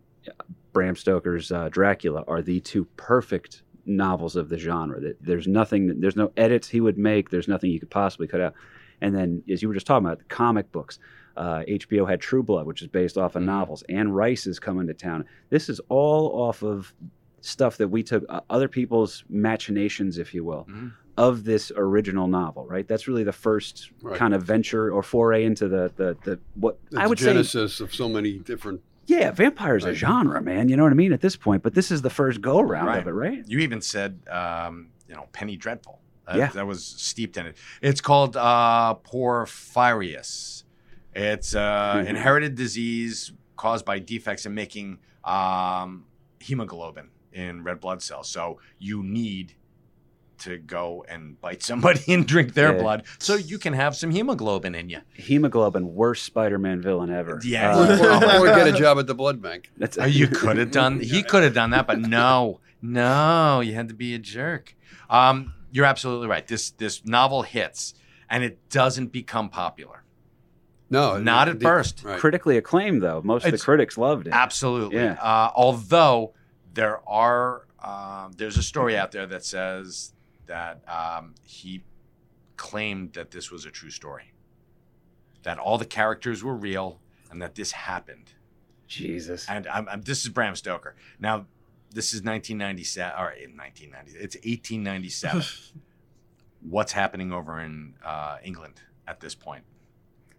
Bram 0.73 0.95
Stoker's 0.95 1.51
uh, 1.51 1.69
Dracula 1.69 2.23
are 2.27 2.41
the 2.41 2.59
two 2.59 2.85
perfect 2.97 3.63
novels 3.85 4.35
of 4.35 4.49
the 4.49 4.57
genre. 4.57 4.99
That 4.99 5.17
there's 5.21 5.47
nothing, 5.47 6.01
there's 6.01 6.15
no 6.15 6.31
edits 6.35 6.67
he 6.67 6.81
would 6.81 6.97
make. 6.97 7.29
There's 7.29 7.47
nothing 7.47 7.71
you 7.71 7.79
could 7.79 7.89
possibly 7.89 8.27
cut 8.27 8.41
out. 8.41 8.53
And 9.01 9.15
then, 9.15 9.43
as 9.51 9.61
you 9.61 9.67
were 9.67 9.73
just 9.73 9.87
talking 9.87 10.05
about, 10.05 10.19
the 10.19 10.25
comic 10.25 10.71
books. 10.71 10.99
Uh, 11.37 11.63
HBO 11.67 12.07
had 12.09 12.21
True 12.21 12.41
Blood, 12.43 12.65
which 12.65 12.81
is 12.81 12.87
based 12.87 13.17
off 13.17 13.35
of 13.35 13.43
Mhm. 13.43 13.45
novels. 13.47 13.83
Anne 13.89 14.11
Rice 14.11 14.47
is 14.47 14.57
coming 14.59 14.87
to 14.87 14.93
town. 14.93 15.25
This 15.49 15.67
is 15.69 15.79
all 15.89 16.29
off 16.41 16.63
of 16.63 16.93
stuff 17.41 17.77
that 17.77 17.89
we 17.89 18.01
took 18.03 18.23
uh, 18.29 18.39
other 18.49 18.67
people's 18.69 19.23
machinations, 19.29 20.17
if 20.17 20.33
you 20.33 20.43
will, 20.43 20.65
Mhm. 20.69 20.91
Of 21.17 21.45
this 21.45 21.71
original 21.75 22.27
novel. 22.27 22.65
Right. 22.67 22.85
That's 22.87 23.07
really 23.07 23.23
the 23.23 23.31
first 23.31 23.89
Right. 24.01 24.17
kind 24.17 24.33
of 24.33 24.43
venture 24.43 24.91
or 24.91 25.01
foray 25.01 25.45
into 25.45 25.67
the 25.69 25.91
the, 25.95 26.17
the 26.23 26.39
what 26.55 26.77
The 26.91 26.99
I 26.99 27.07
would 27.07 27.19
say 27.19 27.25
genesis 27.27 27.79
of 27.79 27.93
so 27.95 28.09
many 28.09 28.37
different. 28.39 28.81
yeah, 29.07 29.31
vampire's 29.31 29.85
a 29.85 29.93
genre, 29.93 30.41
man. 30.41 30.67
You 30.67 30.75
know 30.75 30.83
what 30.83 30.91
I 30.91 30.95
mean 30.95 31.13
at 31.13 31.21
this 31.21 31.35
point. 31.37 31.63
But 31.63 31.73
this 31.73 31.89
is 31.91 32.01
the 32.01 32.09
first 32.09 32.41
go 32.41 32.59
round 32.59 32.87
Right. 32.87 32.99
of 32.99 33.07
it, 33.07 33.11
right? 33.11 33.43
you 33.47 33.59
even 33.59 33.79
said, 33.81 34.19
um, 34.29 34.87
you 35.07 35.15
know, 35.15 35.27
Penny 35.31 35.55
Dreadful. 35.55 35.99
That, 36.27 36.37
Yeah. 36.37 36.47
that 36.47 36.65
was 36.67 36.83
steeped 36.83 37.37
in 37.37 37.45
it. 37.45 37.55
It's 37.81 38.01
called 38.01 38.35
uh, 38.35 38.95
porphyria. 39.05 40.63
It's 41.13 41.55
uh, 41.55 41.93
Mhm. 42.03 42.07
inherited 42.07 42.55
disease 42.55 43.31
caused 43.55 43.85
by 43.85 43.99
defects 43.99 44.45
in 44.45 44.53
making 44.53 44.99
um, 45.23 46.05
hemoglobin 46.39 47.09
in 47.33 47.63
red 47.63 47.79
blood 47.79 48.01
cells. 48.01 48.27
So 48.29 48.59
you 48.79 49.01
need 49.01 49.53
to 50.39 50.57
go 50.57 51.05
and 51.07 51.39
bite 51.41 51.63
somebody 51.63 52.01
and 52.13 52.27
drink 52.27 52.53
their 52.53 52.75
Yeah. 52.75 52.81
blood 52.81 53.03
so 53.19 53.35
you 53.35 53.57
can 53.59 53.73
have 53.73 53.95
some 53.95 54.11
hemoglobin 54.11 54.75
in 54.75 54.89
you. 54.89 54.99
Hemoglobin, 55.13 55.93
worst 55.95 56.23
Spider-Man 56.25 56.81
villain 56.81 57.09
ever. 57.11 57.39
Yeah. 57.43 57.75
Uh, 57.75 58.39
or 58.41 58.45
get 58.55 58.67
a 58.67 58.73
job 58.73 58.97
at 58.99 59.07
the 59.07 59.15
blood 59.15 59.41
bank. 59.41 59.71
that's, 59.77 59.97
Uh, 59.97 60.05
you 60.05 60.27
could 60.27 60.57
have 60.57 60.71
done. 60.81 60.99
He 60.99 61.23
could 61.23 61.43
have 61.43 61.53
done 61.53 61.69
that, 61.71 61.87
but 61.87 61.99
no, 61.99 62.59
no, 62.81 63.61
you 63.61 63.73
had 63.73 63.87
to 63.89 63.95
be 63.95 64.13
a 64.13 64.19
jerk. 64.19 64.75
Um, 65.09 65.53
you're 65.71 65.85
absolutely 65.85 66.27
right. 66.27 66.45
This 66.47 66.71
this 66.71 67.03
novel 67.05 67.41
hits, 67.43 67.93
and 68.29 68.43
it 68.43 68.69
doesn't 68.69 69.07
become 69.11 69.49
popular. 69.49 70.03
No, 70.89 71.17
Not 71.19 71.49
at 71.49 71.59
the- 71.59 71.65
first. 71.65 72.03
Right. 72.03 72.19
critically 72.19 72.57
acclaimed 72.57 73.01
though. 73.01 73.21
Most 73.23 73.45
of 73.45 73.51
the 73.51 73.57
critics 73.57 73.97
loved 73.97 74.27
it. 74.27 74.33
Absolutely. 74.33 74.97
Yeah. 74.97 75.13
Uh, 75.19 75.51
although 75.55 76.33
there 76.73 76.99
are, 77.09 77.65
um, 77.83 78.31
there's 78.37 78.57
a 78.57 78.63
story 78.63 78.95
out 78.95 79.11
there 79.11 79.25
that 79.25 79.43
says 79.43 80.13
that 80.47 80.81
um, 80.87 81.35
he 81.43 81.83
claimed 82.57 83.13
that 83.13 83.31
this 83.31 83.51
was 83.51 83.65
a 83.65 83.71
true 83.71 83.89
story, 83.89 84.31
that 85.43 85.57
all 85.57 85.77
the 85.77 85.85
characters 85.85 86.43
were 86.43 86.55
real, 86.55 86.99
and 87.29 87.41
that 87.41 87.55
this 87.55 87.71
happened. 87.71 88.33
Jesus. 88.87 89.45
And 89.49 89.67
I'm, 89.67 89.87
I'm, 89.89 90.01
this 90.01 90.23
is 90.23 90.29
Bram 90.29 90.55
Stoker. 90.55 90.95
Now, 91.19 91.47
this 91.91 92.13
is 92.13 92.21
1997, 92.21 93.13
or 93.19 93.31
in 93.31 93.57
1990, 93.57 94.11
it's 94.11 94.35
1897. 94.35 95.43
What's 96.69 96.91
happening 96.91 97.31
over 97.31 97.59
in 97.59 97.95
uh, 98.03 98.37
England 98.43 98.81
at 99.07 99.19
this 99.19 99.35
point? 99.35 99.63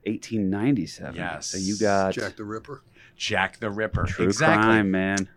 1897. 0.07 1.17
Yes. 1.17 1.47
So 1.47 1.59
you 1.59 1.79
got 1.79 2.15
Jack 2.15 2.37
the 2.37 2.45
Ripper. 2.45 2.83
Jack 3.17 3.59
the 3.59 3.71
Ripper. 3.71 4.05
true 4.05 4.27
exactly. 4.27 4.65
crime, 4.65 4.91
man. 4.91 5.29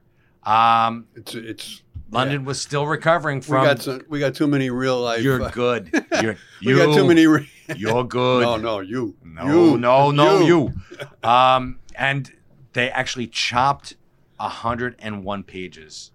Um, 0.44 1.08
It's 1.16 1.36
it's. 1.36 1.84
London 2.12 2.46
was 2.46 2.60
still 2.62 2.86
recovering 2.88 3.40
We 3.40 3.44
from. 3.44 3.66
got 3.66 3.82
some, 3.82 4.02
we 4.10 4.20
got 4.20 4.34
too 4.36 4.48
many 4.48 4.70
real 4.70 5.00
life. 5.02 5.22
you're 5.22 5.42
uh, 5.42 5.50
good. 5.50 5.90
You're, 6.22 6.36
we 6.66 6.72
you, 6.72 6.78
got 6.78 6.96
too 6.96 7.06
many. 7.08 7.28
Re- 7.28 7.50
You're 7.76 8.04
good. 8.08 8.42
no, 8.42 8.58
no, 8.58 8.80
you. 8.80 9.16
No, 9.24 9.46
you, 9.72 9.78
no, 9.78 10.12
no, 10.12 10.40
you. 10.42 10.74
Um, 11.24 11.80
and 11.96 12.32
they 12.74 12.90
actually 12.90 13.28
chopped 13.28 13.96
101 14.38 15.44
pages. 15.44 16.12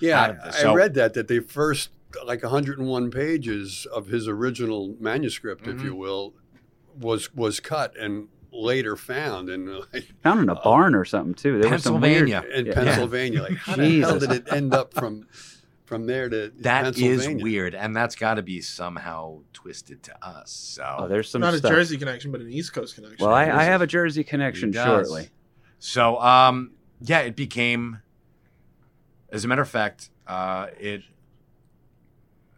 Yeah, 0.00 0.20
out 0.20 0.30
of 0.30 0.36
I, 0.44 0.50
So- 0.50 0.74
read 0.74 0.94
that 0.94 1.14
that 1.14 1.28
they 1.28 1.38
first 1.40 1.90
like 2.26 2.42
101 2.42 3.10
pages 3.10 3.86
of 3.92 4.08
his 4.08 4.28
original 4.28 4.94
manuscript, 5.00 5.66
if 5.66 5.76
Mhm. 5.78 5.84
you 5.84 5.94
will, 5.94 6.34
was 6.98 7.34
was 7.34 7.58
cut 7.60 7.96
and 7.96 8.28
later 8.52 8.96
found 8.96 9.48
in 9.48 9.68
uh, 9.68 9.80
like, 9.92 10.04
Found 10.22 10.40
in 10.40 10.48
a 10.48 10.54
barn 10.54 10.94
or 10.94 11.04
something 11.04 11.34
too. 11.34 11.60
There 11.60 11.70
was 11.70 11.82
some 11.82 12.00
weird- 12.00 12.28
Pennsylvania. 12.28 12.58
in 12.58 12.66
Yeah. 12.66 12.74
Pennsylvania. 12.74 13.42
Like 13.42 13.52
how 13.56 13.76
the 13.76 14.00
hell 14.00 14.18
did 14.18 14.32
it 14.32 14.52
end 14.52 14.74
up 14.74 14.92
from 14.94 15.26
from 15.84 16.06
there 16.06 16.28
to 16.28 16.52
That 16.60 16.86
is 16.94 17.00
Pennsylvania? 17.00 17.42
weird, 17.42 17.74
and 17.74 17.94
that's 17.94 18.14
got 18.14 18.34
to 18.34 18.42
be 18.42 18.60
somehow 18.60 19.40
twisted 19.52 20.02
to 20.04 20.24
us. 20.26 20.50
So, 20.50 20.96
Oh, 21.00 21.08
there's 21.08 21.28
some 21.30 21.40
Not 21.42 21.54
stuff. 21.54 21.70
a 21.70 21.74
Jersey 21.74 21.96
connection, 21.98 22.30
but 22.32 22.40
an 22.40 22.50
East 22.50 22.72
Coast 22.72 22.94
connection. 22.94 23.18
Well, 23.26 23.34
I, 23.34 23.44
I 23.50 23.64
have 23.64 23.82
a 23.82 23.86
Jersey 23.86 24.24
connection 24.24 24.72
shortly. 24.72 25.28
So, 25.78 26.18
um, 26.20 26.72
yeah, 27.00 27.20
it 27.20 27.36
became. 27.36 27.98
As 29.30 29.44
a 29.44 29.48
matter 29.48 29.62
of 29.62 29.68
fact, 29.68 30.10
uh, 30.26 30.66
it. 30.78 31.02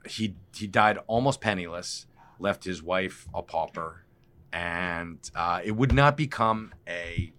He 0.06 0.36
he 0.54 0.66
died 0.66 0.98
almost 1.06 1.40
penniless, 1.40 2.06
left 2.38 2.64
his 2.64 2.82
wife 2.82 3.26
a 3.34 3.42
pauper, 3.42 4.03
and 4.54 5.18
uh, 5.34 5.60
it 5.64 5.72
would 5.72 5.92
not 5.92 6.16
become 6.16 6.72
a 6.88 7.32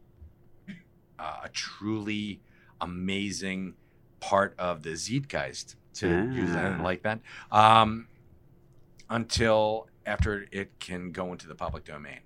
uh, 1.17 1.39
a 1.45 1.49
truly 1.49 2.41
amazing 2.81 3.73
part 4.19 4.53
of 4.59 4.83
the 4.83 4.89
Zeitgeist 4.91 5.75
to 5.93 6.07
use 6.33 6.51
that 6.51 6.77
Ah. 6.77 6.83
like 6.83 7.03
that 7.03 7.21
um, 7.53 8.07
until 9.09 9.87
after 10.05 10.45
it 10.51 10.77
can 10.79 11.11
go 11.11 11.31
into 11.31 11.47
the 11.47 11.55
public 11.55 11.85
domain. 11.85 12.19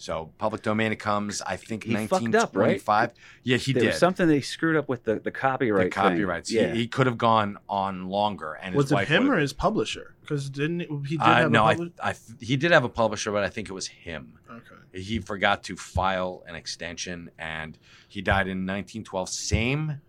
So 0.00 0.32
public 0.38 0.62
domain 0.62 0.92
it 0.92 0.96
comes, 0.96 1.42
I 1.42 1.56
think, 1.56 1.84
He 1.84 1.92
fucked 2.06 2.34
up, 2.34 2.56
right? 2.56 2.80
1925. 2.82 3.12
Yeah, 3.42 3.56
he 3.58 3.74
there 3.74 3.82
did. 3.82 3.88
was 3.90 3.98
something 3.98 4.26
they 4.28 4.40
screwed 4.40 4.76
up 4.76 4.88
with 4.88 5.04
the, 5.04 5.20
the 5.20 5.30
copyright. 5.30 5.90
the 5.90 5.90
copyrights. 5.90 6.48
Thing. 6.50 6.58
Yeah. 6.68 6.72
He, 6.72 6.78
he 6.80 6.88
could 6.88 7.06
have 7.06 7.18
gone 7.18 7.58
on 7.68 8.08
longer, 8.08 8.54
and 8.54 8.74
Was 8.74 8.86
his 8.86 8.92
it 8.92 8.94
wife 8.94 9.08
him 9.08 9.24
would've- 9.24 9.34
or 9.34 9.38
his 9.40 9.52
publisher? 9.52 10.14
Because 10.22 10.48
didn't 10.48 10.80
it, 10.80 10.88
he 11.06 11.18
did 11.18 11.20
Uh, 11.20 11.34
have 11.34 11.50
no, 11.50 11.64
a 11.64 11.66
I, 11.66 11.74
publisher? 11.74 11.92
I, 12.02 12.14
he 12.40 12.56
did 12.56 12.70
have 12.70 12.84
a 12.84 12.88
publisher, 12.88 13.30
but 13.30 13.44
I 13.44 13.50
think 13.50 13.68
it 13.68 13.72
was 13.74 13.88
him. 13.88 14.38
okay. 14.50 14.98
He 15.02 15.18
forgot 15.18 15.64
to 15.64 15.76
file 15.76 16.44
an 16.48 16.54
extension, 16.54 17.30
and 17.38 17.76
he 18.08 18.22
died 18.22 18.46
in 18.48 18.64
1912, 18.66 19.28
same 19.28 20.00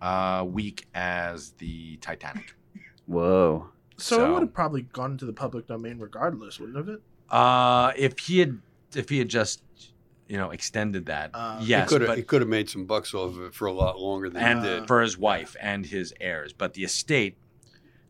uh, 0.00 0.44
week 0.46 0.86
as 0.94 1.50
the 1.58 1.96
Titanic. 1.96 2.54
Whoa. 3.06 3.70
So, 3.96 4.18
So- 4.18 4.26
it 4.26 4.32
would 4.34 4.42
have 4.42 4.54
probably 4.54 4.82
gone 4.82 5.10
into 5.12 5.26
the 5.26 5.32
public 5.32 5.66
domain 5.66 5.98
regardless, 5.98 6.60
wouldn't 6.60 6.78
have 6.78 6.88
it? 6.88 7.00
Uh, 7.28 7.90
if 7.96 8.16
he 8.20 8.38
had, 8.38 8.60
if 8.96 9.08
he 9.08 9.18
had 9.18 9.28
just, 9.28 9.62
you 10.28 10.36
know, 10.36 10.50
extended 10.50 11.06
that, 11.06 11.30
Uh, 11.34 11.58
He 11.60 11.66
yes, 11.66 11.88
could 11.88 12.00
have 12.00 12.08
but 12.08 12.18
he 12.18 12.24
could 12.24 12.40
have 12.42 12.48
made 12.48 12.68
some 12.68 12.84
bucks 12.86 13.14
off 13.14 13.36
of 13.36 13.42
it 13.42 13.54
for 13.54 13.66
a 13.66 13.72
lot 13.72 13.98
longer 14.00 14.28
than 14.30 14.42
and 14.42 14.62
he 14.64 14.68
did. 14.68 14.86
for 14.86 15.00
his 15.02 15.16
wife 15.18 15.54
and 15.60 15.86
his 15.86 16.12
heirs. 16.20 16.52
But 16.52 16.74
the 16.74 16.84
estate, 16.84 17.36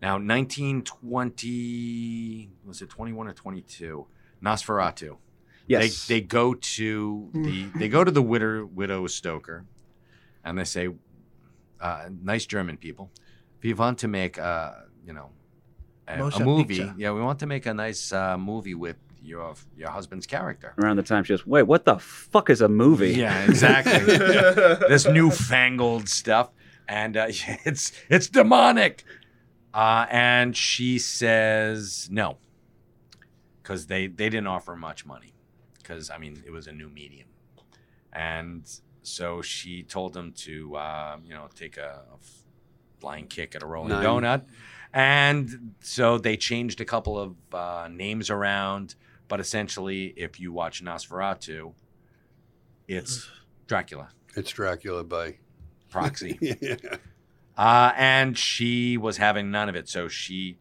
Now, 0.03 0.19
1920 1.17 2.51
was 2.65 2.83
it 2.83 2.89
21 2.91 3.29
or 3.29 3.33
22? 3.33 4.07
Nosferatu. 4.43 5.17
Yes. 5.67 6.07
They, 6.07 6.15
they 6.15 6.27
go 6.27 6.55
to 6.55 7.31
the 7.33 7.67
they 7.79 7.89
go 7.89 8.05
to 8.05 8.11
the 8.13 8.23
widow 8.23 8.67
widow 8.67 9.07
Stoker, 9.09 9.65
and 10.45 10.57
they 10.59 10.65
say, 10.65 10.91
uh, 11.81 12.09
"Nice 12.23 12.47
German 12.47 12.77
people, 12.77 13.11
we 13.63 13.75
want 13.75 13.99
to 13.99 14.07
make 14.09 14.39
uh, 14.39 14.73
you 15.05 15.13
know 15.13 15.31
a, 16.07 16.23
a 16.23 16.41
movie. 16.45 16.79
picture. 16.79 16.95
Yeah, 16.97 17.11
we 17.13 17.21
want 17.21 17.41
to 17.41 17.47
make 17.47 17.67
a 17.67 17.75
nice 17.75 18.13
uh, 18.13 18.39
movie 18.39 18.75
with 18.77 18.97
your 19.27 19.55
your 19.77 19.91
husband's 19.91 20.27
character." 20.27 20.75
Around 20.79 20.97
the 20.97 21.03
time 21.03 21.25
she 21.25 21.33
goes, 21.33 21.47
wait, 21.47 21.65
what 21.65 21.85
the 21.85 21.99
fuck 21.99 22.51
is 22.51 22.61
a 22.61 22.69
movie? 22.69 23.13
Yeah, 23.13 23.45
exactly. 23.45 24.17
this 24.89 25.07
newfangled 25.07 26.09
stuff, 26.09 26.51
and 26.89 27.17
uh, 27.17 27.27
it's 27.65 27.93
it's 28.09 28.29
demonic. 28.29 29.05
Uh, 29.75 30.07
and 30.11 30.57
she 30.57 30.99
says 30.99 32.09
no, 32.11 32.39
because 33.63 33.87
they 33.87 34.07
they 34.07 34.31
didn't 34.31 34.47
offer 34.47 34.75
much 34.75 35.05
money, 35.05 35.35
because 35.79 36.09
I 36.09 36.19
mean 36.19 36.43
it 36.47 36.51
was 36.51 36.67
a 36.67 36.73
new 36.73 36.89
medium, 36.89 37.29
and 38.13 38.67
so 39.03 39.43
she 39.43 39.83
told 39.83 40.15
them 40.15 40.33
to 40.33 40.77
uh, 40.77 41.17
you 41.25 41.35
know 41.35 41.49
take 41.55 41.77
a, 41.77 42.03
a 42.13 42.17
flying 43.01 43.27
kick 43.27 43.55
at 43.55 43.63
a 43.63 43.67
rolling 43.67 43.91
Nine. 43.91 44.05
donut, 44.05 44.43
and 44.93 45.75
so 45.81 46.17
they 46.17 46.39
changed 46.39 46.81
a 46.81 46.85
couple 46.85 47.19
of 47.19 47.35
uh, 47.53 47.89
names 47.91 48.31
around, 48.31 48.95
but 49.29 49.41
essentially, 49.41 50.15
if 50.17 50.39
you 50.41 50.53
watch 50.53 50.83
Nosferatu, 50.85 51.73
it's 52.89 53.29
Dracula 53.67 54.09
It's 54.37 54.51
Dracula 54.51 55.05
by. 55.05 55.39
proxy. 55.91 56.37
yeah. 56.61 56.77
Uh, 57.57 57.93
and 57.97 58.37
she 58.37 58.97
was 58.97 59.17
having 59.17 59.51
none 59.51 59.69
of 59.69 59.75
it. 59.77 59.89
So 59.89 60.09
she, 60.09 60.59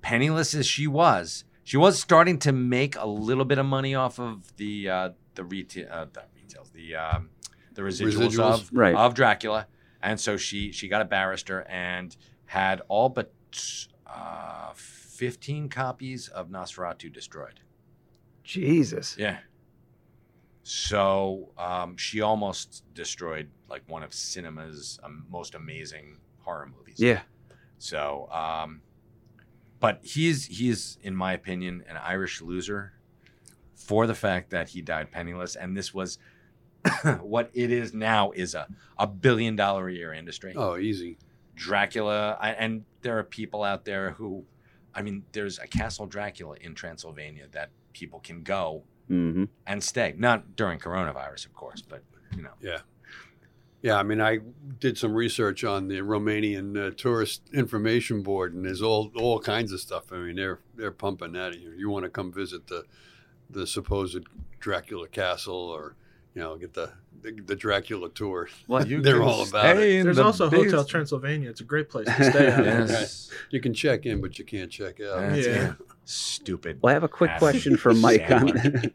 penniless 0.00 0.54
as 0.54 0.66
she 0.66 0.86
was, 0.86 1.44
she 1.64 1.76
was 1.76 2.00
starting 2.00 2.38
to 2.40 2.52
make 2.52 2.96
a 2.96 3.06
little 3.06 3.44
bit 3.44 3.58
of 3.58 3.66
money 3.66 3.94
off 3.94 4.18
of 4.18 4.56
the 4.56 4.88
uh, 4.88 5.10
the 5.34 5.44
retail, 5.44 5.88
uh, 5.90 6.06
the 6.12 6.22
retails, 6.34 6.70
the 6.70 6.94
um, 6.96 7.30
the 7.74 7.82
residuals, 7.82 8.30
Residuals. 8.36 8.54
of 8.54 8.70
Right. 8.72 8.94
of 8.94 9.14
Dracula. 9.14 9.66
And 10.02 10.18
so 10.18 10.36
she 10.38 10.72
she 10.72 10.88
got 10.88 11.02
a 11.02 11.04
barrister 11.04 11.66
and 11.68 12.16
had 12.46 12.80
all 12.88 13.08
but 13.10 13.32
uh, 14.06 14.70
fifteen 14.74 15.68
copies 15.68 16.28
of 16.28 16.48
Nosferatu 16.48 17.12
destroyed. 17.12 17.60
Jesus. 18.50 19.16
Yeah. 19.16 19.38
So 20.64 21.50
um, 21.56 21.96
she 21.96 22.20
almost 22.20 22.82
destroyed 22.94 23.48
like 23.68 23.82
one 23.86 24.02
of 24.02 24.12
cinema's 24.12 24.98
um, 25.04 25.24
most 25.30 25.54
amazing 25.54 26.16
horror 26.40 26.68
movies. 26.76 26.96
Yeah. 26.98 27.20
So, 27.78 28.28
um, 28.32 28.82
but 29.78 30.00
he's 30.02 30.46
he's 30.46 30.98
in 31.02 31.14
my 31.14 31.32
opinion 31.32 31.84
an 31.88 31.96
Irish 31.96 32.42
loser 32.42 32.92
for 33.76 34.06
the 34.08 34.14
fact 34.14 34.50
that 34.50 34.68
he 34.68 34.82
died 34.82 35.12
penniless, 35.12 35.54
and 35.54 35.76
this 35.76 35.94
was 35.94 36.18
what 37.20 37.50
it 37.54 37.70
is 37.70 37.94
now 37.94 38.32
is 38.32 38.54
a 38.54 38.66
a 38.98 39.06
billion 39.06 39.54
dollar 39.54 39.88
a 39.88 39.94
year 39.94 40.12
industry. 40.12 40.54
Oh, 40.56 40.76
easy. 40.76 41.18
Dracula, 41.54 42.36
I, 42.40 42.50
and 42.50 42.84
there 43.02 43.18
are 43.18 43.22
people 43.22 43.62
out 43.62 43.84
there 43.84 44.12
who, 44.12 44.44
I 44.94 45.02
mean, 45.02 45.24
there's 45.32 45.58
a 45.58 45.66
Castle 45.66 46.06
Dracula 46.06 46.56
in 46.60 46.74
Transylvania 46.74 47.46
that 47.52 47.70
people 47.92 48.20
can 48.20 48.42
go 48.42 48.82
hmm 49.08 49.44
and 49.66 49.82
stay. 49.82 50.14
Not 50.16 50.56
during 50.56 50.78
coronavirus, 50.78 51.46
of 51.46 51.54
course, 51.54 51.82
but 51.82 52.02
you 52.36 52.42
know. 52.42 52.52
Yeah. 52.60 52.80
Yeah, 53.82 53.96
I 53.96 54.02
mean, 54.02 54.20
I 54.20 54.40
did 54.78 54.98
some 54.98 55.14
research 55.14 55.64
on 55.64 55.88
the 55.88 56.00
Romanian 56.00 56.76
uh, 56.76 56.90
Tourist 56.94 57.40
Information 57.54 58.22
Board, 58.22 58.52
and 58.52 58.64
there's 58.64 58.82
all 58.82 59.10
all 59.16 59.40
kinds 59.40 59.72
of 59.72 59.80
stuff. 59.80 60.12
I 60.12 60.18
mean, 60.18 60.36
they're 60.36 60.58
they're 60.76 60.90
pumping 60.90 61.32
that. 61.32 61.58
You 61.58 61.72
you 61.72 61.88
want 61.88 62.04
to 62.04 62.10
come 62.10 62.30
visit 62.30 62.66
the 62.66 62.84
the 63.48 63.66
supposed 63.66 64.24
Dracula 64.58 65.08
castle, 65.08 65.54
or 65.54 65.96
you 66.34 66.40
know, 66.42 66.56
get 66.56 66.74
the 66.74 66.90
the, 67.22 67.32
the 67.32 67.56
Dracula 67.56 68.08
tour. 68.10 68.48
Well, 68.66 68.84
they're 68.88 69.22
all 69.22 69.46
about 69.46 69.76
it. 69.76 70.04
There's 70.04 70.18
also 70.18 70.48
Hotel 70.48 70.84
Transylvania. 70.84 71.50
It's 71.50 71.60
a 71.60 71.64
great 71.64 71.88
place 71.90 72.06
to 72.06 72.30
stay 72.30 72.46
at. 72.46 72.64
Yes. 72.88 73.30
You 73.50 73.60
can 73.60 73.74
check 73.74 74.06
in, 74.06 74.20
but 74.20 74.38
you 74.38 74.44
can't 74.44 74.70
check 74.70 75.00
out. 75.00 75.20
That's 75.20 75.46
Yeah. 75.46 75.70
it. 75.72 75.76
Stupid. 76.04 76.78
Well, 76.82 76.90
I 76.90 76.94
have 76.94 77.04
a 77.04 77.08
quick 77.08 77.30
question 77.38 77.76
for 77.76 77.92
Mike 77.94 78.30
on 78.30 78.50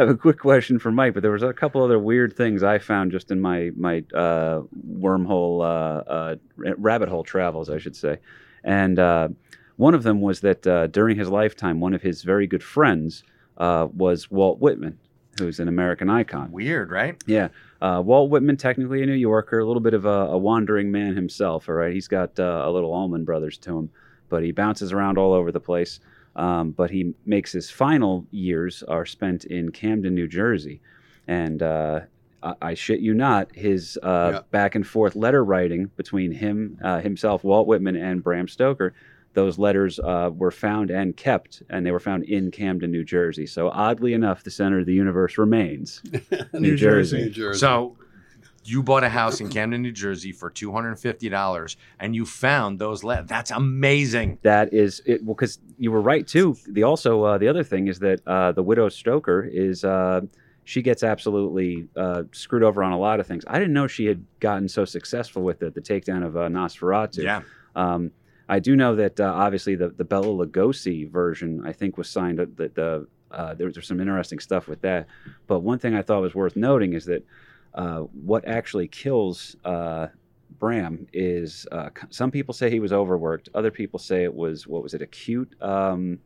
I 0.00 0.02
have 0.02 0.10
a 0.10 0.16
quick 0.16 0.38
question 0.38 0.78
for 0.78 0.92
Mike, 0.92 1.14
but 1.14 1.22
there 1.22 1.32
was 1.32 1.42
a 1.42 1.52
couple 1.52 1.82
other 1.82 1.98
weird 1.98 2.36
things 2.36 2.62
I 2.62 2.78
found 2.78 3.10
just 3.10 3.32
in 3.32 3.40
my 3.40 3.72
my 3.76 4.04
uh, 4.14 4.60
wormhole 4.88 5.60
uh, 5.62 6.10
uh, 6.10 6.36
rabbit 6.56 7.08
hole 7.08 7.24
travels, 7.24 7.68
I 7.68 7.78
should 7.78 7.96
say, 7.96 8.18
and 8.62 8.98
uh, 9.00 9.28
one 9.74 9.94
of 9.94 10.04
them 10.04 10.20
was 10.20 10.40
that 10.42 10.64
uh, 10.66 10.86
during 10.86 11.16
his 11.18 11.28
lifetime, 11.28 11.80
one 11.80 11.94
of 11.94 12.02
his 12.02 12.22
very 12.22 12.46
good 12.46 12.62
friends 12.62 13.24
uh, 13.56 13.88
was 13.92 14.30
Walt 14.30 14.60
Whitman, 14.60 14.98
who's 15.38 15.60
an 15.60 15.68
American 15.68 16.10
icon. 16.10 16.50
Weird, 16.52 16.90
right? 16.90 17.16
Yeah. 17.26 17.48
Uh, 17.80 18.02
Walt 18.04 18.30
Whitman, 18.30 18.56
technically 18.56 19.02
a 19.02 19.06
New 19.06 19.12
Yorker, 19.14 19.60
a 19.60 19.64
little 19.64 19.80
bit 19.80 19.94
of 19.94 20.04
a, 20.04 20.08
a 20.08 20.38
wandering 20.38 20.90
man 20.90 21.14
himself. 21.14 21.68
All 21.68 21.74
right. 21.76 21.92
He's 21.92 22.08
got 22.08 22.38
uh, 22.38 22.62
a 22.66 22.70
little 22.70 22.92
Allman 22.92 23.24
Brothers 23.24 23.56
to 23.58 23.78
him, 23.78 23.90
but 24.28 24.42
he 24.42 24.52
bounces 24.52 24.92
around 24.92 25.16
all 25.18 25.32
over 25.32 25.52
the 25.52 25.60
place. 25.60 26.00
Um, 26.36 26.70
but 26.72 26.90
he 26.90 27.14
makes 27.26 27.50
his 27.52 27.70
final 27.70 28.24
years 28.30 28.82
are 28.84 29.06
spent 29.06 29.44
in 29.46 29.70
Camden, 29.72 30.14
New 30.14 30.28
Jersey. 30.28 30.80
And 31.26 31.62
uh, 31.62 32.00
I, 32.42 32.54
I 32.62 32.74
shit 32.74 33.00
you 33.00 33.14
not, 33.14 33.54
his 33.54 33.98
uh, 34.02 34.30
Yeah. 34.34 34.40
back 34.50 34.74
and 34.74 34.86
forth 34.86 35.16
letter 35.16 35.44
writing 35.44 35.90
between 35.96 36.30
him, 36.32 36.78
uh, 36.82 37.00
himself, 37.00 37.42
Walt 37.44 37.66
Whitman, 37.66 37.96
and 37.96 38.22
Bram 38.22 38.46
Stoker. 38.48 38.94
Those 39.38 39.56
letters 39.58 39.98
uh, 40.00 40.30
were 40.42 40.50
found 40.50 40.90
and 40.90 41.16
kept, 41.16 41.62
and 41.70 41.84
they 41.86 41.92
were 41.92 42.00
found 42.10 42.24
in 42.24 42.50
Camden, 42.50 42.90
New 42.90 43.04
Jersey. 43.04 43.46
So, 43.46 43.68
oddly 43.70 44.12
enough, 44.12 44.42
the 44.42 44.50
center 44.50 44.78
of 44.80 44.86
the 44.86 44.94
universe 45.04 45.38
remains 45.38 46.02
New 46.52 46.76
Jersey. 46.76 47.18
New 47.24 47.30
Jersey. 47.30 47.58
So 47.60 47.96
you 48.64 48.82
bought 48.82 49.04
a 49.04 49.08
house 49.08 49.40
in 49.40 49.48
Camden, 49.48 49.80
New 49.82 49.92
Jersey 49.92 50.32
for 50.32 50.50
two 50.50 50.72
hundred 50.72 50.88
and 50.90 50.98
fifty 50.98 51.28
dollars, 51.28 51.76
and 52.00 52.16
you 52.16 52.26
found 52.26 52.78
those 52.80 53.04
letters. 53.04 53.28
That's 53.28 53.52
amazing. 53.52 54.38
that 54.42 54.74
is 54.74 55.00
it 55.06 55.24
well 55.24 55.34
because 55.36 55.58
you 55.78 55.92
were 55.92 56.00
right 56.02 56.26
too 56.26 56.56
the 56.68 56.82
also 56.82 57.22
uh, 57.22 57.38
the 57.38 57.48
other 57.48 57.62
thing 57.64 57.86
is 57.86 57.98
that 58.00 58.20
uh, 58.26 58.50
the 58.52 58.62
widow 58.64 58.88
stoker 58.88 59.42
is 59.44 59.84
uh, 59.84 60.20
she 60.64 60.82
gets 60.82 61.02
absolutely 61.04 61.86
uh, 61.96 62.24
screwed 62.32 62.64
over 62.64 62.82
on 62.82 62.92
a 62.92 62.98
lot 62.98 63.20
of 63.20 63.26
things 63.26 63.44
i 63.46 63.56
didn't 63.58 63.72
know 63.72 63.86
she 63.86 64.04
had 64.06 64.20
gotten 64.40 64.68
so 64.68 64.84
successful 64.84 65.42
with 65.42 65.62
it 65.62 65.72
the 65.74 65.80
takedown 65.80 66.22
of 66.26 66.36
uh, 66.36 66.40
nosferatu 66.48 67.22
Yeah. 67.22 67.40
um, 67.76 68.10
i 68.48 68.58
do 68.58 68.76
know 68.76 68.94
that 68.94 69.18
uh, 69.20 69.32
obviously 69.34 69.74
the, 69.74 69.90
the 69.90 70.04
bela 70.04 70.26
lugosi 70.26 71.10
version 71.10 71.62
i 71.66 71.72
think 71.72 71.96
was 71.96 72.08
signed 72.08 72.38
that 72.38 72.56
the, 72.56 72.68
the 72.74 73.06
uh, 73.30 73.54
there, 73.54 73.70
there's 73.70 73.86
some 73.86 74.00
interesting 74.00 74.38
stuff 74.38 74.68
with 74.68 74.80
that 74.80 75.06
but 75.46 75.60
one 75.60 75.78
thing 75.78 75.94
i 75.94 76.02
thought 76.02 76.22
was 76.22 76.34
worth 76.34 76.56
noting 76.56 76.94
is 76.94 77.04
that 77.04 77.24
uh, 77.74 78.00
what 78.24 78.46
actually 78.48 78.88
kills 78.88 79.54
uh, 79.64 80.08
Bram 80.58 81.06
is 81.12 81.66
uh, 81.72 81.90
some 82.10 82.30
people 82.30 82.52
say 82.52 82.70
he 82.70 82.80
was 82.80 82.92
overworked. 82.92 83.48
Other 83.54 83.70
people 83.70 83.98
say 83.98 84.24
it 84.24 84.34
was 84.34 84.66
what 84.66 84.82
was 84.82 84.94
it? 84.94 85.02
Acute 85.02 85.54
um, 85.62 86.18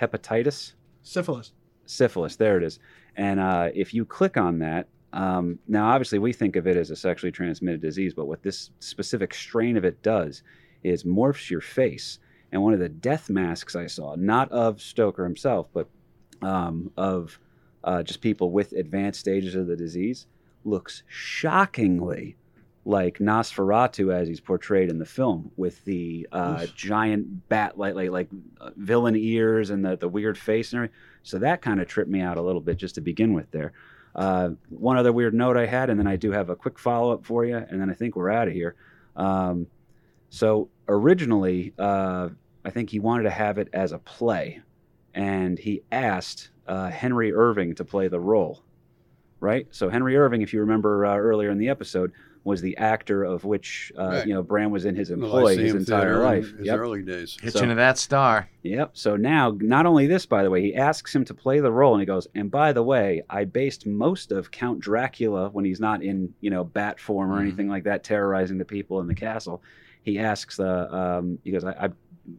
hepatitis, 0.00 0.74
Syphilis. 1.02 1.52
syphilis. 1.86 2.36
There 2.36 2.56
it 2.56 2.62
is. 2.62 2.78
And 3.16 3.40
uh, 3.40 3.70
if 3.74 3.94
you 3.94 4.04
click 4.04 4.36
on 4.36 4.58
that, 4.60 4.88
um, 5.12 5.58
now 5.66 5.88
obviously 5.88 6.18
we 6.18 6.32
think 6.32 6.56
of 6.56 6.66
it 6.66 6.76
as 6.76 6.90
a 6.90 6.96
sexually 6.96 7.32
transmitted 7.32 7.80
disease, 7.80 8.12
but 8.12 8.26
what 8.26 8.42
this 8.42 8.70
specific 8.80 9.32
strain 9.32 9.76
of 9.76 9.84
it 9.84 10.02
does 10.02 10.42
is 10.86 11.04
morphs 11.04 11.50
your 11.50 11.60
face. 11.60 12.18
And 12.52 12.62
one 12.62 12.72
of 12.72 12.78
the 12.78 12.88
death 12.88 13.28
masks 13.28 13.74
I 13.74 13.86
saw, 13.86 14.14
not 14.14 14.50
of 14.52 14.80
Stoker 14.80 15.24
himself, 15.24 15.68
but 15.72 15.88
um, 16.42 16.90
of 16.96 17.38
uh, 17.84 18.02
just 18.02 18.20
people 18.20 18.50
with 18.50 18.72
advanced 18.72 19.20
stages 19.20 19.54
of 19.54 19.66
the 19.66 19.76
disease, 19.76 20.26
looks 20.64 21.02
shockingly 21.08 22.36
like 22.84 23.18
Nosferatu 23.18 24.14
as 24.14 24.28
he's 24.28 24.40
portrayed 24.40 24.90
in 24.90 24.98
the 24.98 25.04
film, 25.04 25.50
with 25.56 25.84
the 25.84 26.26
uh, 26.30 26.66
giant 26.76 27.48
bat 27.48 27.76
like 27.76 27.94
like 27.94 28.10
like 28.10 28.28
uh, 28.60 28.70
villain 28.76 29.16
ears 29.16 29.70
and 29.70 29.84
the 29.84 29.96
the 29.96 30.08
weird 30.08 30.38
face 30.38 30.72
and 30.72 30.78
everything. 30.78 30.96
So 31.24 31.38
that 31.40 31.62
kind 31.62 31.80
of 31.80 31.88
tripped 31.88 32.10
me 32.10 32.20
out 32.20 32.36
a 32.36 32.42
little 32.42 32.60
bit 32.60 32.76
just 32.76 32.94
to 32.94 33.00
begin 33.00 33.34
with. 33.34 33.50
There. 33.50 33.72
Uh, 34.14 34.50
one 34.70 34.96
other 34.96 35.12
weird 35.12 35.34
note 35.34 35.56
I 35.56 35.66
had, 35.66 35.90
and 35.90 35.98
then 35.98 36.06
I 36.06 36.16
do 36.16 36.30
have 36.30 36.48
a 36.48 36.56
quick 36.56 36.78
follow 36.78 37.12
up 37.12 37.26
for 37.26 37.44
you, 37.44 37.56
and 37.56 37.80
then 37.80 37.90
I 37.90 37.92
think 37.92 38.16
we're 38.16 38.30
out 38.30 38.48
of 38.48 38.54
here. 38.54 38.76
Um, 39.16 39.66
so 40.30 40.68
originally, 40.88 41.72
uh, 41.78 42.28
I 42.64 42.70
think 42.70 42.90
he 42.90 42.98
wanted 43.00 43.24
to 43.24 43.30
have 43.30 43.58
it 43.58 43.68
as 43.72 43.92
a 43.92 43.98
play, 43.98 44.60
and 45.14 45.58
he 45.58 45.82
asked 45.92 46.50
uh, 46.66 46.90
Henry 46.90 47.32
Irving 47.32 47.74
to 47.76 47.84
play 47.84 48.08
the 48.08 48.20
role. 48.20 48.62
Right. 49.38 49.66
So 49.70 49.88
Henry 49.90 50.16
Irving, 50.16 50.40
if 50.42 50.52
you 50.52 50.60
remember 50.60 51.04
uh, 51.06 51.14
earlier 51.16 51.50
in 51.50 51.58
the 51.58 51.68
episode, 51.68 52.10
was 52.42 52.60
the 52.62 52.76
actor 52.78 53.22
of 53.24 53.44
which 53.44 53.92
uh, 53.98 54.02
Right. 54.06 54.26
you 54.26 54.32
know 54.32 54.42
Bram 54.42 54.70
was 54.70 54.84
in 54.84 54.94
his 54.94 55.10
employ 55.10 55.56
see 55.56 55.62
his 55.64 55.74
entire 55.74 56.00
theater 56.00 56.14
in 56.16 56.22
life. 56.22 56.56
His 56.56 56.66
Yep. 56.66 56.78
early 56.78 57.02
days. 57.02 57.36
Hitching 57.40 57.60
So- 57.60 57.66
to 57.66 57.74
that 57.74 57.98
star. 57.98 58.48
Yep. 58.62 58.90
So 58.94 59.16
now, 59.16 59.56
not 59.60 59.84
only 59.84 60.06
this, 60.06 60.26
by 60.26 60.42
the 60.42 60.50
way, 60.50 60.62
he 60.62 60.74
asks 60.74 61.14
him 61.14 61.24
to 61.26 61.34
play 61.34 61.60
the 61.60 61.70
role, 61.72 61.92
and 61.94 62.00
he 62.00 62.06
goes, 62.06 62.26
"And 62.34 62.50
by 62.50 62.72
the 62.72 62.82
way, 62.82 63.22
I 63.28 63.44
based 63.44 63.84
most 63.86 64.32
of 64.32 64.50
Count 64.50 64.80
Dracula 64.80 65.50
when 65.50 65.64
he's 65.64 65.80
not 65.80 66.02
in, 66.02 66.32
you 66.40 66.50
know, 66.50 66.64
bat 66.64 66.98
form 66.98 67.30
or 67.30 67.36
Mhm. 67.36 67.42
anything 67.42 67.68
like 67.68 67.84
that, 67.84 68.04
terrorizing 68.04 68.58
the 68.58 68.64
people 68.64 69.00
in 69.00 69.06
the 69.06 69.14
castle." 69.14 69.62
He 70.06 70.20
asks, 70.20 70.60
uh, 70.60 70.86
um, 70.90 71.38
he 71.42 71.50
goes, 71.50 71.64
I, 71.64 71.72
"I 71.72 71.88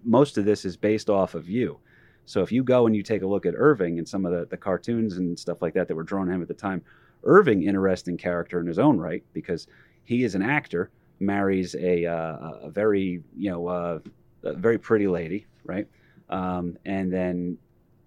most 0.04 0.38
of 0.38 0.46
this 0.46 0.64
is 0.64 0.78
based 0.78 1.10
off 1.10 1.36
of 1.36 1.50
you." 1.50 1.80
So 2.26 2.42
if 2.42 2.52
you 2.52 2.64
go 2.64 2.88
and 2.88 2.96
you 2.96 3.04
take 3.04 3.22
a 3.22 3.28
look 3.28 3.46
at 3.46 3.54
Irving 3.56 4.00
and 4.00 4.08
some 4.08 4.26
of 4.26 4.32
the, 4.32 4.46
the 4.46 4.58
cartoons 4.58 5.18
and 5.18 5.38
stuff 5.38 5.62
like 5.62 5.74
that 5.74 5.90
that 5.90 5.96
were 5.96 6.04
drawn 6.04 6.32
him 6.32 6.42
at 6.42 6.48
the 6.48 6.54
time, 6.54 6.82
Irving, 7.24 7.64
interesting 7.64 8.18
character 8.18 8.60
in 8.62 8.68
his 8.68 8.80
own 8.80 8.98
right 8.98 9.24
because 9.34 9.68
he 10.06 10.24
is 10.24 10.34
an 10.34 10.42
actor, 10.42 10.92
marries 11.20 11.76
a 11.76 12.06
uh, 12.06 12.38
a 12.64 12.70
very 12.70 13.22
you 13.36 13.52
know 13.52 13.68
uh, 13.68 14.00
a 14.44 14.54
very 14.54 14.78
pretty 14.78 15.08
lady, 15.08 15.46
right? 15.66 15.88
Um, 16.30 16.78
and 16.86 17.12
then 17.12 17.58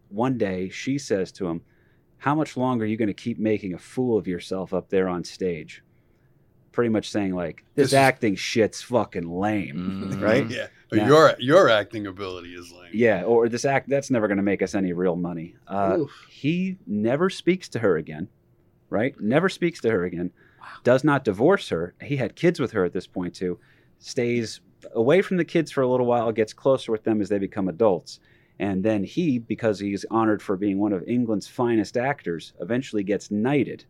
one 0.08 0.38
day 0.38 0.70
she 0.70 0.96
says 0.96 1.32
to 1.32 1.46
him, 1.46 1.60
How 2.16 2.34
much 2.34 2.56
longer 2.56 2.84
are 2.84 2.88
you 2.88 2.96
going 2.96 3.08
to 3.08 3.14
keep 3.14 3.38
making 3.38 3.74
a 3.74 3.78
fool 3.78 4.16
of 4.16 4.26
yourself 4.26 4.72
up 4.72 4.88
there 4.88 5.08
on 5.08 5.22
stage? 5.22 5.82
Pretty 6.72 6.88
much 6.88 7.10
saying, 7.10 7.34
like, 7.34 7.64
this, 7.74 7.84
This 7.84 7.88
is- 7.88 7.94
acting 7.94 8.36
shit's 8.36 8.80
fucking 8.82 9.28
lame, 9.28 10.10
Mhm. 10.12 10.22
right? 10.22 10.48
Yeah. 10.48 10.66
Now- 10.92 11.06
your 11.06 11.34
your 11.38 11.68
acting 11.68 12.06
ability 12.06 12.55
is 12.55 12.72
lame. 12.72 12.90
Yeah, 12.92 13.24
or 13.24 13.48
this 13.48 13.64
act, 13.64 13.88
that's 13.88 14.10
never 14.10 14.26
going 14.28 14.36
to 14.38 14.42
make 14.42 14.62
us 14.62 14.74
any 14.74 14.92
real 14.92 15.16
money. 15.16 15.55
Uh, 15.68 16.05
he 16.28 16.78
never 16.86 17.30
speaks 17.30 17.68
to 17.70 17.78
her 17.80 17.97
again, 17.97 18.28
right? 18.88 19.14
Never 19.20 19.48
speaks 19.48 19.80
to 19.82 19.90
her 19.90 20.05
again. 20.05 20.30
Does 20.84 21.05
not 21.05 21.24
divorce 21.24 21.68
her. 21.70 21.94
He 22.02 22.16
had 22.16 22.34
kids 22.36 22.59
with 22.60 22.72
her 22.72 22.84
at 22.84 22.92
this 22.92 23.06
point 23.06 23.34
too. 23.34 23.59
Stays 23.98 24.60
away 24.94 25.22
from 25.22 25.36
the 25.36 25.44
kids 25.44 25.70
for 25.70 25.82
a 25.82 25.86
little 25.88 26.06
while, 26.06 26.32
gets 26.32 26.52
closer 26.52 26.90
with 26.90 27.05
them 27.05 27.20
as 27.20 27.28
they 27.28 27.38
become 27.38 27.68
adults. 27.68 28.18
And 28.59 28.82
then 28.84 29.05
he, 29.05 29.38
because 29.38 29.78
he's 29.78 30.05
honored 30.10 30.42
for 30.42 30.56
being 30.56 30.78
one 30.78 30.92
of 30.92 31.02
England's 31.06 31.47
finest 31.47 31.97
actors, 31.97 32.52
eventually 32.60 33.02
gets 33.05 33.30
knighted. 33.30 33.84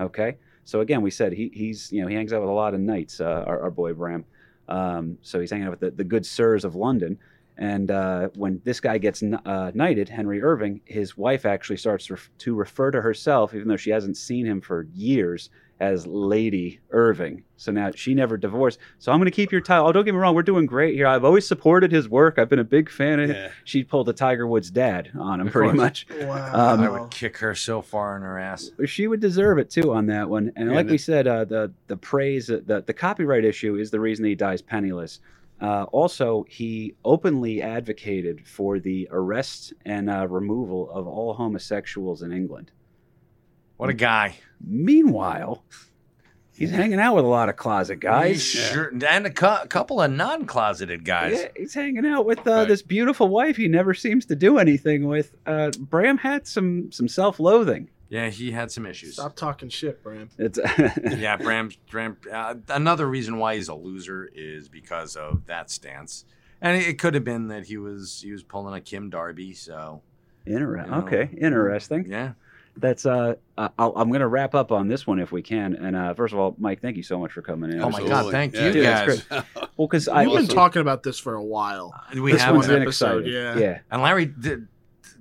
Okay? 0.00 0.36
So 0.64 0.80
again, 0.80 1.02
we 1.02 1.10
said 1.10 1.32
he, 1.32 1.50
he's, 1.52 1.92
you 1.92 2.02
know, 2.02 2.08
he 2.08 2.14
hangs 2.14 2.32
out 2.32 2.40
with 2.40 2.50
a 2.50 2.52
lot 2.52 2.74
of 2.74 2.80
knights, 2.80 3.20
uh, 3.20 3.44
our, 3.46 3.62
our 3.62 3.70
boy 3.70 3.92
Bram. 3.92 4.24
Um, 4.68 5.18
so 5.20 5.40
he's 5.40 5.50
hanging 5.50 5.66
out 5.66 5.70
with 5.70 5.80
the, 5.80 5.90
the 5.90 6.04
good 6.04 6.24
sirs 6.24 6.64
of 6.64 6.74
London. 6.74 7.18
And 7.56 7.90
uh, 7.90 8.28
when 8.34 8.60
this 8.64 8.80
guy 8.80 8.98
gets 8.98 9.20
kn- 9.20 9.40
uh, 9.46 9.70
knighted, 9.74 10.08
Henry 10.08 10.42
Irving, 10.42 10.80
his 10.84 11.16
wife 11.16 11.46
actually 11.46 11.76
starts 11.76 12.10
ref- 12.10 12.30
to 12.38 12.54
refer 12.54 12.90
to 12.90 13.00
herself, 13.00 13.54
even 13.54 13.68
though 13.68 13.76
she 13.76 13.90
hasn't 13.90 14.16
seen 14.16 14.44
him 14.44 14.60
for 14.60 14.88
years, 14.92 15.50
as 15.80 16.06
Lady 16.06 16.80
Irving. 16.90 17.42
So 17.56 17.70
now 17.72 17.90
she 17.94 18.14
never 18.14 18.36
divorced. 18.36 18.78
So 18.98 19.10
I'm 19.12 19.18
going 19.18 19.26
to 19.30 19.34
keep 19.34 19.50
your 19.52 19.60
title. 19.60 19.86
Oh, 19.88 19.92
don't 19.92 20.04
get 20.04 20.14
me 20.14 20.18
wrong, 20.20 20.34
we're 20.34 20.42
doing 20.42 20.66
great 20.66 20.94
here. 20.94 21.06
I've 21.06 21.24
always 21.24 21.46
supported 21.46 21.90
his 21.92 22.08
work. 22.08 22.38
I've 22.38 22.48
been 22.48 22.58
a 22.60 22.64
big 22.64 22.88
fan 22.90 23.18
of 23.20 23.30
him. 23.30 23.36
Yeah. 23.36 23.48
She 23.64 23.82
pulled 23.84 24.08
a 24.08 24.12
Tiger 24.12 24.46
Woods 24.46 24.70
dad 24.70 25.10
on 25.18 25.40
him, 25.40 25.48
Of 25.48 25.52
pretty 25.52 25.70
course. 25.76 25.76
much. 25.76 26.06
Wow. 26.22 26.74
Um, 26.74 26.80
I 26.80 26.88
would 26.88 27.10
kick 27.10 27.36
her 27.38 27.54
so 27.56 27.82
far 27.82 28.16
in 28.16 28.22
her 28.22 28.38
ass. 28.38 28.70
She 28.86 29.06
would 29.08 29.20
deserve 29.20 29.58
it 29.58 29.68
too 29.70 29.92
on 29.92 30.06
that 30.06 30.28
one. 30.28 30.52
And 30.56 30.70
Yeah, 30.70 30.76
like 30.76 30.86
the- 30.86 30.92
we 30.92 30.98
said, 30.98 31.26
uh, 31.26 31.44
the 31.44 31.72
the 31.88 31.96
praise, 31.96 32.46
the 32.46 32.82
the 32.86 32.94
copyright 32.94 33.44
issue 33.44 33.76
is 33.76 33.90
the 33.90 34.00
reason 34.00 34.24
he 34.24 34.34
dies 34.36 34.62
penniless. 34.62 35.20
Uh, 35.60 35.84
also, 35.92 36.44
he 36.48 36.94
openly 37.04 37.62
advocated 37.62 38.46
for 38.46 38.78
the 38.78 39.08
arrest 39.10 39.72
and 39.86 40.10
uh, 40.10 40.26
removal 40.28 40.90
of 40.90 41.06
all 41.06 41.32
homosexuals 41.34 42.22
in 42.22 42.32
England. 42.32 42.70
What 43.76 43.88
a 43.90 43.94
guy. 43.94 44.36
Meanwhile, 44.60 45.64
he's 46.56 46.70
hanging 46.70 47.00
out 47.00 47.16
with 47.16 47.24
a 47.24 47.28
lot 47.28 47.48
of 47.48 47.56
closet 47.56 47.96
guys. 48.00 48.42
sure, 48.42 48.92
and 49.06 49.26
a 49.26 49.30
cou- 49.30 49.64
couple 49.66 50.00
of 50.02 50.10
non-closeted 50.10 51.04
guys. 51.04 51.40
Yeah, 51.40 51.48
he's 51.56 51.74
hanging 51.74 52.04
out 52.06 52.26
with 52.26 52.46
uh, 52.46 52.50
Right. 52.50 52.68
this 52.68 52.82
beautiful 52.82 53.28
wife 53.28 53.56
he 53.56 53.68
never 53.68 53.94
seems 53.94 54.26
to 54.26 54.36
do 54.36 54.58
anything 54.58 55.06
with. 55.06 55.34
Uh, 55.46 55.70
Bram 55.78 56.18
had 56.18 56.46
some 56.46 56.92
some 56.92 57.08
self 57.08 57.40
loathing. 57.40 57.88
Yeah, 58.14 58.28
he 58.30 58.52
had 58.52 58.70
some 58.70 58.86
issues. 58.86 59.14
Stop 59.14 59.34
talking 59.34 59.68
shit, 59.68 60.02
Bram. 60.04 60.28
It's 60.38 60.58
yeah, 61.18 61.36
Bram. 61.36 61.70
Bram 61.90 62.16
uh, 62.32 62.54
another 62.68 63.08
reason 63.08 63.38
why 63.38 63.56
he's 63.56 63.68
a 63.68 63.74
loser 63.74 64.30
is 64.34 64.68
because 64.68 65.16
of 65.16 65.46
that 65.46 65.68
stance, 65.70 66.24
and 66.60 66.76
it, 66.80 66.86
it 66.88 66.98
could 67.00 67.14
have 67.14 67.24
been 67.24 67.48
that 67.48 67.66
he 67.66 67.76
was 67.76 68.20
he 68.22 68.30
was 68.30 68.42
pulling 68.44 68.74
a 68.74 68.80
Kim 68.80 69.10
Darby. 69.10 69.52
So 69.54 70.02
interesting. 70.46 70.92
You 70.94 71.00
know, 71.00 71.06
okay, 71.06 71.28
interesting. 71.36 72.06
yeah, 72.08 72.32
That's 72.76 73.04
uh, 73.04 73.34
I'll, 73.58 73.92
I'm 73.96 74.08
going 74.10 74.20
to 74.20 74.28
wrap 74.28 74.54
up 74.54 74.70
on 74.70 74.86
this 74.88 75.06
one 75.06 75.18
if 75.18 75.32
we 75.32 75.42
can. 75.42 75.74
And 75.74 75.96
uh, 75.96 76.14
first 76.14 76.32
of 76.34 76.38
all, 76.38 76.54
Mike, 76.58 76.80
thank 76.82 76.96
you 76.96 77.02
so 77.02 77.18
much 77.18 77.32
for 77.32 77.42
coming 77.42 77.72
in. 77.72 77.80
Oh 77.82 77.90
my 77.90 78.06
God, 78.06 78.30
thank 78.30 78.54
Yeah, 78.54 78.66
you 78.66 78.72
Dude, 78.74 78.84
guys. 78.84 79.24
that's 79.28 79.46
Well, 79.76 79.88
because 79.88 80.06
I 80.06 80.22
We've 80.26 80.34
been 80.36 80.44
Awesome. 80.44 80.54
talking 80.54 80.82
about 80.82 81.02
this 81.02 81.18
for 81.18 81.34
a 81.34 81.42
while. 81.42 81.92
we 82.14 82.30
this 82.32 82.42
have 82.42 82.54
one's 82.54 82.68
one. 82.68 82.76
been 82.76 82.82
episode, 82.82 83.26
exciting. 83.26 83.32
yeah. 83.32 83.58
yeah. 83.58 83.78
and 83.90 84.02
Larry 84.02 84.26
did. 84.26 84.68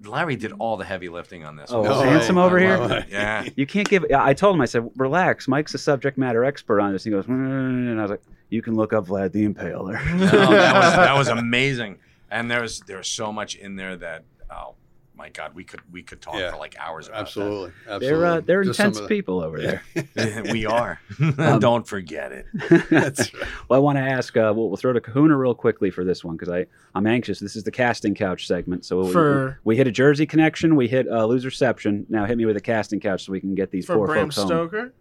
Larry 0.05 0.35
did 0.35 0.51
all 0.53 0.77
the 0.77 0.85
heavy 0.85 1.09
lifting 1.09 1.45
on 1.45 1.55
this. 1.55 1.71
Oh, 1.71 1.84
is 1.84 2.03
Handsome 2.03 2.38
over 2.38 2.59
here? 2.59 2.77
Oh, 2.77 3.01
yeah. 3.09 3.47
You 3.55 3.65
can't 3.65 3.88
give. 3.88 4.05
I 4.13 4.34
told 4.34 4.55
him. 4.55 4.61
I 4.61 4.65
said, 4.65 4.89
"Relax. 4.97 5.47
Mike's 5.47 5.73
a 5.73 5.77
subject 5.77 6.17
matter 6.17 6.43
expert 6.43 6.80
on 6.80 6.91
this." 6.93 7.03
He 7.03 7.11
goes, 7.11 7.25
"Mm,", 7.25 7.31
mm, 7.31 7.47
mm 7.47 7.91
and 7.91 7.99
I 7.99 8.03
was 8.03 8.11
like, 8.11 8.21
"You 8.49 8.61
can 8.61 8.75
look 8.75 8.93
up 8.93 9.07
Vlad 9.07 9.31
the 9.31 9.47
Impaler." 9.47 10.03
No, 10.17 10.25
that 10.27 10.75
was 10.75 10.95
that 10.95 11.13
was 11.15 11.27
amazing, 11.39 11.99
and 12.30 12.49
there's 12.49 12.81
there's 12.81 13.07
so 13.07 13.31
much 13.31 13.55
in 13.55 13.75
there 13.75 13.95
that 13.97 14.23
oh 14.51 14.75
my 15.23 15.29
god, 15.29 15.55
we 15.55 15.63
could 15.63 15.79
we 15.89 16.03
could 16.03 16.21
talk 16.21 16.35
Yeah. 16.35 16.51
for 16.51 16.57
like 16.57 16.75
hours 16.77 17.07
about 17.07 17.21
Absolutely. 17.21 17.71
Absolutely. 17.87 18.07
they're 18.07 18.25
uh, 18.25 18.39
they're 18.41 18.63
Just 18.65 18.77
intense 18.77 18.99
the- 18.99 19.07
people 19.07 19.41
over 19.41 19.57
there. 19.61 19.81
we 20.51 20.65
are. 20.65 20.99
Um, 21.37 21.59
Don't 21.59 21.87
forget 21.87 22.31
it. 22.33 22.45
That's 22.89 23.33
right. 23.33 23.43
well, 23.69 23.79
I 23.79 23.81
want 23.81 23.97
to 23.97 24.01
ask. 24.01 24.35
Uh, 24.35 24.51
we'll, 24.55 24.67
we'll 24.67 24.75
throw 24.77 24.91
to 24.91 24.99
Kahuna 24.99 25.37
real 25.37 25.55
quickly 25.55 25.89
for 25.89 26.03
this 26.03 26.23
one 26.25 26.35
because 26.35 26.49
I 26.49 26.65
I'm 26.93 27.07
anxious. 27.07 27.39
This 27.39 27.55
is 27.55 27.63
the 27.63 27.71
casting 27.71 28.13
couch 28.15 28.45
segment, 28.47 28.83
so 28.83 29.03
we, 29.05 29.11
For- 29.13 29.59
we, 29.63 29.77
hit 29.77 29.87
a 29.87 29.91
Jersey 29.91 30.25
connection, 30.25 30.75
we 30.75 30.87
hit 30.89 31.07
uh, 31.07 31.21
loserception. 31.25 32.05
Now 32.09 32.25
hit 32.25 32.37
me 32.37 32.45
with 32.45 32.57
a 32.57 32.61
casting 32.61 32.99
couch 32.99 33.23
so 33.25 33.31
we 33.31 33.39
can 33.39 33.55
get 33.55 33.71
these 33.71 33.85
For 33.85 33.95
poor 33.95 34.07
Bram 34.07 34.25
folks 34.25 34.35
home. 34.35 34.47
Stoker? 34.47 34.93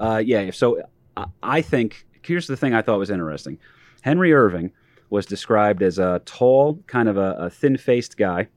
Uh, 0.00 0.22
yeah. 0.24 0.50
So 0.52 0.80
I, 1.16 1.24
I 1.42 1.60
think 1.60 2.06
here's 2.22 2.46
the 2.46 2.56
thing 2.56 2.72
I 2.74 2.80
thought 2.80 2.98
was 2.98 3.10
interesting. 3.10 3.58
Henry 4.00 4.32
Irving 4.32 4.72
was 5.10 5.26
described 5.26 5.82
as 5.82 5.98
a 5.98 6.22
tall, 6.24 6.78
kind 6.86 7.08
of 7.08 7.16
a, 7.18 7.32
a 7.38 7.50
thin-faced 7.50 8.16
guy, 8.16 8.48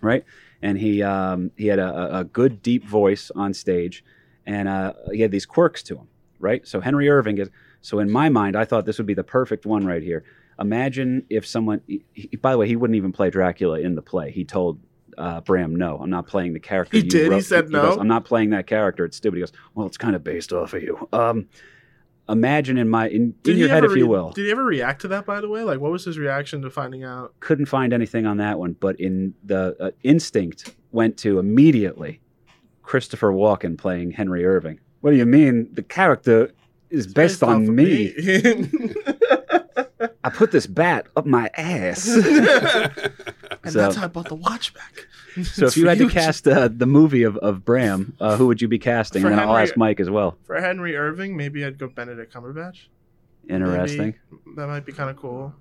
right? 0.00 0.24
And 0.62 0.78
he 0.78 1.02
um, 1.02 1.50
he 1.56 1.66
had 1.66 1.78
a, 1.78 2.18
a- 2.18 2.24
good 2.24 2.62
deep 2.62 2.84
voice 2.84 3.30
on 3.34 3.54
stage, 3.54 4.04
and 4.46 4.68
uh, 4.68 4.92
he 5.12 5.20
had 5.22 5.30
these 5.30 5.46
quirks 5.46 5.82
to 5.84 5.96
him, 5.96 6.08
right? 6.38 6.66
So 6.66 6.80
Henry 6.80 7.08
Irving 7.08 7.38
is. 7.38 7.48
So 7.82 7.98
in 7.98 8.10
my 8.10 8.28
mind, 8.28 8.56
I 8.56 8.66
thought 8.66 8.84
this 8.84 8.98
would 8.98 9.06
be 9.06 9.14
the 9.14 9.24
perfect 9.24 9.64
one 9.64 9.86
right 9.86 10.02
here. 10.02 10.22
Imagine 10.58 11.24
if 11.30 11.46
someone. 11.46 11.80
He, 11.86 12.04
he- 12.12 12.36
by 12.36 12.52
the 12.52 12.58
way, 12.58 12.66
he 12.68 12.76
wouldn't 12.76 12.96
even 12.96 13.12
play 13.12 13.30
Dracula 13.30 13.80
in 13.80 13.94
the 13.94 14.02
play. 14.02 14.30
He 14.30 14.44
told 14.44 14.78
uh, 15.16 15.40
Bram, 15.40 15.74
"No, 15.74 15.96
I'm 15.98 16.10
not 16.10 16.26
playing 16.26 16.52
the 16.52 16.60
character." 16.60 16.98
He 16.98 17.02
did? 17.02 17.32
He 17.32 17.40
said 17.40 17.72
goes, 17.72 17.96
no? 17.96 18.00
I'm 18.02 18.08
not 18.08 18.26
playing 18.26 18.50
that 18.50 18.66
character. 18.66 19.06
It's 19.06 19.16
stupid. 19.16 19.36
He 19.36 19.40
goes, 19.40 19.52
"Well, 19.74 19.86
it's 19.86 19.96
kind 19.96 20.14
of 20.14 20.22
based 20.22 20.52
off 20.52 20.74
of 20.74 20.82
you." 20.82 21.08
Um, 21.14 21.48
imagine 22.30 22.78
in 22.78 22.88
my 22.88 23.08
in, 23.08 23.34
in 23.44 23.56
your 23.56 23.68
head, 23.68 23.84
if 23.84 23.90
you 23.90 24.04
re- 24.04 24.08
will. 24.08 24.30
Did 24.30 24.46
he 24.46 24.50
ever 24.50 24.64
react 24.64 25.02
to 25.02 25.08
that, 25.08 25.26
by 25.26 25.40
the 25.40 25.48
way? 25.48 25.62
Like, 25.62 25.80
what 25.80 25.90
was 25.90 26.04
his 26.04 26.18
reaction 26.18 26.62
to 26.62 26.70
finding 26.70 27.04
out? 27.04 27.34
Couldn't 27.40 27.66
find 27.66 27.92
anything 27.92 28.26
on 28.26 28.36
that 28.38 28.58
one, 28.58 28.76
but 28.80 28.98
in 29.00 29.34
the 29.44 29.76
uh, 29.80 29.90
instinct 30.02 30.74
went 30.92 31.16
to 31.18 31.38
immediately 31.38 32.20
Christopher 32.82 33.32
Walken 33.32 33.78
playing 33.78 34.12
Henry 34.12 34.44
Irving. 34.44 34.80
What 35.00 35.12
do 35.12 35.16
you 35.16 35.26
mean? 35.26 35.68
The 35.72 35.82
character 35.82 36.52
is 36.90 37.06
based, 37.06 37.42
off 37.42 37.50
on 37.50 37.74
me. 37.74 38.12
me. 38.16 38.80
I 40.24 40.30
put 40.30 40.50
this 40.50 40.66
bat 40.66 41.06
up 41.16 41.26
my 41.26 41.50
ass. 41.56 42.06
and 43.62 43.72
So- 43.72 43.78
that's 43.80 43.96
how 43.96 44.04
I 44.04 44.08
bought 44.08 44.28
the 44.28 44.34
watch 44.34 44.74
back. 44.74 45.06
so 45.44 45.66
if 45.66 45.76
you 45.76 45.86
had 45.86 45.98
to 45.98 46.08
cast 46.08 46.48
uh, 46.48 46.68
the 46.68 46.86
movie 46.86 47.22
of, 47.22 47.36
of 47.38 47.64
Bram, 47.64 48.16
uh, 48.20 48.36
who 48.36 48.46
would 48.48 48.60
you 48.60 48.68
be 48.68 48.78
casting? 48.78 49.22
For 49.22 49.28
and 49.28 49.38
then 49.38 49.48
I'll 49.48 49.56
ask 49.56 49.76
Mike 49.76 50.00
as 50.00 50.10
well. 50.10 50.36
For 50.44 50.60
Henry 50.60 50.96
Irving, 50.96 51.36
maybe 51.36 51.64
I'd 51.64 51.78
go 51.78 51.88
Benedict 51.88 52.32
Cumberbatch. 52.34 52.88
Interesting. 53.48 54.14
Maybe 54.30 54.56
that 54.56 54.66
might 54.66 54.84
be 54.84 54.92
kind 54.92 55.08
of 55.10 55.16
cool. 55.16 55.54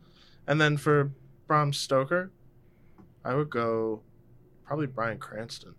And 0.47 0.59
then 0.59 0.77
for 0.77 1.11
Bram 1.47 1.71
Stoker, 1.73 2.31
I 3.23 3.35
would 3.35 3.49
go 3.49 4.01
probably 4.65 4.87
Bryan 4.87 5.17
Cranston. 5.19 5.75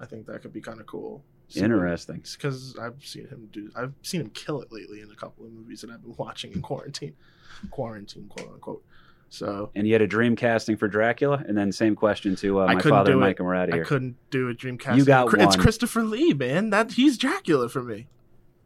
I 0.00 0.06
think 0.06 0.26
that 0.26 0.42
could 0.42 0.52
be 0.52 0.60
kind 0.60 0.80
of 0.80 0.86
cool. 0.86 1.22
Interesting. 1.54 2.22
Because 2.36 2.76
I've 2.80 3.04
seen 3.04 3.28
him 3.28 3.48
do. 3.52 3.70
I've 3.76 3.92
seen 4.02 4.22
him 4.22 4.30
kill 4.30 4.60
it 4.62 4.72
lately 4.72 5.00
in 5.00 5.10
a 5.10 5.14
couple 5.14 5.44
of 5.46 5.52
movies 5.52 5.82
that 5.82 5.90
I've 5.90 6.02
been 6.02 6.14
watching 6.18 6.52
in 6.52 6.62
quarantine, 6.62 7.14
quarantine, 7.70 8.26
quote 8.28 8.48
unquote. 8.52 8.84
So 9.34 9.70
And 9.74 9.86
you 9.86 9.92
had 9.94 10.02
a 10.02 10.06
dream 10.06 10.36
casting 10.36 10.76
for 10.76 10.86
Dracula, 10.88 11.42
and 11.46 11.56
then 11.58 11.72
same 11.72 11.96
question 11.96 12.36
to 12.36 12.60
uh, 12.60 12.66
my 12.66 12.80
father 12.80 13.12
do 13.12 13.18
and 13.18 13.22
it. 13.22 13.26
Mike, 13.26 13.38
and 13.40 13.46
we're 13.48 13.54
out 13.54 13.68
of 13.68 13.74
here. 13.74 13.82
I 13.82 13.86
couldn't 13.86 14.16
do 14.30 14.48
a 14.48 14.54
dream 14.54 14.78
cast. 14.78 14.96
You 14.96 15.04
got 15.04 15.32
It's 15.34 15.44
one. 15.56 15.58
Christopher 15.58 16.02
Lee, 16.04 16.32
man. 16.32 16.70
That 16.70 16.92
he's 16.92 17.18
Dracula 17.18 17.68
for 17.68 17.82
me. 17.82 18.06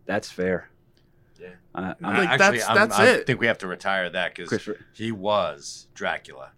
That's 0.05 0.31
fair. 0.31 0.71
Yeah. 1.41 1.49
Uh, 1.75 1.81
Like, 1.81 1.97
I'm, 2.03 2.15
Actually, 2.17 2.37
that's- 2.39 2.65
I'm- 2.69 2.77
that's 2.77 2.99
I 2.99 3.07
it. 3.09 3.27
think 3.27 3.41
we 3.41 3.47
have 3.47 3.59
to 3.59 3.67
retire 3.67 4.11
that 4.11 4.35
because 4.35 4.69
he 4.93 5.11
was 5.13 5.89
Dracula. 5.95 6.53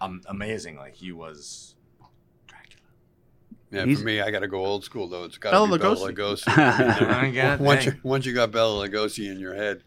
Um, 0.00 0.20
amazingly, 0.26 0.90
he 0.92 1.12
was 1.12 1.74
Dracula. 2.46 2.82
Yeah, 3.70 3.84
He's- 3.86 3.98
for 3.98 4.04
me, 4.04 4.20
I 4.20 4.30
got 4.30 4.40
to 4.40 4.48
go 4.48 4.64
old 4.64 4.84
school 4.84 5.08
though. 5.08 5.24
It's 5.24 5.38
got 5.38 5.52
to 5.52 5.72
be 5.72 5.78
Bela 5.78 5.96
Lugosi. 6.12 6.44
Lugosi. 6.44 7.58
Once 7.60 7.86
you 7.86 7.94
once 8.02 8.26
you 8.26 8.34
got 8.34 8.50
Bela 8.50 8.86
Lugosi 8.88 9.30
in 9.30 9.38
your 9.38 9.54
head, 9.54 9.84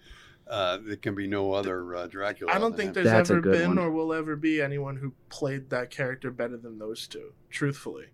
uh, 0.47 0.77
there 0.83 0.95
can 0.95 1.15
be 1.15 1.27
no 1.27 1.53
other 1.53 1.95
uh, 1.95 2.07
Dracula. 2.07 2.51
I 2.53 2.59
don't 2.59 2.75
think 2.77 2.93
there's 2.93 3.07
That's 3.07 3.29
ever 3.29 3.41
been 3.41 3.69
one. 3.75 3.79
or 3.79 3.91
will 3.91 4.13
ever 4.13 4.35
be 4.35 4.61
anyone 4.61 4.95
who 4.97 5.13
played 5.29 5.69
that 5.71 5.89
character 5.89 6.31
better 6.31 6.57
than 6.57 6.77
those 6.79 7.07
two, 7.07 7.33
truthfully. 7.49 8.05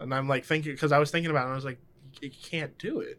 And 0.00 0.12
I'm 0.12 0.28
like 0.28 0.44
thinking 0.44 0.72
because 0.72 0.92
I 0.92 0.98
was 0.98 1.10
thinking 1.10 1.30
about 1.30 1.42
it, 1.42 1.44
and 1.44 1.52
I 1.52 1.54
was 1.56 1.64
like, 1.64 1.78
you 2.20 2.30
can't 2.30 2.76
do 2.78 3.00
it. 3.00 3.18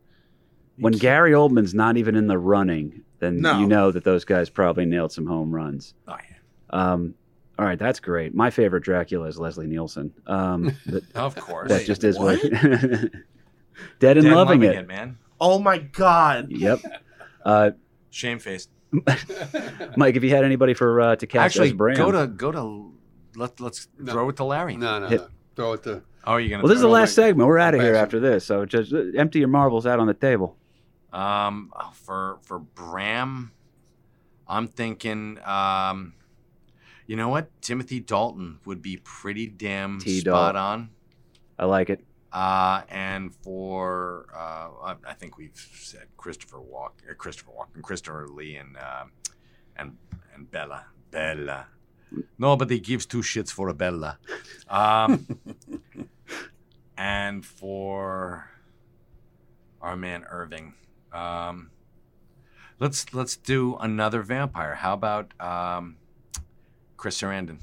You 0.77 0.83
when 0.83 0.93
can't- 0.93 1.01
Gary 1.01 1.31
Oldman's 1.31 1.73
not 1.73 1.97
even 1.97 2.15
in 2.15 2.27
the 2.27 2.37
running, 2.37 3.03
then 3.19 3.41
No. 3.41 3.59
you 3.59 3.67
know 3.67 3.91
that 3.91 4.03
those 4.03 4.25
guys 4.25 4.49
probably 4.49 4.85
nailed 4.85 5.11
some 5.11 5.25
home 5.25 5.51
runs. 5.53 5.93
Oh, 6.07 6.15
yeah. 6.29 6.35
Um, 6.69 7.15
all 7.57 7.65
right, 7.65 7.79
that's 7.79 7.99
great. 7.99 8.35
My 8.35 8.51
favorite 8.51 8.83
Dracula 8.83 9.27
is 9.27 9.39
Leslie 9.39 9.65
Nielsen. 9.65 10.13
Um, 10.27 10.75
that, 10.85 11.03
Of 11.15 11.35
course. 11.35 11.69
that 11.69 11.85
just 11.85 12.03
is 12.03 12.19
what. 12.19 12.37
what? 12.43 12.51
Dead 13.99 14.17
and 14.17 14.25
Dead 14.25 14.35
loving, 14.35 14.61
it. 14.63 14.87
man. 14.87 15.17
Oh 15.39 15.57
my 15.59 15.77
god! 15.77 16.47
Yep. 16.51 16.79
Uh, 17.45 17.71
Shamefaced. 18.09 18.69
Mike, 19.97 20.15
have 20.15 20.23
you 20.23 20.29
had 20.29 20.43
anybody 20.45 20.73
for 20.73 21.01
uh, 21.01 21.15
to 21.17 21.27
cast 21.27 21.45
Actually, 21.55 21.67
as 21.69 21.73
Bram? 21.73 21.97
go 21.97 22.11
to 22.11 22.27
go 22.27 22.51
to 22.51 22.93
let 23.35 23.59
let's 23.59 23.87
No. 23.99 24.13
throw 24.13 24.29
it 24.29 24.35
to 24.37 24.43
Larry. 24.45 24.77
no, 24.77 24.99
no, 24.99 25.07
Hit- 25.07 25.21
no. 25.21 25.27
Throw 25.55 25.73
it 25.73 25.83
to. 25.83 26.03
Oh, 26.25 26.37
you're 26.37 26.49
gonna. 26.49 26.63
well, 26.63 26.69
this 26.69 26.75
is 26.77 26.81
the 26.81 26.87
throw 26.87 26.95
it? 26.95 26.99
last 26.99 27.15
segment. 27.15 27.47
We're 27.47 27.57
out 27.57 27.73
of 27.73 27.81
here 27.81 27.93
Pass 27.93 28.03
after 28.03 28.19
this, 28.19 28.45
so 28.45 28.65
just 28.65 28.93
uh, 28.93 29.03
empty 29.17 29.39
your 29.39 29.47
marbles 29.47 29.85
out 29.87 29.99
on 29.99 30.07
the 30.07 30.13
table. 30.13 30.55
Um, 31.11 31.73
oh, 31.75 31.91
for 31.93 32.37
for 32.43 32.59
Bram, 32.59 33.51
I'm 34.47 34.67
thinking. 34.67 35.39
Um, 35.45 36.13
you 37.07 37.15
know 37.15 37.29
what? 37.29 37.49
Timothy 37.61 37.99
Dalton 38.01 38.59
would 38.65 38.81
be 38.81 38.97
pretty 38.97 39.47
damn 39.47 39.99
T. 39.99 40.19
spot 40.19 40.53
Dalt. 40.53 40.55
on. 40.55 40.89
I 41.57 41.65
like 41.65 41.89
it. 41.89 42.03
Uh, 42.31 42.81
and 42.89 43.33
for 43.33 44.25
uh, 44.35 44.95
I, 45.07 45.13
think 45.13 45.37
we've 45.37 45.55
said 45.55 46.07
Christopher 46.17 46.59
Walk, 46.59 47.01
uh, 47.09 47.13
Christopher 47.13 47.51
Walken, 47.51 47.81
Christopher 47.81 48.27
Lee, 48.27 48.57
and 48.57 48.75
uh, 48.75 49.05
and 49.77 49.97
and 50.35 50.51
Bela, 50.51 50.87
Bela. 51.09 51.67
Nobody 52.37 52.79
gives 52.79 53.05
two 53.05 53.21
shits 53.21 53.49
for 53.49 53.69
a 53.69 53.73
Bela. 53.73 54.19
Um, 54.69 55.25
and 56.97 57.45
for 57.45 58.49
our 59.81 59.95
man 59.95 60.25
Irving, 60.29 60.73
um, 61.13 61.71
let's 62.79 63.13
let's 63.13 63.37
do 63.37 63.77
another 63.77 64.21
vampire. 64.21 64.75
How 64.75 64.93
about 64.93 65.33
um, 65.39 65.95
Chris 66.97 67.21
Sarandon? 67.21 67.59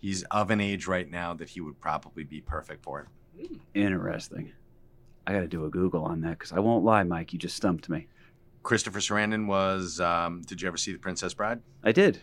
He's 0.00 0.22
of 0.24 0.50
an 0.50 0.60
age 0.60 0.86
right 0.86 1.10
now 1.10 1.34
that 1.34 1.50
he 1.50 1.60
would 1.60 1.80
probably 1.80 2.22
be 2.24 2.40
perfect 2.40 2.84
for 2.84 3.00
it. 3.00 3.06
Interesting. 3.74 4.52
I 5.26 5.32
got 5.32 5.40
to 5.40 5.46
do 5.48 5.64
a 5.66 5.70
Google 5.70 6.04
on 6.04 6.20
that 6.22 6.38
because 6.38 6.52
I 6.52 6.58
won't 6.58 6.84
lie, 6.84 7.02
Mike. 7.04 7.32
You 7.32 7.38
just 7.38 7.56
stumped 7.56 7.88
me. 7.88 8.08
Christopher 8.62 8.98
Sarandon 9.00 9.46
was. 9.46 10.00
Um, 10.00 10.42
did 10.42 10.60
you 10.62 10.68
ever 10.68 10.76
see 10.76 10.92
The 10.92 10.98
Princess 10.98 11.34
Bride? 11.34 11.60
I 11.84 11.92
did. 11.92 12.20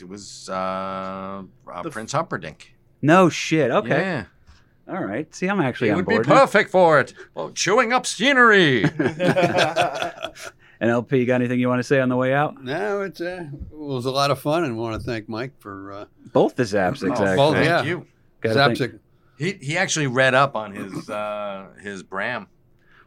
It 0.00 0.08
was 0.08 0.48
uh, 0.50 1.42
uh, 1.72 1.82
The- 1.82 1.90
Prince 1.90 2.12
Humperdinck. 2.12 2.74
No 3.02 3.28
shit. 3.28 3.70
Okay. 3.70 3.88
Yeah. 4.00 4.24
All 4.88 5.02
right. 5.04 5.32
See, 5.34 5.46
I'm 5.48 5.60
actually 5.60 5.88
He 5.88 5.92
on 5.92 5.96
would 5.98 6.06
be 6.06 6.14
board. 6.16 6.28
now. 6.28 6.40
perfect 6.40 6.70
for 6.70 7.00
it. 7.00 7.14
Well, 7.34 7.50
chewing 7.50 7.92
up 7.92 8.06
scenery. 8.06 8.84
And 10.80 10.90
LP, 10.90 11.18
you 11.18 11.24
got 11.24 11.36
anything 11.36 11.60
you 11.60 11.68
want 11.68 11.78
to 11.78 11.84
say 11.84 12.00
on 12.00 12.08
the 12.08 12.16
way 12.16 12.34
out? 12.34 12.62
No, 12.62 13.02
it's 13.02 13.20
uh, 13.20 13.46
it 13.70 13.78
was 13.78 14.04
a 14.06 14.10
lot 14.10 14.30
of 14.32 14.40
fun, 14.40 14.64
and 14.64 14.76
want 14.76 15.00
to 15.00 15.06
thank 15.06 15.28
Mike 15.28 15.52
for 15.60 15.92
uh, 15.92 16.04
Both 16.32 16.56
the 16.56 16.64
Zaps, 16.64 17.02
Oh, 17.02 17.10
exactly. 17.12 17.36
both, 17.36 17.54
Thank 17.54 17.66
yeah. 17.66 17.82
you. 17.84 18.06
Gotta 18.40 18.54
thank- 18.74 18.78
Zapcic. 18.78 18.98
He 19.38 19.52
he 19.60 19.76
actually 19.76 20.06
read 20.06 20.34
up 20.34 20.54
on 20.56 20.72
his 20.74 21.10
uh, 21.10 21.66
his 21.82 22.02
Bram. 22.02 22.46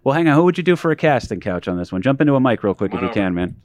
Well, 0.03 0.13
hang 0.15 0.27
on. 0.27 0.35
Who 0.35 0.43
would 0.45 0.57
you 0.57 0.63
do 0.63 0.75
for 0.75 0.91
a 0.91 0.95
casting 0.95 1.39
couch 1.39 1.67
on 1.67 1.77
this 1.77 1.91
one? 1.91 2.01
Jump 2.01 2.21
into 2.21 2.35
a 2.35 2.39
mic 2.39 2.63
real 2.63 2.73
quick 2.73 2.91
Come 2.91 2.99
if 2.99 3.03
on 3.03 3.09
you 3.09 3.13
can, 3.13 3.33
man. 3.33 3.55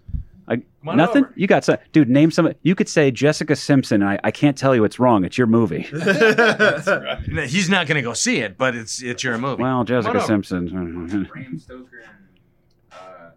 I, 0.48 0.60
nothing. 0.82 1.24
over. 1.24 1.32
You 1.36 1.46
got 1.46 1.64
some, 1.64 1.76
dude. 1.92 2.08
Name 2.10 2.32
some. 2.32 2.52
You 2.62 2.74
could 2.74 2.88
say 2.88 3.12
Jessica 3.12 3.54
Simpson. 3.54 4.02
And 4.02 4.10
I, 4.10 4.18
I 4.24 4.30
can't 4.32 4.58
tell 4.58 4.74
you 4.74 4.84
it's 4.84 4.98
wrong. 4.98 5.24
It's 5.24 5.38
your 5.38 5.46
movie. 5.46 5.88
No, 5.92 7.42
He's 7.46 7.70
not 7.70 7.86
going 7.86 7.94
to 7.96 8.02
go 8.02 8.12
see 8.12 8.38
it, 8.38 8.58
but 8.58 8.74
it's 8.74 9.00
it's 9.02 9.22
your 9.22 9.38
movie. 9.38 9.62
well, 9.62 9.84
Jessica. 9.84 10.20
Simpson. 10.22 11.26
Bram 11.30 11.58
Stoker 11.58 12.02
and 12.04 12.92
uh, 12.92 13.30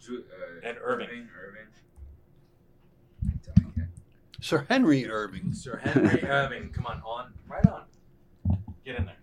Ju- 0.00 0.24
uh, 0.30 0.68
And 0.68 0.78
Irving. 0.82 1.08
Irving. 1.08 1.28
Sir 4.40 4.64
Henry 4.68 5.08
Irving. 5.08 5.52
Sir 5.54 5.78
Henry 5.82 6.22
Irving, 6.22 6.70
come 6.70 6.86
on, 6.86 7.00
on, 7.04 7.32
right 7.48 7.66
on. 7.66 7.82
Get 8.84 8.96
in 8.96 9.06
there. 9.06 9.16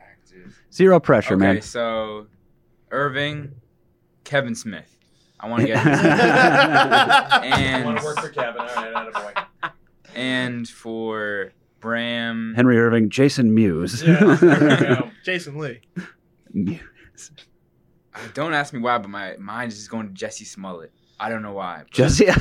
Actors. 0.00 0.54
Zero 0.72 1.00
pressure, 1.00 1.36
man. 1.36 1.48
Okay, 1.48 1.54
man. 1.56 1.62
so 1.62 2.26
Irving, 2.90 3.52
Kevin 4.24 4.54
Smith. 4.54 4.96
I 5.38 5.48
want 5.48 5.62
to 5.62 5.66
get 5.68 5.86
I 5.86 7.40
want 7.84 7.98
and 7.98 7.98
to 7.98 8.04
work 8.04 8.20
for 8.20 8.28
Kevin. 8.30 8.60
All 8.60 8.66
right, 8.66 8.94
out 8.94 9.08
of 9.08 9.72
and 10.14 10.68
for 10.68 11.52
Bram. 11.80 12.54
Henry 12.56 12.78
Irving, 12.78 13.10
Jason 13.10 13.54
Mewes. 13.54 14.02
Jason 15.24 15.58
Lee. 15.58 15.80
Mewes. 16.52 16.80
Don't 18.34 18.54
ask 18.54 18.72
me 18.72 18.80
why, 18.80 18.98
but 18.98 19.10
my 19.10 19.36
mind 19.38 19.72
is 19.72 19.78
just 19.78 19.90
going 19.90 20.08
to 20.08 20.14
Jesse 20.14 20.44
Smollett. 20.44 20.92
I 21.18 21.28
don't 21.30 21.42
know 21.42 21.52
why. 21.54 21.84
Jesse. 21.90 22.28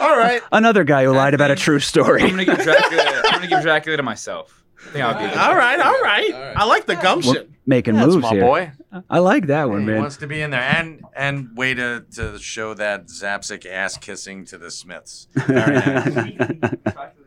All 0.00 0.16
right. 0.16 0.40
Another 0.52 0.84
guy 0.84 1.04
who 1.04 1.12
I 1.12 1.16
lied 1.16 1.34
about 1.34 1.50
a 1.50 1.56
true 1.56 1.80
story. 1.80 2.22
I'm 2.22 2.30
gonna 2.30 2.44
give 2.44 2.58
Dracula. 2.58 3.22
I'm 3.26 3.32
gonna 3.32 3.46
give 3.48 3.62
Dracula 3.62 3.96
to 3.96 4.02
myself. 4.02 4.64
I 4.80 4.90
think 4.90 5.04
I'll 5.04 5.14
be. 5.18 5.24
All 5.36 5.56
right. 5.56 5.80
All 5.80 6.00
right. 6.02 6.32
All 6.32 6.40
right. 6.40 6.56
I 6.56 6.64
like 6.64 6.86
the 6.86 6.94
We're 6.94 7.02
gumption. 7.02 7.56
making 7.66 7.94
That's 7.96 8.06
moves 8.14 8.22
my 8.22 8.30
here. 8.30 8.40
boy. 8.42 8.70
I 9.10 9.18
like 9.18 9.48
that 9.48 9.68
one, 9.68 9.80
he 9.80 9.86
man. 9.86 9.98
wants 9.98 10.16
to 10.18 10.26
be 10.26 10.40
in 10.40 10.50
there, 10.50 10.62
and 10.62 11.02
and 11.14 11.54
way 11.56 11.74
to 11.74 12.04
to 12.14 12.38
show 12.38 12.72
that 12.74 13.08
Zapcic 13.08 13.66
ass 13.66 13.98
kissing 13.98 14.44
to 14.46 14.56
the 14.56 14.70
Smiths. 14.70 15.28
Very 15.34 15.74
nice. 15.74 16.06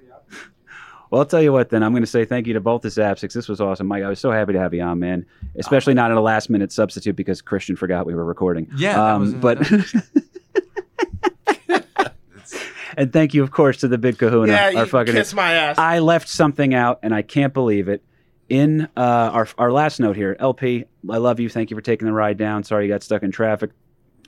Well, 1.11 1.19
I'll 1.19 1.25
tell 1.25 1.41
you 1.41 1.51
what. 1.53 1.69
Then 1.69 1.83
I'm 1.83 1.91
going 1.91 2.03
to 2.03 2.07
say 2.07 2.23
thank 2.25 2.47
you 2.47 2.53
to 2.53 2.59
both 2.61 2.81
the 2.81 2.87
Zapcics. 2.89 3.33
This 3.33 3.47
was 3.49 3.59
awesome, 3.61 3.87
Mike. 3.87 4.03
I 4.03 4.07
was 4.09 4.19
so 4.19 4.31
happy 4.31 4.53
to 4.53 4.59
have 4.59 4.73
you 4.73 4.81
on, 4.81 4.99
man. 4.99 5.25
Especially 5.55 5.93
not 5.93 6.09
in 6.09 6.15
a 6.17 6.21
last 6.21 6.49
minute 6.49 6.71
substitute 6.71 7.15
because 7.17 7.41
Christian 7.41 7.75
forgot 7.75 8.05
we 8.05 8.15
were 8.15 8.23
recording. 8.25 8.69
Yeah, 8.77 8.93
that 8.95 9.19
was- 9.19 9.33
um, 9.33 9.39
but 9.41 9.59
and 12.97 13.11
thank 13.13 13.33
you, 13.33 13.43
of 13.43 13.51
course, 13.51 13.77
to 13.77 13.87
the 13.87 13.97
Big 13.97 14.17
Kahuna. 14.17 14.51
Yeah, 14.51 14.65
our 14.67 14.71
you 14.73 14.85
fucking. 14.85 15.13
kiss 15.13 15.33
my 15.33 15.53
ass. 15.53 15.77
I 15.77 15.99
left 15.99 16.27
something 16.29 16.73
out, 16.73 16.99
and 17.03 17.13
I 17.13 17.21
can't 17.21 17.53
believe 17.53 17.87
it. 17.87 18.03
In 18.49 18.81
uh, 18.97 18.97
our 18.97 19.47
our 19.57 19.71
last 19.71 19.99
note 20.01 20.17
here, 20.17 20.35
LP, 20.39 20.83
I 21.09 21.17
love 21.17 21.39
you. 21.39 21.49
Thank 21.49 21.71
you 21.71 21.77
for 21.77 21.81
taking 21.81 22.05
the 22.05 22.13
ride 22.13 22.37
down. 22.37 22.63
Sorry 22.63 22.85
you 22.85 22.91
got 22.91 23.01
stuck 23.01 23.23
in 23.23 23.31
traffic. 23.31 23.71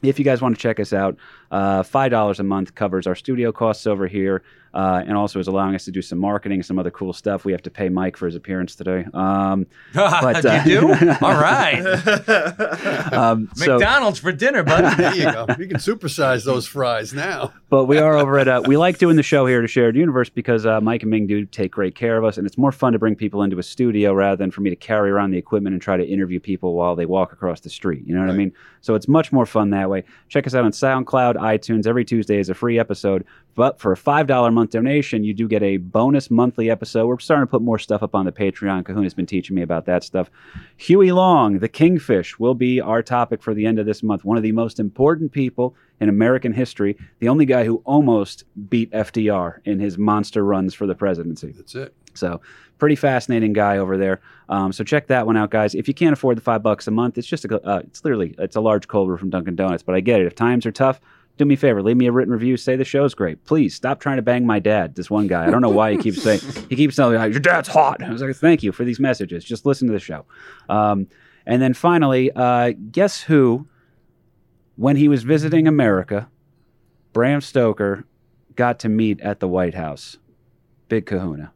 If 0.02 0.18
you 0.18 0.24
guys 0.26 0.42
want 0.42 0.56
to 0.56 0.62
check 0.62 0.80
us 0.80 0.94
out, 0.94 1.18
uh, 1.52 1.84
five 1.84 2.12
dollars 2.12 2.40
a 2.40 2.44
month 2.44 2.74
covers 2.74 3.06
our 3.06 3.16
studio 3.16 3.52
costs 3.52 3.86
over 3.86 4.08
here, 4.08 4.42
uh, 4.74 5.04
and 5.06 5.16
also 5.16 5.40
is 5.40 5.48
allowing 5.48 5.76
us 5.76 5.86
to 5.86 5.92
do 5.92 6.02
some 6.02 6.18
marketing, 6.18 6.64
some 6.64 6.80
other 6.80 6.92
cool 6.92 7.14
stuff. 7.14 7.46
We 7.46 7.52
have 7.52 7.62
to 7.64 7.70
pay 7.70 7.90
Mike 7.90 8.18
for 8.18 8.26
his 8.26 8.36
appearance 8.36 8.76
today. 8.76 9.06
Um, 9.14 9.68
But, 9.94 10.46
uh, 10.46 10.64
you 10.66 10.82
do? 10.82 10.90
All 11.22 11.34
right. 11.40 11.80
um, 13.14 13.50
so, 13.56 13.74
McDonald's 13.78 14.20
for 14.20 14.32
dinner, 14.32 14.64
buddy. 14.64 14.96
There 14.96 15.16
you 15.16 15.24
go. 15.32 15.46
You 15.60 15.68
can 15.68 15.78
supersize 15.78 16.44
those 16.46 16.66
fries 16.66 17.14
now. 17.14 17.54
but 17.70 17.86
we 17.86 17.98
are 17.98 18.18
over 18.18 18.40
at. 18.40 18.48
Uh, 18.48 18.62
we 18.66 18.78
like 18.78 18.98
doing 18.98 19.16
the 19.16 19.24
show 19.24 19.46
here 19.46 19.62
to 19.62 19.68
Shared 19.68 19.96
Universe 19.96 20.30
because 20.30 20.66
uh, 20.66 20.82
Mike 20.82 21.04
and 21.04 21.12
Ming 21.12 21.28
do 21.28 21.46
take 21.46 21.72
great 21.72 21.96
care 21.96 22.18
of 22.18 22.24
us, 22.24 22.38
and 22.38 22.48
it's 22.48 22.58
more 22.58 22.72
fun 22.72 22.94
to 22.94 23.00
bring 23.00 23.16
people 23.16 23.44
into 23.44 23.60
a 23.60 23.64
studio 23.64 24.14
rather 24.14 24.36
than 24.36 24.52
for 24.52 24.62
me 24.62 24.70
to 24.70 24.76
carry 24.76 25.12
around 25.12 25.32
the 25.32 25.38
equipment 25.38 25.74
and 25.74 25.82
try 25.82 25.98
to 25.98 26.06
interview 26.06 26.40
people 26.40 26.74
while 26.74 26.96
they 26.96 27.06
walk 27.06 27.32
across 27.32 27.60
the 27.60 27.70
street. 27.70 28.04
You 28.06 28.16
know 28.16 28.22
what 28.22 28.30
I 28.30 28.34
mean? 28.34 28.54
So 28.82 28.96
it's 28.96 29.08
much 29.08 29.32
more 29.32 29.46
fun 29.46 29.70
that 29.70 29.90
way. 29.90 30.04
Check 30.30 30.46
us 30.48 30.56
out 30.56 30.66
on 30.66 30.72
SoundCloud, 30.72 31.36
iTunes. 31.36 31.88
Every 31.88 32.04
Tuesday 32.04 32.40
is 32.40 32.50
a 32.50 32.54
free 32.54 32.80
episode. 32.80 33.26
But 33.56 33.80
for 33.80 33.92
a 33.92 33.98
five 33.98 34.26
dollar 34.28 34.50
a 34.50 34.52
month 34.64 34.72
donation, 34.72 35.26
you 35.26 35.34
do 35.34 35.46
get 35.46 35.62
a 35.62 35.76
bonus 35.76 36.32
monthly 36.32 36.70
episode. 36.70 37.06
We're 37.06 37.20
starting 37.20 37.46
to 37.46 37.52
put 37.52 37.62
more 37.62 37.78
stuff 37.78 38.02
up 38.02 38.16
on 38.16 38.24
the 38.24 38.32
Patreon. 38.32 38.84
Kahuna's 38.84 39.14
been 39.14 39.26
teaching 39.26 39.58
me 39.58 39.62
about 39.62 39.86
that 39.88 40.06
stuff. 40.06 40.32
Huey 40.78 41.12
Long, 41.12 41.60
the 41.60 41.68
Kingfish, 41.68 42.40
will 42.40 42.54
be 42.54 42.80
our 42.80 43.04
topic 43.04 43.44
for 43.44 43.54
the 43.54 43.66
end 43.66 43.78
of 43.78 43.86
this 43.86 44.02
month. 44.02 44.24
One 44.24 44.38
of 44.38 44.44
the 44.44 44.54
most 44.54 44.80
important 44.80 45.34
people 45.34 45.76
in 46.00 46.08
American 46.08 46.54
history, 46.54 46.96
the 47.20 47.28
only 47.28 47.46
guy 47.46 47.66
who 47.66 47.82
almost 47.84 48.46
beat 48.70 48.90
FDR 48.92 49.60
in 49.66 49.82
his 49.82 49.98
monster 49.98 50.46
runs 50.46 50.74
for 50.74 50.88
the 50.88 50.96
presidency. 50.96 51.52
That's 51.52 51.76
it. 51.76 51.94
So, 52.14 52.40
pretty 52.78 52.96
fascinating 52.96 53.52
guy 53.52 53.80
over 53.80 53.98
there. 53.98 54.22
Um, 54.48 54.72
so 54.72 54.86
check 54.86 55.08
that 55.08 55.26
one 55.26 55.36
out, 55.36 55.50
guys. 55.50 55.76
If 55.76 55.90
you 55.90 55.94
can't 55.94 56.14
afford 56.14 56.38
the 56.38 56.42
five 56.42 56.64
bucks 56.64 56.88
a 56.88 56.92
month, 56.92 57.18
it's 57.18 57.28
just 57.28 57.44
a, 57.44 57.62
uh, 57.68 57.80
it's 57.80 58.04
literally 58.06 58.34
it's 58.38 58.56
a 58.56 58.62
large 58.62 58.88
cold 58.88 59.08
brew 59.08 59.18
from 59.18 59.30
Dunkin' 59.30 59.56
Donuts. 59.58 59.84
But 59.84 59.96
I 59.96 60.00
get 60.00 60.22
it. 60.22 60.28
If 60.28 60.36
times 60.36 60.66
are 60.66 60.72
tough, 60.72 61.02
do 61.38 61.46
me 61.46 61.56
a 61.56 61.58
favor, 61.58 61.82
leave 61.82 61.98
me 61.98 62.06
a 62.06 62.12
written 62.12 62.34
review. 62.34 62.58
Say 62.58 62.76
the 62.76 62.86
show's 62.86 63.16
great. 63.16 63.44
Please 63.46 63.74
stop 63.74 64.00
trying 64.00 64.18
to 64.18 64.22
bang 64.22 64.46
my 64.46 64.60
dad. 64.60 64.96
This 64.96 65.10
one 65.10 65.28
guy, 65.28 65.48
I 65.48 65.50
don't 65.50 65.62
know 65.62 65.70
why 65.70 65.92
he 65.92 65.98
keeps 65.98 66.22
saying 66.22 66.42
he 66.70 66.76
keeps 66.76 66.96
telling 66.96 67.16
me 67.16 67.22
"Oh, 67.22 67.26
your 67.26 67.40
dad's 67.40 67.68
hot. 67.68 68.04
I 68.04 68.12
was 68.12 68.22
like, 68.22 68.36
thank 68.36 68.62
you 68.62 68.72
for 68.72 68.84
these 68.84 69.00
messages. 69.00 69.44
Just 69.44 69.66
listen 69.66 69.88
to 69.88 69.94
the 69.94 70.00
show. 70.00 70.26
Um, 70.70 71.08
and 71.46 71.62
then 71.62 71.74
finally, 71.74 72.32
uh, 72.36 72.74
guess 72.92 73.22
who? 73.22 73.68
When 74.76 74.96
he 74.96 75.08
was 75.08 75.22
visiting 75.22 75.68
America, 75.68 76.30
Bram 77.14 77.42
Stoker 77.42 78.06
got 78.56 78.80
to 78.80 78.90
meet 78.90 79.22
at 79.22 79.40
the 79.40 79.48
White 79.48 79.76
House. 79.76 80.18
Big 80.90 81.06
Kahuna. 81.06 81.52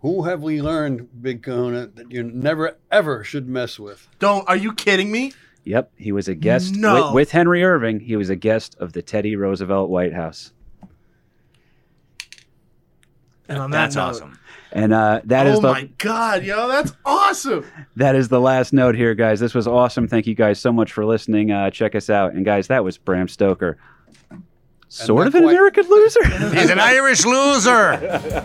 Who 0.00 0.24
have 0.24 0.42
we 0.42 0.60
learned, 0.60 1.22
Big 1.22 1.44
Kahuna, 1.44 1.86
that 1.86 2.10
you 2.10 2.24
never 2.24 2.76
ever 2.90 3.22
should 3.22 3.48
mess 3.48 3.78
with? 3.78 4.08
Don't. 4.18 4.48
Are 4.48 4.56
you 4.56 4.72
kidding 4.72 5.12
me? 5.12 5.32
Yep, 5.64 5.92
he 5.96 6.10
was 6.12 6.26
a 6.28 6.34
guest 6.34 6.74
No. 6.74 7.06
with, 7.06 7.14
with 7.14 7.30
Henry 7.30 7.62
Irving. 7.62 8.00
He 8.00 8.16
was 8.16 8.30
a 8.30 8.36
guest 8.36 8.76
of 8.80 8.92
the 8.92 9.02
Teddy 9.02 9.36
Roosevelt 9.36 9.90
White 9.90 10.12
House, 10.12 10.52
And 13.48 13.58
on 13.58 13.70
that 13.70 13.82
That's 13.92 13.96
note, 13.96 14.02
awesome. 14.02 14.38
and 14.72 14.92
uh, 14.92 15.20
that 15.24 15.46
is 15.46 15.58
oh 15.58 15.60
the 15.62 15.72
my 15.72 15.84
god, 15.98 16.42
yo, 16.44 16.66
that's 16.68 16.92
awesome. 17.04 17.64
that 17.96 18.14
is 18.16 18.28
the 18.28 18.40
last 18.40 18.72
note 18.72 18.94
here, 18.96 19.14
guys. 19.14 19.38
This 19.40 19.54
was 19.54 19.66
awesome. 19.68 20.08
Thank 20.08 20.26
you 20.26 20.34
guys 20.34 20.58
so 20.58 20.72
much 20.72 20.92
for 20.92 21.04
listening. 21.04 21.50
Uh, 21.52 21.70
check 21.70 21.94
us 21.94 22.08
out, 22.10 22.32
and 22.34 22.44
guys, 22.44 22.66
that 22.68 22.82
was 22.82 22.98
Bram 22.98 23.28
Stoker. 23.28 23.78
Sort 24.88 25.26
of 25.26 25.34
an 25.34 25.42
quite- 25.42 25.52
American 25.52 25.88
loser. 25.88 26.26
He's 26.54 26.70
an 26.70 26.80
Irish 26.80 27.24
loser. 27.24 27.92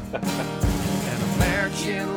An 1.08 1.22
American 1.36 2.17